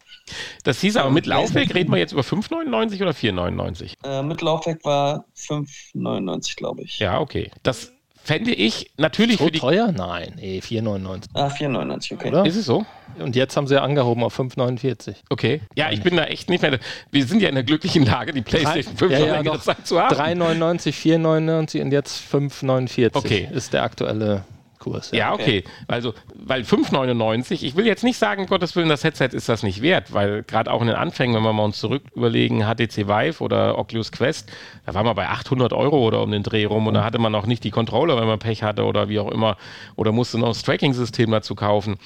das 0.64 0.82
hieß 0.82 0.98
aber 0.98 1.12
mit 1.12 1.26
Laufwerk 1.26 1.74
reden 1.74 1.92
wir 1.92 1.98
jetzt 1.98 2.14
über 2.14 2.22
5,99 2.22 3.02
oder 3.02 3.12
4,99? 3.12 3.94
Äh, 4.04 4.24
mit 4.24 4.42
Laufwerk 4.42 4.84
war 4.86 5.26
5,99, 5.38 6.56
glaube 6.58 6.84
ich. 6.84 7.00
Ja, 7.00 7.20
okay. 7.20 7.52
Das 7.64 7.92
fände 8.24 8.54
ich 8.54 8.92
natürlich 8.98 9.38
so 9.38 9.46
für 9.46 9.52
die. 9.52 9.60
teuer? 9.60 9.92
Nein, 9.92 10.34
nee, 10.36 10.60
4,99. 10.60 11.24
Ah, 11.34 11.48
4,99, 11.48 12.14
okay. 12.14 12.28
Oder? 12.30 12.46
Ist 12.46 12.56
es 12.56 12.66
so? 12.66 12.86
Und 13.20 13.36
jetzt 13.36 13.58
haben 13.58 13.68
sie 13.68 13.76
ja 13.76 13.84
angehoben 13.84 14.24
auf 14.24 14.40
5,49. 14.40 15.16
Okay. 15.30 15.62
Ja, 15.76 15.92
ich 15.92 16.02
bin 16.02 16.16
da 16.16 16.24
echt 16.26 16.50
nicht 16.50 16.62
mehr. 16.62 16.80
Wir 17.12 17.26
sind 17.26 17.42
ja 17.42 17.50
in 17.50 17.56
der 17.56 17.64
glücklichen 17.64 18.06
Lage, 18.06 18.32
die 18.34 18.42
PlayStation 18.42 18.96
5 18.96 19.12
ja, 19.12 19.20
ja, 19.20 19.36
längere 19.38 19.60
Zeit 19.60 19.86
zu 19.86 20.00
haben. 20.00 20.16
3,99, 20.16 20.94
4,99 20.94 21.82
und 21.82 21.92
jetzt 21.92 22.22
5,49 22.32 23.16
okay. 23.16 23.50
ist 23.52 23.74
der 23.74 23.84
aktuelle 23.84 24.46
Kurs. 24.82 25.12
Ja, 25.12 25.18
ja 25.18 25.34
okay. 25.34 25.42
okay. 25.42 25.64
Also, 25.88 26.14
weil 26.36 26.64
5,99, 26.64 27.64
ich 27.64 27.76
will 27.78 27.86
jetzt 27.86 28.04
nicht 28.04 28.18
sagen, 28.18 28.48
Gottes 28.48 28.76
Willen, 28.76 28.90
das 28.90 29.04
Headset 29.04 29.30
ist 29.32 29.48
das 29.48 29.64
nicht 29.64 29.82
wert, 29.82 30.14
weil 30.14 30.44
gerade 30.44 30.72
auch 30.72 30.82
in 30.82 30.88
den 30.88 30.98
Anfängen, 30.98 31.36
wenn 31.36 31.44
wir 31.44 31.54
mal 31.54 31.64
uns 31.64 31.80
zurück 31.80 32.04
überlegen, 32.14 32.64
HTC 32.64 33.08
Vive 33.08 33.42
oder 33.42 33.78
Oculus 33.78 34.12
Quest, 34.12 34.52
da 34.86 34.94
war 34.94 35.04
man 35.04 35.16
bei 35.16 35.28
800 35.28 35.72
Euro 35.72 36.06
oder 36.06 36.22
um 36.22 36.32
den 36.32 36.44
Dreh 36.44 36.66
rum 36.66 36.88
und 36.88 36.96
da 36.96 37.04
hatte 37.04 37.20
man 37.20 37.34
auch 37.36 37.46
nicht 37.46 37.64
die 37.64 37.72
Controller, 37.72 38.18
wenn 38.18 38.28
man 38.28 38.40
Pech 38.40 38.64
hatte 38.64 38.84
oder 38.84 39.08
wie 39.08 39.20
auch 39.20 39.32
immer, 39.32 39.56
oder 39.96 40.12
musste 40.12 40.38
noch 40.38 40.50
das 40.50 40.64
Tracking-System 40.64 41.32
dazu 41.32 41.56
kaufen. 41.56 41.98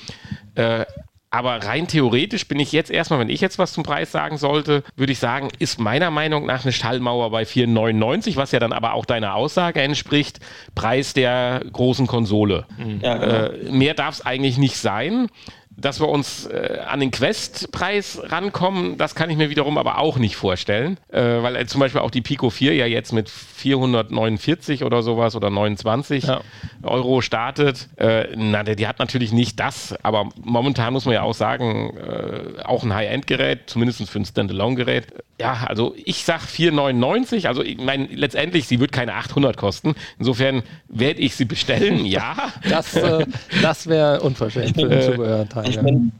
Äh, 0.56 0.86
aber 1.32 1.64
rein 1.66 1.88
theoretisch 1.88 2.48
bin 2.48 2.60
ich 2.60 2.72
jetzt 2.72 2.90
erstmal, 2.90 3.20
wenn 3.20 3.30
ich 3.30 3.42
jetzt 3.42 3.60
was 3.60 3.74
zum 3.74 3.84
Preis 3.84 4.12
sagen 4.12 4.38
sollte, 4.38 4.84
würde 4.96 5.12
ich 5.12 5.20
sagen, 5.20 5.50
ist 5.60 5.80
meiner 5.80 6.10
Meinung 6.12 6.46
nach 6.46 6.64
eine 6.64 6.72
Stallmauer 6.72 7.30
bei 7.32 7.44
4,99, 7.44 8.38
was 8.38 8.52
ja 8.52 8.60
dann 8.60 8.72
aber 8.72 8.94
auch 8.94 9.06
deiner 9.06 9.36
Aussage 9.36 9.82
entspricht, 9.82 10.40
Preis 10.76 11.14
der 11.14 11.62
großen 11.72 12.08
Konsole. 12.08 12.66
Mhm. 12.78 13.00
Ja, 13.02 13.18
genau. 13.18 13.34
äh, 13.34 13.72
mehr 13.72 13.94
darf 13.94 14.16
es 14.16 14.26
eigentlich 14.26 14.58
nicht 14.58 14.78
sein 14.78 15.28
dass 15.78 16.00
wir 16.00 16.08
uns 16.08 16.46
äh, 16.46 16.80
an 16.88 17.00
den 17.00 17.12
Quest-Preis 17.12 18.22
rankommen, 18.24 18.98
das 18.98 19.16
kann 19.16 19.30
ich 19.30 19.38
mir 19.38 19.50
wiederum 19.50 19.78
aber 19.78 19.98
auch 19.98 20.18
nicht 20.18 20.36
vorstellen, 20.36 20.98
äh, 21.12 21.22
weil 21.22 21.56
äh, 21.56 21.66
zum 21.66 21.80
Beispiel 21.80 22.02
auch 22.02 22.12
die 22.12 22.22
Pico 22.22 22.50
4 22.50 22.76
ja 22.76 22.86
jetzt 22.86 23.12
mit 23.12 23.30
449 23.30 24.84
oder 24.84 25.02
sowas 25.02 25.36
oder 25.36 25.50
29 25.50 26.24
ja. 26.24 26.42
Euro 26.84 27.22
startet. 27.22 27.90
Äh, 27.98 28.28
na, 28.36 28.64
die 28.64 28.88
hat 28.88 29.00
natürlich 29.00 29.34
nicht 29.34 29.60
das, 29.60 29.94
aber 30.04 30.30
momentan 30.42 30.94
muss 30.94 31.06
man 31.06 31.14
ja 31.14 31.24
auch 31.24 31.34
sagen, 31.34 31.98
äh, 31.98 32.62
auch 32.64 32.84
ein 32.84 32.94
High-End-Gerät, 32.94 33.70
zumindest 33.70 34.10
für 34.10 34.20
ein 34.20 34.26
Standalone-Gerät. 34.26 35.08
Ja, 35.40 35.66
also 35.68 35.94
ich 35.98 36.24
sag 36.24 36.42
499, 36.42 37.50
also 37.50 37.62
ich 37.62 37.78
meine 37.78 38.08
letztendlich, 38.08 38.68
sie 38.68 38.80
wird 38.80 38.94
keine 38.94 39.16
800 39.16 39.58
kosten. 39.58 39.96
Insofern 40.18 40.64
werde 40.88 41.20
ich 41.20 41.36
sie 41.36 41.46
bestellen, 41.46 42.06
ja. 42.06 42.36
Das, 42.70 42.96
äh, 42.96 43.26
das 43.62 43.88
wäre 43.88 44.22
unverschämt 44.22 44.76
für 44.76 44.88
den 44.88 45.02
Zubehörteil. 45.02 45.65
Ich 45.68 45.80
bin, 45.80 46.12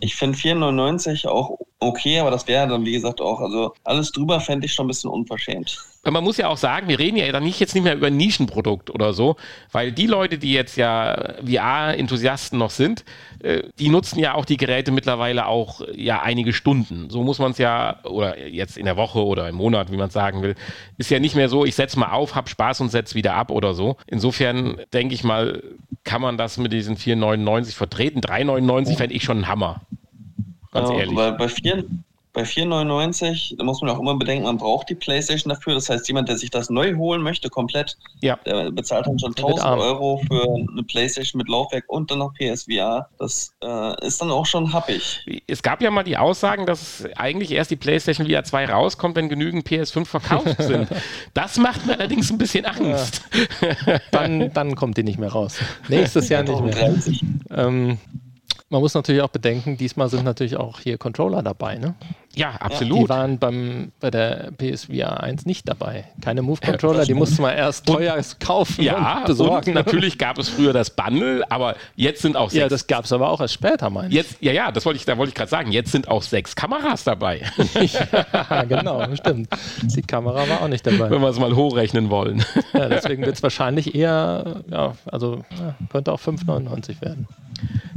ich 0.00 0.14
finde 0.14 0.36
4,99 0.36 1.26
auch 1.26 1.58
okay, 1.80 2.18
aber 2.18 2.30
das 2.30 2.46
wäre 2.48 2.68
dann, 2.68 2.84
wie 2.84 2.92
gesagt, 2.92 3.20
auch, 3.20 3.40
also 3.40 3.74
alles 3.84 4.10
drüber 4.12 4.40
fände 4.40 4.66
ich 4.66 4.72
schon 4.72 4.86
ein 4.86 4.88
bisschen 4.88 5.10
unverschämt. 5.10 5.78
Man 6.04 6.22
muss 6.22 6.36
ja 6.36 6.48
auch 6.48 6.58
sagen, 6.58 6.88
wir 6.88 6.98
reden 6.98 7.16
ja 7.16 7.30
dann 7.32 7.44
nicht 7.44 7.60
jetzt 7.60 7.74
nicht 7.74 7.84
mehr 7.84 7.94
über 7.94 8.08
ein 8.08 8.16
Nischenprodukt 8.16 8.90
oder 8.90 9.14
so, 9.14 9.36
weil 9.72 9.90
die 9.90 10.06
Leute, 10.06 10.36
die 10.36 10.52
jetzt 10.52 10.76
ja 10.76 11.34
VR-Enthusiasten 11.42 12.58
noch 12.58 12.70
sind, 12.70 13.04
äh, 13.42 13.62
die 13.78 13.88
nutzen 13.88 14.18
ja 14.18 14.34
auch 14.34 14.44
die 14.44 14.58
Geräte 14.58 14.92
mittlerweile 14.92 15.46
auch 15.46 15.80
ja 15.94 16.20
einige 16.20 16.52
Stunden. 16.52 17.08
So 17.08 17.22
muss 17.22 17.38
man 17.38 17.52
es 17.52 17.58
ja, 17.58 18.00
oder 18.04 18.46
jetzt 18.46 18.76
in 18.76 18.84
der 18.84 18.96
Woche 18.96 19.24
oder 19.24 19.48
im 19.48 19.54
Monat, 19.54 19.90
wie 19.90 19.96
man 19.96 20.08
es 20.08 20.14
sagen 20.14 20.42
will, 20.42 20.56
ist 20.98 21.10
ja 21.10 21.18
nicht 21.18 21.36
mehr 21.36 21.48
so, 21.48 21.64
ich 21.64 21.74
setze 21.74 21.98
mal 21.98 22.12
auf, 22.12 22.34
hab 22.34 22.50
Spaß 22.50 22.82
und 22.82 22.90
setze 22.90 23.14
wieder 23.14 23.34
ab 23.34 23.50
oder 23.50 23.72
so. 23.72 23.96
Insofern 24.06 24.82
denke 24.92 25.14
ich 25.14 25.24
mal, 25.24 25.62
kann 26.04 26.22
man 26.22 26.38
das 26.38 26.58
mit 26.58 26.72
diesen 26.72 26.96
4,99 26.96 27.74
vertreten. 27.74 28.20
3,99 28.20 28.96
fände 28.96 29.14
ich 29.14 29.24
schon 29.24 29.38
ein 29.38 29.48
Hammer. 29.48 29.80
Ganz 30.70 30.90
ja, 30.90 30.98
ehrlich. 30.98 31.14
Bei, 31.14 31.30
bei, 31.32 31.48
4, 31.48 31.84
bei 32.34 32.42
4,99, 32.42 33.56
da 33.56 33.64
muss 33.64 33.80
man 33.80 33.90
auch 33.90 34.00
immer 34.00 34.16
bedenken, 34.16 34.44
man 34.44 34.58
braucht 34.58 34.90
die 34.90 34.96
PlayStation 34.96 35.50
dafür. 35.54 35.74
Das 35.74 35.88
heißt, 35.88 36.06
jemand, 36.08 36.28
der 36.28 36.36
sich 36.36 36.50
das 36.50 36.68
neu 36.68 36.94
holen 36.96 37.22
möchte, 37.22 37.48
komplett, 37.48 37.96
ja. 38.20 38.36
der 38.44 38.72
bezahlt 38.72 39.06
dann 39.06 39.18
schon 39.20 39.30
1000 39.36 39.64
Euro 39.64 40.20
für 40.26 40.42
eine 40.44 40.82
PlayStation 40.82 41.38
mit 41.38 41.48
Laufwerk 41.48 41.84
und 41.86 42.10
dann 42.10 42.18
noch 42.18 42.34
PSVR. 42.34 43.08
Das 43.18 43.54
äh, 43.62 44.06
ist 44.06 44.20
dann 44.20 44.32
auch 44.32 44.46
schon 44.46 44.72
happig. 44.72 45.24
Es 45.46 45.62
gab 45.62 45.80
ja 45.80 45.92
mal 45.92 46.02
die 46.02 46.16
Aussagen, 46.16 46.66
dass 46.66 47.04
eigentlich 47.16 47.52
erst 47.52 47.70
die 47.70 47.76
PlayStation 47.76 48.28
VR 48.28 48.42
2 48.42 48.66
rauskommt, 48.66 49.14
wenn 49.14 49.28
genügend 49.28 49.66
PS5 49.68 50.04
verkauft 50.04 50.56
sind. 50.58 50.88
das 51.34 51.56
macht 51.56 51.86
mir 51.86 51.92
allerdings 51.92 52.32
ein 52.32 52.38
bisschen 52.38 52.66
Angst. 52.66 53.22
Ja. 53.86 54.00
Dann, 54.10 54.52
dann 54.52 54.74
kommt 54.74 54.96
die 54.96 55.04
nicht 55.04 55.20
mehr 55.20 55.30
raus. 55.30 55.58
Nächstes 55.88 56.28
Jahr 56.30 56.42
nicht 56.42 56.60
mehr. 56.60 56.94
Ähm, 57.50 57.98
Man 58.70 58.80
muss 58.80 58.94
natürlich 58.94 59.20
auch 59.20 59.28
bedenken, 59.28 59.76
diesmal 59.76 60.08
sind 60.08 60.24
natürlich 60.24 60.56
auch 60.56 60.80
hier 60.80 60.96
Controller 60.96 61.42
dabei, 61.42 61.76
ne? 61.76 61.94
Ja, 62.34 62.52
absolut. 62.56 63.04
Die 63.04 63.08
waren 63.10 63.38
beim, 63.38 63.92
bei 64.00 64.10
der 64.10 64.50
PSVR 64.56 65.22
1 65.22 65.44
nicht 65.46 65.68
dabei. 65.68 66.06
Keine 66.22 66.42
Move-Controller, 66.42 67.04
die 67.04 67.14
musste 67.14 67.42
man 67.42 67.54
erst 67.54 67.86
teuer 67.86 68.18
kaufen 68.40 68.82
ja, 68.82 69.18
und 69.18 69.26
besorgen. 69.26 69.68
Und 69.68 69.74
natürlich 69.74 70.18
gab 70.18 70.38
es 70.38 70.48
früher 70.48 70.72
das 70.72 70.90
Bundle, 70.90 71.44
aber 71.50 71.76
jetzt 71.94 72.22
sind 72.22 72.36
auch 72.36 72.50
Ja, 72.50 72.62
sechs. 72.62 72.70
das 72.70 72.86
gab 72.86 73.04
es 73.04 73.12
aber 73.12 73.30
auch 73.30 73.40
erst 73.40 73.54
später, 73.54 73.90
meine 73.90 74.08
ich. 74.08 74.14
jetzt, 74.14 74.38
ja, 74.40 74.50
ja, 74.50 74.72
das 74.72 74.84
wollte 74.86 74.96
ich, 74.96 75.04
da 75.04 75.16
wollte 75.18 75.28
ich 75.28 75.34
gerade 75.36 75.50
sagen. 75.50 75.70
Jetzt 75.70 75.92
sind 75.92 76.08
auch 76.08 76.22
sechs 76.22 76.56
Kameras 76.56 77.04
dabei, 77.04 77.42
ja, 78.50 78.64
genau, 78.64 79.14
stimmt. 79.14 79.48
Die 79.82 80.02
Kamera 80.02 80.48
war 80.48 80.62
auch 80.62 80.68
nicht 80.68 80.86
dabei. 80.86 81.10
wenn 81.10 81.20
wir 81.20 81.28
es 81.28 81.38
mal 81.38 81.54
hochrechnen 81.54 82.08
wollen. 82.10 82.42
Ja, 82.72 82.88
deswegen 82.88 83.24
wird 83.24 83.36
es 83.36 83.42
wahrscheinlich 83.42 83.94
eher, 83.94 84.62
ja, 84.70 84.94
also 85.04 85.44
ja, 85.60 85.76
könnte 85.90 86.10
auch 86.12 86.20
5,99 86.20 87.00
werden. 87.02 87.28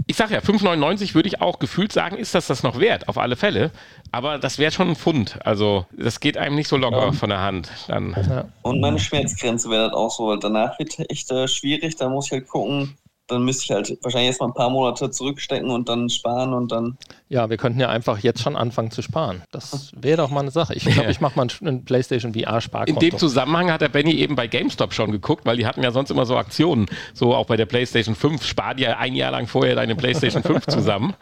Ich 0.10 0.16
sage 0.16 0.34
ja, 0.34 0.40
5,99 0.40 1.16
würde 1.16 1.28
ich 1.28 1.42
auch 1.42 1.60
gefühlt 1.60 1.92
sagen, 1.92 2.16
ist 2.18 2.34
das 2.34 2.48
das 2.48 2.64
noch 2.64 2.80
wert, 2.80 3.10
auf 3.10 3.18
alle 3.18 3.36
Fälle. 3.36 3.72
Aber 4.12 4.38
das 4.38 4.58
wäre 4.58 4.72
schon 4.72 4.90
ein 4.90 4.96
Pfund. 4.96 5.38
Also 5.46 5.86
das 5.92 6.22
geht 6.22 6.38
einem 6.38 6.56
nicht 6.56 6.70
so 6.70 6.78
locker 6.78 7.12
von 7.12 7.30
der 7.30 7.42
Hand. 7.42 7.70
Dann. 7.90 8.16
Ja. 8.30 8.46
Und 8.62 8.80
meine 8.80 9.00
Schmerzgrenze 9.00 9.70
wäre 9.70 9.90
das 9.90 9.94
auch 9.94 10.10
so, 10.10 10.28
weil 10.28 10.40
danach 10.40 10.80
wird 10.80 10.98
echt 11.12 11.30
äh, 11.32 11.48
schwierig. 11.50 11.98
Da 11.98 12.08
muss 12.08 12.28
ich 12.28 12.32
halt 12.32 12.48
gucken. 12.48 12.98
Dann 13.28 13.44
müsste 13.44 13.66
ich 13.66 13.72
halt 13.72 13.98
wahrscheinlich 14.04 14.28
erstmal 14.30 14.50
ein 14.50 14.54
paar 14.54 14.70
Monate 14.70 15.12
zurückstecken 15.12 15.70
und 15.70 15.90
dann 15.90 16.10
sparen 16.10 16.54
und 16.54 16.72
dann. 16.72 16.98
ja, 17.30 17.50
wir 17.50 17.58
könnten 17.58 17.80
ja 17.80 17.90
einfach 17.90 18.20
jetzt 18.20 18.42
schon 18.42 18.56
anfangen 18.56 18.92
zu 18.92 19.02
sparen. 19.02 19.44
Das 19.52 19.92
wäre 19.96 20.18
doch 20.18 20.30
mal 20.30 20.42
eine 20.42 20.52
Sache. 20.52 20.74
Ich 20.76 20.86
glaube, 20.86 21.12
ich 21.12 21.20
mache 21.20 21.36
mal 21.36 21.48
ein, 21.62 21.84
PlayStation 21.86 22.34
In 22.34 22.44
VR-Sparkonto. 22.44 23.00
dem 23.00 23.18
Zusammenhang 23.18 23.72
hat 23.72 23.82
der 23.82 23.90
Benny 23.90 24.14
eben 24.14 24.36
bei 24.36 24.48
GameStop 24.48 24.94
schon 24.94 25.12
geguckt, 25.12 25.46
weil 25.46 25.58
die 25.58 25.66
hatten 25.66 25.84
ja 25.84 25.92
sonst 25.92 26.10
immer 26.10 26.26
so 26.26 26.38
Aktionen. 26.38 26.88
So 27.14 27.36
auch 27.36 27.46
bei 27.48 27.58
der 27.58 27.66
PlayStation 27.66 28.16
5. 28.16 28.46
Spar 28.46 28.76
dir 28.76 28.98
ein 28.98 29.14
Jahr 29.16 29.32
lang 29.32 29.48
vorher 29.48 29.76
deine 29.76 29.96
PlayStation 29.96 30.44
5 30.44 30.66
zusammen. 30.68 31.14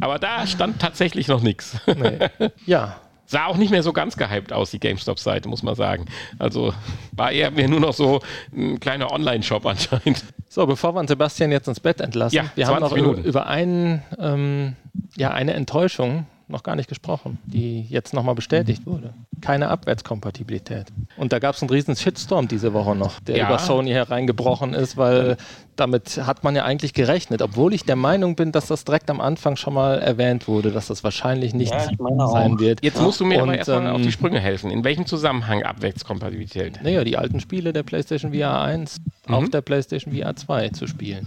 Aber 0.00 0.18
da 0.18 0.46
stand 0.46 0.80
tatsächlich 0.80 1.28
noch 1.28 1.40
nichts. 1.40 1.76
Nee. 1.86 2.18
Ja, 2.66 2.96
Sah 3.26 3.46
auch 3.46 3.56
nicht 3.56 3.70
mehr 3.70 3.82
so 3.82 3.92
ganz 3.92 4.16
gehypt 4.16 4.52
aus, 4.52 4.70
die 4.70 4.78
GameStop-Seite, 4.80 5.48
muss 5.48 5.62
man 5.62 5.74
sagen. 5.74 6.04
Also 6.38 6.74
war 7.12 7.32
eher 7.32 7.50
mehr 7.50 7.68
nur 7.68 7.80
noch 7.80 7.94
so 7.94 8.20
ein 8.54 8.78
kleiner 8.80 9.10
Online-Shop 9.10 9.64
anscheinend. 9.66 10.24
So, 10.48 10.66
bevor 10.66 10.94
wir 10.94 11.00
uns 11.00 11.08
Sebastian 11.10 11.50
jetzt 11.50 11.66
ins 11.66 11.80
Bett 11.80 12.00
entlassen, 12.00 12.36
Ja, 12.36 12.44
wir 12.54 12.66
haben 12.66 12.78
20 12.78 12.90
noch 12.90 12.96
über, 12.98 13.10
Minuten. 13.12 13.28
über 13.28 13.46
einen, 13.46 14.02
ähm, 14.18 14.76
ja, 15.16 15.30
eine 15.30 15.54
Enttäuschung 15.54 16.26
noch 16.48 16.62
gar 16.62 16.76
nicht 16.76 16.88
gesprochen, 16.88 17.38
die 17.46 17.82
jetzt 17.88 18.12
nochmal 18.12 18.34
bestätigt 18.34 18.86
wurde. 18.86 19.14
Keine 19.40 19.68
Abwärtskompatibilität. 19.68 20.86
Und 21.16 21.32
da 21.32 21.38
gab 21.38 21.54
es 21.54 21.62
einen 21.62 21.70
riesen 21.70 21.96
Shitstorm 21.96 22.48
diese 22.48 22.72
Woche 22.74 22.94
noch, 22.94 23.18
der 23.20 23.36
Ja. 23.38 23.46
über 23.46 23.58
Sony 23.58 23.90
hereingebrochen 23.90 24.74
ist, 24.74 24.96
weil 24.96 25.36
damit 25.76 26.18
hat 26.26 26.44
man 26.44 26.54
ja 26.54 26.64
eigentlich 26.64 26.92
gerechnet, 26.92 27.40
obwohl 27.42 27.72
ich 27.74 27.84
der 27.84 27.96
Meinung 27.96 28.36
bin, 28.36 28.52
dass 28.52 28.66
das 28.66 28.84
direkt 28.84 29.10
am 29.10 29.20
Anfang 29.20 29.56
schon 29.56 29.74
mal 29.74 29.98
erwähnt 29.98 30.46
wurde, 30.46 30.70
dass 30.70 30.88
das 30.88 31.02
wahrscheinlich 31.02 31.54
nicht 31.54 31.72
Ja, 31.72 31.80
sein 32.28 32.54
auch. 32.54 32.58
wird. 32.60 32.84
Jetzt 32.84 33.00
musst 33.00 33.20
du 33.20 33.24
mir 33.24 33.40
aber 33.42 33.50
Und, 33.52 33.58
erstmal 33.58 33.88
auf 33.88 33.98
ähm, 33.98 34.02
die 34.04 34.12
Sprünge 34.12 34.38
helfen. 34.40 34.70
In 34.70 34.84
welchem 34.84 35.06
Zusammenhang 35.06 35.62
Abwärtskompatibilität? 35.62 36.80
Naja, 36.82 37.04
die 37.04 37.16
alten 37.16 37.40
Spiele 37.40 37.72
der 37.72 37.82
PlayStation 37.82 38.32
VR 38.32 38.60
1 38.62 38.98
Mhm. 39.26 39.34
auf 39.34 39.48
der 39.48 39.62
PlayStation 39.62 40.14
VR 40.14 40.36
2 40.36 40.68
zu 40.70 40.86
spielen. 40.86 41.26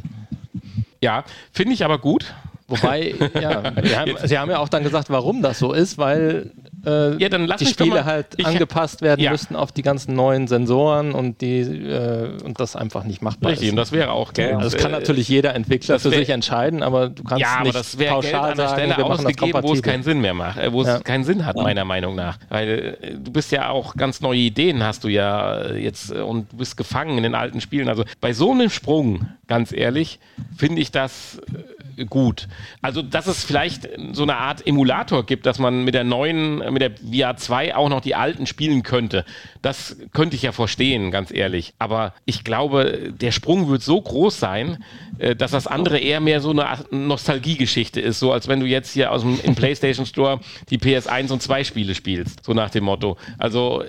Ja, 1.01 1.23
finde 1.51 1.73
ich 1.73 1.83
aber 1.83 1.97
gut. 1.99 2.33
Wobei, 2.69 3.15
ja, 3.33 3.63
haben, 3.63 4.15
sie 4.25 4.37
haben 4.37 4.51
ja 4.51 4.59
auch 4.59 4.67
dann 4.69 4.83
gesagt, 4.83 5.09
warum 5.09 5.41
das 5.41 5.57
so 5.59 5.71
ist, 5.71 5.97
weil 5.97 6.51
äh, 6.85 7.15
Ja, 7.17 7.29
dann 7.29 7.45
lass 7.47 7.59
die 7.59 7.65
Spiele 7.65 7.91
mal- 7.91 8.05
halt 8.05 8.27
ich- 8.35 8.45
angepasst 8.45 9.01
werden 9.01 9.21
Ja. 9.21 9.31
müssten 9.31 9.55
auf 9.55 9.71
die 9.71 9.81
ganzen 9.83 10.15
neuen 10.15 10.47
Sensoren 10.47 11.13
und 11.13 11.39
die 11.39 11.59
äh, 11.61 12.29
und 12.43 12.59
das 12.59 12.75
einfach 12.75 13.05
nicht 13.05 13.21
machbar 13.21 13.51
Richtig, 13.51 13.67
ist. 13.67 13.71
und 13.71 13.77
das 13.77 13.91
wäre 13.93 14.11
auch 14.11 14.33
Geld. 14.33 14.53
Also 14.55 14.69
das 14.71 14.81
kann 14.81 14.91
natürlich 14.91 15.29
jeder 15.29 15.55
Entwickler 15.55 15.97
für 15.99 16.09
sich 16.09 16.29
entscheiden, 16.29 16.83
aber 16.83 17.07
du 17.09 17.23
kannst 17.23 17.41
ja, 17.41 17.55
aber 17.55 17.63
nicht 17.63 17.75
das 17.75 17.97
wäre 17.97 18.19
Geld 18.19 18.31
pauschal 18.33 18.51
an 18.51 18.57
der 18.57 18.67
sagen, 18.67 18.79
Stelle 18.81 18.97
wir 18.97 19.03
machen 19.05 19.23
das 19.23 19.25
ausgegeben, 19.33 19.63
wo 19.63 19.73
es 19.73 19.81
keinen 19.81 20.03
Sinn 20.03 20.19
mehr 20.19 20.33
macht, 20.33 20.57
äh, 20.59 20.73
wo 20.73 20.81
es 20.81 20.87
Ja. 20.87 20.99
keinen 20.99 21.23
Sinn 21.23 21.45
hat, 21.45 21.55
meiner 21.55 21.85
Meinung 21.85 22.15
nach. 22.15 22.37
Weil 22.49 22.97
äh, 23.01 23.13
du 23.17 23.31
bist 23.31 23.51
ja 23.53 23.69
auch 23.69 23.95
ganz 23.95 24.19
neue 24.19 24.39
Ideen 24.39 24.83
hast 24.83 25.05
du 25.05 25.07
ja 25.07 25.57
äh, 25.61 25.77
jetzt 25.81 26.11
äh, 26.11 26.15
und 26.19 26.51
du 26.51 26.57
bist 26.57 26.75
gefangen 26.75 27.15
in 27.17 27.23
den 27.23 27.33
alten 27.35 27.61
Spielen. 27.61 27.87
Also 27.87 28.03
bei 28.19 28.33
so 28.33 28.51
einem 28.51 28.69
Sprung, 28.69 29.29
ganz 29.47 29.71
ehrlich, 29.71 30.19
finde 30.57 30.81
ich 30.81 30.91
das 30.91 31.39
äh, 31.53 31.76
gut. 32.05 32.47
Also, 32.81 33.01
dass 33.01 33.27
es 33.27 33.43
vielleicht 33.43 33.89
so 34.11 34.23
eine 34.23 34.37
Art 34.37 34.65
Emulator 34.65 35.25
gibt, 35.25 35.45
dass 35.45 35.59
man 35.59 35.83
mit 35.83 35.93
der 35.93 36.03
neuen, 36.03 36.59
mit 36.71 36.81
der 36.81 36.91
VR 36.91 37.37
2 37.37 37.75
auch 37.75 37.89
noch 37.89 38.01
die 38.01 38.15
alten 38.15 38.45
spielen 38.45 38.83
könnte. 38.83 39.25
Das 39.61 39.97
könnte 40.13 40.35
ich 40.35 40.43
ja 40.43 40.51
verstehen, 40.51 41.11
ganz 41.11 41.31
ehrlich. 41.31 41.73
Aber 41.79 42.13
ich 42.25 42.43
glaube, 42.43 43.11
der 43.11 43.31
Sprung 43.31 43.69
wird 43.69 43.81
so 43.81 44.01
groß 44.01 44.39
sein, 44.39 44.83
äh, 45.19 45.35
dass 45.35 45.51
das 45.51 45.67
andere 45.67 45.97
eher 45.97 46.19
mehr 46.19 46.41
so 46.41 46.51
eine 46.51 46.65
Nostalgiegeschichte 46.91 47.99
ist. 47.99 48.19
So 48.19 48.31
als 48.31 48.47
wenn 48.47 48.59
du 48.59 48.65
jetzt 48.65 48.93
hier 48.93 49.11
aus 49.11 49.21
dem 49.21 49.39
im 49.41 49.55
PlayStation 49.55 50.05
Store 50.05 50.39
die 50.69 50.77
PS1 50.77 51.31
und 51.31 51.41
2 51.41 51.63
Spiele 51.63 51.95
spielst. 51.95 52.45
So 52.45 52.53
nach 52.53 52.69
dem 52.69 52.83
Motto. 52.83 53.17
Also, 53.37 53.83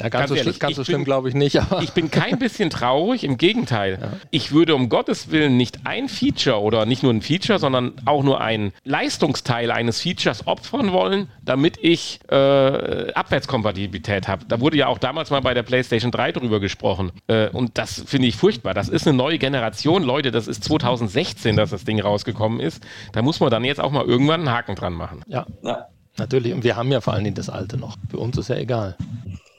Ja, 0.00 0.08
ganz, 0.08 0.28
so, 0.28 0.34
ehrlich, 0.34 0.56
schlimm, 0.56 0.58
ganz 0.58 0.76
so 0.76 0.84
schlimm 0.84 1.04
glaube 1.04 1.28
ich 1.28 1.34
nicht, 1.34 1.58
aber 1.58 1.82
ich 1.82 1.90
bin 1.90 2.10
kein 2.10 2.38
bisschen 2.38 2.70
traurig, 2.70 3.24
im 3.24 3.38
Gegenteil. 3.38 4.18
Ich 4.30 4.52
würde 4.52 4.74
um 4.74 4.88
Gottes 4.88 5.30
Willen 5.30 5.56
nicht 5.56 5.80
ein 5.84 6.08
Feature 6.08 6.60
oder 6.60 6.86
nicht 6.86 7.02
nur 7.02 7.12
ein 7.12 7.22
Feature, 7.22 7.51
sondern 7.58 7.94
auch 8.04 8.22
nur 8.22 8.40
ein 8.40 8.72
Leistungsteil 8.84 9.70
eines 9.70 10.00
Features 10.00 10.46
opfern 10.46 10.92
wollen, 10.92 11.28
damit 11.42 11.78
ich 11.82 12.20
äh, 12.30 13.12
Abwärtskompatibilität 13.12 14.28
habe. 14.28 14.44
Da 14.46 14.60
wurde 14.60 14.76
ja 14.76 14.86
auch 14.86 14.98
damals 14.98 15.30
mal 15.30 15.40
bei 15.40 15.54
der 15.54 15.62
PlayStation 15.62 16.10
3 16.10 16.32
drüber 16.32 16.60
gesprochen. 16.60 17.12
Äh, 17.26 17.48
und 17.50 17.78
das 17.78 18.02
finde 18.06 18.28
ich 18.28 18.36
furchtbar. 18.36 18.74
Das 18.74 18.88
ist 18.88 19.06
eine 19.06 19.16
neue 19.16 19.38
Generation, 19.38 20.02
Leute. 20.02 20.30
Das 20.30 20.46
ist 20.48 20.64
2016, 20.64 21.56
dass 21.56 21.70
das 21.70 21.84
Ding 21.84 22.00
rausgekommen 22.00 22.60
ist. 22.60 22.82
Da 23.12 23.22
muss 23.22 23.40
man 23.40 23.50
dann 23.50 23.64
jetzt 23.64 23.80
auch 23.80 23.90
mal 23.90 24.04
irgendwann 24.04 24.40
einen 24.40 24.50
Haken 24.50 24.74
dran 24.74 24.92
machen. 24.94 25.22
ja, 25.26 25.46
Ja. 25.62 25.86
natürlich. 26.16 26.52
Und 26.52 26.64
wir 26.64 26.76
haben 26.76 26.90
ja 26.92 27.00
vor 27.00 27.12
allen 27.14 27.24
Dingen 27.24 27.36
das 27.36 27.48
alte 27.50 27.76
noch. 27.76 27.96
Für 28.10 28.18
uns 28.18 28.36
ist 28.38 28.48
ja 28.48 28.56
egal. 28.56 28.96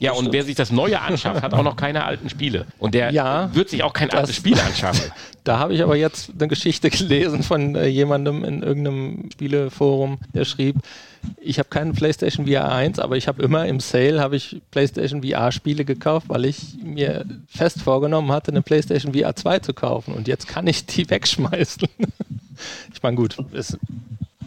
Ja, 0.03 0.11
und 0.11 0.33
wer 0.33 0.43
sich 0.43 0.55
das 0.55 0.69
Neue 0.71 0.99
anschafft, 0.99 1.41
hat 1.41 1.53
auch 1.53 1.63
noch 1.63 1.77
keine 1.77 2.03
alten 2.03 2.29
Spiele. 2.29 2.65
Und 2.77 2.93
der 2.93 3.11
Ja, 3.11 3.49
wird 3.55 3.69
sich 3.69 3.83
auch 3.83 3.93
kein 3.93 4.09
altes 4.11 4.29
das- 4.29 4.35
Spiel 4.35 4.59
anschaffen. 4.59 5.11
Da 5.45 5.59
habe 5.59 5.73
ich 5.73 5.83
aber 5.83 5.97
jetzt 5.97 6.31
eine 6.39 6.47
Geschichte 6.47 6.89
gelesen 6.89 7.43
von 7.43 7.75
äh, 7.75 7.87
jemandem 7.87 8.45
in 8.45 8.63
irgendeinem 8.63 9.29
Spieleforum, 9.33 10.19
der 10.33 10.45
schrieb, 10.45 10.77
ich 11.41 11.59
habe 11.59 11.67
keinen 11.67 11.91
PlayStation 11.91 12.47
VR 12.47 12.71
1, 12.71 12.97
aber 12.99 13.17
ich 13.17 13.27
habe 13.27 13.43
immer 13.43 13.65
im 13.65 13.81
Sale 13.81 14.21
habe 14.21 14.37
ich 14.37 14.61
PlayStation 14.71 15.21
VR 15.21 15.51
Spiele 15.51 15.83
gekauft, 15.83 16.27
weil 16.29 16.45
ich 16.45 16.75
mir 16.81 17.25
fest 17.49 17.81
vorgenommen 17.81 18.31
hatte, 18.31 18.51
eine 18.51 18.61
PlayStation 18.61 19.13
VR 19.13 19.35
2 19.35 19.59
zu 19.59 19.73
kaufen 19.73 20.13
und 20.13 20.29
jetzt 20.29 20.47
kann 20.47 20.65
ich 20.65 20.85
die 20.85 21.09
wegschmeißen. 21.09 21.89
ich 22.93 23.03
meine, 23.03 23.17
gut, 23.17 23.35
ist, 23.51 23.77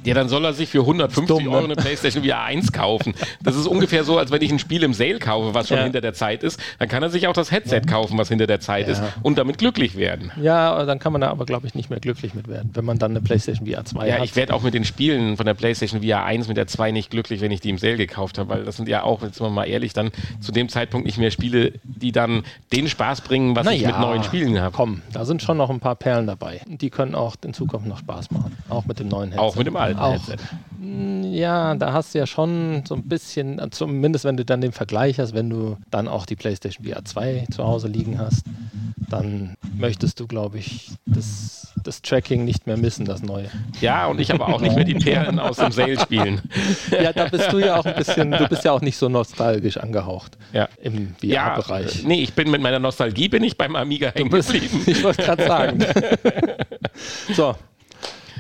Ja, 0.06 0.14
dann 0.14 0.28
soll 0.28 0.44
er 0.44 0.52
sich 0.52 0.68
für 0.68 0.80
150 0.80 1.26
Dumm, 1.26 1.44
ne? 1.44 1.50
Euro 1.50 1.64
eine 1.64 1.74
PlayStation 1.76 2.24
VR 2.24 2.42
1 2.42 2.72
kaufen. 2.72 3.14
Das 3.42 3.56
ist 3.56 3.66
ungefähr 3.66 4.04
so, 4.04 4.18
als 4.18 4.30
wenn 4.30 4.40
ich 4.42 4.50
ein 4.52 4.58
Spiel 4.58 4.82
im 4.82 4.94
Sale 4.94 5.18
kaufe, 5.18 5.52
was 5.54 5.68
schon 5.68 5.76
Ja. 5.78 5.84
hinter 5.84 6.00
der 6.00 6.14
Zeit 6.14 6.42
ist. 6.42 6.60
Dann 6.78 6.88
kann 6.88 7.02
er 7.02 7.10
sich 7.10 7.26
auch 7.28 7.32
das 7.32 7.50
Headset 7.50 7.82
kaufen, 7.88 8.16
was 8.18 8.28
hinter 8.28 8.46
der 8.46 8.60
Zeit 8.60 8.86
Ja. 8.86 8.92
ist 8.92 9.02
und 9.22 9.38
damit 9.38 9.58
glücklich 9.58 9.96
werden. 9.96 10.32
ja, 10.40 10.84
dann 10.84 10.98
kann 10.98 11.12
man 11.12 11.20
da 11.20 11.28
aber, 11.30 11.44
glaube 11.46 11.66
ich, 11.66 11.74
nicht 11.74 11.90
mehr 11.90 12.00
glücklich 12.00 12.34
mit 12.34 12.48
werden, 12.48 12.70
wenn 12.74 12.84
man 12.84 12.98
dann 12.98 13.10
eine 13.12 13.20
PlayStation 13.20 13.66
VR 13.66 13.84
2 13.84 14.08
Ja, 14.08 14.14
hat. 14.16 14.24
ich 14.24 14.36
werde 14.36 14.54
auch 14.54 14.62
mit 14.62 14.74
den 14.74 14.84
Spielen 14.84 15.36
von 15.36 15.46
der 15.46 15.54
PlayStation 15.54 16.02
VR 16.02 16.24
1 16.24 16.48
mit 16.48 16.56
der 16.56 16.66
2 16.66 16.90
nicht 16.92 17.10
glücklich, 17.10 17.40
wenn 17.40 17.50
ich 17.50 17.60
die 17.60 17.70
im 17.70 17.78
Sale 17.78 17.96
gekauft 17.96 18.38
habe, 18.38 18.48
weil 18.50 18.64
das 18.64 18.76
sind 18.76 18.88
ja 18.88 19.02
auch, 19.02 19.22
jetzt 19.22 19.40
mal 19.40 19.64
ehrlich, 19.64 19.92
dann 19.92 20.10
zu 20.40 20.52
dem 20.52 20.68
Zeitpunkt 20.68 21.06
nicht 21.06 21.18
mehr 21.18 21.30
Spiele, 21.30 21.72
die 21.82 22.12
dann 22.12 22.44
den 22.72 22.88
Spaß 22.88 23.22
bringen, 23.22 23.56
was 23.56 23.66
ich 23.70 23.82
Naja, 23.82 23.88
mit 23.98 24.00
neuen 24.00 24.22
Spielen 24.22 24.60
habe. 24.60 24.74
Komm, 24.76 25.02
da 25.12 25.24
sind 25.24 25.42
schon 25.42 25.56
noch 25.56 25.70
ein 25.70 25.80
paar 25.80 25.96
Perlen 25.96 26.26
dabei. 26.26 26.60
Die 26.66 26.90
können 26.90 27.14
auch 27.14 27.36
in 27.44 27.54
Zukunft 27.54 27.86
noch 27.86 27.98
Spaß 27.98 28.30
machen. 28.30 28.56
Auch 28.68 28.84
mit 28.84 28.98
dem 29.00 29.08
neuen 29.08 29.30
Headset. 29.30 29.40
Auch 29.44 29.56
mit 29.56 29.66
dem 29.66 29.76
alten 29.76 29.95
Auch, 29.98 30.12
Headset. 30.12 30.36
Ja, 31.32 31.74
da 31.74 31.92
hast 31.92 32.14
du 32.14 32.18
ja 32.18 32.26
schon 32.26 32.82
so 32.86 32.94
ein 32.94 33.02
bisschen, 33.08 33.60
zumindest 33.70 34.24
wenn 34.24 34.36
du 34.36 34.44
dann 34.44 34.60
den 34.60 34.72
Vergleich 34.72 35.18
hast, 35.18 35.34
wenn 35.34 35.48
du 35.50 35.76
dann 35.90 36.06
auch 36.06 36.26
die 36.26 36.36
PlayStation 36.36 36.86
VR 36.86 37.04
2 37.04 37.46
zu 37.50 37.64
Hause 37.64 37.88
liegen 37.88 38.18
hast, 38.18 38.44
dann 39.08 39.54
möchtest 39.76 40.20
du, 40.20 40.26
glaube 40.26 40.58
ich, 40.58 40.90
das, 41.06 41.72
das 41.82 42.02
Tracking 42.02 42.44
nicht 42.44 42.66
mehr 42.66 42.76
missen, 42.76 43.04
das 43.04 43.22
neue. 43.22 43.48
Ja, 43.80 44.06
und 44.06 44.20
ich 44.20 44.32
aber 44.32 44.48
auch 44.48 44.60
nicht 44.60 44.74
mehr 44.76 44.84
die 44.84 44.94
Perlen 44.94 45.38
aus 45.38 45.56
dem 45.56 45.72
Sale 45.72 45.98
spielen. 45.98 46.40
Ja, 46.90 47.12
da 47.12 47.26
bist 47.28 47.52
du 47.52 47.58
ja 47.58 47.76
auch 47.78 47.84
ein 47.84 47.94
bisschen, 47.96 48.30
du 48.30 48.46
bist 48.48 48.64
ja 48.64 48.72
auch 48.72 48.80
nicht 48.80 48.96
so 48.96 49.08
nostalgisch 49.08 49.76
angehaucht 49.76 50.36
Ja. 50.52 50.68
im 50.82 51.14
Ja, 51.22 51.54
VR-Bereich. 51.56 52.04
nee, 52.04 52.20
ich 52.22 52.32
bin 52.34 52.50
mit 52.50 52.60
meiner 52.62 52.78
Nostalgie 52.78 53.28
bin 53.28 53.42
ich 53.44 53.56
beim 53.56 53.74
Amiga 53.76 54.10
hängen 54.14 54.30
geblieben. 54.30 54.82
ich 54.86 55.02
wollte 55.02 55.22
gerade 55.22 55.46
sagen. 55.46 55.84
so, 57.34 57.54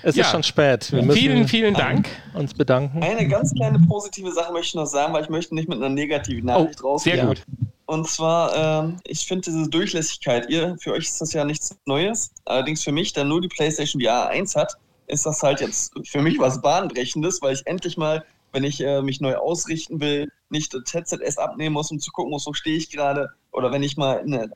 es 0.06 0.16
Ja. 0.16 0.24
ist 0.24 0.30
schon 0.30 0.42
spät. 0.42 0.92
Wir 0.92 1.02
müssen 1.02 1.18
Vielen, 1.18 1.48
vielen 1.48 1.74
Dank. 1.74 2.08
uns 2.34 2.54
bedanken. 2.54 3.02
Eine 3.02 3.26
ganz 3.28 3.52
kleine 3.54 3.78
positive 3.80 4.30
Sache 4.32 4.52
möchte 4.52 4.68
ich 4.68 4.74
noch 4.74 4.86
sagen, 4.86 5.12
weil 5.12 5.24
ich 5.24 5.28
möchte 5.30 5.54
nicht 5.54 5.68
mit 5.68 5.78
einer 5.78 5.88
negativen 5.88 6.46
Nachricht 6.46 6.82
rausgehen. 6.82 7.16
Sehr 7.16 7.26
gut. 7.26 7.42
Und 7.86 8.08
zwar, 8.08 8.84
ähm, 8.84 8.96
ich 9.04 9.26
finde 9.26 9.42
diese 9.50 9.68
Durchlässigkeit, 9.68 10.48
ihr, 10.50 10.76
für 10.80 10.92
euch 10.92 11.04
ist 11.04 11.20
das 11.20 11.32
ja 11.32 11.44
nichts 11.44 11.76
Neues. 11.86 12.30
Allerdings 12.44 12.82
für 12.82 12.92
mich, 12.92 13.12
der 13.12 13.24
nur 13.24 13.40
die 13.40 13.48
PlayStation 13.48 14.00
VR 14.02 14.28
1 14.28 14.54
hat, 14.56 14.74
ist 15.08 15.26
das 15.26 15.42
halt 15.42 15.60
jetzt 15.60 15.92
für 16.04 16.20
mich 16.22 16.38
was 16.38 16.60
Bahnbrechendes, 16.62 17.40
weil 17.42 17.54
ich 17.54 17.62
endlich 17.66 17.96
mal, 17.96 18.24
wenn 18.52 18.64
ich 18.64 18.80
äh, 18.80 19.02
mich 19.02 19.20
neu 19.20 19.36
ausrichten 19.36 20.00
will, 20.00 20.28
nicht 20.50 20.72
das 20.74 20.92
Headset 20.92 21.18
erst 21.22 21.38
abnehmen 21.38 21.74
muss, 21.74 21.90
um 21.90 21.98
zu 22.00 22.10
gucken 22.12 22.30
muss, 22.30 22.46
wo 22.46 22.52
stehe 22.54 22.76
ich 22.76 22.90
gerade. 22.90 23.28
Oder 23.52 23.70
wenn 23.72 23.82
ich 23.82 23.96
mal 23.96 24.18
eine 24.20 24.50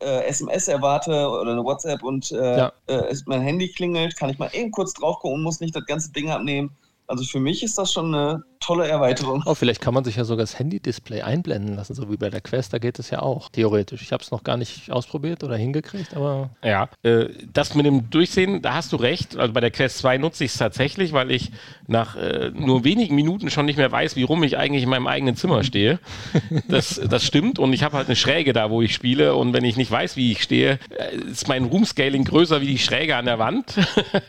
äh, 0.00 0.24
SMS 0.26 0.68
erwarte 0.68 1.28
oder 1.28 1.52
eine 1.52 1.64
WhatsApp 1.64 2.02
und 2.02 2.30
äh, 2.32 2.58
Ja. 2.58 2.72
äh, 2.86 3.14
mein 3.26 3.40
Handy 3.40 3.68
klingelt, 3.68 4.16
kann 4.16 4.30
ich 4.30 4.38
mal 4.38 4.50
eben 4.52 4.70
kurz 4.70 4.92
drauf 4.94 5.18
gucken 5.20 5.36
und 5.38 5.42
muss 5.42 5.60
nicht 5.60 5.74
das 5.74 5.86
ganze 5.86 6.12
Ding 6.12 6.30
abnehmen. 6.30 6.70
Also 7.08 7.24
für 7.24 7.40
mich 7.40 7.62
ist 7.62 7.78
das 7.78 7.90
schon 7.90 8.14
eine 8.14 8.42
tolle 8.60 8.86
Erweiterung. 8.86 9.42
Oh, 9.46 9.54
vielleicht 9.54 9.80
kann 9.80 9.94
man 9.94 10.04
sich 10.04 10.16
ja 10.16 10.24
sogar 10.24 10.42
das 10.42 10.58
Handy-Display 10.58 11.22
einblenden 11.22 11.74
lassen, 11.76 11.94
so 11.94 12.10
wie 12.10 12.18
bei 12.18 12.28
der 12.28 12.42
Quest. 12.42 12.74
Da 12.74 12.78
geht 12.78 12.98
es 12.98 13.08
ja 13.08 13.20
auch, 13.22 13.48
theoretisch. 13.48 14.02
Ich 14.02 14.12
habe 14.12 14.22
es 14.22 14.30
noch 14.30 14.44
gar 14.44 14.58
nicht 14.58 14.90
ausprobiert 14.90 15.42
oder 15.42 15.56
hingekriegt, 15.56 16.14
aber 16.14 16.50
Ja, 16.62 16.90
äh, 17.02 17.28
das 17.50 17.74
mit 17.74 17.86
dem 17.86 18.10
Durchsehen, 18.10 18.60
da 18.60 18.74
hast 18.74 18.92
du 18.92 18.96
recht. 18.96 19.38
Also 19.38 19.54
bei 19.54 19.60
der 19.60 19.70
Quest 19.70 19.98
2 19.98 20.18
nutze 20.18 20.44
ich 20.44 20.50
es 20.50 20.58
tatsächlich, 20.58 21.14
weil 21.14 21.30
ich 21.30 21.50
nach 21.86 22.16
äh, 22.16 22.50
nur 22.54 22.84
wenigen 22.84 23.14
Minuten 23.14 23.48
schon 23.48 23.64
nicht 23.64 23.78
mehr 23.78 23.90
weiß, 23.90 24.16
wie 24.16 24.24
rum 24.24 24.42
ich 24.42 24.58
eigentlich 24.58 24.82
in 24.82 24.90
meinem 24.90 25.06
eigenen 25.06 25.34
Zimmer 25.36 25.64
stehe. 25.64 25.98
Das, 26.68 27.00
das 27.08 27.24
stimmt 27.24 27.58
und 27.58 27.72
ich 27.72 27.82
habe 27.82 27.96
halt 27.96 28.08
eine 28.08 28.16
Schräge 28.16 28.52
da, 28.52 28.70
wo 28.70 28.82
ich 28.82 28.92
spiele 28.92 29.34
und 29.34 29.52
wenn 29.52 29.64
ich 29.64 29.76
nicht 29.76 29.90
weiß, 29.90 30.16
wie 30.16 30.32
ich 30.32 30.42
stehe, 30.42 30.78
äh, 30.90 31.16
ist 31.30 31.48
mein 31.48 31.64
Room-Scaling 31.64 32.24
größer 32.24 32.60
wie 32.60 32.66
die 32.66 32.78
Schräge 32.78 33.16
an 33.16 33.24
der 33.24 33.38
Wand. 33.38 33.74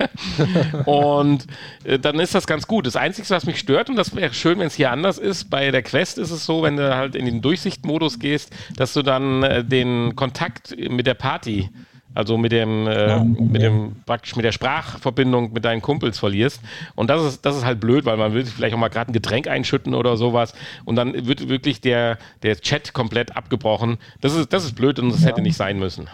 und 0.86 1.46
äh, 1.84 2.00
dann 2.00 2.20
ist 2.20 2.36
das 2.36 2.48
ganz 2.48 2.68
gut. 2.70 2.88
Das 2.88 2.96
Einzige, 2.96 3.30
was 3.32 3.46
mich 3.46 3.60
stört, 3.60 3.90
und 3.90 3.98
das 3.98 4.16
wäre 4.16 4.34
schön, 4.34 4.60
wenn 4.60 4.68
es 4.68 4.76
hier 4.76 4.92
anders 4.92 5.18
ist, 5.18 5.50
bei 5.50 5.72
der 5.72 5.84
Quest 5.84 6.18
ist 6.18 6.32
es 6.32 6.46
so, 6.46 6.64
wenn 6.64 6.78
du 6.78 6.96
halt 6.96 7.16
in 7.16 7.26
den 7.26 7.42
Durchsichtmodus 7.42 8.20
gehst, 8.20 8.56
dass 8.78 8.94
du 8.94 9.02
dann 9.02 9.44
äh, 9.44 9.66
den 9.66 10.16
Kontakt 10.16 10.74
mit 10.78 11.06
der 11.06 11.16
Party 11.16 11.70
also 12.16 12.38
mit 12.38 12.52
dem, 12.52 12.88
äh, 12.88 13.24
mit 13.24 13.62
dem 13.62 13.98
praktisch 14.06 14.36
mit 14.36 14.44
der 14.44 14.52
Sprachverbindung 14.52 15.54
mit 15.54 15.64
deinen 15.64 15.82
Kumpels 15.82 16.18
verlierst. 16.18 16.60
Und 16.96 17.10
das 17.10 17.24
ist, 17.24 17.46
das 17.46 17.56
ist 17.56 17.66
halt 17.66 17.80
blöd, 17.80 18.06
weil 18.06 18.18
man 18.18 18.34
will 18.34 18.44
sich 18.44 18.54
vielleicht 18.54 18.74
auch 18.74 18.80
mal 18.80 18.90
gerade 18.90 19.12
ein 19.12 19.14
Getränk 19.14 19.48
einschütten 19.48 19.94
oder 19.94 20.18
sowas. 20.18 20.54
Und 20.86 20.96
dann 20.96 21.28
wird 21.28 21.50
wirklich 21.50 21.82
der, 21.82 22.18
der 22.42 22.60
Chat 22.60 22.94
komplett 22.94 23.38
abgebrochen. 23.38 24.00
Das 24.22 24.34
ist, 24.34 24.52
das 24.52 24.66
ist 24.66 24.76
blöd 24.76 24.98
und 25.00 25.12
das 25.12 25.24
hätte 25.24 25.42
nicht 25.42 25.56
sein 25.56 25.78
müssen. 25.78 26.10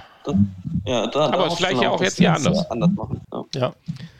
Ja, 0.85 1.07
da, 1.07 1.25
Aber 1.31 1.51
vielleicht 1.51 1.75
dann 1.75 1.83
ja 1.83 1.89
auch 1.89 2.01
jetzt 2.01 2.17
hier 2.17 2.33
anders. 2.33 2.69
anders 2.69 2.91
machen. 2.91 3.21
Ja. 3.31 3.61
ja, 3.61 3.73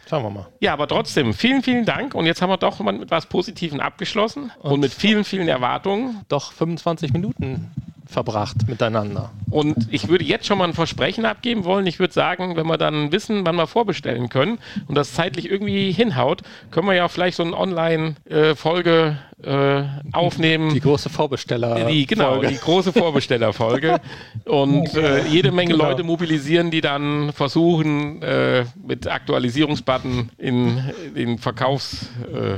schauen 0.10 0.24
wir 0.24 0.30
mal. 0.30 0.48
Ja, 0.60 0.74
aber 0.74 0.88
trotzdem, 0.88 1.34
vielen, 1.34 1.62
vielen 1.62 1.86
Dank. 1.86 2.16
Und 2.16 2.26
jetzt 2.26 2.42
haben 2.42 2.50
wir 2.50 2.58
doch 2.58 2.80
mal 2.80 2.92
mit 2.94 3.12
was 3.12 3.28
Positivem 3.28 3.80
abgeschlossen 3.80 4.52
und, 4.60 4.80
mit 4.80 4.94
vielen, 4.94 5.24
vielen 5.24 5.48
Erwartungen. 5.48 6.22
Doch 6.28 6.52
25 6.54 7.14
Minuten 7.14 7.72
verbracht 8.08 8.68
miteinander. 8.68 9.32
Und 9.50 9.88
ich 9.92 10.08
würde 10.08 10.24
jetzt 10.24 10.46
schon 10.46 10.58
mal 10.58 10.66
ein 10.68 10.74
Versprechen 10.74 11.26
abgeben 11.26 11.64
wollen. 11.66 11.88
Ich 11.88 12.00
würde 12.00 12.14
sagen, 12.14 12.56
wenn 12.56 12.68
wir 12.68 12.78
dann 12.78 13.12
wissen, 13.12 13.46
wann 13.46 13.56
wir 13.56 13.68
vorbestellen 13.68 14.30
können 14.30 14.60
und 14.88 14.96
das 14.96 15.14
zeitlich 15.14 15.50
irgendwie 15.50 15.92
hinhaut, 15.92 16.42
können 16.72 16.88
wir 16.88 16.94
ja 16.94 17.08
vielleicht 17.08 17.38
so 17.38 17.44
eine 17.44 17.58
Online-Folge 17.58 19.18
äh, 19.44 19.84
aufnehmen. 20.14 20.74
Die 20.74 20.80
große 20.80 21.10
Vorbesteller. 21.10 21.86
Die, 21.86 22.06
genau, 22.06 22.32
Folge. 22.32 22.48
die 22.48 22.58
große 22.58 22.94
Vorbestellerfolge. 22.94 24.00
Und 24.46 24.94
äh, 24.96 25.26
jede 25.28 25.52
Menge 25.52 25.66
Genau. 25.76 25.86
Leute 25.90 26.04
mobilisieren, 26.04 26.72
die 26.72 26.82
dann 26.82 27.32
versuchen, 27.34 28.22
äh, 28.22 28.66
mit 28.86 29.08
Aktualisierungsbutton 29.08 30.30
in 30.38 30.84
den 31.16 31.38
Verkaufs-, 31.38 32.10
äh, 32.34 32.56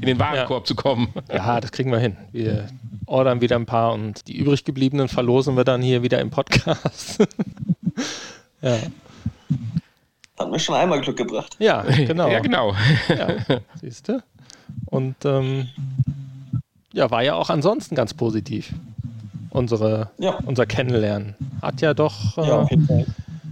in 0.00 0.06
den 0.06 0.18
Warenkorb 0.18 0.66
zu 0.66 0.74
kommen. 0.74 1.08
Ja, 1.32 1.60
das 1.60 1.72
kriegen 1.72 1.90
wir 1.90 1.98
hin. 1.98 2.16
Wir 2.32 2.68
ordern 3.06 3.40
wieder 3.40 3.56
ein 3.56 3.66
paar 3.66 3.92
und 3.92 4.26
die 4.28 4.36
übrig 4.36 4.64
gebliebenen 4.64 5.08
verlosen 5.08 5.56
wir 5.56 5.64
dann 5.64 5.80
hier 5.82 6.02
wieder 6.02 6.20
im 6.20 6.30
Podcast. 6.30 7.18
ja. 8.62 8.76
Hat 10.38 10.50
mir 10.50 10.58
schon 10.58 10.74
einmal 10.74 11.00
Glück 11.00 11.16
gebracht. 11.16 11.56
ja, 11.58 11.82
genau. 11.82 12.28
Ja, 12.30 12.40
genau. 12.40 12.74
Ja, 13.08 13.28
siehst 13.80 14.08
du? 14.08 14.22
Und 14.86 15.16
ähm, 15.24 15.68
ja, 16.92 17.10
war 17.10 17.22
ja 17.22 17.34
auch 17.34 17.48
ansonsten 17.50 17.94
ganz 17.94 18.12
positiv. 18.14 18.72
Unsere, 19.50 20.10
Ja. 20.18 20.34
unser 20.44 20.66
Kennenlernen 20.66 21.34
hat 21.62 21.80
ja 21.80 21.94
doch 21.94 22.36
äh, 22.36 22.46
Ja, 22.46 22.66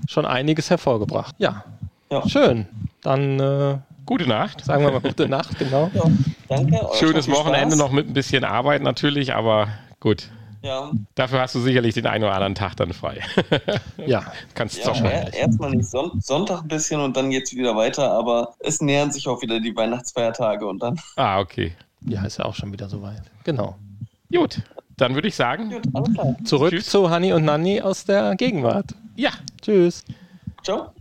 schon 0.06 0.26
einiges 0.26 0.68
hervorgebracht. 0.68 1.34
Ja, 1.38 1.64
Ja. 2.10 2.28
schön. 2.28 2.66
Dann 3.02 3.40
äh, 3.40 3.78
Gute 4.04 4.26
Nacht. 4.28 4.62
sagen 4.64 4.84
wir 4.84 4.92
mal 4.92 5.00
gute 5.00 5.26
Nacht, 5.28 5.58
genau. 5.58 5.90
Danke. 6.48 6.88
euch 6.90 6.98
Schönes 6.98 7.28
Wochenende 7.30 7.74
Spaß. 7.76 7.78
noch 7.78 7.92
mit 7.92 8.08
ein 8.08 8.12
bisschen 8.14 8.44
Arbeit 8.44 8.82
natürlich, 8.82 9.34
aber 9.34 9.68
gut. 10.00 10.28
Ja, 10.62 10.90
Dafür 11.14 11.40
hast 11.40 11.54
du 11.54 11.60
sicherlich 11.60 11.92
den 11.94 12.06
einen 12.06 12.24
oder 12.24 12.32
anderen 12.32 12.54
Tag 12.54 12.74
dann 12.76 12.92
frei. 12.94 13.20
Ja, 14.06 14.24
Kannst 14.54 14.78
ja 14.78 14.84
zocken. 14.84 15.04
er- 15.04 15.32
erstmal 15.34 15.70
nicht 15.72 15.86
Son 15.90 16.10
Sonntag 16.22 16.62
ein 16.62 16.68
bisschen 16.68 17.00
und 17.00 17.16
dann 17.18 17.28
geht's 17.30 17.54
wieder 17.54 17.76
weiter, 17.76 18.10
aber 18.12 18.54
es 18.60 18.80
nähern 18.80 19.12
sich 19.12 19.28
auch 19.28 19.42
wieder 19.42 19.60
die 19.60 19.76
Weihnachtsfeiertage 19.76 20.66
und 20.66 20.82
dann. 20.82 20.98
Ah, 21.16 21.38
okay. 21.40 21.74
ja, 22.00 22.24
ist 22.24 22.38
ja 22.38 22.46
auch 22.46 22.54
schon 22.54 22.72
wieder 22.72 22.88
soweit. 22.88 23.22
Genau. 23.44 23.76
Gut, 24.34 24.62
dann 24.96 25.14
würde 25.14 25.28
ich 25.28 25.36
sagen, 25.36 25.70
Gut, 25.70 25.82
alles 25.92 26.14
klar. 26.14 26.36
Zurück 26.44 26.70
Tschüss. 26.70 26.86
zu 26.86 27.10
Hanni 27.10 27.32
und 27.34 27.44
Nanni 27.44 27.82
aus 27.82 28.04
der 28.06 28.34
Gegenwart. 28.36 28.86
ja, 29.16 29.30
Tschüss. 29.60 30.02
Ciao. 30.62 30.92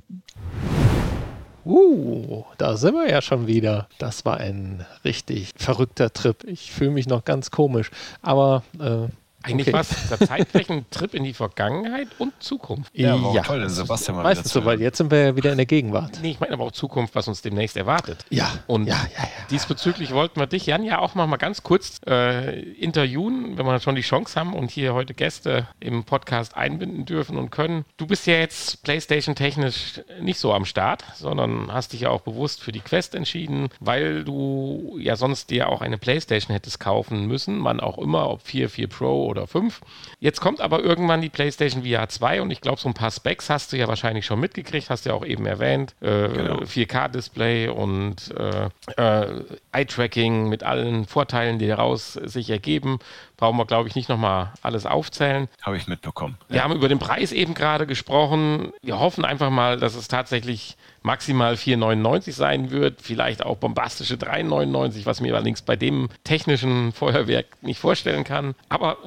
Uh, 1.66 2.44
da 2.58 2.76
sind 2.76 2.96
wir 2.96 3.10
ja 3.10 3.22
schon 3.22 3.48
wieder. 3.48 3.88
Das 3.98 4.26
war 4.26 4.38
ein 4.38 4.86
richtig 5.06 5.52
verrückter 5.56 6.12
Trip. 6.12 6.44
Ich 6.44 6.72
fühle 6.72 6.92
mich 6.92 7.08
noch 7.08 7.24
ganz 7.24 7.52
komisch. 7.52 7.90
Aber 8.22 8.64
äh, 8.80 9.08
eigentlich 9.44 9.68
okay. 9.68 9.74
war 9.74 9.82
es 9.82 10.10
der 10.10 10.20
zeitgleich 10.28 10.70
ein 10.70 10.86
Trip 10.90 11.14
in 11.14 11.24
die 11.24 11.34
Vergangenheit 11.34 12.08
und 12.18 12.34
Zukunft. 12.42 12.92
Ja, 12.96 13.16
auch 13.16 13.36
Ja. 13.36 13.42
toll, 13.44 13.60
den 13.60 13.70
Sebastian 13.70 14.18
mal 14.18 14.24
Meistens 14.24 14.52
so, 14.52 14.66
weil 14.66 14.82
jetzt 14.82 14.98
sind 14.98 15.12
wir 15.12 15.20
ja 15.20 15.36
wieder 15.36 15.52
in 15.52 15.58
der 15.58 15.66
Gegenwart. 15.66 16.20
Nee, 16.22 16.32
ich 16.32 16.40
meine 16.40 16.54
aber 16.54 16.64
auch 16.66 16.72
Zukunft, 16.72 17.16
was 17.16 17.28
uns 17.28 17.42
demnächst 17.42 17.78
erwartet. 17.78 18.26
Ja, 18.30 18.52
Und 18.68 18.88
ja, 18.88 18.96
ja, 19.16 19.24
ja. 19.24 19.30
diesbezüglich 19.52 20.12
wollten 20.14 20.40
wir 20.40 20.48
dich, 20.48 20.66
Jan, 20.66 20.84
ja 20.84 21.00
auch 21.00 21.16
mal 21.16 21.28
ganz 21.38 21.64
kurz 21.64 22.00
äh, 22.08 22.60
interviewen, 22.74 23.58
wenn 23.58 23.66
wir 23.66 23.80
schon 23.80 23.96
die 23.96 24.02
Chance 24.02 24.40
haben 24.40 24.54
und 24.54 24.72
hier 24.72 24.94
heute 24.94 25.14
Gäste 25.14 25.68
im 25.80 26.04
Podcast 26.04 26.56
einbinden 26.56 27.06
dürfen 27.06 27.38
und 27.38 27.50
können. 27.50 27.86
Du 27.98 28.08
bist 28.08 28.28
ja 28.28 28.36
jetzt 28.36 28.84
PlayStation-technisch 28.84 30.02
nicht 30.22 30.40
so 30.40 30.54
am 30.54 30.66
Start, 30.66 31.04
sondern 31.16 31.72
hast 31.72 31.94
dich 31.94 32.02
ja 32.02 32.10
auch 32.10 32.22
bewusst 32.22 32.62
für 32.62 32.72
die 32.72 32.80
Quest 32.80 33.16
entschieden, 33.16 33.70
weil 33.80 34.24
du 34.24 34.98
ja 35.00 35.16
sonst 35.16 35.50
dir 35.50 35.70
auch 35.70 35.82
eine 35.82 35.98
PlayStation 35.98 36.54
hättest 36.54 36.80
kaufen 36.80 37.28
müssen, 37.28 37.64
wann 37.64 37.80
auch 37.80 37.98
immer, 37.98 38.30
ob 38.30 38.42
4, 38.42 38.70
4 38.70 38.88
Pro 38.88 39.26
oder 39.26 39.33
5. 39.48 39.82
Jetzt 40.20 40.40
kommt 40.42 40.62
aber 40.62 40.82
irgendwann 40.84 41.22
die 41.22 41.30
PlayStation 41.30 41.84
VR 41.84 42.08
2 42.10 42.42
und 42.42 42.52
ich 42.52 42.62
glaube, 42.62 42.80
so 42.80 42.88
ein 42.90 42.94
paar 42.94 43.12
Specs 43.12 43.50
hast 43.50 43.74
du 43.74 43.78
ja 43.78 43.88
wahrscheinlich 43.88 44.26
schon 44.26 44.40
mitgekriegt, 44.40 44.90
hast 44.90 45.06
du 45.06 45.10
ja 45.10 45.16
auch 45.16 45.26
eben 45.26 45.46
erwähnt. 45.46 45.96
Äh, 46.02 46.30
Genau. 46.34 46.60
4K-Display 46.64 47.68
und 47.70 48.34
äh, 48.38 48.70
äh, 48.98 49.44
Eye-Tracking 49.72 50.48
mit 50.50 50.64
allen 50.64 51.06
Vorteilen, 51.06 51.60
die 51.60 51.68
daraus 51.68 52.14
sich 52.14 52.50
ergeben. 52.50 53.00
Brauchen 53.38 53.58
wir, 53.58 53.66
glaube 53.66 53.90
ich, 53.90 53.96
nicht 53.96 54.10
nochmal 54.10 54.54
alles 54.62 54.86
aufzählen. 54.86 55.50
Habe 55.62 55.78
ich 55.78 55.88
mitbekommen. 55.88 56.38
Wir 56.50 56.64
haben 56.64 56.74
über 56.74 56.88
den 56.88 57.00
Preis 57.00 57.32
eben 57.32 57.54
gerade 57.54 57.86
gesprochen. 57.88 58.72
Wir 58.82 59.00
hoffen 59.00 59.26
einfach 59.26 59.50
mal, 59.50 59.78
dass 59.78 59.96
es 59.96 60.08
tatsächlich 60.08 60.78
maximal 61.04 61.54
4,99 61.54 62.32
sein 62.32 62.72
wird, 62.72 63.02
vielleicht 63.02 63.46
auch 63.46 63.58
bombastische 63.58 64.16
3,99, 64.16 65.06
was 65.06 65.22
mir 65.22 65.34
allerdings 65.36 65.62
bei 65.62 65.76
dem 65.76 66.10
technischen 66.24 66.92
Feuerwerk 66.94 67.46
nicht 67.62 67.80
vorstellen 67.80 68.24
kann. 68.24 68.56
Aber 68.70 68.98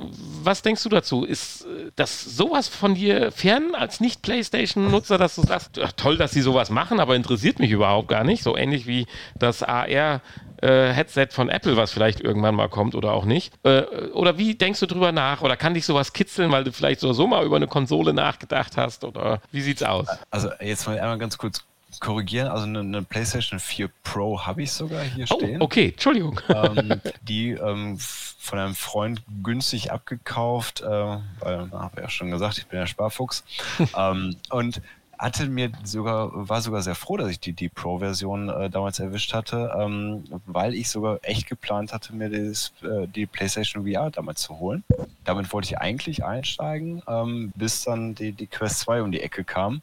was 0.43 0.63
denkst 0.63 0.83
du 0.83 0.89
dazu? 0.89 1.25
Ist 1.25 1.65
äh, 1.65 1.91
das 1.97 2.25
sowas 2.25 2.69
von 2.69 2.95
dir 2.95 3.33
fern 3.33 3.75
als 3.75 4.01
Nicht-PlayStation-Nutzer, 4.01 5.19
dass 5.19 5.35
du 5.35 5.43
sagst, 5.43 5.81
toll, 5.97 6.17
dass 6.17 6.33
sie 6.33 6.43
sowas 6.43 6.71
machen, 6.71 7.01
aber 7.01 7.17
interessiert 7.17 7.59
mich 7.59 7.71
überhaupt 7.71 8.09
gar 8.09 8.25
nicht? 8.25 8.43
So 8.43 8.57
ähnlich 8.57 8.87
wie 8.87 9.07
das 9.39 9.63
AR 9.63 10.21
äh, 10.63 10.93
Headset 10.93 11.29
von 11.31 11.49
Apple, 11.49 11.77
was 11.77 11.93
vielleicht 11.93 12.21
irgendwann 12.21 12.55
mal 12.55 12.69
kommt 12.69 12.95
oder 12.95 13.13
auch 13.13 13.25
nicht. 13.25 13.53
Äh, 13.63 13.83
oder 14.13 14.39
wie 14.39 14.55
denkst 14.55 14.81
du 14.81 14.87
drüber 14.87 15.13
nach? 15.13 15.43
Oder 15.43 15.57
kann 15.57 15.75
dich 15.75 15.87
sowas 15.87 16.13
kitzeln, 16.13 16.51
weil 16.51 16.65
du 16.65 16.73
vielleicht 16.73 17.01
so, 17.01 17.13
so 17.13 17.27
mal 17.27 17.45
über 17.45 17.57
eine 17.57 17.67
Konsole 17.67 18.13
nachgedacht 18.13 18.77
hast? 18.77 19.05
Oder 19.05 19.41
wie 19.51 19.61
sieht's 19.61 19.83
aus? 19.83 20.07
Also 20.31 20.51
jetzt 20.61 20.87
mal 20.87 20.99
einmal 20.99 21.19
ganz 21.19 21.39
kurz 21.39 21.65
korrigieren. 22.01 22.49
Also 22.49 22.65
eine, 22.65 22.81
eine 22.81 23.03
PlayStation 23.03 23.61
4 23.61 23.89
Pro 24.03 24.41
habe 24.47 24.63
ich 24.63 24.73
sogar 24.73 25.03
hier 25.03 25.27
Oh, 25.31 25.37
stehen. 25.39 25.63
okay, 25.63 25.89
Entschuldigung. 25.91 26.41
ähm, 26.49 27.01
die 27.23 27.51
ähm, 27.51 27.99
von 27.99 28.59
einem 28.59 28.75
Freund 28.75 29.23
günstig 29.43 29.91
abgekauft, 29.93 30.81
äh, 30.81 30.87
weil, 30.87 31.71
habe 31.73 31.91
ich 31.97 32.03
ja 32.03 32.09
schon 32.09 32.31
gesagt, 32.31 32.59
ich 32.59 32.67
bin 32.67 32.79
ja 32.79 32.87
Sparfuchs. 32.87 33.45
ähm, 33.97 34.37
und 34.51 34.81
hatte 35.19 35.47
mir 35.47 35.71
sogar, 35.85 36.31
war 36.49 36.61
sogar 36.61 36.83
sehr 36.83 36.95
froh, 36.95 37.17
dass 37.17 37.31
ich 37.31 37.41
die, 37.41 37.53
die 37.53 37.69
Pro-Version 37.69 38.49
äh, 38.49 38.71
damals 38.71 38.99
erwischt 38.99 39.33
hatte, 39.35 39.75
ähm, 39.79 40.25
weil 40.47 40.75
ich 40.75 40.89
sogar 40.91 41.19
echt 41.23 41.49
geplant 41.49 41.93
hatte, 41.93 42.15
mir 42.15 42.29
das, 42.31 42.73
äh, 42.83 43.07
die 43.09 43.27
PlayStation 43.27 43.87
VR 43.91 44.11
damals 44.11 44.43
zu 44.43 44.59
holen. 44.59 44.85
Damit 45.25 45.53
wollte 45.53 45.69
ich 45.69 45.79
eigentlich 45.79 46.25
einsteigen, 46.25 47.03
ähm, 47.09 47.53
bis 47.57 47.83
dann 47.85 48.15
die, 48.15 48.33
die 48.33 48.47
Quest 48.47 48.81
2 48.81 49.03
um 49.03 49.13
die 49.13 49.21
Ecke 49.21 49.45
kam. 49.45 49.83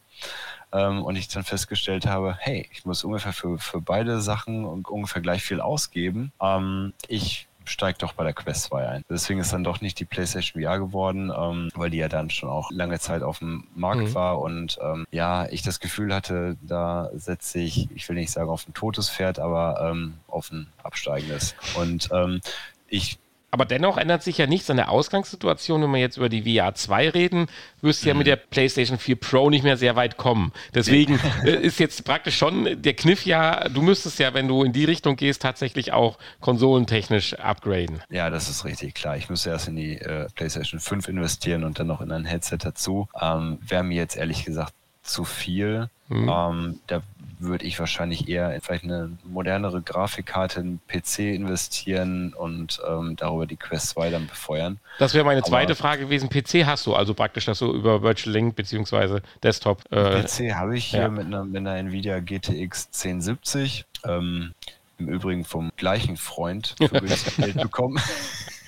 Ähm, 0.72 1.04
und 1.04 1.16
ich 1.18 1.28
dann 1.28 1.44
festgestellt 1.44 2.08
habe, 2.08 2.36
hey, 2.40 2.68
ich 2.72 2.84
muss 2.86 3.04
ungefähr 3.04 3.34
für, 3.34 3.60
für 3.60 3.80
beide 3.80 4.22
Sachen 4.22 4.66
un- 4.66 4.84
ungefähr 4.86 5.22
gleich 5.22 5.44
viel 5.44 5.62
ausgeben. 5.62 6.32
Ähm, 6.42 6.94
ich 7.08 7.48
steige 7.65 7.98
doch 7.99 8.14
bei 8.14 8.23
der 8.23 8.34
Quest 8.34 8.64
2 8.65 8.88
ein. 8.88 9.03
Deswegen 9.10 9.40
ist 9.40 9.53
dann 9.53 9.64
doch 9.64 9.81
nicht 9.81 9.99
die 9.99 10.06
PlayStation 10.06 10.61
VR 10.61 10.80
geworden, 10.80 11.31
ähm, 11.35 11.69
weil 11.76 11.90
die 11.90 11.98
ja 11.98 12.10
dann 12.10 12.30
schon 12.30 12.49
auch 12.49 12.69
lange 12.72 12.99
Zeit 12.99 13.23
auf 13.23 13.40
dem 13.40 13.68
Markt 13.76 14.02
Mhm. 14.02 14.14
war 14.15 14.40
und 14.40 14.77
ähm, 14.81 15.06
ja, 15.11 15.48
ich 15.48 15.61
das 15.61 15.80
Gefühl 15.80 16.14
hatte, 16.14 16.57
da 16.61 17.10
setze 17.14 17.60
ich, 17.60 17.90
ich 17.95 18.07
will 18.10 18.15
nicht 18.15 18.31
sagen 18.31 18.49
auf 18.49 18.68
ein 18.68 18.73
totes 18.73 19.10
Pferd, 19.10 19.40
aber 19.40 19.90
ähm, 19.91 20.15
auf 20.27 20.52
ein 20.52 20.68
absteigendes. 20.84 21.56
Und 21.76 22.10
ähm, 22.11 22.41
ich 22.88 23.18
Aber 23.54 23.66
dennoch 23.66 23.98
ändert 23.98 24.24
sich 24.24 24.40
ja 24.40 24.48
nichts 24.48 24.72
an 24.72 24.78
der 24.78 24.90
Ausgangssituation, 24.90 25.84
wenn 25.84 25.92
wir 25.92 26.00
jetzt 26.00 26.18
über 26.18 26.28
die 26.28 26.42
VR 26.42 26.74
2 26.74 27.10
reden, 27.10 27.46
wirst 27.82 28.04
du 28.04 28.08
ja 28.08 28.16
mit 28.16 28.26
der 28.26 28.36
PlayStation 28.36 28.98
4 28.98 29.16
Pro 29.16 29.52
nicht 29.52 29.64
mehr 29.64 29.78
sehr 29.78 29.96
weit 29.96 30.18
kommen. 30.18 30.52
Deswegen 30.74 31.20
äh, 31.46 31.52
ist 31.62 31.80
jetzt 31.80 32.04
praktisch 32.04 32.36
schon 32.36 32.82
der 32.82 32.96
Kniff 32.96 33.28
ja, 33.28 33.70
du 33.70 33.84
müsstest 33.84 34.18
ja, 34.18 34.34
wenn 34.34 34.48
du 34.48 34.64
in 34.64 34.74
die 34.74 34.86
Richtung 34.86 35.18
gehst, 35.18 35.44
tatsächlich 35.44 35.94
auch 35.94 36.18
konsolentechnisch 36.40 37.36
upgraden. 37.36 38.02
Ja, 38.10 38.32
das 38.32 38.50
ist 38.50 38.66
richtig 38.66 38.96
klar. 38.96 39.18
Ich 39.18 39.30
müsste 39.30 39.52
erst 39.52 39.68
in 39.68 39.76
die 39.76 40.00
äh, 40.00 40.30
PlayStation 40.34 40.80
5 40.80 41.08
investieren 41.08 41.64
und 41.64 41.78
dann 41.78 41.86
noch 41.86 42.02
in 42.02 42.12
ein 42.12 42.26
Headset 42.26 42.58
dazu. 42.58 43.08
Ähm, 43.22 43.60
Wäre 43.62 43.84
mir 43.84 43.98
jetzt 43.98 44.18
ehrlich 44.18 44.46
gesagt 44.46 44.74
zu 45.04 45.24
viel. 45.26 45.90
Mhm. 46.08 46.30
Ähm, 46.30 46.80
da 46.88 47.02
würde 47.40 47.66
ich 47.66 47.80
wahrscheinlich 47.80 48.30
eher 48.30 48.54
in 48.54 48.62
vielleicht 48.62 48.86
eine 48.86 49.18
modernere 49.26 49.82
Grafikkarte, 49.82 50.62
einen 50.62 50.80
PC 50.88 51.20
investieren 51.20 52.34
und 52.34 52.82
ähm, 52.88 53.16
darüber 53.18 53.46
die 53.46 53.58
Quest 53.58 53.90
2 53.90 54.10
dann 54.10 54.28
befeuern. 54.28 54.80
Das 55.00 55.14
wäre 55.14 55.26
meine 55.26 55.44
zweite 55.44 55.74
Aber 55.74 55.76
Frage 55.76 56.06
gewesen. 56.06 56.30
PC 56.30 56.66
hast 56.66 56.86
du 56.86 56.96
also 56.96 57.14
praktisch, 57.14 57.46
dass 57.46 57.60
du 57.60 57.74
über 57.74 58.02
Virtual 58.02 58.34
Link 58.34 58.56
bzw. 58.56 59.20
Desktop. 59.42 59.84
Äh, 59.92 60.22
PC 60.22 60.56
habe 60.56 60.78
ich 60.78 60.86
hier 60.86 61.02
ja. 61.02 61.10
mit, 61.10 61.26
einer, 61.26 61.44
mit, 61.44 61.58
einer, 61.58 61.76
Nvidia 61.76 62.20
GTX 62.20 62.88
1070. 62.94 63.86
Ähm, 64.06 64.54
Im 64.98 65.10
Übrigen 65.10 65.44
vom 65.44 65.72
gleichen 65.76 66.18
Freund 66.18 66.76
für 66.78 66.88
Geld 67.42 67.62
bekommen. 67.62 68.00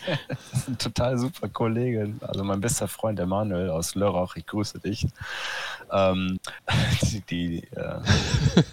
das 0.27 0.53
ist 0.53 0.68
ein 0.68 0.77
total 0.77 1.18
super 1.18 1.49
Kollege. 1.49 2.14
Also 2.22 2.44
mein 2.44 2.61
bester 2.61 2.88
Freund 2.88 3.19
Emanuel 3.19 3.69
aus 3.69 3.95
Lörrach, 3.95 4.36
ich 4.36 4.45
grüße 4.45 4.80
dich. 4.80 5.07
Ähm, 5.91 6.40
die, 7.02 7.22
die, 7.22 7.64
äh, 7.76 7.99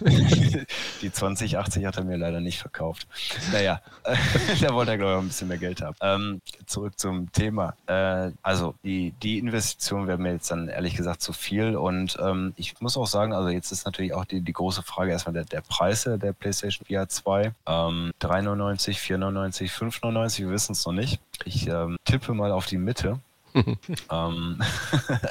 die 1.01 1.11
2080 1.11 1.85
hat 1.85 1.97
er 1.97 2.03
mir 2.03 2.17
leider 2.17 2.39
nicht 2.39 2.59
verkauft. 2.59 3.07
Naja, 3.51 3.81
äh, 4.03 4.15
der 4.61 4.73
wollte, 4.73 4.97
glaube 4.97 5.11
ich, 5.11 5.17
auch 5.17 5.21
ein 5.21 5.27
bisschen 5.27 5.47
mehr 5.47 5.57
Geld 5.57 5.81
haben. 5.81 5.95
Ähm, 6.01 6.41
zurück 6.65 6.99
zum 6.99 7.31
Thema. 7.31 7.75
Äh, 7.87 8.31
also 8.41 8.75
die, 8.83 9.13
die 9.21 9.39
Investition 9.39 10.07
wäre 10.07 10.17
mir 10.17 10.33
jetzt 10.33 10.51
dann 10.51 10.67
ehrlich 10.67 10.95
gesagt 10.95 11.21
zu 11.21 11.33
viel. 11.33 11.75
Und 11.75 12.17
ähm, 12.21 12.53
ich 12.55 12.79
muss 12.81 12.97
auch 12.97 13.07
sagen, 13.07 13.33
also 13.33 13.49
jetzt 13.49 13.71
ist 13.71 13.85
natürlich 13.85 14.13
auch 14.13 14.25
die, 14.25 14.41
die 14.41 14.53
große 14.53 14.83
Frage 14.83 15.11
erstmal 15.11 15.33
der, 15.33 15.45
der 15.45 15.61
Preise 15.61 16.17
der 16.17 16.33
PlayStation 16.33 16.85
VR 16.87 17.07
2. 17.07 17.53
Ähm, 17.67 18.11
3,99, 18.21 18.97
4,99, 18.97 19.71
5,99, 19.71 20.39
wir 20.39 20.51
wissen 20.51 20.73
es 20.73 20.85
noch 20.85 20.93
nicht. 20.93 21.19
Ich 21.45 21.67
ähm, 21.67 21.97
tippe 22.05 22.33
mal 22.33 22.51
auf 22.51 22.65
die 22.65 22.77
Mitte. 22.77 23.19
ähm, 24.11 24.61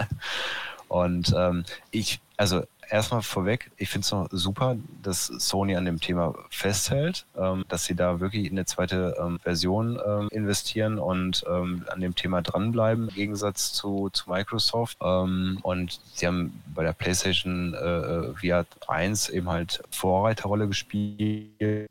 und 0.88 1.34
ähm, 1.36 1.64
ich, 1.90 2.20
also 2.36 2.64
erstmal 2.92 3.22
vorweg, 3.22 3.70
ich 3.78 3.88
finde 3.88 4.04
es 4.04 4.12
noch 4.12 4.28
super, 4.30 4.76
dass 5.02 5.26
Sony 5.26 5.76
an 5.76 5.86
dem 5.86 5.98
Thema 5.98 6.34
festhält, 6.50 7.24
ähm, 7.38 7.64
dass 7.68 7.86
sie 7.86 7.94
da 7.94 8.20
wirklich 8.20 8.44
in 8.46 8.52
eine 8.52 8.66
zweite 8.66 9.16
ähm, 9.18 9.40
Version 9.42 9.98
ähm, 10.06 10.28
investieren 10.30 10.98
und 10.98 11.42
ähm, 11.48 11.84
an 11.90 12.00
dem 12.00 12.14
Thema 12.14 12.42
dranbleiben, 12.42 13.08
im 13.08 13.14
Gegensatz 13.14 13.72
zu, 13.72 14.10
zu 14.12 14.28
Microsoft. 14.30 14.98
Ähm, 15.02 15.58
und 15.62 16.00
sie 16.14 16.26
haben 16.26 16.62
bei 16.74 16.82
der 16.82 16.92
PlayStation 16.92 17.74
äh, 17.74 18.34
VR 18.34 18.66
1 18.86 19.30
eben 19.30 19.48
halt 19.48 19.82
Vorreiterrolle 19.90 20.68
gespielt. 20.68 21.88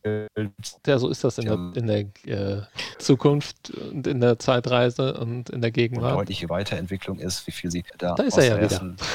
Ja, 0.85 0.99
so 0.99 1.09
ist 1.09 1.23
das 1.23 1.39
in 1.39 1.45
der, 1.45 1.81
in 1.81 1.87
der 1.87 2.59
äh, 2.59 2.61
Zukunft 2.99 3.71
und 3.71 4.05
in 4.05 4.21
der 4.21 4.37
Zeitreise 4.37 5.15
und 5.15 5.49
in 5.49 5.61
der 5.61 5.71
Gegenwart. 5.71 6.11
Und 6.11 6.19
deutliche 6.19 6.49
Weiterentwicklung 6.49 7.17
ist, 7.17 7.47
wie 7.47 7.51
viel 7.51 7.71
sie 7.71 7.83
da, 7.97 8.13
da 8.13 8.23
ist 8.23 8.37
er 8.37 8.45
ja 8.45 8.61
wieder. 8.61 8.95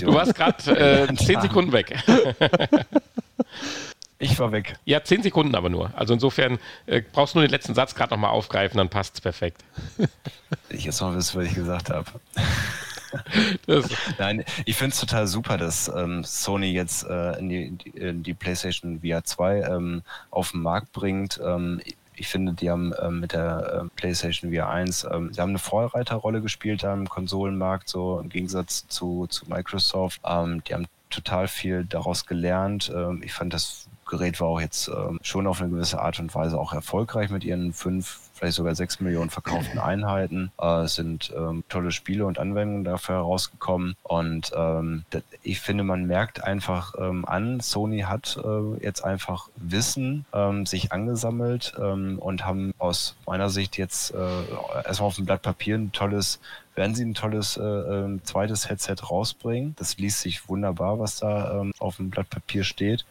Du 0.00 0.12
warst 0.12 0.34
gerade 0.34 0.78
äh, 0.78 0.95
äh, 0.96 1.14
zehn 1.16 1.40
Sekunden 1.40 1.72
weg. 1.72 1.96
Ich 4.18 4.38
war 4.38 4.50
weg. 4.50 4.78
Ja, 4.86 5.04
zehn 5.04 5.22
Sekunden 5.22 5.54
aber 5.54 5.68
nur. 5.68 5.90
Also 5.94 6.14
insofern 6.14 6.58
äh, 6.86 7.02
brauchst 7.02 7.34
du 7.34 7.38
nur 7.38 7.46
den 7.46 7.50
letzten 7.50 7.74
Satz 7.74 7.94
gerade 7.94 8.14
nochmal 8.14 8.30
aufgreifen, 8.30 8.78
dann 8.78 8.88
passt 8.88 9.16
es 9.16 9.20
perfekt. 9.20 9.62
Ich 10.70 10.84
jetzt 10.84 11.02
noch 11.02 11.14
wissen, 11.14 11.38
was 11.38 11.46
ich 11.46 11.54
gesagt 11.54 11.90
habe. 11.90 12.10
Nein, 14.18 14.44
ich 14.64 14.76
finde 14.76 14.94
es 14.94 15.00
total 15.00 15.26
super, 15.26 15.58
dass 15.58 15.88
ähm, 15.88 16.24
Sony 16.24 16.72
jetzt 16.72 17.04
äh, 17.04 17.38
in, 17.38 17.48
die, 17.48 17.78
in, 17.94 18.22
die, 18.22 18.34
PlayStation 18.34 19.00
VR 19.00 19.24
2 19.24 19.60
ähm, 19.62 20.02
auf 20.30 20.52
den 20.52 20.62
Markt 20.62 20.92
bringt. 20.92 21.38
Ähm, 21.44 21.80
ich 22.16 22.28
finde, 22.28 22.52
die 22.54 22.70
haben 22.70 22.92
ähm, 23.00 23.20
mit 23.20 23.32
der 23.32 23.84
äh, 23.84 23.88
PlayStation 23.96 24.52
VR 24.52 24.68
1, 24.68 25.06
ähm, 25.10 25.32
sie 25.32 25.40
haben 25.40 25.50
eine 25.50 25.58
Vorreiterrolle 25.58 26.40
gespielt 26.40 26.82
da 26.82 26.92
im 26.92 27.08
Konsolenmarkt, 27.08 27.88
so 27.88 28.18
im 28.18 28.28
Gegensatz 28.28 28.86
zu, 28.88 29.26
zu 29.28 29.48
Microsoft. 29.48 30.20
Ähm, 30.24 30.62
die 30.64 30.74
haben 30.74 30.86
total 31.10 31.48
viel 31.48 31.84
daraus 31.84 32.26
gelernt. 32.26 32.92
Ähm, 32.94 33.22
ich 33.24 33.32
fand, 33.32 33.54
das 33.54 33.88
Gerät 34.08 34.40
war 34.40 34.48
auch 34.48 34.60
jetzt 34.60 34.88
ähm, 34.88 35.18
schon 35.22 35.46
auf 35.46 35.60
eine 35.60 35.70
gewisse 35.70 36.00
Art 36.00 36.18
und 36.18 36.34
Weise 36.34 36.58
auch 36.58 36.72
erfolgreich 36.72 37.30
mit 37.30 37.44
ihren 37.44 37.72
fünf 37.72 38.25
vielleicht 38.36 38.56
sogar 38.56 38.74
sechs 38.74 39.00
Millionen 39.00 39.30
verkauften 39.30 39.78
Einheiten. 39.78 40.50
Äh, 40.60 40.86
sind 40.86 41.32
ähm, 41.36 41.64
tolle 41.68 41.90
Spiele 41.90 42.26
und 42.26 42.38
Anwendungen 42.38 42.84
dafür 42.84 43.16
herausgekommen. 43.16 43.96
Und 44.02 44.52
ähm, 44.56 45.04
ich 45.42 45.60
finde, 45.60 45.84
man 45.84 46.06
merkt 46.06 46.44
einfach 46.44 46.94
ähm, 46.98 47.24
an, 47.24 47.60
Sony 47.60 48.00
hat 48.00 48.38
äh, 48.44 48.84
jetzt 48.84 49.04
einfach 49.04 49.48
Wissen 49.56 50.24
ähm, 50.32 50.66
sich 50.66 50.92
angesammelt 50.92 51.74
ähm, 51.78 52.18
und 52.18 52.44
haben 52.44 52.74
aus 52.78 53.16
meiner 53.26 53.48
Sicht 53.48 53.78
jetzt 53.78 54.14
äh, 54.14 54.84
erstmal 54.84 55.08
auf 55.08 55.16
dem 55.16 55.26
Blatt 55.26 55.42
Papier 55.42 55.76
ein 55.76 55.92
tolles 55.92 56.40
werden 56.76 56.94
sie 56.94 57.04
ein 57.04 57.14
tolles 57.14 57.56
äh, 57.56 57.62
äh, 57.62 58.18
zweites 58.22 58.68
Headset 58.68 58.96
rausbringen. 59.02 59.74
Das 59.78 59.96
liest 59.96 60.20
sich 60.20 60.48
wunderbar, 60.48 60.98
was 60.98 61.18
da 61.18 61.60
ähm, 61.60 61.72
auf 61.78 61.96
dem 61.96 62.10
Blatt 62.10 62.30
Papier 62.30 62.64
steht. 62.64 63.04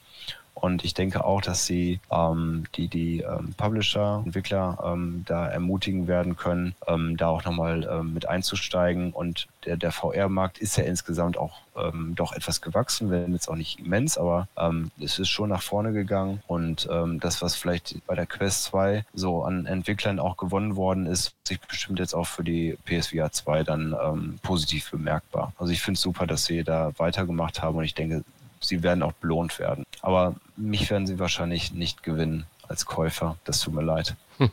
Und 0.55 0.83
ich 0.85 0.93
denke 0.93 1.23
auch, 1.23 1.41
dass 1.41 1.65
sie 1.65 1.99
ähm, 2.09 2.63
die, 2.75 2.87
die 2.87 3.19
ähm, 3.19 3.53
Publisher, 3.57 4.23
Entwickler 4.25 4.77
ähm, 4.83 5.23
da 5.27 5.47
ermutigen 5.47 6.07
werden 6.07 6.37
können, 6.37 6.73
ähm, 6.87 7.17
da 7.17 7.27
auch 7.27 7.43
nochmal 7.43 7.87
ähm, 7.91 8.13
mit 8.13 8.27
einzusteigen. 8.27 9.11
Und 9.11 9.47
der, 9.65 9.75
der 9.77 9.91
VR-Markt 9.91 10.57
ist 10.57 10.77
ja 10.77 10.85
insgesamt 10.85 11.37
auch 11.37 11.57
ähm, 11.77 12.13
doch 12.15 12.33
etwas 12.33 12.61
gewachsen, 12.61 13.11
wenn 13.11 13.33
jetzt 13.33 13.49
auch 13.49 13.55
nicht 13.55 13.79
immens, 13.79 14.17
aber 14.17 14.47
ähm, 14.57 14.91
es 14.99 15.19
ist 15.19 15.29
schon 15.29 15.49
nach 15.49 15.61
vorne 15.61 15.91
gegangen. 15.91 16.41
Und 16.47 16.87
ähm, 16.89 17.19
das, 17.19 17.41
was 17.41 17.55
vielleicht 17.55 17.97
bei 18.07 18.15
der 18.15 18.25
Quest 18.25 18.63
2 18.65 19.05
so 19.13 19.43
an 19.43 19.65
Entwicklern 19.65 20.19
auch 20.19 20.37
gewonnen 20.37 20.75
worden 20.75 21.05
ist, 21.05 21.33
sich 21.43 21.59
bestimmt 21.59 21.99
jetzt 21.99 22.15
auch 22.15 22.27
für 22.27 22.43
die 22.43 22.77
PSVR 22.85 23.31
2 23.31 23.63
dann 23.63 23.95
ähm, 24.01 24.39
positiv 24.41 24.89
bemerkbar. 24.91 25.53
Also 25.57 25.73
ich 25.73 25.81
finde 25.81 25.97
es 25.97 26.01
super, 26.01 26.25
dass 26.25 26.45
sie 26.45 26.63
da 26.63 26.91
weitergemacht 26.97 27.61
haben 27.61 27.77
und 27.77 27.83
ich 27.83 27.93
denke, 27.93 28.23
sie 28.67 28.83
werden 28.83 29.03
auch 29.03 29.13
belohnt 29.13 29.59
werden. 29.59 29.83
Aber 30.01 30.35
mich 30.55 30.89
werden 30.89 31.07
sie 31.07 31.19
wahrscheinlich 31.19 31.73
nicht 31.73 32.03
gewinnen 32.03 32.45
als 32.67 32.85
Käufer. 32.85 33.37
Das 33.45 33.59
tut 33.59 33.73
mir 33.73 33.83
leid. 33.83 34.15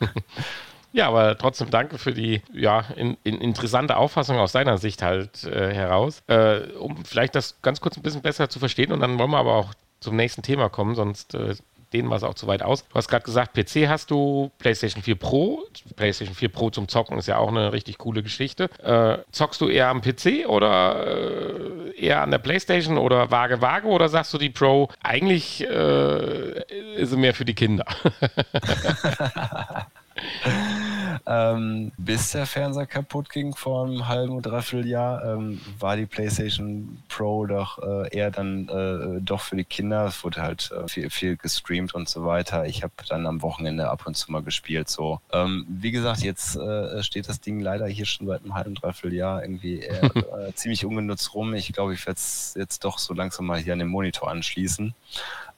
Ja, 0.94 1.08
aber 1.08 1.38
trotzdem 1.38 1.70
danke 1.70 1.96
für 1.96 2.12
die 2.12 2.42
ja, 2.52 2.84
in, 2.96 3.16
in 3.24 3.40
interessante 3.40 3.96
Auffassung 3.96 4.36
aus 4.36 4.52
deiner 4.52 4.76
Sicht 4.76 5.00
halt 5.00 5.42
äh, 5.44 5.72
heraus. 5.72 6.22
Äh, 6.26 6.66
um 6.78 7.02
vielleicht 7.04 7.34
das 7.34 7.56
ganz 7.62 7.80
kurz 7.80 7.96
ein 7.96 8.02
bisschen 8.02 8.20
besser 8.20 8.50
zu 8.50 8.58
verstehen 8.58 8.92
und 8.92 9.00
dann 9.00 9.18
wollen 9.18 9.30
wir 9.30 9.38
aber 9.38 9.54
auch 9.54 9.72
zum 10.00 10.16
nächsten 10.16 10.42
Thema 10.42 10.68
kommen, 10.68 10.94
sonst 10.94 11.34
äh, 11.34 11.54
denen 11.92 12.10
war 12.10 12.16
es 12.16 12.22
auch 12.22 12.34
zu 12.34 12.46
weit 12.46 12.62
aus. 12.62 12.86
Du 12.88 12.94
hast 12.94 13.08
gerade 13.08 13.24
gesagt, 13.24 13.54
PC 13.54 13.88
hast 13.88 14.10
du, 14.10 14.50
PlayStation 14.58 15.02
4 15.02 15.14
Pro. 15.16 15.62
PlayStation 15.96 16.34
4 16.34 16.48
Pro 16.48 16.70
zum 16.70 16.88
Zocken 16.88 17.18
ist 17.18 17.28
ja 17.28 17.38
auch 17.38 17.48
eine 17.48 17.72
richtig 17.72 17.98
coole 17.98 18.22
Geschichte. 18.22 18.70
Äh, 18.82 19.18
zockst 19.32 19.60
du 19.60 19.68
eher 19.68 19.88
am 19.88 20.00
PC 20.00 20.46
oder 20.48 21.06
äh, 21.06 22.00
eher 22.00 22.22
an 22.22 22.30
der 22.30 22.38
PlayStation 22.38 22.98
oder 22.98 23.30
vage 23.30 23.60
vage 23.60 23.86
oder 23.86 24.08
sagst 24.08 24.32
du 24.34 24.38
die 24.38 24.50
Pro 24.50 24.88
eigentlich 25.02 25.66
äh, 25.66 26.62
ist 26.96 27.10
sie 27.10 27.16
mehr 27.16 27.34
für 27.34 27.44
die 27.44 27.54
Kinder? 27.54 27.86
ähm, 31.26 31.92
bis 31.96 32.32
der 32.32 32.46
Fernseher 32.46 32.86
kaputt 32.86 33.30
ging 33.30 33.54
vor 33.54 33.86
einem 33.86 34.08
halben 34.08 34.32
oder 34.32 34.50
dreiviertel 34.50 34.88
Jahr, 34.88 35.24
ähm, 35.24 35.60
war 35.78 35.96
die 35.96 36.06
PlayStation 36.06 37.02
Pro 37.08 37.46
doch 37.46 37.78
äh, 37.78 38.16
eher 38.16 38.30
dann 38.30 38.68
äh, 38.68 39.20
doch 39.20 39.40
für 39.40 39.56
die 39.56 39.64
Kinder. 39.64 40.06
Es 40.06 40.24
wurde 40.24 40.42
halt 40.42 40.70
äh, 40.72 40.88
viel, 40.88 41.10
viel 41.10 41.36
gestreamt 41.36 41.94
und 41.94 42.08
so 42.08 42.24
weiter. 42.24 42.66
Ich 42.66 42.82
habe 42.82 42.92
dann 43.08 43.26
am 43.26 43.42
Wochenende 43.42 43.88
ab 43.88 44.06
und 44.06 44.16
zu 44.16 44.32
mal 44.32 44.42
gespielt. 44.42 44.88
So, 44.88 45.20
ähm, 45.32 45.66
wie 45.68 45.90
gesagt, 45.90 46.22
jetzt 46.22 46.56
äh, 46.56 47.02
steht 47.02 47.28
das 47.28 47.40
Ding 47.40 47.60
leider 47.60 47.86
hier 47.86 48.06
schon 48.06 48.26
seit 48.26 48.42
einem 48.42 48.54
halben 48.54 48.74
dreiviertel 48.74 49.16
Jahr 49.16 49.42
irgendwie 49.42 49.80
äh, 49.82 50.52
ziemlich 50.54 50.84
ungenutzt 50.84 51.34
rum. 51.34 51.54
Ich 51.54 51.72
glaube, 51.72 51.94
ich 51.94 52.06
werde 52.06 52.18
es 52.18 52.54
jetzt 52.56 52.84
doch 52.84 52.98
so 52.98 53.14
langsam 53.14 53.46
mal 53.46 53.58
hier 53.58 53.72
an 53.72 53.78
den 53.78 53.88
Monitor 53.88 54.30
anschließen. 54.30 54.94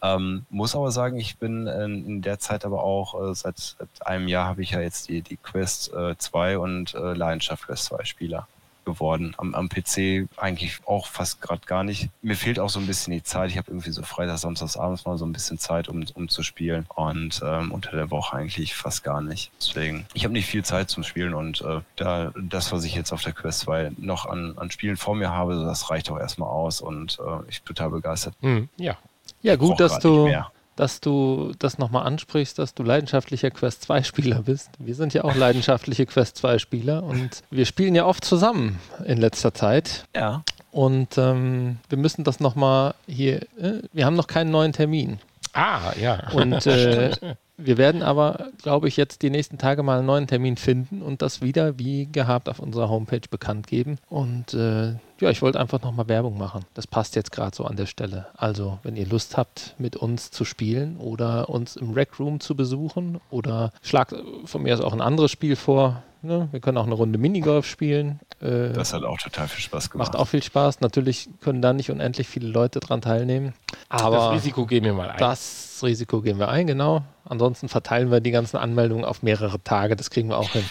Ähm, 0.04 0.44
muss 0.50 0.76
aber 0.76 0.90
sagen, 0.90 1.18
ich 1.18 1.38
bin 1.38 1.66
in, 1.66 2.06
in 2.06 2.22
der 2.22 2.38
Zeit 2.38 2.66
aber 2.66 2.82
auch, 2.82 3.30
äh, 3.30 3.34
seit, 3.34 3.58
seit, 3.58 4.06
einem 4.06 4.28
Jahr 4.28 4.46
habe 4.46 4.62
ich 4.62 4.72
ja 4.72 4.80
jetzt 4.80 5.08
die, 5.08 5.22
die 5.22 5.38
Quest 5.38 5.94
äh, 5.94 6.16
2 6.18 6.58
und 6.58 6.94
äh, 6.94 7.14
Leidenschaft 7.14 7.64
Quest 7.64 7.86
2 7.86 8.04
Spieler 8.04 8.46
geworden. 8.84 9.34
Am, 9.38 9.54
am 9.54 9.70
PC 9.70 10.28
eigentlich 10.36 10.80
auch 10.84 11.06
fast 11.06 11.40
gerade 11.40 11.62
gar 11.64 11.84
nicht. 11.84 12.10
Mir 12.20 12.36
fehlt 12.36 12.60
auch 12.60 12.68
so 12.68 12.78
ein 12.78 12.86
bisschen 12.86 13.14
die 13.14 13.22
Zeit. 13.22 13.48
Ich 13.48 13.56
habe 13.56 13.70
irgendwie 13.70 13.92
so 13.92 14.02
Freitag, 14.02 14.36
Samstags 14.36 14.76
abends 14.76 15.06
mal 15.06 15.16
so 15.16 15.24
ein 15.24 15.32
bisschen 15.32 15.58
Zeit, 15.58 15.88
um, 15.88 16.04
um 16.12 16.28
zu 16.28 16.42
spielen. 16.42 16.84
Und 16.94 17.40
ähm, 17.42 17.72
unter 17.72 17.92
der 17.92 18.10
Woche 18.10 18.36
eigentlich 18.36 18.74
fast 18.74 19.02
gar 19.02 19.22
nicht. 19.22 19.52
Deswegen, 19.58 20.04
ich 20.12 20.24
habe 20.24 20.34
nicht 20.34 20.46
viel 20.46 20.66
Zeit 20.66 20.90
zum 20.90 21.02
Spielen 21.02 21.32
und 21.32 21.62
äh, 21.62 21.80
da 21.96 22.30
das, 22.36 22.72
was 22.72 22.84
ich 22.84 22.94
jetzt 22.94 23.12
auf 23.12 23.22
der 23.22 23.32
Quest 23.32 23.60
2 23.60 23.92
noch 23.96 24.26
an, 24.26 24.58
an 24.58 24.70
Spielen 24.70 24.98
vor 24.98 25.14
mir 25.14 25.30
habe, 25.30 25.54
das 25.64 25.88
reicht 25.88 26.10
auch 26.10 26.18
erstmal 26.18 26.50
aus 26.50 26.82
und 26.82 27.18
äh, 27.20 27.48
ich 27.48 27.62
bin 27.62 27.74
total 27.74 27.88
begeistert. 27.88 28.34
Mhm, 28.42 28.68
ja, 28.76 28.98
ja, 29.44 29.56
gut, 29.56 29.78
dass 29.78 29.98
du, 29.98 30.30
dass 30.76 31.00
du 31.00 31.52
das 31.58 31.78
nochmal 31.78 32.06
ansprichst, 32.06 32.58
dass 32.58 32.74
du 32.74 32.82
leidenschaftlicher 32.82 33.50
Quest 33.50 33.88
2-Spieler 33.90 34.42
bist. 34.42 34.70
Wir 34.78 34.94
sind 34.94 35.14
ja 35.14 35.24
auch 35.24 35.34
leidenschaftliche 35.36 36.06
Quest 36.06 36.44
2-Spieler 36.44 37.02
und 37.02 37.42
wir 37.50 37.66
spielen 37.66 37.94
ja 37.94 38.06
oft 38.06 38.24
zusammen 38.24 38.80
in 39.04 39.18
letzter 39.18 39.54
Zeit. 39.54 40.06
Ja. 40.16 40.42
Und 40.72 41.18
ähm, 41.18 41.78
wir 41.88 41.98
müssen 41.98 42.24
das 42.24 42.40
nochmal 42.40 42.94
hier, 43.06 43.42
äh, 43.60 43.82
wir 43.92 44.06
haben 44.06 44.16
noch 44.16 44.26
keinen 44.26 44.50
neuen 44.50 44.72
Termin. 44.72 45.20
Ah, 45.54 45.92
ja. 45.98 46.30
Und 46.32 46.66
äh, 46.66 47.12
wir 47.56 47.78
werden 47.78 48.02
aber, 48.02 48.48
glaube 48.60 48.88
ich, 48.88 48.96
jetzt 48.96 49.22
die 49.22 49.30
nächsten 49.30 49.56
Tage 49.56 49.84
mal 49.84 49.98
einen 49.98 50.06
neuen 50.06 50.26
Termin 50.26 50.56
finden 50.56 51.00
und 51.00 51.22
das 51.22 51.40
wieder 51.42 51.78
wie 51.78 52.06
gehabt 52.06 52.48
auf 52.48 52.58
unserer 52.58 52.88
Homepage 52.88 53.20
bekannt 53.30 53.68
geben. 53.68 53.98
Und 54.08 54.52
äh, 54.52 54.94
ja, 55.20 55.30
ich 55.30 55.42
wollte 55.42 55.60
einfach 55.60 55.80
nochmal 55.80 56.08
Werbung 56.08 56.36
machen. 56.36 56.64
Das 56.74 56.88
passt 56.88 57.14
jetzt 57.14 57.30
gerade 57.30 57.54
so 57.54 57.64
an 57.64 57.76
der 57.76 57.86
Stelle. 57.86 58.26
Also, 58.36 58.80
wenn 58.82 58.96
ihr 58.96 59.06
Lust 59.06 59.36
habt, 59.36 59.76
mit 59.78 59.96
uns 59.96 60.32
zu 60.32 60.44
spielen 60.44 60.96
oder 60.96 61.48
uns 61.48 61.76
im 61.76 61.92
Rec 61.92 62.18
Room 62.18 62.40
zu 62.40 62.56
besuchen 62.56 63.20
oder 63.30 63.70
schlagt 63.80 64.14
von 64.44 64.62
mir 64.62 64.74
aus 64.74 64.80
auch 64.80 64.92
ein 64.92 65.00
anderes 65.00 65.30
Spiel 65.30 65.54
vor. 65.54 66.02
Ne? 66.24 66.48
Wir 66.50 66.60
können 66.60 66.78
auch 66.78 66.86
eine 66.86 66.94
Runde 66.94 67.18
Minigolf 67.18 67.66
spielen. 67.66 68.20
Äh, 68.40 68.72
das 68.72 68.92
hat 68.92 69.04
auch 69.04 69.18
total 69.18 69.46
viel 69.48 69.62
Spaß 69.62 69.90
gemacht. 69.90 70.08
Macht 70.12 70.18
auch 70.18 70.26
viel 70.26 70.42
Spaß. 70.42 70.80
Natürlich 70.80 71.28
können 71.40 71.62
da 71.62 71.72
nicht 71.72 71.90
unendlich 71.90 72.26
viele 72.26 72.48
Leute 72.48 72.80
dran 72.80 73.00
teilnehmen. 73.00 73.54
Aber 73.88 74.16
das 74.16 74.32
Risiko 74.32 74.66
gehen 74.66 74.84
wir 74.84 74.94
mal 74.94 75.10
ein. 75.10 75.18
Das 75.18 75.80
Risiko 75.82 76.22
gehen 76.22 76.38
wir 76.38 76.48
ein, 76.48 76.66
genau. 76.66 77.02
Ansonsten 77.24 77.68
verteilen 77.68 78.10
wir 78.10 78.20
die 78.20 78.30
ganzen 78.30 78.56
Anmeldungen 78.56 79.04
auf 79.04 79.22
mehrere 79.22 79.62
Tage. 79.62 79.96
Das 79.96 80.10
kriegen 80.10 80.30
wir 80.30 80.38
auch 80.38 80.50
hin. 80.50 80.64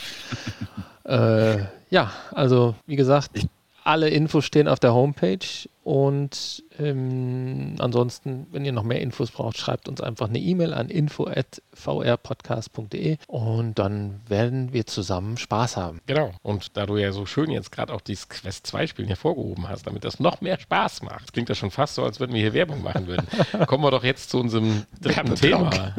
äh, 1.05 1.65
ja, 1.89 2.11
also 2.31 2.75
wie 2.85 2.95
gesagt, 2.95 3.29
ich 3.33 3.47
alle 3.83 4.09
Infos 4.09 4.45
stehen 4.45 4.67
auf 4.67 4.79
der 4.79 4.93
Homepage 4.93 5.67
und 5.83 6.63
ähm, 6.79 7.75
ansonsten, 7.79 8.47
wenn 8.51 8.63
ihr 8.63 8.71
noch 8.71 8.83
mehr 8.83 9.01
Infos 9.01 9.31
braucht, 9.31 9.57
schreibt 9.57 9.89
uns 9.89 9.99
einfach 9.99 10.29
eine 10.29 10.39
E-Mail 10.39 10.73
an 10.73 10.87
info@vrpodcast.de 10.89 13.17
und 13.27 13.77
dann 13.77 14.21
werden 14.27 14.71
wir 14.71 14.85
zusammen 14.85 15.35
Spaß 15.37 15.75
haben. 15.75 15.99
Genau. 16.05 16.31
Und 16.41 16.77
da 16.77 16.85
du 16.85 16.95
ja 16.95 17.11
so 17.11 17.25
schön 17.25 17.51
jetzt 17.51 17.73
gerade 17.73 17.93
auch 17.93 17.99
dieses 17.99 18.29
Quest 18.29 18.65
2 18.67 18.87
Spielen 18.87 19.09
hervorgehoben 19.09 19.67
hast, 19.67 19.85
damit 19.85 20.05
das 20.05 20.21
noch 20.21 20.39
mehr 20.39 20.57
Spaß 20.57 21.01
macht, 21.01 21.23
das 21.23 21.33
klingt 21.33 21.49
ja 21.49 21.55
schon 21.55 21.71
fast 21.71 21.95
so, 21.95 22.03
als 22.03 22.21
würden 22.21 22.33
wir 22.33 22.41
hier 22.41 22.53
Werbung 22.53 22.81
machen 22.81 23.07
würden. 23.07 23.27
Kommen 23.67 23.83
wir 23.83 23.91
doch 23.91 24.05
jetzt 24.05 24.29
zu 24.29 24.39
unserem 24.39 24.85
dritten 25.01 25.35
Thema. 25.35 25.93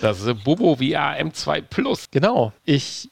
Das 0.00 0.24
Bobo 0.42 0.74
VR 0.76 1.20
M2 1.20 1.60
Plus. 1.62 2.10
Genau. 2.10 2.52
Ich 2.64 3.10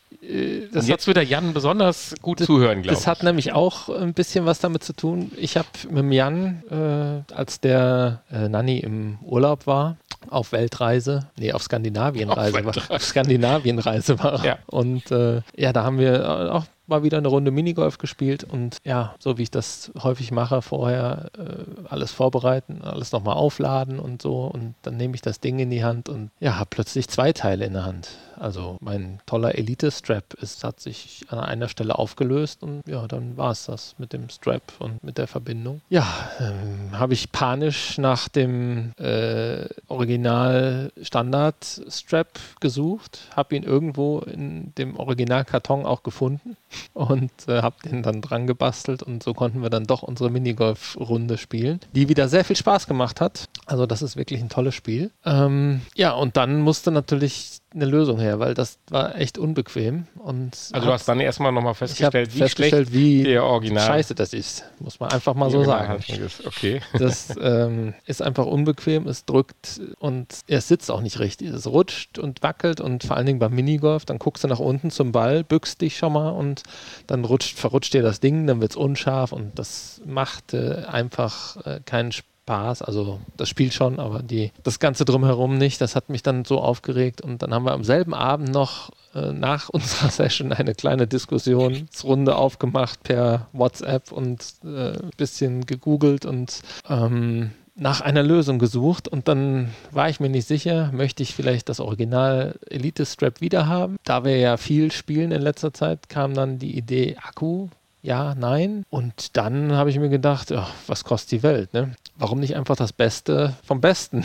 das 0.73 0.89
jetzt 0.89 1.07
wird 1.07 1.17
der 1.17 1.25
Jan 1.25 1.55
besonders 1.55 2.15
gut 2.23 2.41
das, 2.41 2.47
zuhören, 2.47 2.83
glaube 2.83 2.95
ich. 2.95 2.99
Das 2.99 3.07
hat 3.07 3.23
nämlich 3.23 3.53
auch 3.53 3.89
ein 3.89 4.15
bisschen 4.15 4.47
was 4.47 4.59
damit 4.59 4.83
zu 4.85 4.93
tun. 4.93 5.33
Ich 5.37 5.57
habe 5.57 5.69
mit 5.89 5.99
dem 5.99 6.13
Jan, 6.13 6.63
äh, 6.71 7.33
als 7.33 7.61
der 7.61 8.23
äh, 8.31 8.49
Nanni 8.49 8.79
im 8.79 9.19
Urlaub 9.23 9.67
war, 9.67 9.97
auf 10.29 10.53
Weltreise, 10.53 11.29
nee, 11.39 11.53
auf 11.53 11.63
Skandinavienreise, 11.63 12.59
auf, 12.59 12.65
war, 12.65 12.97
auf 12.97 13.05
Skandinavienreise 13.05 14.19
war. 14.19 14.45
Ja. 14.45 14.59
Und 14.67 15.11
äh, 15.11 15.43
ja, 15.57 15.73
da 15.73 15.85
haben 15.85 15.99
wir 15.99 16.53
auch 16.53 16.65
mal 16.87 17.03
wieder 17.03 17.19
eine 17.19 17.29
Runde 17.29 17.51
Minigolf 17.51 17.99
gespielt 17.99 18.45
und 18.45 18.79
ja, 18.85 19.15
so 19.19 19.39
wie 19.39 19.45
ich 19.45 19.51
das 19.51 19.91
häufig 20.01 20.31
mache, 20.31 20.63
vorher 20.63 21.31
äh, 21.37 21.89
alles 21.89 22.13
vorbereiten, 22.13 22.83
alles 22.83 23.13
nochmal 23.13 23.35
aufladen 23.35 23.99
und 23.99 24.23
so 24.23 24.45
und 24.45 24.75
dann 24.83 24.97
nehme 24.97 25.15
ich 25.15 25.23
das 25.23 25.41
Ding 25.41 25.59
in 25.59 25.71
die 25.71 25.85
Hand 25.85 26.09
und 26.09 26.31
ja, 26.41 26.57
habe 26.57 26.69
plötzlich 26.71 27.09
zwei 27.09 27.33
Teile 27.33 27.65
in 27.65 27.73
der 27.73 27.85
Hand. 27.85 28.09
Also 28.39 28.77
mein 28.81 29.21
toller 29.27 29.57
Elite-Strap 29.57 30.37
hat 30.63 30.81
sich 30.81 31.25
an 31.29 31.39
einer 31.39 31.69
Stelle 31.69 31.99
aufgelöst 31.99 32.63
und 32.63 32.83
ja, 32.87 33.07
dann 33.07 33.37
war 33.37 33.51
es 33.51 33.67
das 33.67 33.95
mit 33.99 34.13
dem 34.13 34.29
Strap 34.29 34.63
und 34.79 35.03
mit 35.03 35.19
der 35.19 35.27
Verbindung. 35.27 35.81
Ja, 35.89 36.07
ähm, 36.41 36.91
habe 36.93 37.15
ich 37.15 37.33
panisch 37.33 37.99
nach 37.99 38.29
dem 38.29 38.93
äh, 38.99 39.65
Original-Standard-Strap 39.89 42.29
gesucht, 42.61 43.21
habe 43.35 43.57
ihn 43.57 43.63
irgendwo 43.63 44.21
in 44.21 44.75
dem 44.77 44.97
Originalkarton 44.97 45.87
auch 45.87 46.03
gefunden 46.03 46.57
und 46.95 47.31
äh, 47.49 47.63
habe 47.63 47.77
den 47.85 48.03
dann 48.03 48.23
dran 48.23 48.47
gebastelt 48.47 49.03
und 49.03 49.23
so 49.23 49.35
konnten 49.35 49.63
wir 49.63 49.71
dann 49.71 49.85
doch 49.85 50.03
unsere 50.03 50.31
Minigolf-Runde 50.31 51.39
spielen, 51.39 51.81
die 51.95 52.09
wieder 52.09 52.29
sehr 52.29 52.45
viel 52.45 52.57
Spaß 52.57 52.87
gemacht 52.87 53.21
hat. 53.21 53.47
Also 53.67 53.87
das 53.87 54.03
ist 54.03 54.17
wirklich 54.17 54.41
ein 54.41 54.49
tolles 54.49 54.75
Spiel. 54.75 55.11
Ähm, 55.25 55.83
ja, 55.95 56.13
und 56.13 56.37
dann 56.37 56.61
musste 56.61 56.91
natürlich 56.91 57.61
eine 57.75 57.85
Lösung 57.85 58.19
her, 58.19 58.39
weil 58.39 58.55
das 58.55 58.79
war 58.89 59.17
echt 59.19 59.39
unbequem. 59.39 60.07
Und 60.19 60.57
also 60.73 60.87
du 60.87 60.93
hast 60.93 61.07
dann 61.09 61.21
erstmal 61.21 61.53
nochmal 61.53 61.75
festgestellt, 61.75 62.35
wie 62.35 62.39
festgestellt, 62.39 62.93
wie 62.93 63.25
der 63.25 63.45
Original 63.45 63.87
scheiße 63.87 64.15
das 64.15 64.33
ist. 64.33 64.65
Muss 64.79 65.01
man 65.01 65.11
einfach 65.11 65.35
mal 65.35 65.51
so 65.51 65.65
sagen. 65.65 66.03
Okay. 66.45 66.81
Das 66.99 67.35
ähm, 67.41 67.95
ist 68.07 68.23
einfach 68.23 68.47
unbequem, 68.47 69.07
es 69.07 69.25
drückt 69.25 69.81
und 69.99 70.27
es 70.47 70.69
sitzt 70.69 70.91
auch 70.91 71.01
nicht 71.01 71.19
richtig. 71.19 71.49
Es 71.49 71.67
rutscht 71.67 72.19
und 72.19 72.43
wackelt 72.43 72.81
und 72.81 73.05
vor 73.05 73.17
allen 73.17 73.27
Dingen 73.27 73.39
beim 73.39 73.55
Minigolf, 73.55 74.05
dann 74.05 74.19
guckst 74.19 74.45
du 74.45 74.49
nach 74.49 74.59
unten 74.59 74.91
zum 74.91 75.13
Ball, 75.13 75.45
bückst 75.45 75.81
dich 75.81 75.99
schon 75.99 76.15
mal 76.15 76.31
und 76.31 76.63
dann 77.07 77.25
rutscht, 77.25 77.59
verrutscht 77.59 77.93
dir 77.93 78.03
das 78.03 78.21
Ding, 78.21 78.47
dann 78.47 78.61
wird 78.61 78.73
es 78.73 78.77
unscharf 78.77 79.33
und 79.33 79.59
das 79.59 80.01
macht 80.07 80.55
äh, 80.55 80.85
einfach 80.87 81.57
äh, 81.67 81.81
keinen 81.85 82.13
Spaß 82.13 82.36
Spaß. 82.47 82.83
Also 82.83 83.19
das 83.37 83.49
Spiel 83.49 83.73
schon, 83.73 83.99
aber 83.99 84.23
die, 84.23 84.53
das 84.63 84.79
Ganze 84.79 85.05
drumherum 85.05 85.59
nicht. 85.59 85.81
Das 85.81 85.97
hat 85.97 86.09
mich 86.09 86.23
dann 86.23 86.45
so 86.45 86.61
aufgeregt. 86.61 87.21
Und 87.21 87.43
dann 87.43 87.53
haben 87.53 87.65
wir 87.65 87.73
am 87.73 87.83
selben 87.83 88.15
Abend 88.15 88.51
noch 88.51 88.91
äh, 89.15 89.33
nach 89.33 89.69
unserer 89.71 90.11
Session 90.11 90.53
eine 90.53 90.75
kleine 90.75 91.09
Diskussionsrunde 91.09 92.37
aufgemacht 92.37 93.03
per 93.03 93.49
WhatsApp 93.53 94.13
und 94.13 94.45
äh, 94.65 94.93
ein 94.93 95.11
bisschen 95.17 95.67
gegoogelt 95.67 96.25
und 96.25 96.61
ähm, 96.89 97.51
nach 97.79 98.01
einer 98.01 98.23
Lösung 98.23 98.59
gesucht 98.59 99.07
und 99.07 99.29
dann 99.29 99.75
war 99.91 100.09
ich 100.09 100.19
mir 100.19 100.31
nicht 100.31 100.49
sicher, 100.49 100.91
möchte 100.95 101.23
ich 101.23 101.35
vielleicht 101.35 101.69
das 101.69 101.79
Original 101.79 102.59
Elite 102.71 103.05
Strap 103.05 103.43
wieder 103.43 103.67
haben. 103.67 103.97
Da 104.03 104.25
wir 104.25 104.39
ja 104.39 104.57
viel 104.57 104.91
spielen 104.93 105.31
in 105.31 105.43
letzter 105.43 105.75
Zeit, 105.75 106.09
kam 106.09 106.33
dann 106.33 106.59
die 106.59 106.75
Idee 106.75 107.19
Akku 107.23 107.69
ja, 108.07 108.37
nein. 108.37 108.85
Und 108.89 109.37
dann 109.37 109.73
habe 109.73 109.91
ich 109.91 109.99
mir 109.99 110.09
gedacht, 110.09 110.53
ach, 110.53 110.71
was 110.87 111.03
kostet 111.03 111.33
die 111.33 111.43
Welt? 111.43 111.75
Ne? 111.75 111.97
Warum 112.17 112.39
nicht 112.39 112.55
einfach 112.55 112.77
das 112.77 112.93
Beste 112.93 113.55
vom 113.65 113.81
Besten 113.81 114.23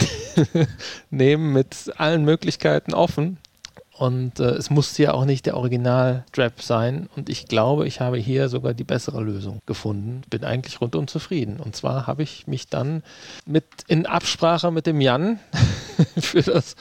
nehmen 1.09 1.51
mit 1.51 1.91
allen 1.97 2.23
Möglichkeiten 2.23 2.93
offen? 2.93 3.37
Und 3.97 4.39
äh, 4.39 4.51
es 4.51 4.69
musste 4.69 5.01
ja 5.03 5.13
auch 5.13 5.25
nicht 5.25 5.47
der 5.47 5.57
Original-Strap 5.57 6.61
sein. 6.61 7.09
Und 7.15 7.27
ich 7.29 7.47
glaube, 7.47 7.87
ich 7.87 8.01
habe 8.01 8.17
hier 8.17 8.49
sogar 8.49 8.75
die 8.75 8.83
bessere 8.83 9.21
Lösung 9.21 9.61
gefunden. 9.65 10.21
Bin 10.29 10.43
eigentlich 10.43 10.79
rundum 10.79 11.07
zufrieden. 11.07 11.59
Und 11.59 11.75
zwar 11.75 12.05
habe 12.05 12.21
ich 12.21 12.45
mich 12.45 12.67
dann 12.67 13.01
mit 13.47 13.65
in 13.87 14.05
Absprache 14.05 14.69
mit 14.71 14.85
dem 14.85 15.01
Jan 15.01 15.39
für 16.19 16.43
das 16.43 16.75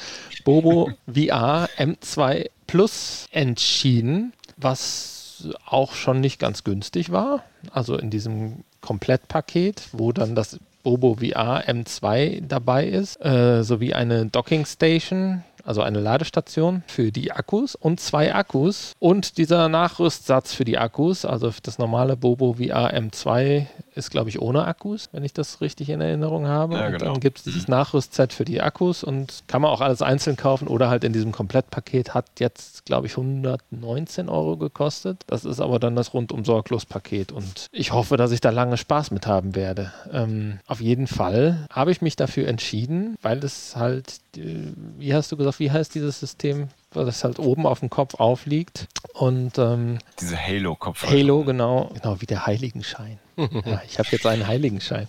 Bobo 0.44 0.90
VR 1.06 1.68
M2 1.78 2.50
Plus 2.66 3.26
entschieden, 3.32 4.32
was 4.56 5.19
auch 5.66 5.94
schon 5.94 6.20
nicht 6.20 6.38
ganz 6.38 6.64
günstig 6.64 7.10
war. 7.10 7.42
Also 7.72 7.96
in 7.96 8.10
diesem 8.10 8.64
Komplettpaket, 8.80 9.88
wo 9.92 10.12
dann 10.12 10.34
das 10.34 10.58
Bobo 10.82 11.16
VR 11.16 11.68
M2 11.68 12.42
dabei 12.46 12.86
ist, 12.86 13.22
äh, 13.24 13.62
sowie 13.62 13.92
eine 13.92 14.26
Docking 14.26 14.64
Station 14.64 15.44
also 15.64 15.82
eine 15.82 16.00
Ladestation 16.00 16.82
für 16.86 17.12
die 17.12 17.32
Akkus 17.32 17.74
und 17.74 18.00
zwei 18.00 18.34
Akkus 18.34 18.94
und 18.98 19.38
dieser 19.38 19.68
Nachrüstsatz 19.68 20.54
für 20.54 20.64
die 20.64 20.78
Akkus, 20.78 21.24
also 21.24 21.52
das 21.62 21.78
normale 21.78 22.16
Bobo 22.16 22.54
VR 22.54 22.94
M2 22.94 23.66
ist, 23.94 24.10
glaube 24.10 24.30
ich, 24.30 24.40
ohne 24.40 24.64
Akkus, 24.66 25.08
wenn 25.12 25.24
ich 25.24 25.32
das 25.32 25.60
richtig 25.60 25.90
in 25.90 26.00
Erinnerung 26.00 26.46
habe. 26.46 26.74
Ja, 26.74 26.90
genau. 26.90 27.12
dann 27.12 27.20
gibt 27.20 27.38
es 27.38 27.44
dieses 27.44 27.68
Nachrüstset 27.68 28.32
für 28.32 28.44
die 28.44 28.60
Akkus 28.60 29.04
und 29.04 29.44
kann 29.46 29.62
man 29.62 29.70
auch 29.70 29.80
alles 29.80 30.02
einzeln 30.02 30.36
kaufen 30.36 30.68
oder 30.68 30.88
halt 30.88 31.04
in 31.04 31.12
diesem 31.12 31.32
Komplettpaket. 31.32 32.14
Hat 32.14 32.26
jetzt, 32.38 32.86
glaube 32.86 33.06
ich, 33.06 33.12
119 33.16 34.28
Euro 34.28 34.56
gekostet. 34.56 35.22
Das 35.26 35.44
ist 35.44 35.60
aber 35.60 35.78
dann 35.78 35.96
das 35.96 36.14
rundum 36.14 36.44
sorglos 36.44 36.86
Paket 36.86 37.32
und 37.32 37.66
ich 37.72 37.92
hoffe, 37.92 38.16
dass 38.16 38.32
ich 38.32 38.40
da 38.40 38.50
lange 38.50 38.76
Spaß 38.76 39.10
mit 39.10 39.26
haben 39.26 39.54
werde. 39.54 39.92
Ähm, 40.12 40.60
auf 40.66 40.80
jeden 40.80 41.06
Fall 41.06 41.66
habe 41.70 41.90
ich 41.90 42.00
mich 42.00 42.16
dafür 42.16 42.48
entschieden, 42.48 43.16
weil 43.22 43.38
es 43.44 43.76
halt, 43.76 44.20
äh, 44.36 44.56
wie 44.98 45.14
hast 45.14 45.30
du 45.32 45.36
gesagt, 45.36 45.49
wie 45.58 45.70
heißt 45.70 45.94
dieses 45.94 46.20
System? 46.20 46.68
weil 46.92 47.04
das 47.04 47.24
halt 47.24 47.38
oben 47.38 47.66
auf 47.66 47.80
dem 47.80 47.90
Kopf 47.90 48.14
aufliegt. 48.14 48.88
Und 49.12 49.58
ähm, 49.58 49.98
diese 50.20 50.36
Halo-Kopf. 50.36 51.06
Halo, 51.06 51.44
genau, 51.44 51.90
genau, 51.94 52.20
wie 52.20 52.26
der 52.26 52.46
Heiligenschein 52.46 53.18
ja, 53.36 53.82
ich 53.86 53.98
habe 53.98 54.08
jetzt 54.10 54.26
einen 54.26 54.46
Heiligenschein. 54.46 55.08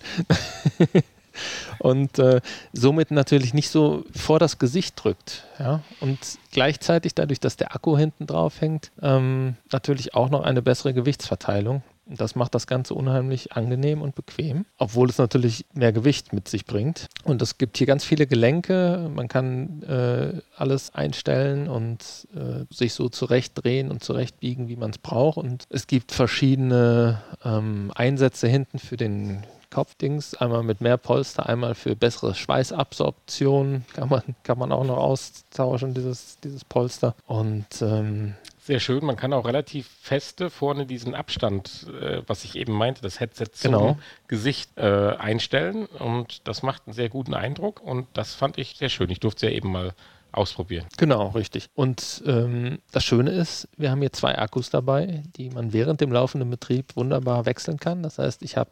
und 1.78 2.18
äh, 2.18 2.40
somit 2.72 3.10
natürlich 3.10 3.54
nicht 3.54 3.70
so 3.70 4.04
vor 4.14 4.38
das 4.38 4.58
Gesicht 4.58 5.02
drückt. 5.02 5.44
Ja? 5.58 5.80
Und 6.00 6.18
gleichzeitig, 6.50 7.14
dadurch, 7.14 7.40
dass 7.40 7.56
der 7.56 7.74
Akku 7.74 7.96
hinten 7.96 8.26
drauf 8.26 8.60
hängt, 8.60 8.90
ähm, 9.02 9.56
natürlich 9.70 10.14
auch 10.14 10.30
noch 10.30 10.42
eine 10.42 10.62
bessere 10.62 10.94
Gewichtsverteilung. 10.94 11.82
Das 12.16 12.34
macht 12.34 12.54
das 12.54 12.66
Ganze 12.66 12.94
unheimlich 12.94 13.52
angenehm 13.52 14.02
und 14.02 14.14
bequem, 14.14 14.66
obwohl 14.78 15.08
es 15.08 15.18
natürlich 15.18 15.66
mehr 15.72 15.92
Gewicht 15.92 16.32
mit 16.32 16.48
sich 16.48 16.66
bringt. 16.66 17.08
Und 17.24 17.42
es 17.42 17.58
gibt 17.58 17.78
hier 17.78 17.86
ganz 17.86 18.04
viele 18.04 18.26
Gelenke. 18.26 19.10
Man 19.14 19.28
kann 19.28 19.82
äh, 19.82 20.40
alles 20.56 20.94
einstellen 20.94 21.68
und 21.68 22.28
äh, 22.34 22.64
sich 22.74 22.94
so 22.94 23.08
zurechtdrehen 23.08 23.90
und 23.90 24.02
zurechtbiegen, 24.02 24.68
wie 24.68 24.76
man 24.76 24.90
es 24.90 24.98
braucht. 24.98 25.38
Und 25.38 25.64
es 25.70 25.86
gibt 25.86 26.12
verschiedene 26.12 27.22
ähm, 27.44 27.90
Einsätze 27.94 28.48
hinten 28.48 28.78
für 28.78 28.96
den 28.96 29.44
Kopfdings, 29.72 30.34
einmal 30.34 30.62
mit 30.62 30.80
mehr 30.80 30.96
Polster, 30.96 31.48
einmal 31.48 31.74
für 31.74 31.96
bessere 31.96 32.34
Schweißabsorption, 32.34 33.84
kann 33.94 34.08
man, 34.08 34.22
kann 34.44 34.58
man 34.58 34.70
auch 34.70 34.84
noch 34.84 34.98
austauschen, 34.98 35.94
dieses, 35.94 36.38
dieses 36.40 36.64
Polster. 36.64 37.14
Und 37.26 37.66
ähm, 37.82 38.34
sehr 38.64 38.78
schön. 38.78 39.04
Man 39.04 39.16
kann 39.16 39.32
auch 39.32 39.44
relativ 39.44 39.88
feste 40.00 40.48
vorne 40.48 40.86
diesen 40.86 41.16
Abstand, 41.16 41.88
äh, 42.00 42.22
was 42.28 42.44
ich 42.44 42.54
eben 42.54 42.72
meinte, 42.72 43.02
das 43.02 43.18
Headset 43.18 43.46
zum 43.52 43.72
Genau. 43.72 43.98
Gesicht 44.28 44.70
äh, 44.76 45.16
einstellen. 45.18 45.86
Und 45.86 46.46
das 46.46 46.62
macht 46.62 46.82
einen 46.86 46.94
sehr 46.94 47.08
guten 47.08 47.34
Eindruck. 47.34 47.80
Und 47.82 48.06
das 48.12 48.34
fand 48.34 48.58
ich 48.58 48.76
sehr 48.76 48.88
schön. 48.88 49.10
Ich 49.10 49.18
durfte 49.18 49.46
es 49.46 49.50
ja 49.52 49.56
eben 49.56 49.72
mal 49.72 49.94
ausprobieren. 50.32 50.86
Genau, 50.96 51.28
richtig. 51.28 51.68
Und 51.74 52.22
ähm, 52.26 52.78
das 52.90 53.04
Schöne 53.04 53.30
ist, 53.30 53.68
wir 53.76 53.90
haben 53.90 54.00
hier 54.00 54.12
zwei 54.12 54.36
Akkus 54.38 54.70
dabei, 54.70 55.22
die 55.36 55.50
man 55.50 55.72
während 55.72 56.00
dem 56.00 56.10
laufenden 56.12 56.48
Betrieb 56.50 56.96
wunderbar 56.96 57.46
wechseln 57.46 57.78
kann. 57.78 58.02
Das 58.02 58.18
heißt, 58.18 58.42
ich 58.42 58.56
habe 58.56 58.70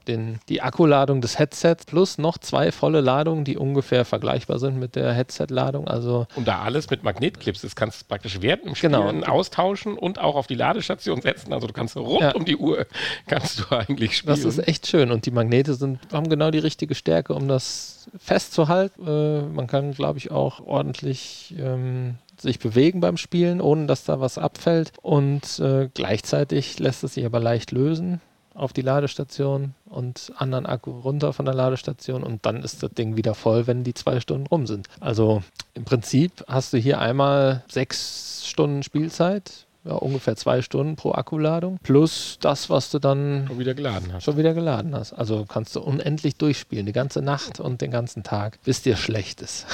die 0.48 0.62
Akkuladung 0.62 1.20
des 1.20 1.38
Headsets 1.38 1.84
plus 1.84 2.18
noch 2.18 2.38
zwei 2.38 2.72
volle 2.72 3.00
Ladungen, 3.00 3.44
die 3.44 3.56
ungefähr 3.56 4.04
vergleichbar 4.04 4.58
sind 4.58 4.78
mit 4.78 4.96
der 4.96 5.12
Headset-Ladung. 5.12 5.86
Also 5.88 6.26
Und 6.36 6.48
da 6.48 6.60
alles 6.62 6.88
mit 6.90 7.02
Magnetclips 7.04 7.62
ist, 7.64 7.76
kannst 7.76 8.02
du 8.02 8.06
praktisch 8.06 8.40
während 8.40 8.64
dem 8.64 8.74
Spielen 8.74 8.92
Genau. 8.92 9.26
austauschen 9.26 9.96
und 9.98 10.18
auch 10.18 10.34
auf 10.36 10.46
die 10.46 10.54
Ladestation 10.54 11.20
setzen. 11.20 11.52
Also 11.52 11.66
du 11.66 11.72
kannst 11.72 11.96
rund 11.96 12.20
Ja. 12.22 12.32
um 12.32 12.44
die 12.44 12.56
Uhr 12.56 12.86
kannst 13.26 13.60
du 13.60 13.76
eigentlich 13.76 14.16
spielen. 14.16 14.34
das 14.36 14.44
ist 14.44 14.66
echt 14.66 14.86
schön. 14.86 15.10
Und 15.10 15.26
die 15.26 15.30
Magnete 15.30 15.74
sind, 15.74 15.98
haben 16.12 16.28
genau 16.28 16.50
die 16.50 16.58
richtige 16.58 16.94
Stärke, 16.94 17.34
um 17.34 17.48
das 17.48 18.08
festzuhalten. 18.18 19.06
Äh, 19.06 19.42
man 19.54 19.66
kann, 19.66 19.92
glaube 19.92 20.18
ich, 20.18 20.30
auch 20.30 20.60
ordentlich 20.66 21.49
ähm, 21.58 22.16
sich 22.38 22.58
bewegen 22.58 23.00
beim 23.00 23.16
Spielen, 23.16 23.60
ohne 23.60 23.86
dass 23.86 24.04
da 24.04 24.20
was 24.20 24.38
abfällt. 24.38 24.92
Und 25.02 25.58
äh, 25.58 25.88
gleichzeitig 25.92 26.78
lässt 26.78 27.04
es 27.04 27.14
sich 27.14 27.24
aber 27.24 27.40
leicht 27.40 27.72
lösen 27.72 28.20
auf 28.54 28.72
die 28.72 28.82
Ladestation 28.82 29.74
und 29.86 30.32
anderen 30.36 30.66
Akku 30.66 30.90
runter 30.90 31.32
von 31.32 31.44
der 31.44 31.54
Ladestation 31.54 32.22
und 32.22 32.44
dann 32.44 32.62
ist 32.62 32.82
das 32.82 32.90
Ding 32.90 33.16
wieder 33.16 33.34
voll, 33.34 33.66
wenn 33.66 33.84
die 33.84 33.94
zwei 33.94 34.20
Stunden 34.20 34.46
rum 34.46 34.66
sind. 34.66 34.88
Also 34.98 35.42
im 35.74 35.84
Prinzip 35.84 36.44
hast 36.46 36.72
du 36.72 36.78
hier 36.78 37.00
einmal 37.00 37.64
sechs 37.68 38.46
Stunden 38.46 38.82
Spielzeit, 38.82 39.66
ja, 39.84 39.94
ungefähr 39.94 40.36
zwei 40.36 40.60
Stunden 40.62 40.96
pro 40.96 41.12
Akkuladung, 41.12 41.78
plus 41.82 42.38
das, 42.40 42.68
was 42.68 42.90
du 42.90 42.98
dann 42.98 43.46
schon 43.48 43.58
wieder 43.58 43.74
geladen 43.74 44.12
hast. 44.12 44.24
schon 44.24 44.36
wieder 44.36 44.52
geladen 44.52 44.94
hast. 44.94 45.12
Also 45.12 45.46
kannst 45.46 45.74
du 45.74 45.80
unendlich 45.80 46.36
durchspielen, 46.36 46.86
die 46.86 46.92
ganze 46.92 47.22
Nacht 47.22 47.60
und 47.60 47.80
den 47.80 47.90
ganzen 47.90 48.22
Tag, 48.22 48.58
bis 48.64 48.82
dir 48.82 48.96
schlecht 48.96 49.40
ist. 49.40 49.66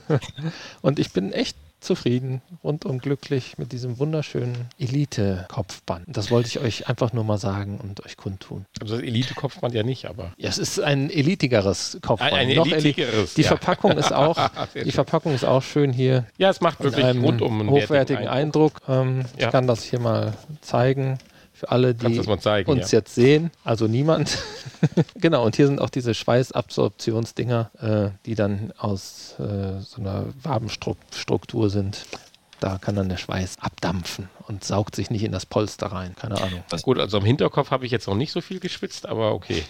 und 0.82 0.98
ich 0.98 1.12
bin 1.12 1.32
echt 1.32 1.56
zufrieden, 1.82 2.40
rundum 2.64 2.98
glücklich 2.98 3.58
mit 3.58 3.72
diesem 3.72 3.98
wunderschönen 3.98 4.56
Elite-Kopfband. 4.78 6.04
Das 6.08 6.30
wollte 6.30 6.48
ich 6.48 6.58
euch 6.60 6.88
einfach 6.88 7.12
nur 7.12 7.24
mal 7.24 7.38
sagen 7.38 7.78
und 7.82 8.04
euch 8.04 8.16
kundtun. 8.16 8.66
Also 8.80 8.96
das 8.96 9.04
Elite-Kopfband 9.04 9.74
ja 9.74 9.82
nicht, 9.82 10.06
aber. 10.06 10.32
Ja, 10.36 10.48
es 10.48 10.58
ist 10.58 10.80
ein 10.80 11.10
elitigeres 11.10 11.98
Kopfband. 12.02 12.32
Ein- 12.32 12.48
ein 12.50 12.56
Noch 12.56 12.66
eli- 12.66 12.74
elitigeres, 12.74 13.34
Die 13.34 13.42
ja. 13.42 13.48
Verpackung 13.48 13.92
ist 13.92 14.12
auch, 14.12 14.36
die 14.74 14.80
schön. 14.80 14.92
Verpackung 14.92 15.34
ist 15.34 15.44
auch 15.44 15.62
schön 15.62 15.92
hier 15.92 16.26
Ja, 16.38 16.50
es 16.50 16.60
macht 16.60 16.82
wirklich 16.82 17.04
rundum 17.04 17.60
einen 17.60 17.70
hochwertigen 17.70 17.92
wertigen 18.22 18.28
Eindruck. 18.28 18.80
Ähm, 18.88 19.24
Ja. 19.38 19.46
Ich 19.46 19.52
kann 19.52 19.66
das 19.66 19.82
hier 19.82 19.98
mal 20.00 20.32
zeigen 20.60 21.18
für 21.62 21.70
alle, 21.70 21.94
die 21.94 22.20
zeigen, 22.40 22.68
uns 22.72 22.90
ja. 22.90 22.98
jetzt 22.98 23.14
sehen. 23.14 23.52
Also 23.62 23.86
niemand. 23.86 24.36
genau, 25.14 25.46
und 25.46 25.54
hier 25.54 25.68
sind 25.68 25.80
auch 25.80 25.90
diese 25.90 26.12
Schweißabsorptionsdinger, 26.12 27.70
äh, 27.80 28.18
die 28.26 28.34
dann 28.34 28.72
aus 28.78 29.36
äh, 29.38 29.80
so 29.80 30.00
einer 30.00 30.24
Wabenstruktur 30.42 31.70
sind. 31.70 32.04
Da 32.62 32.78
kann 32.78 32.94
dann 32.94 33.08
der 33.08 33.16
Schweiß 33.16 33.56
abdampfen 33.60 34.28
und 34.46 34.62
saugt 34.62 34.94
sich 34.94 35.10
nicht 35.10 35.24
in 35.24 35.32
das 35.32 35.46
Polster 35.46 35.88
rein. 35.88 36.14
Keine 36.14 36.40
Ahnung. 36.40 36.62
Gut, 36.82 37.00
also 37.00 37.18
am 37.18 37.24
Hinterkopf 37.24 37.72
habe 37.72 37.84
ich 37.86 37.90
jetzt 37.90 38.06
noch 38.06 38.14
nicht 38.14 38.30
so 38.30 38.40
viel 38.40 38.60
geschwitzt, 38.60 39.04
aber 39.08 39.32
okay. 39.34 39.64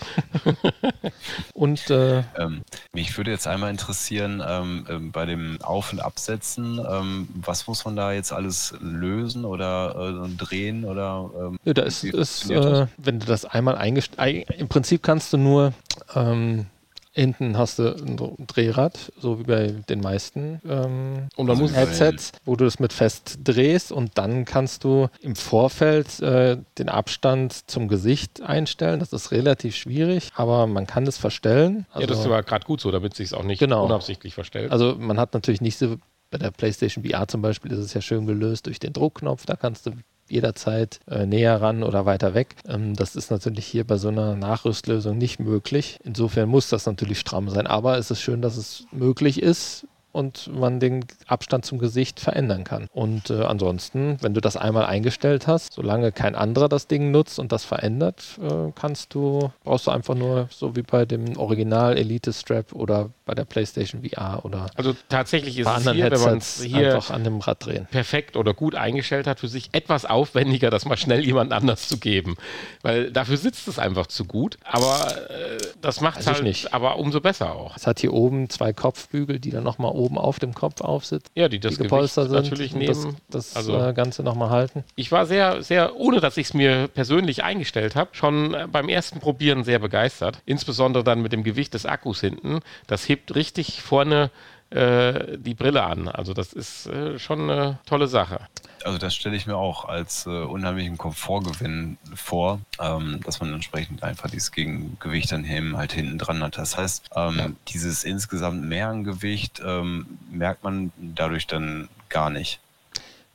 Und 1.55 1.89
äh, 1.89 2.19
Ähm, 2.37 2.61
mich 2.93 3.17
würde 3.17 3.31
jetzt 3.31 3.47
einmal 3.47 3.71
interessieren, 3.71 4.43
ähm, 4.47 4.87
ähm, 4.91 5.11
bei 5.11 5.25
dem 5.25 5.59
Auf- 5.63 5.95
und 5.95 6.01
Absetzen, 6.01 6.79
ähm, 6.87 7.29
was 7.35 7.67
muss 7.67 7.83
man 7.87 7.97
da 7.97 8.13
jetzt 8.13 8.31
alles 8.31 8.75
lösen 8.83 9.47
oder 9.47 10.27
äh, 10.27 10.37
drehen 10.37 10.85
oder 10.85 11.31
ähm, 11.35 11.59
Ja, 11.65 11.73
da 11.73 11.83
ist, 11.85 12.05
ist 12.05 12.51
äh, 12.51 12.61
das? 12.61 12.89
wenn 12.99 13.21
du 13.21 13.25
das 13.27 13.47
einmal 13.47 13.77
eingestellt, 13.77 14.51
im 14.51 14.69
Prinzip 14.69 15.03
kannst 15.03 15.33
du 15.33 15.39
nur 15.39 15.73
ähm, 16.15 16.67
hinten 17.13 17.59
hast 17.59 17.79
du 17.79 17.95
ein 17.95 18.17
Drehrad, 18.47 19.13
so 19.19 19.39
wie 19.39 19.45
bei 19.45 19.67
den 19.89 20.01
meisten 20.01 20.61
ähm, 20.67 21.29
Und 21.37 21.47
man 21.47 21.59
muss 21.59 21.75
Headsets, 21.75 22.33
wo 22.45 22.57
du 22.57 22.65
das 22.65 22.79
mit 22.79 22.93
fest 22.93 23.39
drehst 23.45 23.93
und 23.93 24.17
dann 24.17 24.45
kannst 24.47 24.85
du 24.85 25.09
im 25.21 25.37
Vorfeld 25.37 26.21
äh, 26.21 26.57
den 26.79 26.89
Abstand 26.89 27.71
zum 27.71 27.89
Gesicht 27.89 28.41
einstellen. 28.43 28.99
Das 29.01 29.13
ist 29.13 29.31
relativ 29.31 29.77
schwierig, 29.77 30.31
aber 30.35 30.67
man 30.67 30.87
kann 30.87 31.07
es 31.07 31.19
verstellen. 31.19 31.87
ja, 31.99 32.07
das 32.07 32.29
war 32.29 32.43
gerade 32.43 32.65
gut 32.67 32.81
so, 32.81 32.91
damit 32.91 33.13
es 33.13 33.19
sich 33.19 33.35
auch 33.35 33.45
nicht 33.45 33.59
Genau. 33.59 33.85
unabsichtlich 33.85 34.35
verstellt. 34.35 34.73
Also 34.73 34.97
man 34.99 35.21
hat 35.21 35.35
natürlich 35.35 35.61
nicht 35.61 35.79
so, 35.79 35.97
bei 36.31 36.39
der 36.39 36.51
PlayStation 36.51 37.05
VR 37.05 37.29
zum 37.29 37.43
Beispiel 37.43 37.73
ist 37.73 37.79
es 37.79 37.93
ja 37.93 38.01
schön 38.01 38.27
gelöst 38.27 38.65
durch 38.67 38.81
den 38.81 38.95
Druckknopf, 38.95 39.45
da 39.45 39.55
kannst 39.55 39.85
du 39.87 39.93
jederzeit 40.33 41.01
äh, 41.09 41.27
näher 41.27 41.61
ran 41.61 41.83
oder 41.83 42.07
weiter 42.07 42.35
weg. 42.35 42.57
Ähm, 42.67 42.95
das 42.95 43.15
ist 43.17 43.31
natürlich 43.31 43.67
hier 43.67 43.87
bei 43.87 43.97
so 43.97 44.09
einer 44.09 44.35
Nachrüstlösung 44.35 45.19
nicht 45.19 45.39
möglich. 45.39 45.99
Insofern 46.03 46.49
muss 46.49 46.69
das 46.69 46.87
natürlich 46.87 47.21
stramm 47.21 47.49
sein, 47.49 47.67
aber 47.67 47.99
es 47.99 48.11
ist 48.11 48.21
schön, 48.21 48.43
dass 48.43 48.57
es 48.57 48.87
möglich 48.91 49.43
ist 49.43 49.87
und 50.13 50.51
man 50.55 50.81
den 50.81 51.05
Abstand 51.27 51.65
zum 51.65 51.79
Gesicht 51.79 52.21
verändern 52.21 52.65
kann. 52.65 52.87
Und 52.93 53.31
äh, 53.31 53.43
ansonsten, 53.43 54.19
wenn 54.21 54.35
du 54.35 54.41
das 54.41 54.57
einmal 54.57 54.85
eingestellt 54.85 55.47
hast, 55.47 55.73
solange 55.73 56.13
kein 56.13 56.35
anderer 56.35 56.69
das 56.69 56.87
Ding 56.87 57.11
nutzt 57.11 57.39
und 57.39 57.53
das 57.53 57.65
verändert, 57.65 58.39
äh, 58.41 58.73
kannst 58.75 59.15
du, 59.15 59.51
brauchst 59.65 59.87
du 59.87 59.91
einfach 59.91 60.15
nur 60.15 60.49
so 60.51 60.77
wie 60.77 60.83
bei 60.83 61.05
dem 61.05 61.37
Original 61.37 61.97
Elite 61.97 62.33
Strap 62.33 62.73
oder 62.73 63.11
bei 63.25 63.35
der 63.35 63.45
PlayStation 63.45 64.03
VR 64.03 64.45
oder 64.45 64.67
also 64.75 64.95
tatsächlich 65.09 65.59
ist 65.59 65.65
bei 65.65 65.77
es 65.77 65.91
hier, 65.91 66.11
wenn 66.11 66.21
man 66.21 66.35
Headsets 66.35 66.59
es 66.59 66.65
hier 66.65 66.95
einfach 66.95 67.11
an 67.11 67.25
dem 67.25 67.41
Rad 67.41 67.65
drehen. 67.65 67.87
perfekt 67.91 68.37
oder 68.37 68.55
gut 68.55 68.75
eingestellt 68.75 69.27
hat, 69.27 69.41
für 69.41 69.49
sich 69.49 69.71
etwas 69.73 70.05
aufwendiger, 70.05 70.71
das 70.71 70.85
mal 70.85 70.97
schnell 70.97 71.25
jemand 71.25 71.53
anders 71.53 71.89
zu 71.89 71.99
geben. 71.99 72.37
Weil 72.83 73.11
dafür 73.11 73.37
sitzt 73.37 73.69
es 73.69 73.79
einfach 73.79 74.07
zu 74.07 74.25
gut. 74.25 74.59
Aber 74.65 75.31
äh, 75.31 75.59
das 75.81 76.01
macht 76.01 76.21
es 76.21 76.27
halt 76.27 76.43
nicht. 76.43 76.75
aber 76.75 76.99
umso 76.99 77.21
besser 77.21 77.55
auch. 77.55 77.77
Es 77.77 77.87
hat 77.87 78.01
hier 78.01 78.13
oben 78.13 78.51
zwei 78.51 78.73
Kopfbügel, 78.73 79.39
die 79.39 79.51
dann 79.51 79.65
nochmal 79.65 79.93
oben 79.93 80.02
auf 80.19 80.39
dem 80.39 80.55
Kopf 80.55 80.81
aufsitzen. 80.81 81.31
Ja, 81.35 81.49
die 81.49 81.61
das 81.61 81.77
die 81.77 81.83
gepolstert 81.85 82.29
Gewicht 82.29 82.45
sind 82.45 82.51
natürlich 82.53 82.75
nehmen. 82.75 83.17
das, 83.31 83.53
das 83.53 83.57
Also- 83.57 83.79
äh, 83.79 83.93
Ganze 83.93 84.23
nochmal 84.23 84.51
halten. 84.51 84.85
Ich 84.97 85.13
war 85.13 85.27
sehr, 85.27 85.63
sehr, 85.63 85.97
ohne 85.97 86.21
dass 86.21 86.37
ich 86.37 86.47
es 86.49 86.55
mir 86.55 86.89
persönlich 86.89 87.45
eingestellt 87.45 87.95
habe, 87.97 88.11
schon 88.13 88.55
äh, 88.55 88.67
beim 88.71 88.89
ersten 88.89 89.21
Probieren 89.21 89.65
sehr 89.65 89.79
begeistert. 89.79 90.39
Insbesondere 90.47 91.05
dann 91.05 91.23
mit 91.23 91.33
dem 91.33 91.43
Gewicht 91.45 91.75
des 91.75 91.87
Akkus 91.87 92.21
hinten. 92.21 92.61
Das 92.87 93.09
hebt 93.09 93.35
richtig 93.35 93.83
vorne 93.83 94.31
äh, 94.75 95.39
die 95.39 95.55
Brille 95.55 95.83
an. 95.83 96.09
Also 96.09 96.35
das 96.35 96.53
ist 96.53 96.87
äh, 96.87 97.19
schon 97.19 97.51
eine 97.51 97.79
tolle 97.87 98.07
Sache. 98.07 98.41
Also 98.85 98.99
das 98.99 99.15
stelle 99.15 99.37
ich 99.37 99.47
mir 99.47 99.57
auch 99.57 99.85
als 99.85 100.27
äh, 100.27 100.31
unheimlichen 100.31 100.99
Komfortgewinn 100.99 101.99
vor, 102.15 102.61
ähm, 102.81 103.21
dass 103.25 103.41
man 103.41 103.53
entsprechend 103.53 104.03
einfach 104.03 104.31
dieses 104.31 104.53
Gegengewicht 104.53 105.31
dann 105.31 105.45
eben 105.45 105.77
halt 105.77 105.93
hinten 105.93 106.19
dran 106.19 106.43
hat. 106.43 106.59
Das 106.59 106.77
heißt, 106.77 107.11
ähm, 107.15 107.57
dieses 107.69 108.05
insgesamt 108.05 108.65
mehr 108.65 108.89
an 108.89 109.05
Gewicht 109.05 109.63
ähm, 109.65 110.19
merkt 110.31 110.65
man 110.65 110.93
dadurch 110.97 111.47
dann 111.47 111.89
gar 112.09 112.31
nicht. 112.31 112.61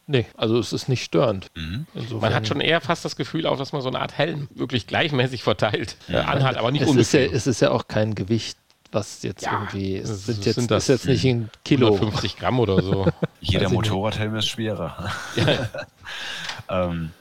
Nee, 0.10 0.26
also 0.38 0.58
es 0.58 0.72
ist 0.72 0.88
nicht 0.88 1.04
störend. 1.04 1.52
Mhm. 1.54 1.86
Man 2.22 2.34
hat 2.34 2.48
schon 2.48 2.62
eher 2.62 2.80
fast 2.80 3.04
das 3.04 3.18
Gefühl, 3.18 3.46
auch, 3.46 3.58
dass 3.58 3.74
man 3.74 3.82
so 3.82 3.90
eine 3.90 4.00
Art 4.00 4.18
Helm 4.18 4.48
wirklich 4.56 4.88
gleichmäßig 4.88 5.44
verteilt 5.44 5.98
äh, 6.08 6.16
anhat, 6.16 6.56
aber 6.56 6.72
nicht 6.72 6.84
es 6.84 6.96
ist, 6.96 7.14
ja, 7.14 7.20
es 7.20 7.46
ist 7.46 7.60
ja 7.60 7.72
auch 7.72 7.90
kein 7.90 8.16
Gewicht, 8.16 8.58
was 8.92 9.24
jetzt 9.24 9.44
Ja, 9.44 9.54
irgendwie, 9.54 9.98
es 9.98 10.10
es 10.10 10.26
sind 10.26 10.46
jetzt, 10.46 10.56
sind 10.56 10.72
das 10.72 10.84
ist 10.84 10.90
jetzt 10.90 11.06
nicht 11.06 11.26
ein 11.26 11.50
Kilo. 11.64 11.94
150 11.94 12.38
Gramm 12.38 12.60
oder 12.60 12.82
so. 12.82 13.08
Jeder 13.42 13.66
nicht. 13.66 13.74
Motorradhelm 13.74 14.36
ist 14.36 14.48
schwerer. 14.48 15.12
ähm, 16.70 17.12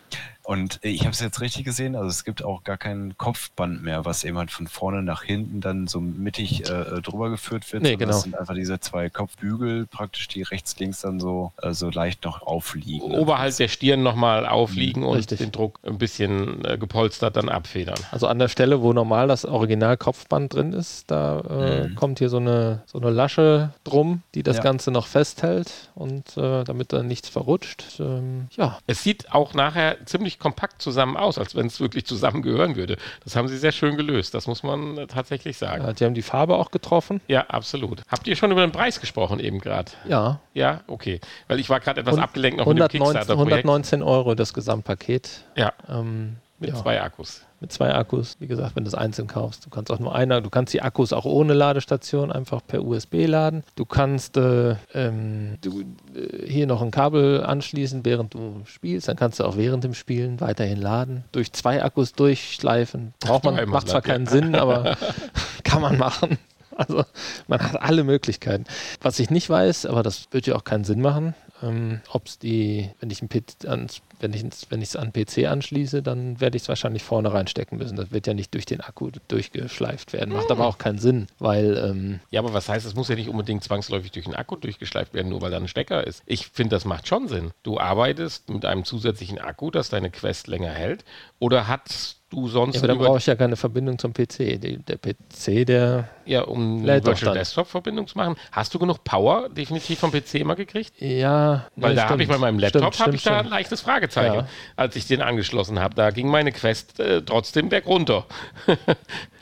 und 0.47 0.79
ich 0.83 1.01
habe 1.01 1.11
es 1.11 1.21
jetzt 1.21 1.41
richtig 1.41 1.65
gesehen, 1.65 1.97
also 1.97 2.09
es 2.09 2.25
gibt 2.25 2.45
auch 2.45 2.63
gar 2.65 2.77
kein 2.77 3.17
Kopfband 3.19 3.83
mehr, 3.83 4.05
was 4.05 4.25
eben 4.25 4.39
halt 4.39 4.51
von 4.51 4.67
vorne 4.69 5.03
nach 5.03 5.23
hinten 5.23 5.61
dann 5.61 5.87
so 5.89 6.01
mittig 6.01 6.69
äh, 6.71 7.01
drüber 7.03 7.31
geführt 7.31 7.73
wird. 7.73 7.83
Nee, 7.83 7.91
sondern 7.91 8.09
genau. 8.09 8.17
Es 8.19 8.23
sind 8.23 8.35
einfach 8.39 8.55
diese 8.55 8.79
zwei 8.81 9.11
Kopfbügel 9.11 9.87
praktisch, 9.87 10.29
die 10.29 10.43
rechts, 10.43 10.79
links 10.79 11.01
dann 11.01 11.19
so, 11.21 11.53
äh, 11.63 11.73
so 11.73 11.91
leicht 11.91 12.25
noch 12.25 12.43
aufliegen. 12.43 13.11
Oberhalb 13.13 13.57
der 13.57 13.69
Stirn 13.69 14.03
nochmal 14.03 14.47
aufliegen 14.47 15.03
und 15.03 15.17
Richtig. 15.17 15.39
den 15.39 15.53
Druck 15.53 15.81
ein 15.85 15.99
bisschen 15.99 16.65
äh, 16.65 16.79
gepolstert 16.79 17.37
dann 17.37 17.49
abfedern. 17.49 17.99
Also 18.11 18.27
an 18.29 18.39
der 18.39 18.49
Stelle, 18.49 18.81
wo 18.83 18.93
normal 18.93 19.29
das 19.29 19.45
Original-Kopfband 19.45 20.55
drin 20.55 20.73
ist, 20.73 21.11
da 21.11 21.41
äh, 21.41 21.67
Mhm. 21.89 21.95
kommt 21.97 22.19
hier 22.21 22.29
so 22.29 22.37
eine, 22.39 22.83
so 22.87 22.99
eine 23.01 23.11
Lasche 23.11 23.73
drum, 23.85 24.23
die 24.35 24.43
das 24.43 24.57
Ja. 24.59 24.63
Ganze 24.63 24.91
noch 24.91 25.07
festhält 25.07 25.91
und 25.95 26.37
äh, 26.37 26.65
damit 26.65 26.93
dann 26.93 27.07
nichts 27.09 27.29
verrutscht. 27.29 27.85
Ähm, 27.99 28.47
ja, 28.53 28.79
Es 28.87 29.03
sieht 29.03 29.33
auch 29.33 29.53
nachher 29.55 30.05
ziemlich 30.07 30.36
kompakt 30.39 30.83
zusammen 30.83 31.17
aus, 31.17 31.39
als 31.39 31.55
wenn 31.55 31.67
es 31.67 31.81
wirklich 31.81 32.07
zusammengehören 32.07 32.77
würde. 32.77 32.97
Das 33.25 33.37
haben 33.37 33.49
sie 33.49 33.57
sehr 33.59 33.73
schön 33.73 33.97
gelöst, 33.97 34.35
das 34.35 34.47
muss 34.47 34.63
man 34.63 34.99
äh, 34.99 35.07
tatsächlich 35.07 35.57
sagen. 35.59 35.85
äh, 35.85 35.95
die 35.95 36.05
haben 36.05 36.15
die 36.15 36.23
Farbe 36.23 36.57
auch 36.57 36.71
getroffen. 36.71 37.21
Ja, 37.29 37.43
absolut. 37.49 38.03
Habt 38.09 38.27
ihr 38.29 38.37
schon 38.37 38.51
über 38.53 38.61
den 38.61 38.73
Preis 38.73 39.01
gesprochen 39.01 39.41
eben 39.41 39.59
gerade? 39.61 39.91
Ja, 40.09 40.41
Ja, 40.55 40.81
okay. 40.87 41.21
Weil 41.49 41.59
ich 41.61 41.69
war 41.71 41.81
gerade 41.81 42.01
etwas 42.01 42.15
Hund- 42.15 42.23
abgelenkt 42.23 42.59
noch 42.59 42.67
mit 42.67 42.77
dem 42.79 42.83
119, 42.83 43.01
Kickstarter-Projekt. 43.21 43.65
119 43.67 44.03
Euro 44.03 44.35
das 44.35 44.53
Gesamtpaket. 44.55 45.45
Ja, 45.57 45.73
Ähm, 45.89 46.37
Mit 46.59 46.71
Ja. 46.71 46.77
zwei 46.77 47.03
Akkus. 47.03 47.43
Mit 47.61 47.73
zwei 47.73 47.95
Akkus. 47.95 48.37
Wie 48.39 48.47
gesagt, 48.47 48.77
wenn 48.77 48.85
du 48.85 48.89
es 48.89 48.95
einzeln 48.95 49.29
kaufst, 49.29 49.67
du 49.67 49.71
kannst 49.71 49.91
auch 49.91 49.99
nur 49.99 50.15
einer, 50.15 50.41
du 50.41 50.51
kannst 50.51 50.75
die 50.75 50.83
Akkus 50.83 51.13
auch 51.13 51.25
ohne 51.25 51.55
Ladestation 51.55 52.31
einfach 52.33 52.61
per 52.67 52.85
USB 52.85 53.27
laden. 53.27 53.63
Du 53.75 53.85
kannst 53.85 54.37
äh, 54.37 54.77
ähm, 54.95 55.59
du, 55.61 55.83
äh, 56.15 56.47
hier 56.47 56.67
noch 56.67 56.83
ein 56.83 56.91
Kabel 56.91 57.43
anschließen, 57.45 58.05
während 58.05 58.35
du 58.35 58.63
spielst. 58.65 59.09
Dann 59.09 59.17
kannst 59.17 59.41
du 59.41 59.45
auch 59.45 59.57
während 59.57 59.85
dem 59.85 59.95
Spielen 59.95 60.41
weiterhin 60.41 60.81
laden. 60.81 61.25
Durch 61.33 61.53
zwei 61.53 61.83
Akkus 61.83 62.13
durchschleifen. 62.13 63.15
Braucht 63.21 63.45
man, 63.45 63.69
macht 63.69 63.89
zwar 63.89 64.03
keinen 64.03 64.27
Sinn, 64.27 64.55
aber 64.55 64.97
kann 65.65 65.83
man 65.83 65.99
machen. 65.99 66.39
Also 66.87 67.05
man 67.49 67.61
hat 67.61 67.81
alle 67.81 68.05
Möglichkeiten. 68.05 68.65
Was 69.01 69.19
ich 69.19 69.31
nicht 69.31 69.49
weiß, 69.49 69.87
aber 69.87 70.03
das 70.03 70.29
wird 70.31 70.47
ja 70.47 70.57
auch 70.57 70.65
keinen 70.65 70.85
Sinn 70.85 71.01
machen, 71.01 71.35
ähm, 71.63 72.01
ob 72.11 72.27
es 72.27 72.39
die, 72.39 72.91
wenn 73.01 73.11
ich 73.11 73.21
PC 73.21 73.67
ans, 73.67 74.03
wenn 74.21 74.33
ich 74.33 74.45
wenn 74.69 74.83
es 74.83 74.97
an 74.97 75.13
PC 75.13 75.47
anschließe, 75.47 76.03
dann 76.03 76.41
werde 76.41 76.57
ich 76.57 76.65
es 76.65 76.69
wahrscheinlich 76.69 77.03
vorne 77.03 77.33
reinstecken 77.33 77.79
müssen. 77.79 77.97
Das 77.97 78.11
wird 78.11 78.27
ja 78.27 78.35
nicht 78.35 78.53
durch 78.55 78.67
den 78.67 78.81
Akku 78.81 79.11
durchgeschleift 79.29 80.13
werden. 80.13 80.35
Macht 80.35 80.51
aber 80.51 80.67
auch 80.67 80.79
keinen 80.79 80.99
Sinn, 80.99 81.27
weil 81.39 81.77
ähm, 81.77 82.21
Ja, 82.31 82.41
aber 82.41 82.53
was 82.53 82.69
heißt, 82.69 82.87
es 82.87 82.95
muss 82.95 83.09
ja 83.09 83.15
nicht 83.15 83.29
unbedingt 83.29 83.65
zwangsläufig 83.65 84.11
durch 84.11 84.27
den 84.27 84.35
Akku 84.35 84.57
durchgeschleift 84.57 85.15
werden, 85.15 85.29
nur 85.31 85.41
weil 85.41 85.51
da 85.51 85.57
ein 85.57 85.69
Stecker 85.69 86.07
ist. 86.07 86.23
Ich 86.27 86.49
finde, 86.49 86.77
das 86.77 86.85
macht 86.85 87.09
schon 87.09 87.29
Sinn. 87.29 87.53
Du 87.63 87.79
arbeitest 87.79 88.49
mit 88.51 88.65
einem 88.65 88.85
zusätzlichen 88.85 89.39
Akku, 89.39 89.71
dass 89.71 89.89
deine 89.89 90.11
Quest 90.11 90.47
länger 90.47 90.71
hält. 90.71 91.05
Oder 91.39 91.69
hast 91.69 92.16
du 92.31 92.49
sonst 92.49 92.77
ja, 92.77 92.81
aber 92.81 92.89
dann 92.89 92.99
brauche 92.99 93.19
ich 93.19 93.27
ja 93.27 93.35
keine 93.37 93.57
Verbindung 93.57 93.99
zum 93.99 94.13
PC. 94.13 94.61
Die, 94.61 94.79
der 94.79 94.97
PC, 94.99 95.65
der 95.67 96.09
ja, 96.25 96.43
um 96.43 96.83
eine 96.83 97.05
Virtual. 97.05 97.35
Desktop-Verbindung 97.35 98.07
zu 98.09 98.19
machen, 98.19 98.37
hast 98.51 98.75
du 98.75 98.79
genug 98.79 99.05
Power 99.05 99.49
definitiv 99.49 100.01
vom 100.01 100.11
PC 100.11 100.35
immer 100.37 100.57
gekriegt? 100.57 100.93
ja, 101.01 101.67
Weil 101.77 101.91
nee, 101.91 101.97
da 101.97 102.09
habe 102.09 102.23
ich 102.23 102.29
bei 102.29 102.39
meinem 102.39 102.59
Laptop 102.59 102.99
habe 102.99 103.15
ich 103.15 103.21
stimmt, 103.21 103.37
da 103.37 103.41
ein 103.41 103.49
leichtes 103.49 103.81
Fragezeichen, 103.81 104.35
Ja. 104.35 104.49
als 104.75 104.97
ich 104.97 105.07
den 105.07 105.23
angeschlossen 105.23 105.79
habe. 105.79 105.95
Da 105.95 106.11
ging 106.11 106.29
meine 106.29 106.51
Quest 106.53 106.99
äh, 106.99 107.23
trotzdem 107.23 107.69
bergunter. 107.69 108.27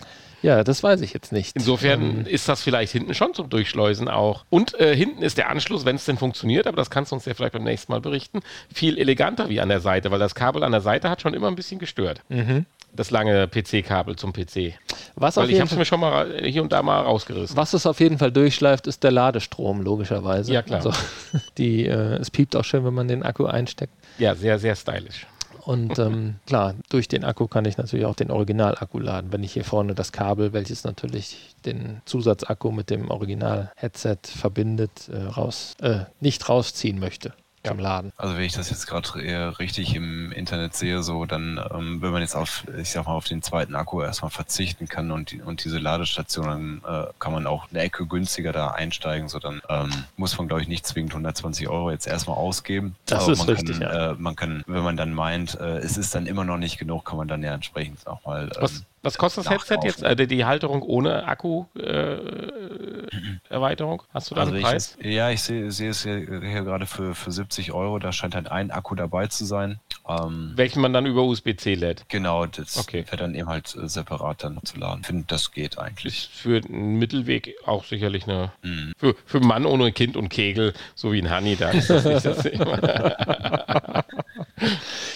Ja, 0.45 0.63
das 0.63 0.83
weiß 0.83 1.01
ich 1.01 1.15
jetzt 1.15 1.33
nicht. 1.33 1.57
Insofern 1.57 2.03
Ähm, 2.03 2.27
ist 2.27 2.51
das 2.51 2.63
vielleicht 2.63 2.93
hinten 2.93 3.15
schon 3.15 3.33
zum 3.33 3.49
Durchschleusen 3.49 4.09
auch. 4.09 4.45
Und 4.51 4.79
äh, 4.79 4.95
hinten 4.95 5.23
ist 5.23 5.39
der 5.39 5.49
Anschluss, 5.49 5.87
wenn 5.87 5.97
es 5.97 6.05
denn 6.05 6.19
funktioniert, 6.19 6.67
aber 6.67 6.77
das 6.77 6.91
kannst 6.91 7.13
du 7.13 7.17
uns 7.17 7.25
ja 7.25 7.33
vielleicht 7.33 7.55
beim 7.55 7.65
nächsten 7.65 7.91
Mal 7.91 8.03
berichten, 8.03 8.41
viel 8.73 8.99
eleganter 8.99 9.49
wie 9.49 9.61
an 9.63 9.71
der 9.71 9.81
Seite, 9.81 10.11
weil 10.11 10.19
das 10.19 10.35
Kabel 10.35 10.63
an 10.63 10.73
der 10.73 10.83
Seite 10.83 11.09
hat 11.09 11.23
schon 11.23 11.33
immer 11.33 11.49
ein 11.49 11.55
bisschen 11.55 11.79
gestört. 11.79 12.21
Das 12.93 13.11
lange 13.11 13.49
PC-Kabel 13.49 14.17
zum 14.17 14.35
PC. 14.35 14.75
was, 15.15 15.39
auf 15.39 15.45
Weil 15.45 15.51
ich 15.51 15.57
jeden 15.57 15.63
habe 15.63 15.71
es 15.73 15.77
mir 15.79 15.85
schon 15.87 16.01
mal 16.01 16.31
hier 16.45 16.63
und 16.63 16.73
da 16.73 16.83
mal 16.83 17.01
rausgerissen. 17.01 17.57
was 17.57 17.73
es 17.73 17.87
auf 17.87 17.99
jeden 18.01 18.19
Fall 18.19 18.31
durchschleift, 18.31 18.87
ist 18.87 19.03
der 19.03 19.13
Ladestrom, 19.13 19.81
logischerweise. 19.81 20.53
Ja, 20.53 20.61
klar. 20.61 20.85
Also, 20.85 20.93
die, 21.59 21.87
äh, 21.87 22.19
es 22.21 22.31
piept 22.31 22.55
auch 22.55 22.65
schön, 22.65 22.85
wenn 22.85 22.93
man 22.95 23.09
den 23.09 23.23
Akku 23.23 23.47
einsteckt. 23.47 23.95
Ja, 24.19 24.35
sehr, 24.35 24.59
sehr 24.59 24.77
stylisch. 24.77 25.27
Und 25.65 25.99
ähm, 25.99 26.37
klar, 26.47 26.75
durch 26.91 27.09
den 27.09 27.25
Akku 27.25 27.47
kann 27.47 27.65
ich 27.65 27.79
natürlich 27.79 28.07
auch 28.07 28.15
den 28.15 28.31
Original-Akku 28.31 28.99
laden. 28.99 29.33
Wenn 29.33 29.43
ich 29.43 29.53
hier 29.53 29.65
vorne 29.65 29.95
das 29.95 30.13
Kabel, 30.13 30.53
welches 30.53 30.85
natürlich 30.85 31.55
den 31.65 32.03
Zusatzakku 32.05 32.71
mit 32.71 32.91
dem 32.91 33.11
Original-Headset 33.11 34.19
verbindet, 34.25 35.09
äh, 35.09 35.23
raus, 35.23 35.75
äh, 35.81 36.01
nicht 36.21 36.49
rausziehen 36.49 36.99
möchte 36.99 37.33
zum 37.65 37.79
Laden. 37.79 38.13
Also 38.17 38.37
wenn 38.37 38.45
ich 38.45 38.53
das 38.53 38.71
jetzt 38.71 38.87
gerade 38.87 39.23
eher 39.23 39.59
richtig 39.59 39.95
im 39.95 40.33
Internet 40.33 40.75
sehe, 40.75 41.03
so 41.03 41.25
dann, 41.25 41.61
ähm, 41.73 42.03
wenn 42.03 42.11
man 42.13 42.21
jetzt 42.21 42.37
auf, 42.37 42.65
ich 42.79 42.91
sag 42.91 43.07
mal, 43.07 43.13
auf 43.15 43.25
den 43.25 43.43
zweiten 43.43 43.75
Akku 43.75 44.03
erstmal 44.03 44.31
verzichten 44.31 44.89
kann 44.89 45.11
und, 45.11 45.31
die, 45.31 45.41
und 45.41 45.65
diese 45.65 45.79
Ladestation, 45.79 46.83
dann 46.83 46.83
äh, 46.87 47.07
kann 47.19 47.33
man 47.33 47.47
auch 47.47 47.71
eine 47.71 47.81
Ecke 47.81 48.07
günstiger 48.07 48.53
da 48.53 48.69
einsteigen, 48.69 49.29
so 49.29 49.39
dann 49.39 49.63
ähm, 49.69 49.91
muss 50.17 50.37
man, 50.39 50.49
glaube 50.49 50.63
ich, 50.63 50.69
nicht 50.69 50.87
zwingend 50.87 51.13
120 51.13 51.69
Euro 51.69 51.91
jetzt 51.91 52.07
erstmal 52.07 52.37
ausgeben. 52.37 52.97
Das 53.07 53.25
Aber 53.25 53.33
ist 53.33 53.39
man 53.39 53.49
richtig, 53.49 53.81
kann, 53.81 53.83
ja. 53.83 54.11
äh, 54.13 54.15
man 54.19 54.37
kann, 54.37 54.63
wenn 54.67 54.83
man 54.83 54.97
dann 54.97 55.15
meint, 55.15 55.59
äh, 55.59 55.79
es 55.79 55.97
ist 55.97 56.15
dann 56.15 56.27
immer 56.27 56.45
noch 56.45 56.59
nicht 56.59 56.79
genug, 56.79 57.05
kann 57.05 57.17
man 57.17 57.29
dann 57.29 57.43
ja 57.43 57.55
entsprechend 57.55 58.07
auch 58.07 58.25
mal 58.25 58.51
ähm, 58.61 58.69
Was, 59.05 59.17
kostet 59.19 59.45
das 59.47 59.53
Headset 59.53 59.79
jetzt? 59.85 60.03
Äh, 60.03 60.27
die 60.27 60.45
Halterung 60.45 60.83
ohne 60.83 61.27
Akku-Erweiterung? 61.27 64.03
Hast 64.13 64.31
du 64.31 64.35
da 64.35 64.41
Also 64.41 64.53
einen 64.53 64.61
ich 64.61 64.65
Preis? 64.65 64.97
das, 64.97 65.07
ja, 65.07 65.31
ich 65.31 65.43
sehe, 65.43 65.71
sehe 65.71 65.91
es 65.91 66.03
hier, 66.03 66.17
hier 66.19 66.63
gerade 66.63 66.87
für, 66.87 67.15
für 67.15 67.31
70 67.31 67.73
Euro. 67.73 67.99
Da 67.99 68.13
scheint 68.13 68.35
halt 68.35 68.51
ein 68.51 68.71
Akku 68.71 68.95
dabei 68.95 69.27
zu 69.27 69.45
sein. 69.45 69.79
Ähm, 70.07 70.53
Welchen 70.55 70.83
man 70.83 70.93
dann 70.93 71.07
über 71.07 71.23
USB-C 71.23 71.75
lädt? 71.75 72.05
genau, 72.09 72.45
das 72.47 72.77
Okay. 72.77 73.05
wird 73.09 73.21
dann 73.21 73.35
eben 73.35 73.49
halt 73.49 73.75
äh, 73.75 73.89
separat 73.89 74.45
dann 74.45 74.61
zu 74.65 74.79
laden. 74.79 75.01
Ich 75.01 75.07
finde, 75.07 75.25
das 75.29 75.51
geht 75.53 75.79
eigentlich. 75.79 76.15
Ist 76.25 76.31
für 76.33 76.61
einen 76.63 76.97
Mittelweg 76.99 77.55
auch 77.65 77.85
sicherlich 77.85 78.25
eine. 78.25 78.53
Mhm. 78.63 78.93
Für, 78.99 79.15
für 79.25 79.39
einen 79.39 79.47
Mann 79.47 79.65
ohne 79.65 79.93
Kind 79.93 80.17
und 80.17 80.29
Kegel, 80.29 80.75
so 80.95 81.13
wie 81.13 81.23
ein 81.23 81.35
Honey, 81.35 81.57
da 81.57 81.71
ist 81.71 81.89
das 81.89 82.05
nicht 82.05 82.25
das 82.25 82.43
Thema. 82.43 84.05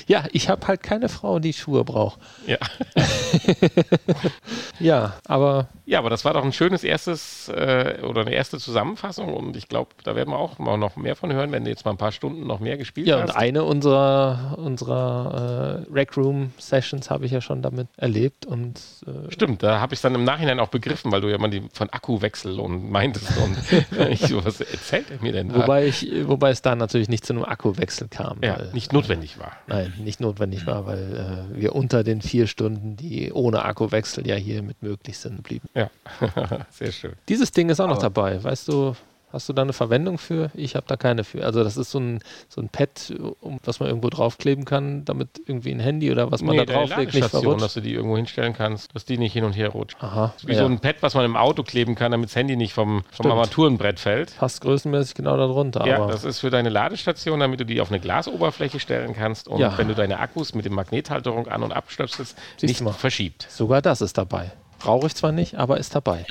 Ja, 0.06 0.24
ich 0.32 0.48
habe 0.48 0.66
halt 0.66 0.82
keine 0.82 1.08
Frau, 1.10 1.38
die 1.38 1.52
Schuhe 1.52 1.84
braucht. 1.84 2.18
Ja. 2.46 2.56
Ja, 4.80 5.14
aber 5.26 5.68
ja, 5.88 6.00
aber 6.00 6.10
das 6.10 6.26
war 6.26 6.34
doch 6.34 6.44
ein 6.44 6.52
schönes 6.52 6.84
erstes 6.84 7.48
äh, 7.48 8.02
oder 8.02 8.20
eine 8.20 8.34
erste 8.34 8.58
Zusammenfassung 8.58 9.32
und 9.32 9.56
ich 9.56 9.68
glaube, 9.68 9.88
da 10.04 10.14
werden 10.14 10.28
wir 10.28 10.38
auch 10.38 10.58
mal 10.58 10.76
noch 10.76 10.96
mehr 10.96 11.16
von 11.16 11.32
hören, 11.32 11.50
wenn 11.50 11.64
du 11.64 11.70
jetzt 11.70 11.86
mal 11.86 11.92
ein 11.92 11.96
paar 11.96 12.12
Stunden 12.12 12.46
noch 12.46 12.60
mehr 12.60 12.76
gespielt 12.76 13.08
ja, 13.08 13.16
und 13.16 13.30
hast. 13.30 13.36
eine 13.36 13.64
unserer, 13.64 14.58
unserer 14.58 15.86
äh, 15.88 15.92
Rec 15.92 16.14
Room 16.18 16.52
Sessions 16.58 17.08
habe 17.08 17.24
ich 17.24 17.32
ja 17.32 17.40
schon 17.40 17.62
damit 17.62 17.88
erlebt 17.96 18.44
und 18.44 18.78
äh, 19.06 19.32
Stimmt, 19.32 19.62
da 19.62 19.80
habe 19.80 19.94
ich 19.94 19.98
es 19.98 20.02
dann 20.02 20.14
im 20.14 20.24
Nachhinein 20.24 20.60
auch 20.60 20.68
begriffen, 20.68 21.10
weil 21.10 21.22
du 21.22 21.28
ja 21.28 21.38
mal 21.38 21.48
die, 21.48 21.62
von 21.72 21.88
Akkuwechsel 21.88 22.60
und 22.60 22.90
meintest 22.90 23.38
und 23.38 23.56
ich 24.10 24.20
so, 24.20 24.44
was 24.44 24.60
erzählt 24.60 25.10
er 25.10 25.22
mir 25.22 25.32
denn 25.32 25.48
da? 25.48 25.62
wobei 25.62 25.86
ich, 25.86 26.06
wobei 26.24 26.50
es 26.50 26.60
da 26.60 26.76
natürlich 26.76 27.08
nicht 27.08 27.24
zu 27.24 27.32
einem 27.32 27.44
Akkuwechsel 27.44 28.08
kam. 28.08 28.40
ja, 28.42 28.58
weil, 28.58 28.72
nicht 28.74 28.92
notwendig 28.92 29.38
war. 29.38 29.52
Nein, 29.66 29.94
nicht 30.04 30.20
notwendig 30.20 30.66
war, 30.66 30.84
weil 30.84 31.48
äh, 31.54 31.58
wir 31.58 31.74
unter 31.74 32.04
den 32.04 32.20
vier 32.20 32.46
Stunden, 32.46 32.96
die 32.96 33.32
ohne 33.32 33.64
Akkuwechsel 33.64 34.26
ja 34.26 34.34
hier 34.34 34.62
mit 34.62 34.82
möglich 34.82 35.16
sind, 35.16 35.42
blieben. 35.42 35.66
Ja, 35.78 35.90
sehr 36.70 36.92
schön. 36.92 37.12
Dieses 37.28 37.52
Ding 37.52 37.68
ist 37.70 37.80
auch 37.80 37.86
noch 37.86 37.94
Aber- 38.02 38.02
dabei. 38.10 38.42
Weißt 38.42 38.68
du, 38.68 38.94
hast 39.30 39.46
du 39.48 39.52
da 39.52 39.60
eine 39.62 39.74
Verwendung 39.74 40.16
für? 40.16 40.50
Ich 40.54 40.74
habe 40.74 40.86
da 40.88 40.96
keine 40.96 41.22
für. 41.22 41.44
Also 41.44 41.62
das 41.62 41.76
ist 41.76 41.90
so 41.90 42.00
ein, 42.00 42.20
so 42.48 42.62
ein 42.62 42.70
Pad, 42.70 43.12
um, 43.40 43.60
was 43.62 43.78
man 43.78 43.90
irgendwo 43.90 44.08
draufkleben 44.08 44.64
kann, 44.64 45.04
damit 45.04 45.28
irgendwie 45.46 45.70
ein 45.70 45.80
Handy 45.80 46.10
oder 46.10 46.32
was 46.32 46.40
man 46.40 46.56
da 46.56 46.64
deine 46.64 46.78
drauflegt 46.86 47.12
nicht 47.12 47.20
Ladestation, 47.20 47.42
verrutscht. 47.42 47.64
dass 47.64 47.74
du 47.74 47.80
die 47.82 47.92
irgendwo 47.92 48.16
hinstellen 48.16 48.54
kannst, 48.54 48.94
dass 48.94 49.04
die 49.04 49.18
nicht 49.18 49.34
hin 49.34 49.44
und 49.44 49.52
her 49.52 49.68
rutscht. 49.68 49.98
Aha, 50.02 50.32
Wie 50.46 50.52
ja. 50.54 50.60
so 50.60 50.64
ein 50.64 50.80
Pad, 50.80 50.96
was 51.02 51.12
man 51.14 51.26
im 51.26 51.36
Auto 51.36 51.62
kleben 51.62 51.94
kann, 51.94 52.10
damit 52.12 52.30
das 52.30 52.36
Handy 52.36 52.56
nicht 52.56 52.72
vom, 52.72 53.04
vom. 53.10 53.30
Armaturenbrett 53.30 54.00
fällt. 54.00 54.34
passt 54.38 54.62
größenmäßig 54.62 55.14
genau 55.14 55.36
darunter. 55.36 55.86
Ja, 55.86 56.06
das 56.06 56.24
ist 56.24 56.38
für 56.40 56.48
deine 56.48 56.70
Ladestation, 56.70 57.38
damit 57.40 57.60
du 57.60 57.66
die 57.66 57.82
auf 57.82 57.90
eine 57.90 58.00
Glasoberfläche 58.00 58.80
stellen 58.80 59.12
kannst 59.14 59.46
und 59.46 59.60
Ja. 59.60 59.76
wenn 59.76 59.88
du 59.88 59.94
deine 59.94 60.20
Akkus 60.20 60.54
mit 60.54 60.64
dem 60.64 60.72
Magnethalterung 60.74 61.48
an- 61.48 61.62
und 61.62 61.72
abstöpselst, 61.72 62.34
nicht 62.62 62.82
verschiebt. 62.96 63.46
sogar 63.50 63.82
das 63.82 64.00
ist 64.00 64.16
dabei. 64.16 64.50
Brauche 64.78 65.06
ich 65.08 65.14
zwar 65.14 65.32
nicht, 65.32 65.56
aber 65.56 65.78
ist 65.78 65.94
dabei. 65.94 66.24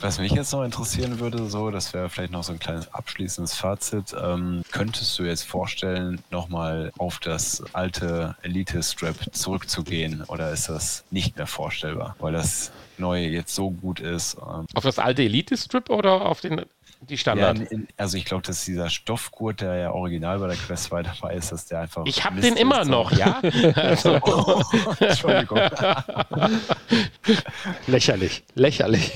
Was 0.00 0.18
mich 0.18 0.32
jetzt 0.32 0.52
noch 0.52 0.62
interessieren 0.64 1.18
würde, 1.18 1.46
so, 1.48 1.70
das 1.70 1.92
wäre 1.92 2.08
vielleicht 2.08 2.32
noch 2.32 2.44
so 2.44 2.52
ein 2.52 2.58
kleines 2.58 2.92
abschließendes 2.94 3.54
Fazit. 3.54 4.14
Ähm, 4.20 4.62
könntest 4.70 5.18
du 5.18 5.24
jetzt 5.24 5.44
vorstellen, 5.44 6.22
nochmal 6.30 6.92
auf 6.98 7.18
das 7.18 7.62
alte 7.72 8.36
Elite-Strap 8.42 9.34
zurückzugehen 9.34 10.22
oder 10.28 10.50
ist 10.50 10.68
das 10.68 11.04
nicht 11.10 11.36
mehr 11.36 11.46
vorstellbar, 11.46 12.16
weil 12.20 12.32
das 12.32 12.70
neue 12.98 13.28
jetzt 13.28 13.54
so 13.54 13.70
gut 13.70 14.00
ist? 14.00 14.36
Ähm, 14.36 14.66
Auf 14.74 14.84
das 14.84 14.98
alte 14.98 15.22
Elite-Strip 15.22 15.90
oder 15.90 16.26
auf 16.26 16.40
den, 16.40 16.62
die 17.08 17.14
ja, 17.14 17.18
Standard? 17.18 17.58
in, 17.70 17.86
also 17.96 18.16
ich 18.16 18.24
glaube, 18.24 18.42
dass 18.46 18.64
dieser 18.64 18.88
Stoffgurt, 18.90 19.60
der 19.60 19.74
ja 19.76 19.90
original 19.92 20.38
bei 20.38 20.48
der 20.48 20.56
Quest 20.56 20.84
2 20.84 21.02
dabei 21.20 21.34
ist, 21.34 21.52
dass 21.52 21.66
der 21.66 21.80
einfach. 21.80 22.02
ich 22.06 22.24
habe 22.24 22.40
den 22.40 22.56
immer 22.56 22.84
noch, 22.84 23.12
ja? 23.12 23.40
Also, 23.76 24.18
Oh, 24.22 24.62
Entschuldigung. 25.00 25.60
Lächerlich, 27.86 28.42
lächerlich. 28.54 29.12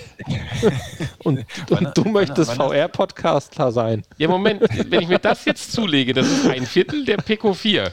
und, 1.25 1.45
Wann- 1.69 1.87
und 1.87 1.97
du 1.99 2.05
wann- 2.05 2.13
möchtest 2.13 2.57
wann- 2.59 2.69
VR-Podcaster 2.71 3.73
sein. 3.73 4.03
ja, 4.17 4.29
Moment, 4.29 4.63
wenn 4.91 5.01
ich 5.03 5.09
mir 5.09 5.19
das 5.19 5.45
jetzt 5.45 5.73
zulege, 5.73 6.13
das 6.13 6.27
ist 6.29 6.47
ein 6.47 6.67
Viertel 6.67 7.05
der 7.05 7.17
Pico 7.19 7.53
4. 7.55 7.93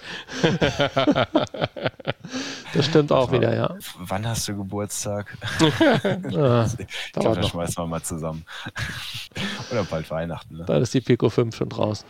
Das 2.76 2.86
stimmt 2.86 3.12
auch 3.12 3.32
wieder, 3.32 3.56
ja. 3.56 3.76
Wann 4.00 4.28
hast 4.28 4.48
du 4.48 4.56
Geburtstag? 4.58 5.38
Ah, 6.36 6.68
Ich 6.78 7.14
glaube, 7.14 7.36
das 7.36 7.46
noch. 7.46 7.52
schmeißen 7.52 7.84
wir 7.84 7.88
mal 7.88 8.02
zusammen. 8.02 8.46
Oder 9.72 9.84
bald 9.84 10.10
Weihnachten. 10.12 10.58
Ne? 10.58 10.66
Da 10.66 10.78
ist 10.78 10.94
die 10.94 11.02
Pico 11.02 11.30
5 11.30 11.56
schon 11.56 11.70
draußen. 11.70 12.06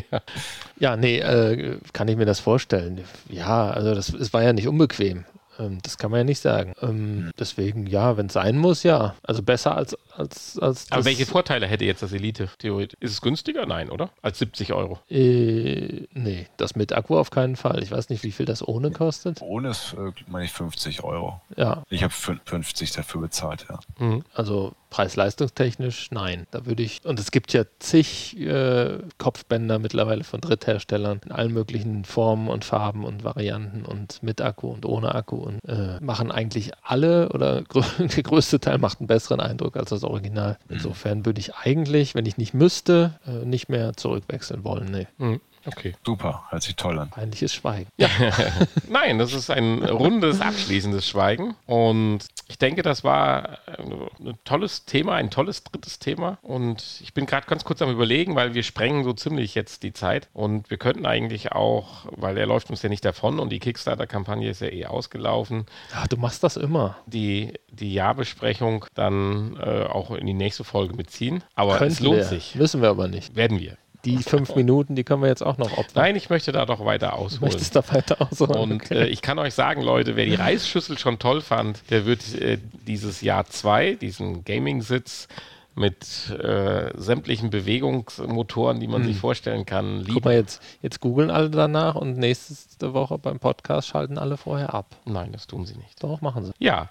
ja. 0.78 0.96
nee, 0.96 1.18
äh, 1.18 1.78
kann 1.92 2.08
ich 2.08 2.16
mir 2.16 2.24
das 2.26 2.40
vorstellen. 2.40 3.02
Ja, 3.28 3.70
also 3.70 3.94
das, 3.94 4.10
es 4.10 4.32
war 4.32 4.42
ja 4.42 4.52
nicht 4.52 4.68
unbequem. 4.68 5.24
Ähm, 5.62 5.78
das 5.82 5.98
kann 5.98 6.10
man 6.10 6.18
ja 6.18 6.24
nicht 6.24 6.40
sagen. 6.40 6.74
Ähm, 6.82 7.30
deswegen, 7.38 7.86
ja, 7.86 8.16
wenn 8.16 8.26
es 8.26 8.32
sein 8.32 8.58
muss, 8.58 8.82
ja. 8.82 9.14
Also 9.22 9.42
besser 9.42 9.76
als, 9.76 9.96
als, 10.16 10.58
als 10.58 10.90
Aber 10.90 11.04
welche 11.04 11.26
Vorteile 11.26 11.66
hätte 11.66 11.84
jetzt 11.84 12.02
das 12.02 12.12
Elite 12.12 12.48
theoretisch? 12.58 12.96
Ist 13.00 13.12
es 13.12 13.20
günstiger? 13.20 13.66
Nein, 13.66 13.90
oder? 13.90 14.10
Als 14.22 14.38
70 14.38 14.72
Euro. 14.72 14.98
Äh, 15.08 16.06
nee, 16.12 16.46
das 16.56 16.76
mit 16.76 16.92
Akku 16.92 17.16
auf 17.16 17.30
keinen 17.30 17.56
Fall. 17.56 17.82
Ich 17.82 17.90
weiß 17.90 18.08
nicht, 18.08 18.24
wie 18.24 18.32
viel 18.32 18.46
das 18.46 18.66
ohne 18.66 18.90
kostet. 18.90 19.40
Ohne 19.40 19.70
ist, 19.70 19.94
äh, 19.94 20.12
meine 20.26 20.44
ich, 20.44 20.52
50 20.52 21.04
Euro. 21.04 21.40
Ja, 21.56 21.82
Ich 21.88 22.02
habe 22.02 22.12
50 22.12 22.92
dafür 22.92 23.20
bezahlt, 23.20 23.66
ja. 23.68 23.78
Mhm. 23.98 24.24
also 24.34 24.72
Preis-leistungstechnisch, 24.92 26.10
nein. 26.10 26.46
Da 26.50 26.66
würde 26.66 26.82
ich, 26.82 27.00
und 27.04 27.18
es 27.18 27.30
gibt 27.30 27.54
ja 27.54 27.64
zig 27.78 28.38
äh, 28.38 28.98
Kopfbänder 29.16 29.78
mittlerweile 29.78 30.22
von 30.22 30.42
Drittherstellern 30.42 31.22
in 31.24 31.32
allen 31.32 31.54
möglichen 31.54 32.04
Formen 32.04 32.48
und 32.48 32.66
Farben 32.66 33.04
und 33.04 33.24
Varianten 33.24 33.86
und 33.86 34.22
mit 34.22 34.42
Akku 34.42 34.68
und 34.68 34.84
ohne 34.84 35.14
Akku 35.14 35.36
und 35.36 35.60
äh, 35.66 35.98
machen 36.00 36.30
eigentlich 36.30 36.72
alle 36.82 37.30
oder 37.30 37.62
der 37.98 38.22
größte 38.22 38.60
Teil 38.60 38.76
macht 38.76 39.00
einen 39.00 39.06
besseren 39.06 39.40
Eindruck 39.40 39.78
als 39.78 39.88
das 39.88 40.04
Original. 40.04 40.58
Insofern 40.68 41.24
würde 41.24 41.40
ich 41.40 41.54
eigentlich, 41.54 42.14
wenn 42.14 42.26
ich 42.26 42.36
nicht 42.36 42.52
müsste, 42.52 43.18
äh, 43.26 43.46
nicht 43.46 43.70
mehr 43.70 43.94
zurückwechseln 43.96 44.62
wollen. 44.62 44.90
Nee. 44.90 45.06
Mhm. 45.16 45.40
Okay. 45.66 45.94
Super, 46.04 46.44
hört 46.50 46.62
sich 46.62 46.76
toll 46.76 46.98
an. 46.98 47.10
Peinliches 47.10 47.54
Schweigen. 47.54 47.88
Ja. 47.96 48.08
Nein, 48.88 49.18
das 49.18 49.32
ist 49.32 49.50
ein 49.50 49.82
rundes, 49.84 50.40
abschließendes 50.40 51.06
Schweigen. 51.08 51.54
Und 51.66 52.26
ich 52.48 52.58
denke, 52.58 52.82
das 52.82 53.04
war 53.04 53.58
ein 53.66 54.38
tolles 54.44 54.84
Thema, 54.84 55.14
ein 55.14 55.30
tolles 55.30 55.64
drittes 55.64 55.98
Thema. 55.98 56.38
Und 56.42 57.00
ich 57.02 57.14
bin 57.14 57.26
gerade 57.26 57.46
ganz 57.46 57.64
kurz 57.64 57.80
am 57.82 57.90
Überlegen, 57.90 58.34
weil 58.36 58.54
wir 58.54 58.62
sprengen 58.62 59.04
so 59.04 59.12
ziemlich 59.12 59.54
jetzt 59.54 59.82
die 59.82 59.92
Zeit. 59.92 60.28
Und 60.32 60.70
wir 60.70 60.76
könnten 60.76 61.06
eigentlich 61.06 61.52
auch, 61.52 62.06
weil 62.10 62.36
er 62.36 62.46
läuft 62.46 62.70
uns 62.70 62.82
ja 62.82 62.88
nicht 62.88 63.04
davon 63.04 63.38
und 63.38 63.50
die 63.50 63.58
Kickstarter-Kampagne 63.58 64.50
ist 64.50 64.60
ja 64.60 64.68
eh 64.68 64.86
ausgelaufen. 64.86 65.66
Ja, 65.92 66.04
du 66.08 66.16
machst 66.16 66.42
das 66.42 66.56
immer. 66.56 66.96
Die, 67.06 67.54
die 67.70 67.92
Jahrbesprechung 67.94 68.84
dann 68.94 69.56
äh, 69.56 69.84
auch 69.84 70.10
in 70.10 70.26
die 70.26 70.34
nächste 70.34 70.64
Folge 70.64 70.94
mitziehen. 70.94 71.42
Aber 71.54 71.76
Könnten 71.78 71.92
es 71.92 72.00
lohnt 72.00 72.16
wir. 72.18 72.24
sich. 72.24 72.54
Müssen 72.54 72.82
wir 72.82 72.90
aber 72.90 73.08
nicht. 73.08 73.36
Werden 73.36 73.58
wir. 73.60 73.76
Die 74.04 74.18
fünf 74.18 74.54
Minuten, 74.56 74.94
die 74.96 75.04
können 75.04 75.22
wir 75.22 75.28
jetzt 75.28 75.42
auch 75.42 75.58
noch 75.58 75.70
opfern. 75.78 76.02
Nein, 76.02 76.16
ich 76.16 76.28
möchte 76.30 76.52
da 76.52 76.66
doch 76.66 76.84
weiter 76.84 77.08
Du 77.08 77.12
ausholen. 77.14 77.42
möchtest 77.52 77.76
da 77.76 77.82
weiter 77.92 78.20
ausholen. 78.20 78.72
Und 78.72 78.90
äh, 78.90 79.06
ich 79.06 79.22
kann 79.22 79.38
euch 79.38 79.54
sagen, 79.54 79.82
Leute, 79.82 80.16
wer 80.16 80.26
die 80.26 80.34
Reisschüssel 80.36 80.98
schon 80.98 81.18
toll 81.18 81.40
fand, 81.40 81.90
der 81.90 82.04
wird 82.06 82.34
äh, 82.40 82.58
dieses 82.86 83.20
Jahr 83.20 83.46
2, 83.46 83.94
diesen 83.94 84.44
Gaming-Sitz 84.44 85.28
mit 85.74 86.28
äh, 86.30 86.90
sämtlichen 87.00 87.48
Bewegungsmotoren, 87.48 88.78
die 88.80 88.88
man 88.88 89.04
sich 89.04 89.16
vorstellen 89.16 89.64
kann, 89.64 90.00
Guck 90.00 90.08
lieben. 90.08 90.24
mal, 90.24 90.34
jetzt, 90.34 90.60
jetzt 90.82 91.00
googeln 91.00 91.30
alle 91.30 91.48
danach 91.48 91.94
und 91.94 92.18
nächste 92.18 92.92
Woche 92.92 93.16
beim 93.18 93.38
Podcast 93.38 93.88
schalten 93.88 94.18
alle 94.18 94.36
vorher 94.36 94.74
ab. 94.74 94.96
Nein, 95.06 95.32
das 95.32 95.46
tun 95.46 95.64
sie 95.64 95.76
nicht. 95.76 96.02
Doch, 96.02 96.20
machen 96.20 96.44
sie. 96.44 96.52
Ja. 96.58 96.90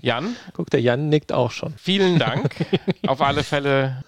Jan, 0.00 0.36
Guck, 0.52 0.70
der 0.70 0.80
Jan 0.80 1.08
nickt 1.08 1.32
auch 1.32 1.50
schon. 1.50 1.74
vielen 1.76 2.18
Dank 2.18 2.54
auf 3.06 3.20
alle 3.20 3.42
Fälle, 3.42 4.04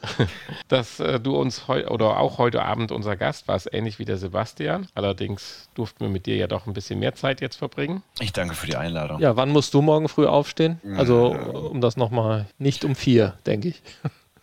dass 0.68 1.00
äh, 1.00 1.18
du 1.20 1.36
uns 1.36 1.68
heute 1.68 1.88
oder 1.88 2.18
auch 2.20 2.38
heute 2.38 2.62
Abend 2.62 2.92
unser 2.92 3.16
Gast 3.16 3.48
warst, 3.48 3.72
ähnlich 3.72 3.98
wie 3.98 4.04
der 4.04 4.16
Sebastian. 4.16 4.86
Allerdings 4.94 5.68
durften 5.74 6.00
wir 6.00 6.08
mit 6.08 6.26
dir 6.26 6.36
ja 6.36 6.46
doch 6.46 6.66
ein 6.66 6.72
bisschen 6.72 6.98
mehr 6.98 7.14
Zeit 7.14 7.40
jetzt 7.40 7.56
verbringen. 7.56 8.02
Ich 8.20 8.32
danke 8.32 8.54
für 8.54 8.66
die 8.66 8.76
Einladung. 8.76 9.20
Ja, 9.20 9.36
wann 9.36 9.50
musst 9.50 9.74
du 9.74 9.82
morgen 9.82 10.08
früh 10.08 10.26
aufstehen? 10.26 10.80
Also, 10.96 11.26
um 11.70 11.80
das 11.80 11.96
nochmal, 11.96 12.46
nicht 12.58 12.84
um 12.84 12.94
vier, 12.94 13.34
denke 13.46 13.68
ich. 13.68 13.82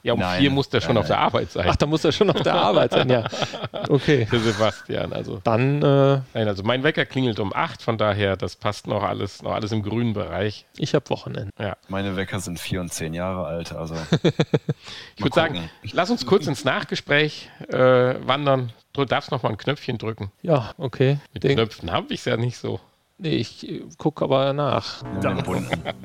Ja, 0.03 0.13
um 0.13 0.19
Nein, 0.19 0.39
vier 0.39 0.49
muss 0.49 0.69
der 0.69 0.81
schon 0.81 0.95
nein, 0.95 1.01
auf 1.01 1.07
der 1.07 1.19
Arbeit 1.19 1.51
sein. 1.51 1.67
Ach, 1.69 1.75
da 1.75 1.85
muss 1.85 2.03
er 2.03 2.11
schon 2.11 2.29
auf 2.29 2.41
der 2.41 2.55
Arbeit 2.55 2.91
sein, 2.91 3.09
ja. 3.09 3.25
Okay. 3.87 4.27
der 4.31 4.39
Sebastian. 4.39 5.13
Also 5.13 5.39
Dann, 5.43 5.81
äh, 5.81 6.21
Nein, 6.33 6.47
also 6.47 6.63
mein 6.63 6.83
Wecker 6.83 7.05
klingelt 7.05 7.39
um 7.39 7.53
8, 7.53 7.81
von 7.81 7.97
daher, 7.97 8.35
das 8.35 8.55
passt 8.55 8.87
noch 8.87 9.03
alles, 9.03 9.41
noch 9.43 9.51
alles 9.51 9.71
im 9.71 9.83
grünen 9.83 10.13
Bereich. 10.13 10.65
ich 10.77 10.95
habe 10.95 11.09
Wochenende. 11.09 11.51
Ja. 11.59 11.77
Meine 11.87 12.15
Wecker 12.15 12.39
sind 12.39 12.59
vier 12.59 12.81
und 12.81 12.91
zehn 12.91 13.13
Jahre 13.13 13.45
alt, 13.45 13.73
also 13.73 13.95
Ich 15.15 15.23
würde 15.23 15.35
sagen, 15.35 15.69
lass 15.91 16.09
uns 16.09 16.25
kurz 16.25 16.47
ins 16.47 16.63
Nachgespräch 16.63 17.49
äh, 17.69 17.77
wandern. 17.77 18.73
Du 18.93 19.05
darfst 19.05 19.31
noch 19.31 19.43
mal 19.43 19.49
ein 19.49 19.57
Knöpfchen 19.57 19.97
drücken. 19.97 20.31
Ja, 20.41 20.73
okay. 20.77 21.19
Mit 21.33 21.43
Den, 21.43 21.55
Knöpfen 21.55 21.91
habe 21.91 22.13
ich 22.13 22.21
es 22.21 22.25
ja 22.25 22.37
nicht 22.37 22.57
so. 22.57 22.79
Nee, 23.21 23.37
ich 23.37 23.67
äh, 23.69 23.83
gucke 23.97 24.23
aber 24.25 24.51
nach. 24.53 25.03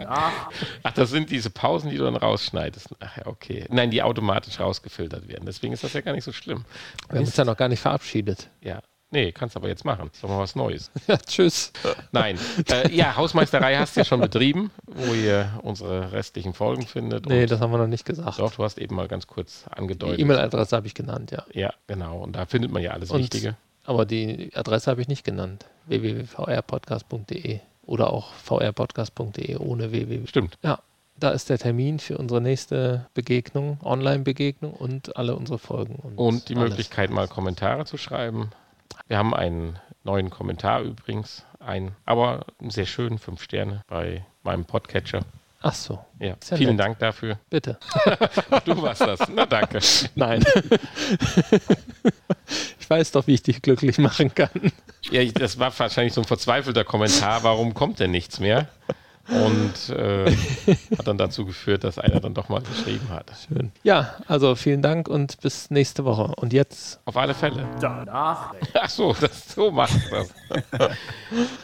Ach, 0.07 0.93
das 0.95 1.11
sind 1.11 1.31
diese 1.31 1.51
Pausen, 1.51 1.91
die 1.91 1.97
du 1.97 2.05
dann 2.05 2.17
rausschneidest. 2.17 2.89
Ach 3.01 3.17
ja, 3.17 3.27
okay. 3.27 3.67
Nein, 3.71 3.91
die 3.91 4.03
automatisch 4.03 4.61
rausgefiltert 4.61 5.29
werden. 5.29 5.45
Deswegen 5.47 5.73
ist 5.73 5.85
das 5.85 5.93
ja 5.93 6.01
gar 6.01 6.13
nicht 6.13 6.25
so 6.25 6.33
schlimm. 6.33 6.65
Wir 7.09 7.19
haben 7.19 7.25
uns 7.27 7.37
ja 7.37 7.45
noch 7.45 7.57
gar 7.57 7.69
nicht 7.69 7.81
verabschiedet. 7.81 8.49
Ja. 8.63 8.81
Nee, 9.13 9.31
kannst 9.31 9.57
aber 9.57 9.69
jetzt 9.69 9.85
machen. 9.85 10.11
Ist 10.13 10.23
doch 10.25 10.29
mal 10.29 10.41
was 10.41 10.57
Neues. 10.57 10.91
Ja, 11.07 11.17
tschüss. 11.17 11.73
Nein. 12.11 12.37
Äh, 12.69 12.93
ja, 12.93 13.15
Hausmeisterei 13.17 13.77
hast 13.77 13.95
du 13.95 14.01
ja 14.01 14.05
schon 14.05 14.21
betrieben, 14.21 14.73
wo 14.85 15.15
ihr 15.15 15.49
unsere 15.63 16.11
restlichen 16.11 16.53
Folgen 16.55 16.87
findet. 16.87 17.25
Nee, 17.27 17.43
Und 17.43 17.51
das 17.53 17.61
haben 17.61 17.71
wir 17.71 17.79
noch 17.79 17.87
nicht 17.87 18.05
gesagt. 18.05 18.41
doch, 18.41 18.53
du 18.53 18.65
hast 18.65 18.79
eben 18.79 18.97
mal 18.97 19.07
ganz 19.07 19.29
kurz 19.29 19.63
Die 19.65 19.73
angedeutet. 19.79 20.19
E-Mail-Adresse 20.19 20.75
habe 20.77 20.89
ich 20.89 20.95
genannt, 20.95 21.31
ja. 21.31 21.45
Ja, 21.53 21.73
genau. 21.87 22.19
Und 22.19 22.35
da 22.35 22.47
findet 22.47 22.73
man 22.73 22.83
ja 22.83 22.91
alles 22.91 23.11
Und- 23.13 23.21
Wichtige. 23.21 23.57
Aber 23.87 24.05
die 24.05 24.51
Adresse 24.55 24.91
habe 24.91 25.01
ich 25.01 25.09
nicht 25.09 25.25
genannt. 25.25 25.65
www.vrpodcast.de 25.87 27.61
oder 27.87 28.13
auch 28.13 28.33
vrpodcast.de 28.33 29.57
ohne 29.57 29.93
www. 29.93 30.27
Stimmt. 30.27 30.59
Ja, 30.63 30.81
da 31.19 31.31
ist 31.31 31.49
der 31.49 31.59
Termin 31.59 31.99
für 31.99 32.19
unsere 32.19 32.41
nächste 32.41 33.07
Begegnung, 33.15 33.79
Online-Begegnung 33.83 34.73
und 34.73 35.17
alle 35.17 35.37
unsere 35.37 35.59
Folgen. 35.59 35.95
Und 36.17 36.49
die 36.49 36.57
alles. 36.57 36.71
Möglichkeit, 36.71 37.11
mal 37.11 37.29
Kommentare 37.29 37.85
zu 37.87 37.97
schreiben. 37.97 38.51
Wir 39.09 39.19
haben 39.19 39.35
einen 39.35 39.79
neuen 40.05 40.31
Kommentar 40.31 40.83
übrigens. 40.83 41.45
Ein, 41.61 41.95
aber 42.05 42.45
sehr 42.69 42.87
schönen, 42.87 43.19
fünf 43.19 43.43
Sterne 43.43 43.83
bei 43.89 44.25
meinem 44.43 44.65
Podcatcher. 44.65 45.21
Ach 45.63 45.75
so, 45.75 45.99
Ja, 46.21 46.37
ja 46.49 46.57
vielen 46.57 46.77
nett. 46.77 46.87
Dank 46.87 46.99
dafür. 46.99 47.39
bitte. 47.51 47.79
Du 48.65 48.81
warst 48.83 49.01
das. 49.01 49.21
Na 49.35 49.47
danke. 49.47 49.81
Nein. 50.15 50.45
ich 52.87 52.91
weiß 52.91 53.11
doch, 53.11 53.27
wie 53.27 53.35
ich 53.35 53.43
dich 53.43 53.63
glücklich 53.63 53.99
machen 53.99 54.33
kann. 54.33 54.73
Ja, 55.11 55.25
das 55.25 55.59
war 55.59 55.77
wahrscheinlich 55.77 56.15
so 56.15 56.21
ein 56.21 56.27
verzweifelter 56.27 56.85
Kommentar. 56.85 57.43
Warum 57.43 57.75
kommt 57.75 57.99
denn 57.99 58.13
nichts 58.13 58.39
mehr? 58.39 58.69
Und 59.29 59.91
äh, 59.95 60.31
hat 60.99 61.07
dann 61.07 61.19
dazu 61.19 61.45
geführt, 61.45 61.85
dass 61.85 61.99
einer 61.99 62.21
dann 62.21 62.35
doch 62.35 62.49
mal 62.49 62.63
geschrieben 62.63 63.09
hat. 63.11 63.33
Schön. 63.49 63.73
Ja, 63.83 64.15
also 64.29 64.55
vielen 64.55 64.83
Dank 64.83 65.09
und 65.09 65.41
bis 65.41 65.71
nächste 65.71 66.05
Woche. 66.05 66.33
Und 66.37 66.53
jetzt, 66.53 67.01
Auf 67.05 67.17
alle 67.17 67.35
Fälle. 67.35 67.67
Danach 67.81 68.55
Ach 68.75 68.91
so, 68.91 69.15
das, 69.21 69.55
so 69.55 69.71
machst 69.71 69.97
du 70.07 70.11
das. 70.11 70.33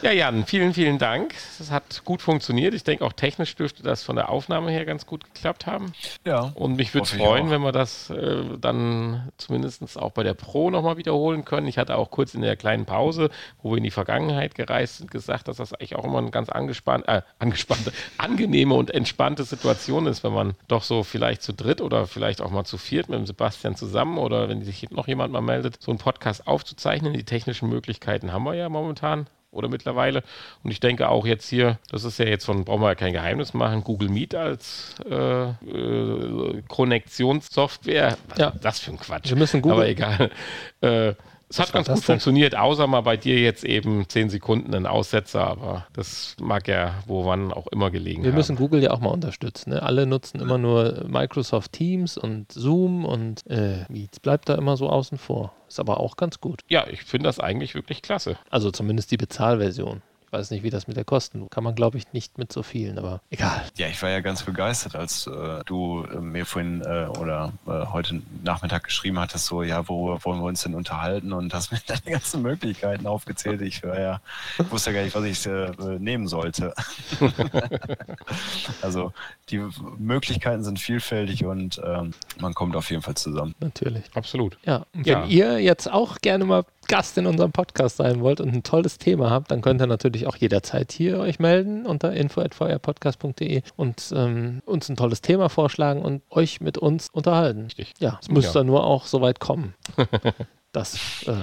ja, 0.01 0.11
Jan, 0.11 0.45
vielen, 0.45 0.73
vielen 0.73 0.97
Dank. 0.97 1.33
Das 1.57 1.71
hat 1.71 2.03
gut 2.05 2.21
funktioniert. 2.21 2.73
Ich 2.73 2.83
denke, 2.83 3.05
auch 3.05 3.13
technisch 3.13 3.55
dürfte 3.55 3.83
das 3.83 4.03
von 4.03 4.15
der 4.15 4.29
Aufnahme 4.29 4.71
her 4.71 4.85
ganz 4.85 5.05
gut 5.05 5.23
geklappt 5.33 5.65
haben. 5.65 5.93
Ja. 6.25 6.51
Und 6.55 6.75
mich 6.75 6.93
würde 6.93 7.05
es 7.05 7.11
freuen, 7.11 7.49
wenn 7.49 7.61
wir 7.61 7.71
das 7.71 8.09
äh, 8.09 8.43
dann 8.59 9.31
zumindest 9.37 9.97
auch 9.97 10.11
bei 10.11 10.23
der 10.23 10.33
Pro 10.33 10.69
nochmal 10.69 10.97
wiederholen 10.97 11.45
können. 11.45 11.67
Ich 11.67 11.77
hatte 11.77 11.95
auch 11.95 12.11
kurz 12.11 12.33
in 12.33 12.41
der 12.41 12.55
kleinen 12.55 12.85
Pause, 12.85 13.29
wo 13.61 13.71
wir 13.71 13.77
in 13.77 13.83
die 13.83 13.91
Vergangenheit 13.91 14.55
gereist 14.55 14.97
sind, 14.97 15.11
gesagt, 15.11 15.47
dass 15.47 15.57
das 15.57 15.73
eigentlich 15.73 15.95
auch 15.95 16.05
immer 16.05 16.19
eine 16.19 16.31
ganz 16.31 16.49
angespannt, 16.49 17.07
äh, 17.07 17.21
angespannte, 17.53 17.91
angenehme 18.17 18.73
und 18.73 18.91
entspannte 18.91 19.43
Situation 19.43 20.07
ist, 20.07 20.23
wenn 20.23 20.33
man 20.33 20.53
doch 20.67 20.83
so 20.83 21.03
vielleicht 21.03 21.41
zu 21.43 21.53
dritt 21.53 21.81
oder 21.81 22.07
vielleicht 22.07 22.41
auch 22.41 22.51
mal 22.51 22.65
zu 22.65 22.77
viert 22.77 23.09
mit 23.09 23.19
dem 23.19 23.25
Sebastian 23.25 23.75
zusammen 23.75 24.17
oder 24.17 24.49
wenn 24.49 24.63
sich 24.63 24.89
noch 24.91 25.07
jemand 25.07 25.31
mal 25.33 25.41
meldet, 25.41 25.81
so 25.81 25.91
einen 25.91 25.99
Podcast 25.99 26.47
aufzuzeichnen. 26.47 27.13
Die 27.13 27.23
technischen 27.23 27.69
Möglichkeiten 27.69 28.33
haben 28.33 28.43
wir 28.43 28.55
ja 28.55 28.69
momentan 28.69 29.27
oder 29.51 29.69
mittlerweile. 29.69 30.23
Und 30.63 30.71
ich 30.71 30.79
denke 30.79 31.09
auch 31.09 31.27
jetzt 31.27 31.47
hier, 31.47 31.77
das 31.91 32.03
ist 32.05 32.17
ja 32.17 32.25
jetzt 32.25 32.43
von, 32.45 32.65
brauchen 32.65 32.81
wir 32.81 32.87
ja 32.89 32.95
kein 32.95 33.13
Geheimnis 33.13 33.53
machen, 33.53 33.83
Google 33.83 34.09
Meet 34.09 34.33
als 34.33 34.95
äh, 35.07 35.49
äh, 35.49 36.63
Konnektionssoftware. 36.67 38.17
Was 38.29 38.37
Ja. 38.39 38.49
ist 38.49 38.65
das 38.65 38.79
für 38.79 38.91
ein 38.91 38.99
Quatsch? 38.99 39.29
Wir 39.29 39.37
müssen 39.37 39.61
Google- 39.61 39.77
Aber 39.77 39.87
egal. 39.87 40.31
Äh, 40.81 41.13
es 41.53 41.59
hat 41.59 41.71
ganz 41.71 41.87
gut 41.87 42.03
funktioniert, 42.03 42.55
außer 42.55 42.87
mal 42.87 43.01
bei 43.01 43.15
dir 43.15 43.39
jetzt 43.39 43.63
eben 43.63 44.09
10 44.09 44.29
Sekunden 44.29 44.73
ein 44.73 44.87
Aussetzer, 44.87 45.45
aber 45.45 45.85
das 45.93 46.35
mag 46.41 46.67
ja 46.67 46.95
wo 47.05 47.25
wann 47.25 47.53
auch 47.53 47.67
immer 47.67 47.91
gelegen 47.91 48.23
wir 48.23 48.31
haben. 48.31 48.37
müssen 48.37 48.55
Google 48.55 48.81
ja 48.81 48.91
auch 48.91 48.99
mal 48.99 49.09
unterstützen. 49.11 49.69
Ne? 49.69 49.83
Alle 49.83 50.07
nutzen 50.07 50.39
immer 50.39 50.57
nur 50.57 51.05
Microsoft 51.07 51.73
Teams 51.73 52.17
und 52.17 52.51
Zoom 52.51 53.05
und 53.05 53.45
äh. 53.49 53.85
Bleibt 54.21 54.49
da 54.49 54.55
immer 54.55 54.77
so 54.77 54.89
außen 54.89 55.17
vor. 55.17 55.53
Ist 55.67 55.79
aber 55.79 55.99
auch 55.99 56.17
ganz 56.17 56.39
gut. 56.39 56.61
ja, 56.69 56.85
ich 56.87 57.03
finde 57.03 57.27
das 57.27 57.39
eigentlich 57.39 57.75
wirklich 57.75 58.01
klasse. 58.01 58.37
Also 58.49 58.71
zumindest 58.71 59.11
die 59.11 59.17
Bezahlversion. 59.17 60.01
Ich 60.33 60.39
weiß 60.39 60.49
nicht, 60.49 60.63
wie 60.63 60.71
das 60.71 60.87
mit 60.87 60.97
der 60.97 61.05
Kosten. 61.05 61.47
Kann 61.51 61.63
man, 61.63 61.75
glaube 61.75 61.99
ich, 61.99 62.11
nicht 62.11 62.39
mit 62.39 62.51
so 62.51 62.63
vielen, 62.63 62.97
aber 62.97 63.21
egal. 63.29 63.61
Ja, 63.77 63.85
ich 63.85 64.01
war 64.01 64.09
ja 64.09 64.19
ganz 64.19 64.41
begeistert, 64.41 64.95
als 64.95 65.27
äh, 65.27 65.61
du 65.67 66.05
äh, 66.11 66.15
mir 66.15 66.47
vorhin 66.47 66.81
äh, 66.81 67.05
oder 67.19 67.53
äh, 67.67 67.85
heute 67.91 68.19
Nachmittag 68.43 68.85
geschrieben 68.85 69.19
hattest, 69.19 69.45
so, 69.45 69.61
ja, 69.61 69.87
worüber 69.87 70.25
wollen 70.25 70.39
wir 70.39 70.45
uns 70.47 70.63
denn 70.63 70.73
unterhalten? 70.73 71.33
Und 71.33 71.53
hast 71.53 71.71
mir 71.71 71.77
deine 71.85 72.01
ganzen 72.01 72.41
Möglichkeiten 72.41 73.05
aufgezählt. 73.05 73.61
Ich 73.61 73.83
war 73.83 73.99
ja, 73.99 74.21
wusste 74.71 74.89
ja 74.89 74.95
gar 74.95 75.03
nicht, 75.03 75.15
was 75.15 75.23
ich 75.25 75.45
äh, 75.45 75.99
nehmen 75.99 76.27
sollte. 76.27 76.73
also 78.81 79.13
die 79.51 79.61
Möglichkeiten 79.99 80.63
sind 80.63 80.79
vielfältig 80.79 81.45
und 81.45 81.79
ähm, 81.85 82.15
man 82.39 82.55
kommt 82.55 82.75
auf 82.75 82.89
jeden 82.89 83.03
Fall 83.03 83.15
zusammen. 83.15 83.53
Natürlich. 83.59 84.05
Absolut. 84.15 84.57
Ja, 84.65 84.87
und 84.95 85.05
Ja. 85.05 85.21
wenn 85.21 85.29
ihr 85.29 85.59
jetzt 85.59 85.91
auch 85.91 86.17
gerne 86.21 86.45
mal 86.45 86.65
Gast 86.87 87.17
in 87.17 87.25
unserem 87.25 87.51
Podcast 87.51 87.97
sein 87.97 88.21
wollt 88.21 88.41
und 88.41 88.49
ein 88.53 88.63
tolles 88.63 88.97
Thema 88.97 89.29
habt, 89.29 89.51
dann 89.51 89.61
könnt 89.61 89.81
ihr 89.81 89.87
natürlich 89.87 90.27
auch 90.27 90.35
jederzeit 90.35 90.91
hier 90.91 91.19
euch 91.19 91.39
melden 91.39 91.85
unter 91.85 92.13
info.vrpodcast.de 92.13 93.61
und 93.75 94.13
ähm, 94.15 94.61
uns 94.65 94.89
ein 94.89 94.95
tolles 94.95 95.21
Thema 95.21 95.49
vorschlagen 95.49 96.01
und 96.01 96.21
euch 96.29 96.61
mit 96.61 96.77
uns 96.77 97.09
unterhalten. 97.09 97.63
Richtig. 97.65 97.93
Ja, 97.99 98.19
es 98.21 98.29
muss 98.29 98.53
Ja. 98.53 98.63
nur 98.63 98.83
auch 98.85 99.05
soweit 99.05 99.39
kommen. 99.39 99.73
das 100.71 101.23
äh, 101.27 101.33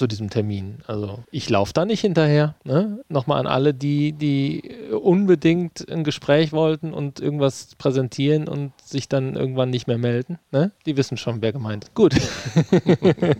zu 0.00 0.06
diesem 0.06 0.30
Termin. 0.30 0.78
Also 0.86 1.22
ich 1.30 1.50
laufe 1.50 1.74
da 1.74 1.84
nicht 1.84 2.00
hinterher. 2.00 2.54
Ne? 2.64 3.04
Nochmal 3.10 3.38
an 3.38 3.46
alle, 3.46 3.74
die, 3.74 4.12
die 4.12 4.62
unbedingt 4.90 5.86
ein 5.90 6.04
Gespräch 6.04 6.52
wollten 6.52 6.94
und 6.94 7.20
irgendwas 7.20 7.74
präsentieren 7.76 8.48
und 8.48 8.72
sich 8.82 9.10
dann 9.10 9.36
irgendwann 9.36 9.68
nicht 9.68 9.88
mehr 9.88 9.98
melden. 9.98 10.38
Ne? 10.52 10.70
Die 10.86 10.96
wissen 10.96 11.18
schon, 11.18 11.42
wer 11.42 11.52
gemeint 11.52 11.84
ist. 11.84 11.94
Gut. 11.94 12.14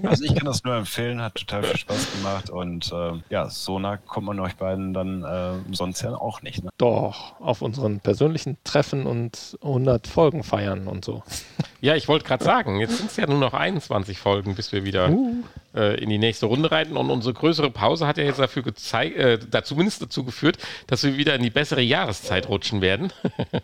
Also 0.02 0.24
ich 0.24 0.34
kann 0.34 0.46
das 0.46 0.64
nur 0.64 0.74
empfehlen, 0.74 1.20
hat 1.22 1.36
total 1.36 1.62
viel 1.62 1.76
Spaß 1.76 2.12
gemacht 2.12 2.50
und 2.50 2.92
äh, 2.92 3.12
ja, 3.28 3.48
so 3.48 3.78
nah 3.78 3.96
kommt 3.96 4.26
man 4.26 4.40
euch 4.40 4.56
beiden 4.56 4.92
dann 4.92 5.22
äh, 5.22 5.52
sonst 5.72 6.02
ja 6.02 6.14
auch 6.14 6.42
nicht. 6.42 6.64
Ne? 6.64 6.70
Doch, 6.78 7.40
auf 7.40 7.62
unseren 7.62 8.00
persönlichen 8.00 8.56
Treffen 8.64 9.06
und 9.06 9.58
100 9.62 10.06
Folgen 10.06 10.42
feiern 10.42 10.88
und 10.88 11.04
so. 11.04 11.22
Ja, 11.80 11.94
ich 11.94 12.08
wollte 12.08 12.26
gerade 12.26 12.44
sagen, 12.44 12.80
jetzt 12.80 12.98
sind 12.98 13.10
es 13.10 13.16
ja 13.16 13.26
nur 13.26 13.38
noch 13.38 13.54
21 13.54 14.18
Folgen, 14.18 14.54
bis 14.54 14.72
wir 14.72 14.84
wieder 14.84 15.10
uh. 15.10 15.36
Äh, 15.74 16.00
in 16.00 16.08
die 16.08 16.18
nächste 16.18 16.46
Runde 16.46 16.70
reiten. 16.70 16.96
Und 16.96 17.10
unsere 17.10 17.34
größere 17.34 17.70
Pause 17.70 18.06
hat 18.06 18.18
ja 18.18 18.24
jetzt 18.24 18.38
dafür 18.38 18.62
gezeigt, 18.62 19.16
äh, 19.16 19.38
da 19.38 19.62
zumindest 19.62 20.02
dazu 20.02 20.24
geführt, 20.24 20.58
dass 20.86 21.02
wir 21.02 21.16
wieder 21.16 21.34
in 21.34 21.42
die 21.42 21.50
bessere 21.50 21.80
Jahreszeit 21.80 22.48
rutschen 22.48 22.80
werden. 22.80 23.12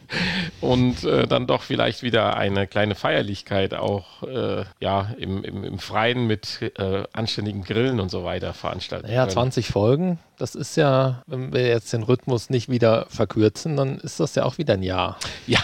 und 0.60 1.04
äh, 1.04 1.26
dann 1.26 1.46
doch 1.46 1.62
vielleicht 1.62 2.02
wieder 2.02 2.36
eine 2.36 2.66
kleine 2.66 2.94
Feierlichkeit 2.94 3.74
auch 3.74 4.22
äh, 4.22 4.64
ja, 4.80 5.14
im, 5.18 5.44
im, 5.44 5.64
im, 5.64 5.78
Freien 5.78 6.26
mit 6.26 6.72
äh, 6.78 7.04
anständigen 7.12 7.62
Grillen 7.62 8.00
und 8.00 8.10
so 8.10 8.24
weiter 8.24 8.54
veranstalten. 8.54 9.10
Ja, 9.10 9.28
20 9.28 9.68
Folgen, 9.68 10.18
das 10.38 10.54
ist 10.54 10.76
ja, 10.76 11.22
wenn 11.26 11.52
wir 11.52 11.66
jetzt 11.66 11.92
den 11.92 12.02
Rhythmus 12.02 12.50
nicht 12.50 12.68
wieder 12.68 13.06
verkürzen, 13.08 13.76
dann 13.76 13.98
ist 13.98 14.20
das 14.20 14.34
ja 14.34 14.44
auch 14.44 14.58
wieder 14.58 14.74
ein 14.74 14.82
Jahr. 14.82 15.18
Ja, 15.46 15.60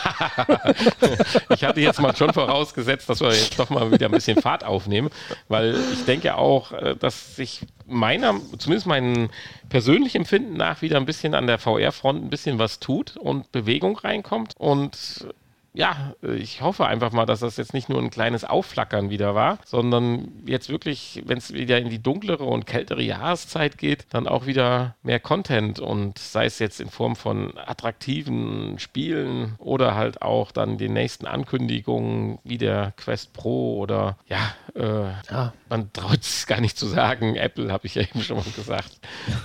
ich 1.50 1.64
hatte 1.64 1.80
jetzt 1.80 2.00
mal 2.00 2.14
schon 2.14 2.32
vorausgesetzt, 2.32 3.08
dass 3.08 3.20
wir 3.20 3.30
jetzt 3.30 3.58
doch 3.58 3.68
mal 3.68 3.90
wieder 3.90 4.06
ein 4.06 4.12
bisschen 4.12 4.40
Fahrt 4.40 4.62
aufnehmen, 4.62 5.10
weil 5.48 5.76
ich 5.92 6.04
denke 6.04 6.36
auch, 6.36 6.70
äh, 6.70 6.94
dass 6.94 7.34
sich 7.34 7.66
meiner, 7.86 8.40
zumindest 8.58 8.86
meinem 8.86 9.28
persönlichen 9.68 10.18
Empfinden 10.18 10.56
nach 10.56 10.82
wieder 10.82 10.98
ein 10.98 11.04
bisschen 11.04 11.34
an 11.34 11.48
der 11.48 11.58
VR-Front 11.58 12.24
ein 12.24 12.30
bisschen 12.30 12.60
was 12.60 12.78
tut 12.78 13.16
und 13.16 13.50
Bewegung 13.50 13.96
reinkommt 13.98 14.54
und 14.56 15.26
ja, 15.74 16.14
ich 16.22 16.60
hoffe 16.60 16.86
einfach 16.86 17.12
mal, 17.12 17.24
dass 17.24 17.40
das 17.40 17.56
jetzt 17.56 17.72
nicht 17.72 17.88
nur 17.88 17.98
ein 17.98 18.10
kleines 18.10 18.44
Aufflackern 18.44 19.08
wieder 19.08 19.34
war, 19.34 19.58
sondern 19.64 20.28
jetzt 20.46 20.68
wirklich, 20.68 21.22
wenn 21.24 21.38
es 21.38 21.54
wieder 21.54 21.78
in 21.78 21.88
die 21.88 22.02
dunklere 22.02 22.44
und 22.44 22.66
kältere 22.66 23.02
Jahreszeit 23.02 23.78
geht, 23.78 24.06
dann 24.10 24.28
auch 24.28 24.46
wieder 24.46 24.96
mehr 25.02 25.18
Content 25.18 25.80
und 25.80 26.18
sei 26.18 26.44
es 26.44 26.58
jetzt 26.58 26.80
in 26.80 26.90
Form 26.90 27.16
von 27.16 27.56
attraktiven 27.56 28.78
Spielen 28.78 29.54
oder 29.58 29.94
halt 29.94 30.20
auch 30.20 30.52
dann 30.52 30.76
den 30.76 30.92
nächsten 30.92 31.26
Ankündigungen 31.26 32.38
wie 32.44 32.58
der 32.58 32.92
Quest 32.98 33.32
Pro 33.32 33.78
oder 33.78 34.18
ja, 34.26 34.54
äh, 34.74 35.10
ja. 35.30 35.54
man 35.70 35.90
traut 35.94 36.20
es 36.20 36.46
gar 36.46 36.60
nicht 36.60 36.76
zu 36.76 36.86
sagen. 36.86 37.34
Apple 37.36 37.72
habe 37.72 37.86
ich 37.86 37.94
ja 37.94 38.02
eben 38.02 38.22
schon 38.22 38.36
mal 38.36 38.44
gesagt. 38.54 39.00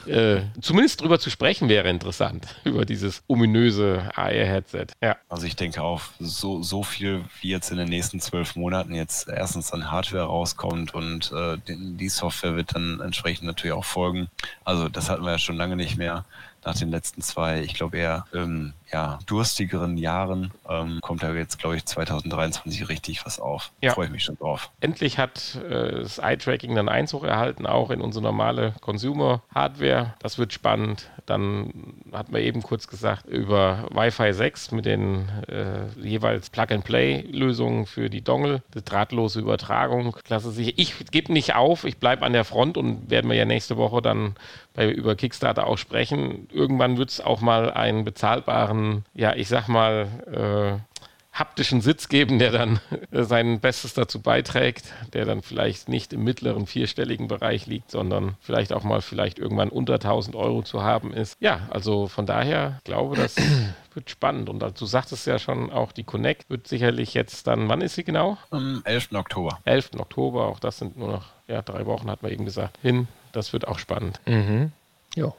äh, 0.07 0.41
zumindest 0.59 1.01
drüber 1.01 1.19
zu 1.19 1.29
sprechen 1.29 1.69
wäre 1.69 1.89
interessant, 1.89 2.47
über 2.65 2.83
dieses 2.83 3.23
ominöse 3.27 4.09
AR-Headset. 4.15 4.87
Ja. 5.01 5.15
Also 5.29 5.47
ich 5.47 5.55
denke 5.55 5.81
auch, 5.81 6.01
so, 6.19 6.63
so 6.63 6.83
viel, 6.83 7.23
wie 7.41 7.49
jetzt 7.49 7.71
in 7.71 7.77
den 7.77 7.89
nächsten 7.89 8.19
zwölf 8.19 8.55
Monaten 8.55 8.93
jetzt 8.93 9.27
erstens 9.27 9.71
an 9.71 9.91
Hardware 9.91 10.25
rauskommt 10.25 10.93
und 10.93 11.31
äh, 11.31 11.57
die 11.67 12.09
Software 12.09 12.55
wird 12.55 12.75
dann 12.75 12.99
entsprechend 12.99 13.45
natürlich 13.45 13.73
auch 13.73 13.85
folgen. 13.85 14.29
Also 14.63 14.89
das 14.89 15.09
hatten 15.09 15.23
wir 15.23 15.31
ja 15.31 15.39
schon 15.39 15.57
lange 15.57 15.75
nicht 15.75 15.97
mehr 15.97 16.25
nach 16.65 16.75
den 16.75 16.89
letzten 16.89 17.21
zwei, 17.21 17.61
ich 17.61 17.73
glaube 17.73 17.97
eher 17.97 18.25
ähm, 18.33 18.73
ja, 18.91 19.19
durstigeren 19.25 19.97
Jahren 19.97 20.51
ähm, 20.69 20.99
kommt 21.01 21.23
da 21.23 21.33
jetzt, 21.33 21.59
glaube 21.59 21.75
ich, 21.75 21.85
2023 21.85 22.89
richtig 22.89 23.25
was 23.25 23.39
auf. 23.39 23.71
Ja. 23.81 23.93
Freue 23.93 24.05
ich 24.05 24.11
mich 24.11 24.23
schon 24.23 24.37
drauf. 24.37 24.71
Endlich 24.79 25.17
hat 25.17 25.55
äh, 25.55 26.01
das 26.01 26.19
Eye-Tracking 26.19 26.73
dann 26.75 26.89
Einzug 26.89 27.23
erhalten, 27.23 27.65
auch 27.65 27.89
in 27.89 28.01
unsere 28.01 28.23
normale 28.23 28.73
Consumer-Hardware. 28.81 30.13
Das 30.19 30.37
wird 30.37 30.53
spannend. 30.53 31.09
Dann 31.25 31.73
hatten 32.13 32.33
wir 32.33 32.41
eben 32.41 32.63
kurz 32.63 32.87
gesagt 32.87 33.25
über 33.25 33.87
Wi-Fi 33.91 34.33
6 34.33 34.71
mit 34.71 34.85
den 34.85 35.27
äh, 35.47 35.87
jeweils 36.01 36.49
Plug-and-Play-Lösungen 36.49 37.85
für 37.85 38.09
die 38.09 38.21
Dongle, 38.21 38.63
die 38.73 38.83
drahtlose 38.83 39.41
Übertragung. 39.41 40.13
Klasse 40.23 40.51
sicher. 40.51 40.71
Ich 40.77 40.93
gebe 41.11 41.33
nicht 41.33 41.55
auf, 41.55 41.83
ich 41.83 41.97
bleibe 41.97 42.25
an 42.25 42.33
der 42.33 42.45
Front 42.45 42.77
und 42.77 43.09
werden 43.09 43.29
wir 43.29 43.35
ja 43.35 43.45
nächste 43.45 43.75
Woche 43.75 44.01
dann 44.01 44.35
bei, 44.77 44.89
über 44.89 45.15
Kickstarter 45.15 45.67
auch 45.67 45.77
sprechen. 45.77 46.47
Irgendwann 46.53 46.97
wird 46.97 47.09
es 47.09 47.19
auch 47.19 47.41
mal 47.41 47.71
einen 47.71 48.05
bezahlbaren, 48.05 48.76
ja, 49.13 49.35
ich 49.35 49.47
sag 49.47 49.67
mal, 49.67 50.07
äh, 50.31 50.97
haptischen 51.37 51.81
Sitz 51.81 52.09
geben, 52.09 52.39
der 52.39 52.51
dann 52.51 52.79
sein 53.11 53.59
Bestes 53.59 53.93
dazu 53.93 54.21
beiträgt, 54.21 54.85
der 55.13 55.25
dann 55.25 55.41
vielleicht 55.41 55.89
nicht 55.89 56.13
im 56.13 56.23
mittleren 56.23 56.65
vierstelligen 56.65 57.27
Bereich 57.27 57.67
liegt, 57.67 57.91
sondern 57.91 58.35
vielleicht 58.41 58.73
auch 58.73 58.83
mal 58.83 59.01
vielleicht 59.01 59.39
irgendwann 59.39 59.69
unter 59.69 59.95
1000 59.95 60.35
Euro 60.35 60.63
zu 60.63 60.83
haben 60.83 61.13
ist. 61.13 61.37
Ja, 61.39 61.67
also 61.69 62.07
von 62.07 62.25
daher 62.25 62.79
glaube, 62.83 63.15
das 63.15 63.35
wird 63.93 64.09
spannend. 64.09 64.49
Und 64.49 64.61
du 64.61 64.85
sagtest 64.85 65.27
ja 65.27 65.39
schon, 65.39 65.71
auch 65.71 65.91
die 65.91 66.03
Connect 66.03 66.49
wird 66.49 66.67
sicherlich 66.67 67.13
jetzt 67.13 67.47
dann, 67.47 67.69
wann 67.69 67.81
ist 67.81 67.95
sie 67.95 68.03
genau? 68.03 68.37
Am 68.49 68.81
11. 68.85 69.09
Oktober. 69.13 69.59
11. 69.65 69.91
Oktober, 69.97 70.47
auch 70.47 70.59
das 70.59 70.79
sind 70.79 70.97
nur 70.97 71.09
noch 71.09 71.25
ja, 71.47 71.61
drei 71.61 71.85
Wochen, 71.85 72.09
hat 72.09 72.23
man 72.23 72.31
eben 72.31 72.45
gesagt, 72.45 72.77
hin. 72.81 73.07
Das 73.31 73.53
wird 73.53 73.67
auch 73.67 73.79
spannend. 73.79 74.19
Mhm. 74.25 74.71
Ja. 75.15 75.33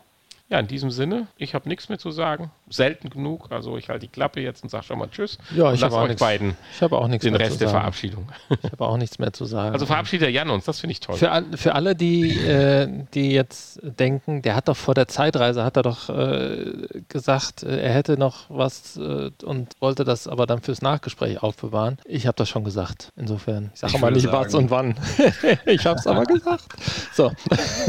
Ja, 0.50 0.58
in 0.60 0.66
diesem 0.66 0.90
Sinne, 0.90 1.26
ich 1.36 1.54
habe 1.54 1.68
nichts 1.68 1.90
mehr 1.90 1.98
zu 1.98 2.10
sagen. 2.10 2.50
Selten 2.70 3.10
genug. 3.10 3.52
Also 3.52 3.76
ich 3.76 3.90
halte 3.90 4.06
die 4.06 4.08
Klappe 4.08 4.40
jetzt 4.40 4.62
und 4.62 4.70
sage 4.70 4.84
schon 4.84 4.98
mal 4.98 5.08
Tschüss. 5.10 5.36
Ja, 5.54 5.74
ich 5.74 5.82
habe 5.82 5.94
euch 5.96 6.08
nix, 6.08 6.20
beiden 6.20 6.56
ich 6.74 6.80
habe 6.80 6.96
auch 6.96 7.06
nichts 7.06 7.24
den 7.24 7.34
Rest 7.34 7.60
der 7.60 7.68
Verabschiedung. 7.68 8.30
Ich 8.48 8.72
habe 8.72 8.86
auch 8.86 8.96
nichts 8.96 9.18
mehr 9.18 9.30
zu 9.34 9.44
sagen. 9.44 9.74
Also 9.74 9.84
verabschiedet 9.84 10.24
der 10.24 10.30
Jan 10.30 10.48
uns, 10.48 10.64
das 10.64 10.80
finde 10.80 10.92
ich 10.92 11.00
toll. 11.00 11.16
Für, 11.16 11.44
für 11.54 11.74
alle, 11.74 11.94
die, 11.94 12.38
äh, 12.38 12.88
die 13.12 13.32
jetzt 13.32 13.78
denken, 13.82 14.40
der 14.40 14.56
hat 14.56 14.68
doch 14.68 14.76
vor 14.76 14.94
der 14.94 15.06
Zeitreise, 15.06 15.64
hat 15.64 15.76
er 15.76 15.82
doch 15.82 16.08
äh, 16.08 17.02
gesagt, 17.08 17.62
äh, 17.62 17.82
er 17.82 17.92
hätte 17.92 18.16
noch 18.16 18.46
was 18.48 18.96
äh, 18.96 19.30
und 19.44 19.74
wollte 19.80 20.04
das 20.04 20.26
aber 20.26 20.46
dann 20.46 20.62
fürs 20.62 20.80
Nachgespräch 20.80 21.42
aufbewahren. 21.42 21.98
Ich 22.06 22.26
habe 22.26 22.36
das 22.36 22.48
schon 22.48 22.64
gesagt. 22.64 23.12
Insofern, 23.16 23.70
ich 23.74 23.80
sage 23.80 23.98
mal 23.98 24.12
nicht 24.12 24.22
sagen, 24.22 24.46
was 24.46 24.54
und 24.54 24.70
wann. 24.70 24.94
ich 25.66 25.84
habe 25.84 25.98
es 25.98 26.06
aber 26.06 26.24
gesagt. 26.24 26.72
So. 27.12 27.32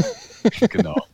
genau. 0.68 1.06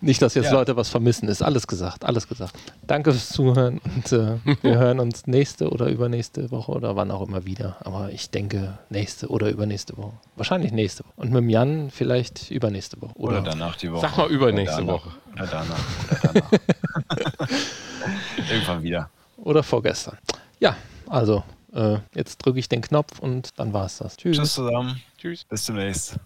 Nicht, 0.00 0.22
dass 0.22 0.34
jetzt 0.34 0.46
ja. 0.46 0.52
Leute 0.52 0.76
was 0.76 0.88
vermissen. 0.88 1.28
Ist 1.28 1.42
alles 1.42 1.66
gesagt, 1.66 2.04
alles 2.04 2.28
gesagt. 2.28 2.54
Danke 2.86 3.12
fürs 3.12 3.28
Zuhören 3.28 3.80
und 3.84 4.12
äh, 4.12 4.36
wir 4.62 4.78
hören 4.78 5.00
uns 5.00 5.26
nächste 5.26 5.70
oder 5.70 5.86
übernächste 5.86 6.50
Woche 6.50 6.72
oder 6.72 6.96
wann 6.96 7.10
auch 7.10 7.26
immer 7.26 7.44
wieder. 7.44 7.76
Aber 7.84 8.10
ich 8.10 8.30
denke 8.30 8.78
nächste 8.90 9.28
oder 9.28 9.50
übernächste 9.50 9.96
Woche. 9.96 10.12
Wahrscheinlich 10.36 10.72
nächste 10.72 11.04
Woche. 11.04 11.12
Und 11.16 11.30
mit 11.30 11.42
dem 11.42 11.48
Jan 11.48 11.90
vielleicht 11.90 12.50
übernächste 12.50 13.00
Woche. 13.00 13.12
Oder, 13.16 13.38
oder 13.38 13.50
danach 13.50 13.76
die 13.76 13.90
Woche. 13.90 14.00
Sag 14.02 14.16
mal 14.16 14.30
übernächste 14.30 14.86
Woche. 14.86 15.10
Oder 15.34 15.46
danach. 15.46 15.78
Oder 16.10 16.32
danach. 16.32 16.60
Irgendwann 18.50 18.82
wieder. 18.82 19.10
Oder 19.38 19.62
vorgestern. 19.62 20.18
Ja, 20.60 20.76
also 21.08 21.42
äh, 21.74 21.98
jetzt 22.14 22.38
drücke 22.38 22.58
ich 22.58 22.68
den 22.68 22.80
Knopf 22.80 23.18
und 23.18 23.58
dann 23.58 23.72
war 23.72 23.86
es 23.86 23.98
das. 23.98 24.16
Tschüss. 24.16 24.36
Tschüss 24.36 24.54
zusammen. 24.54 25.00
Tschüss. 25.18 25.44
Bis 25.44 25.66
demnächst. 25.66 26.18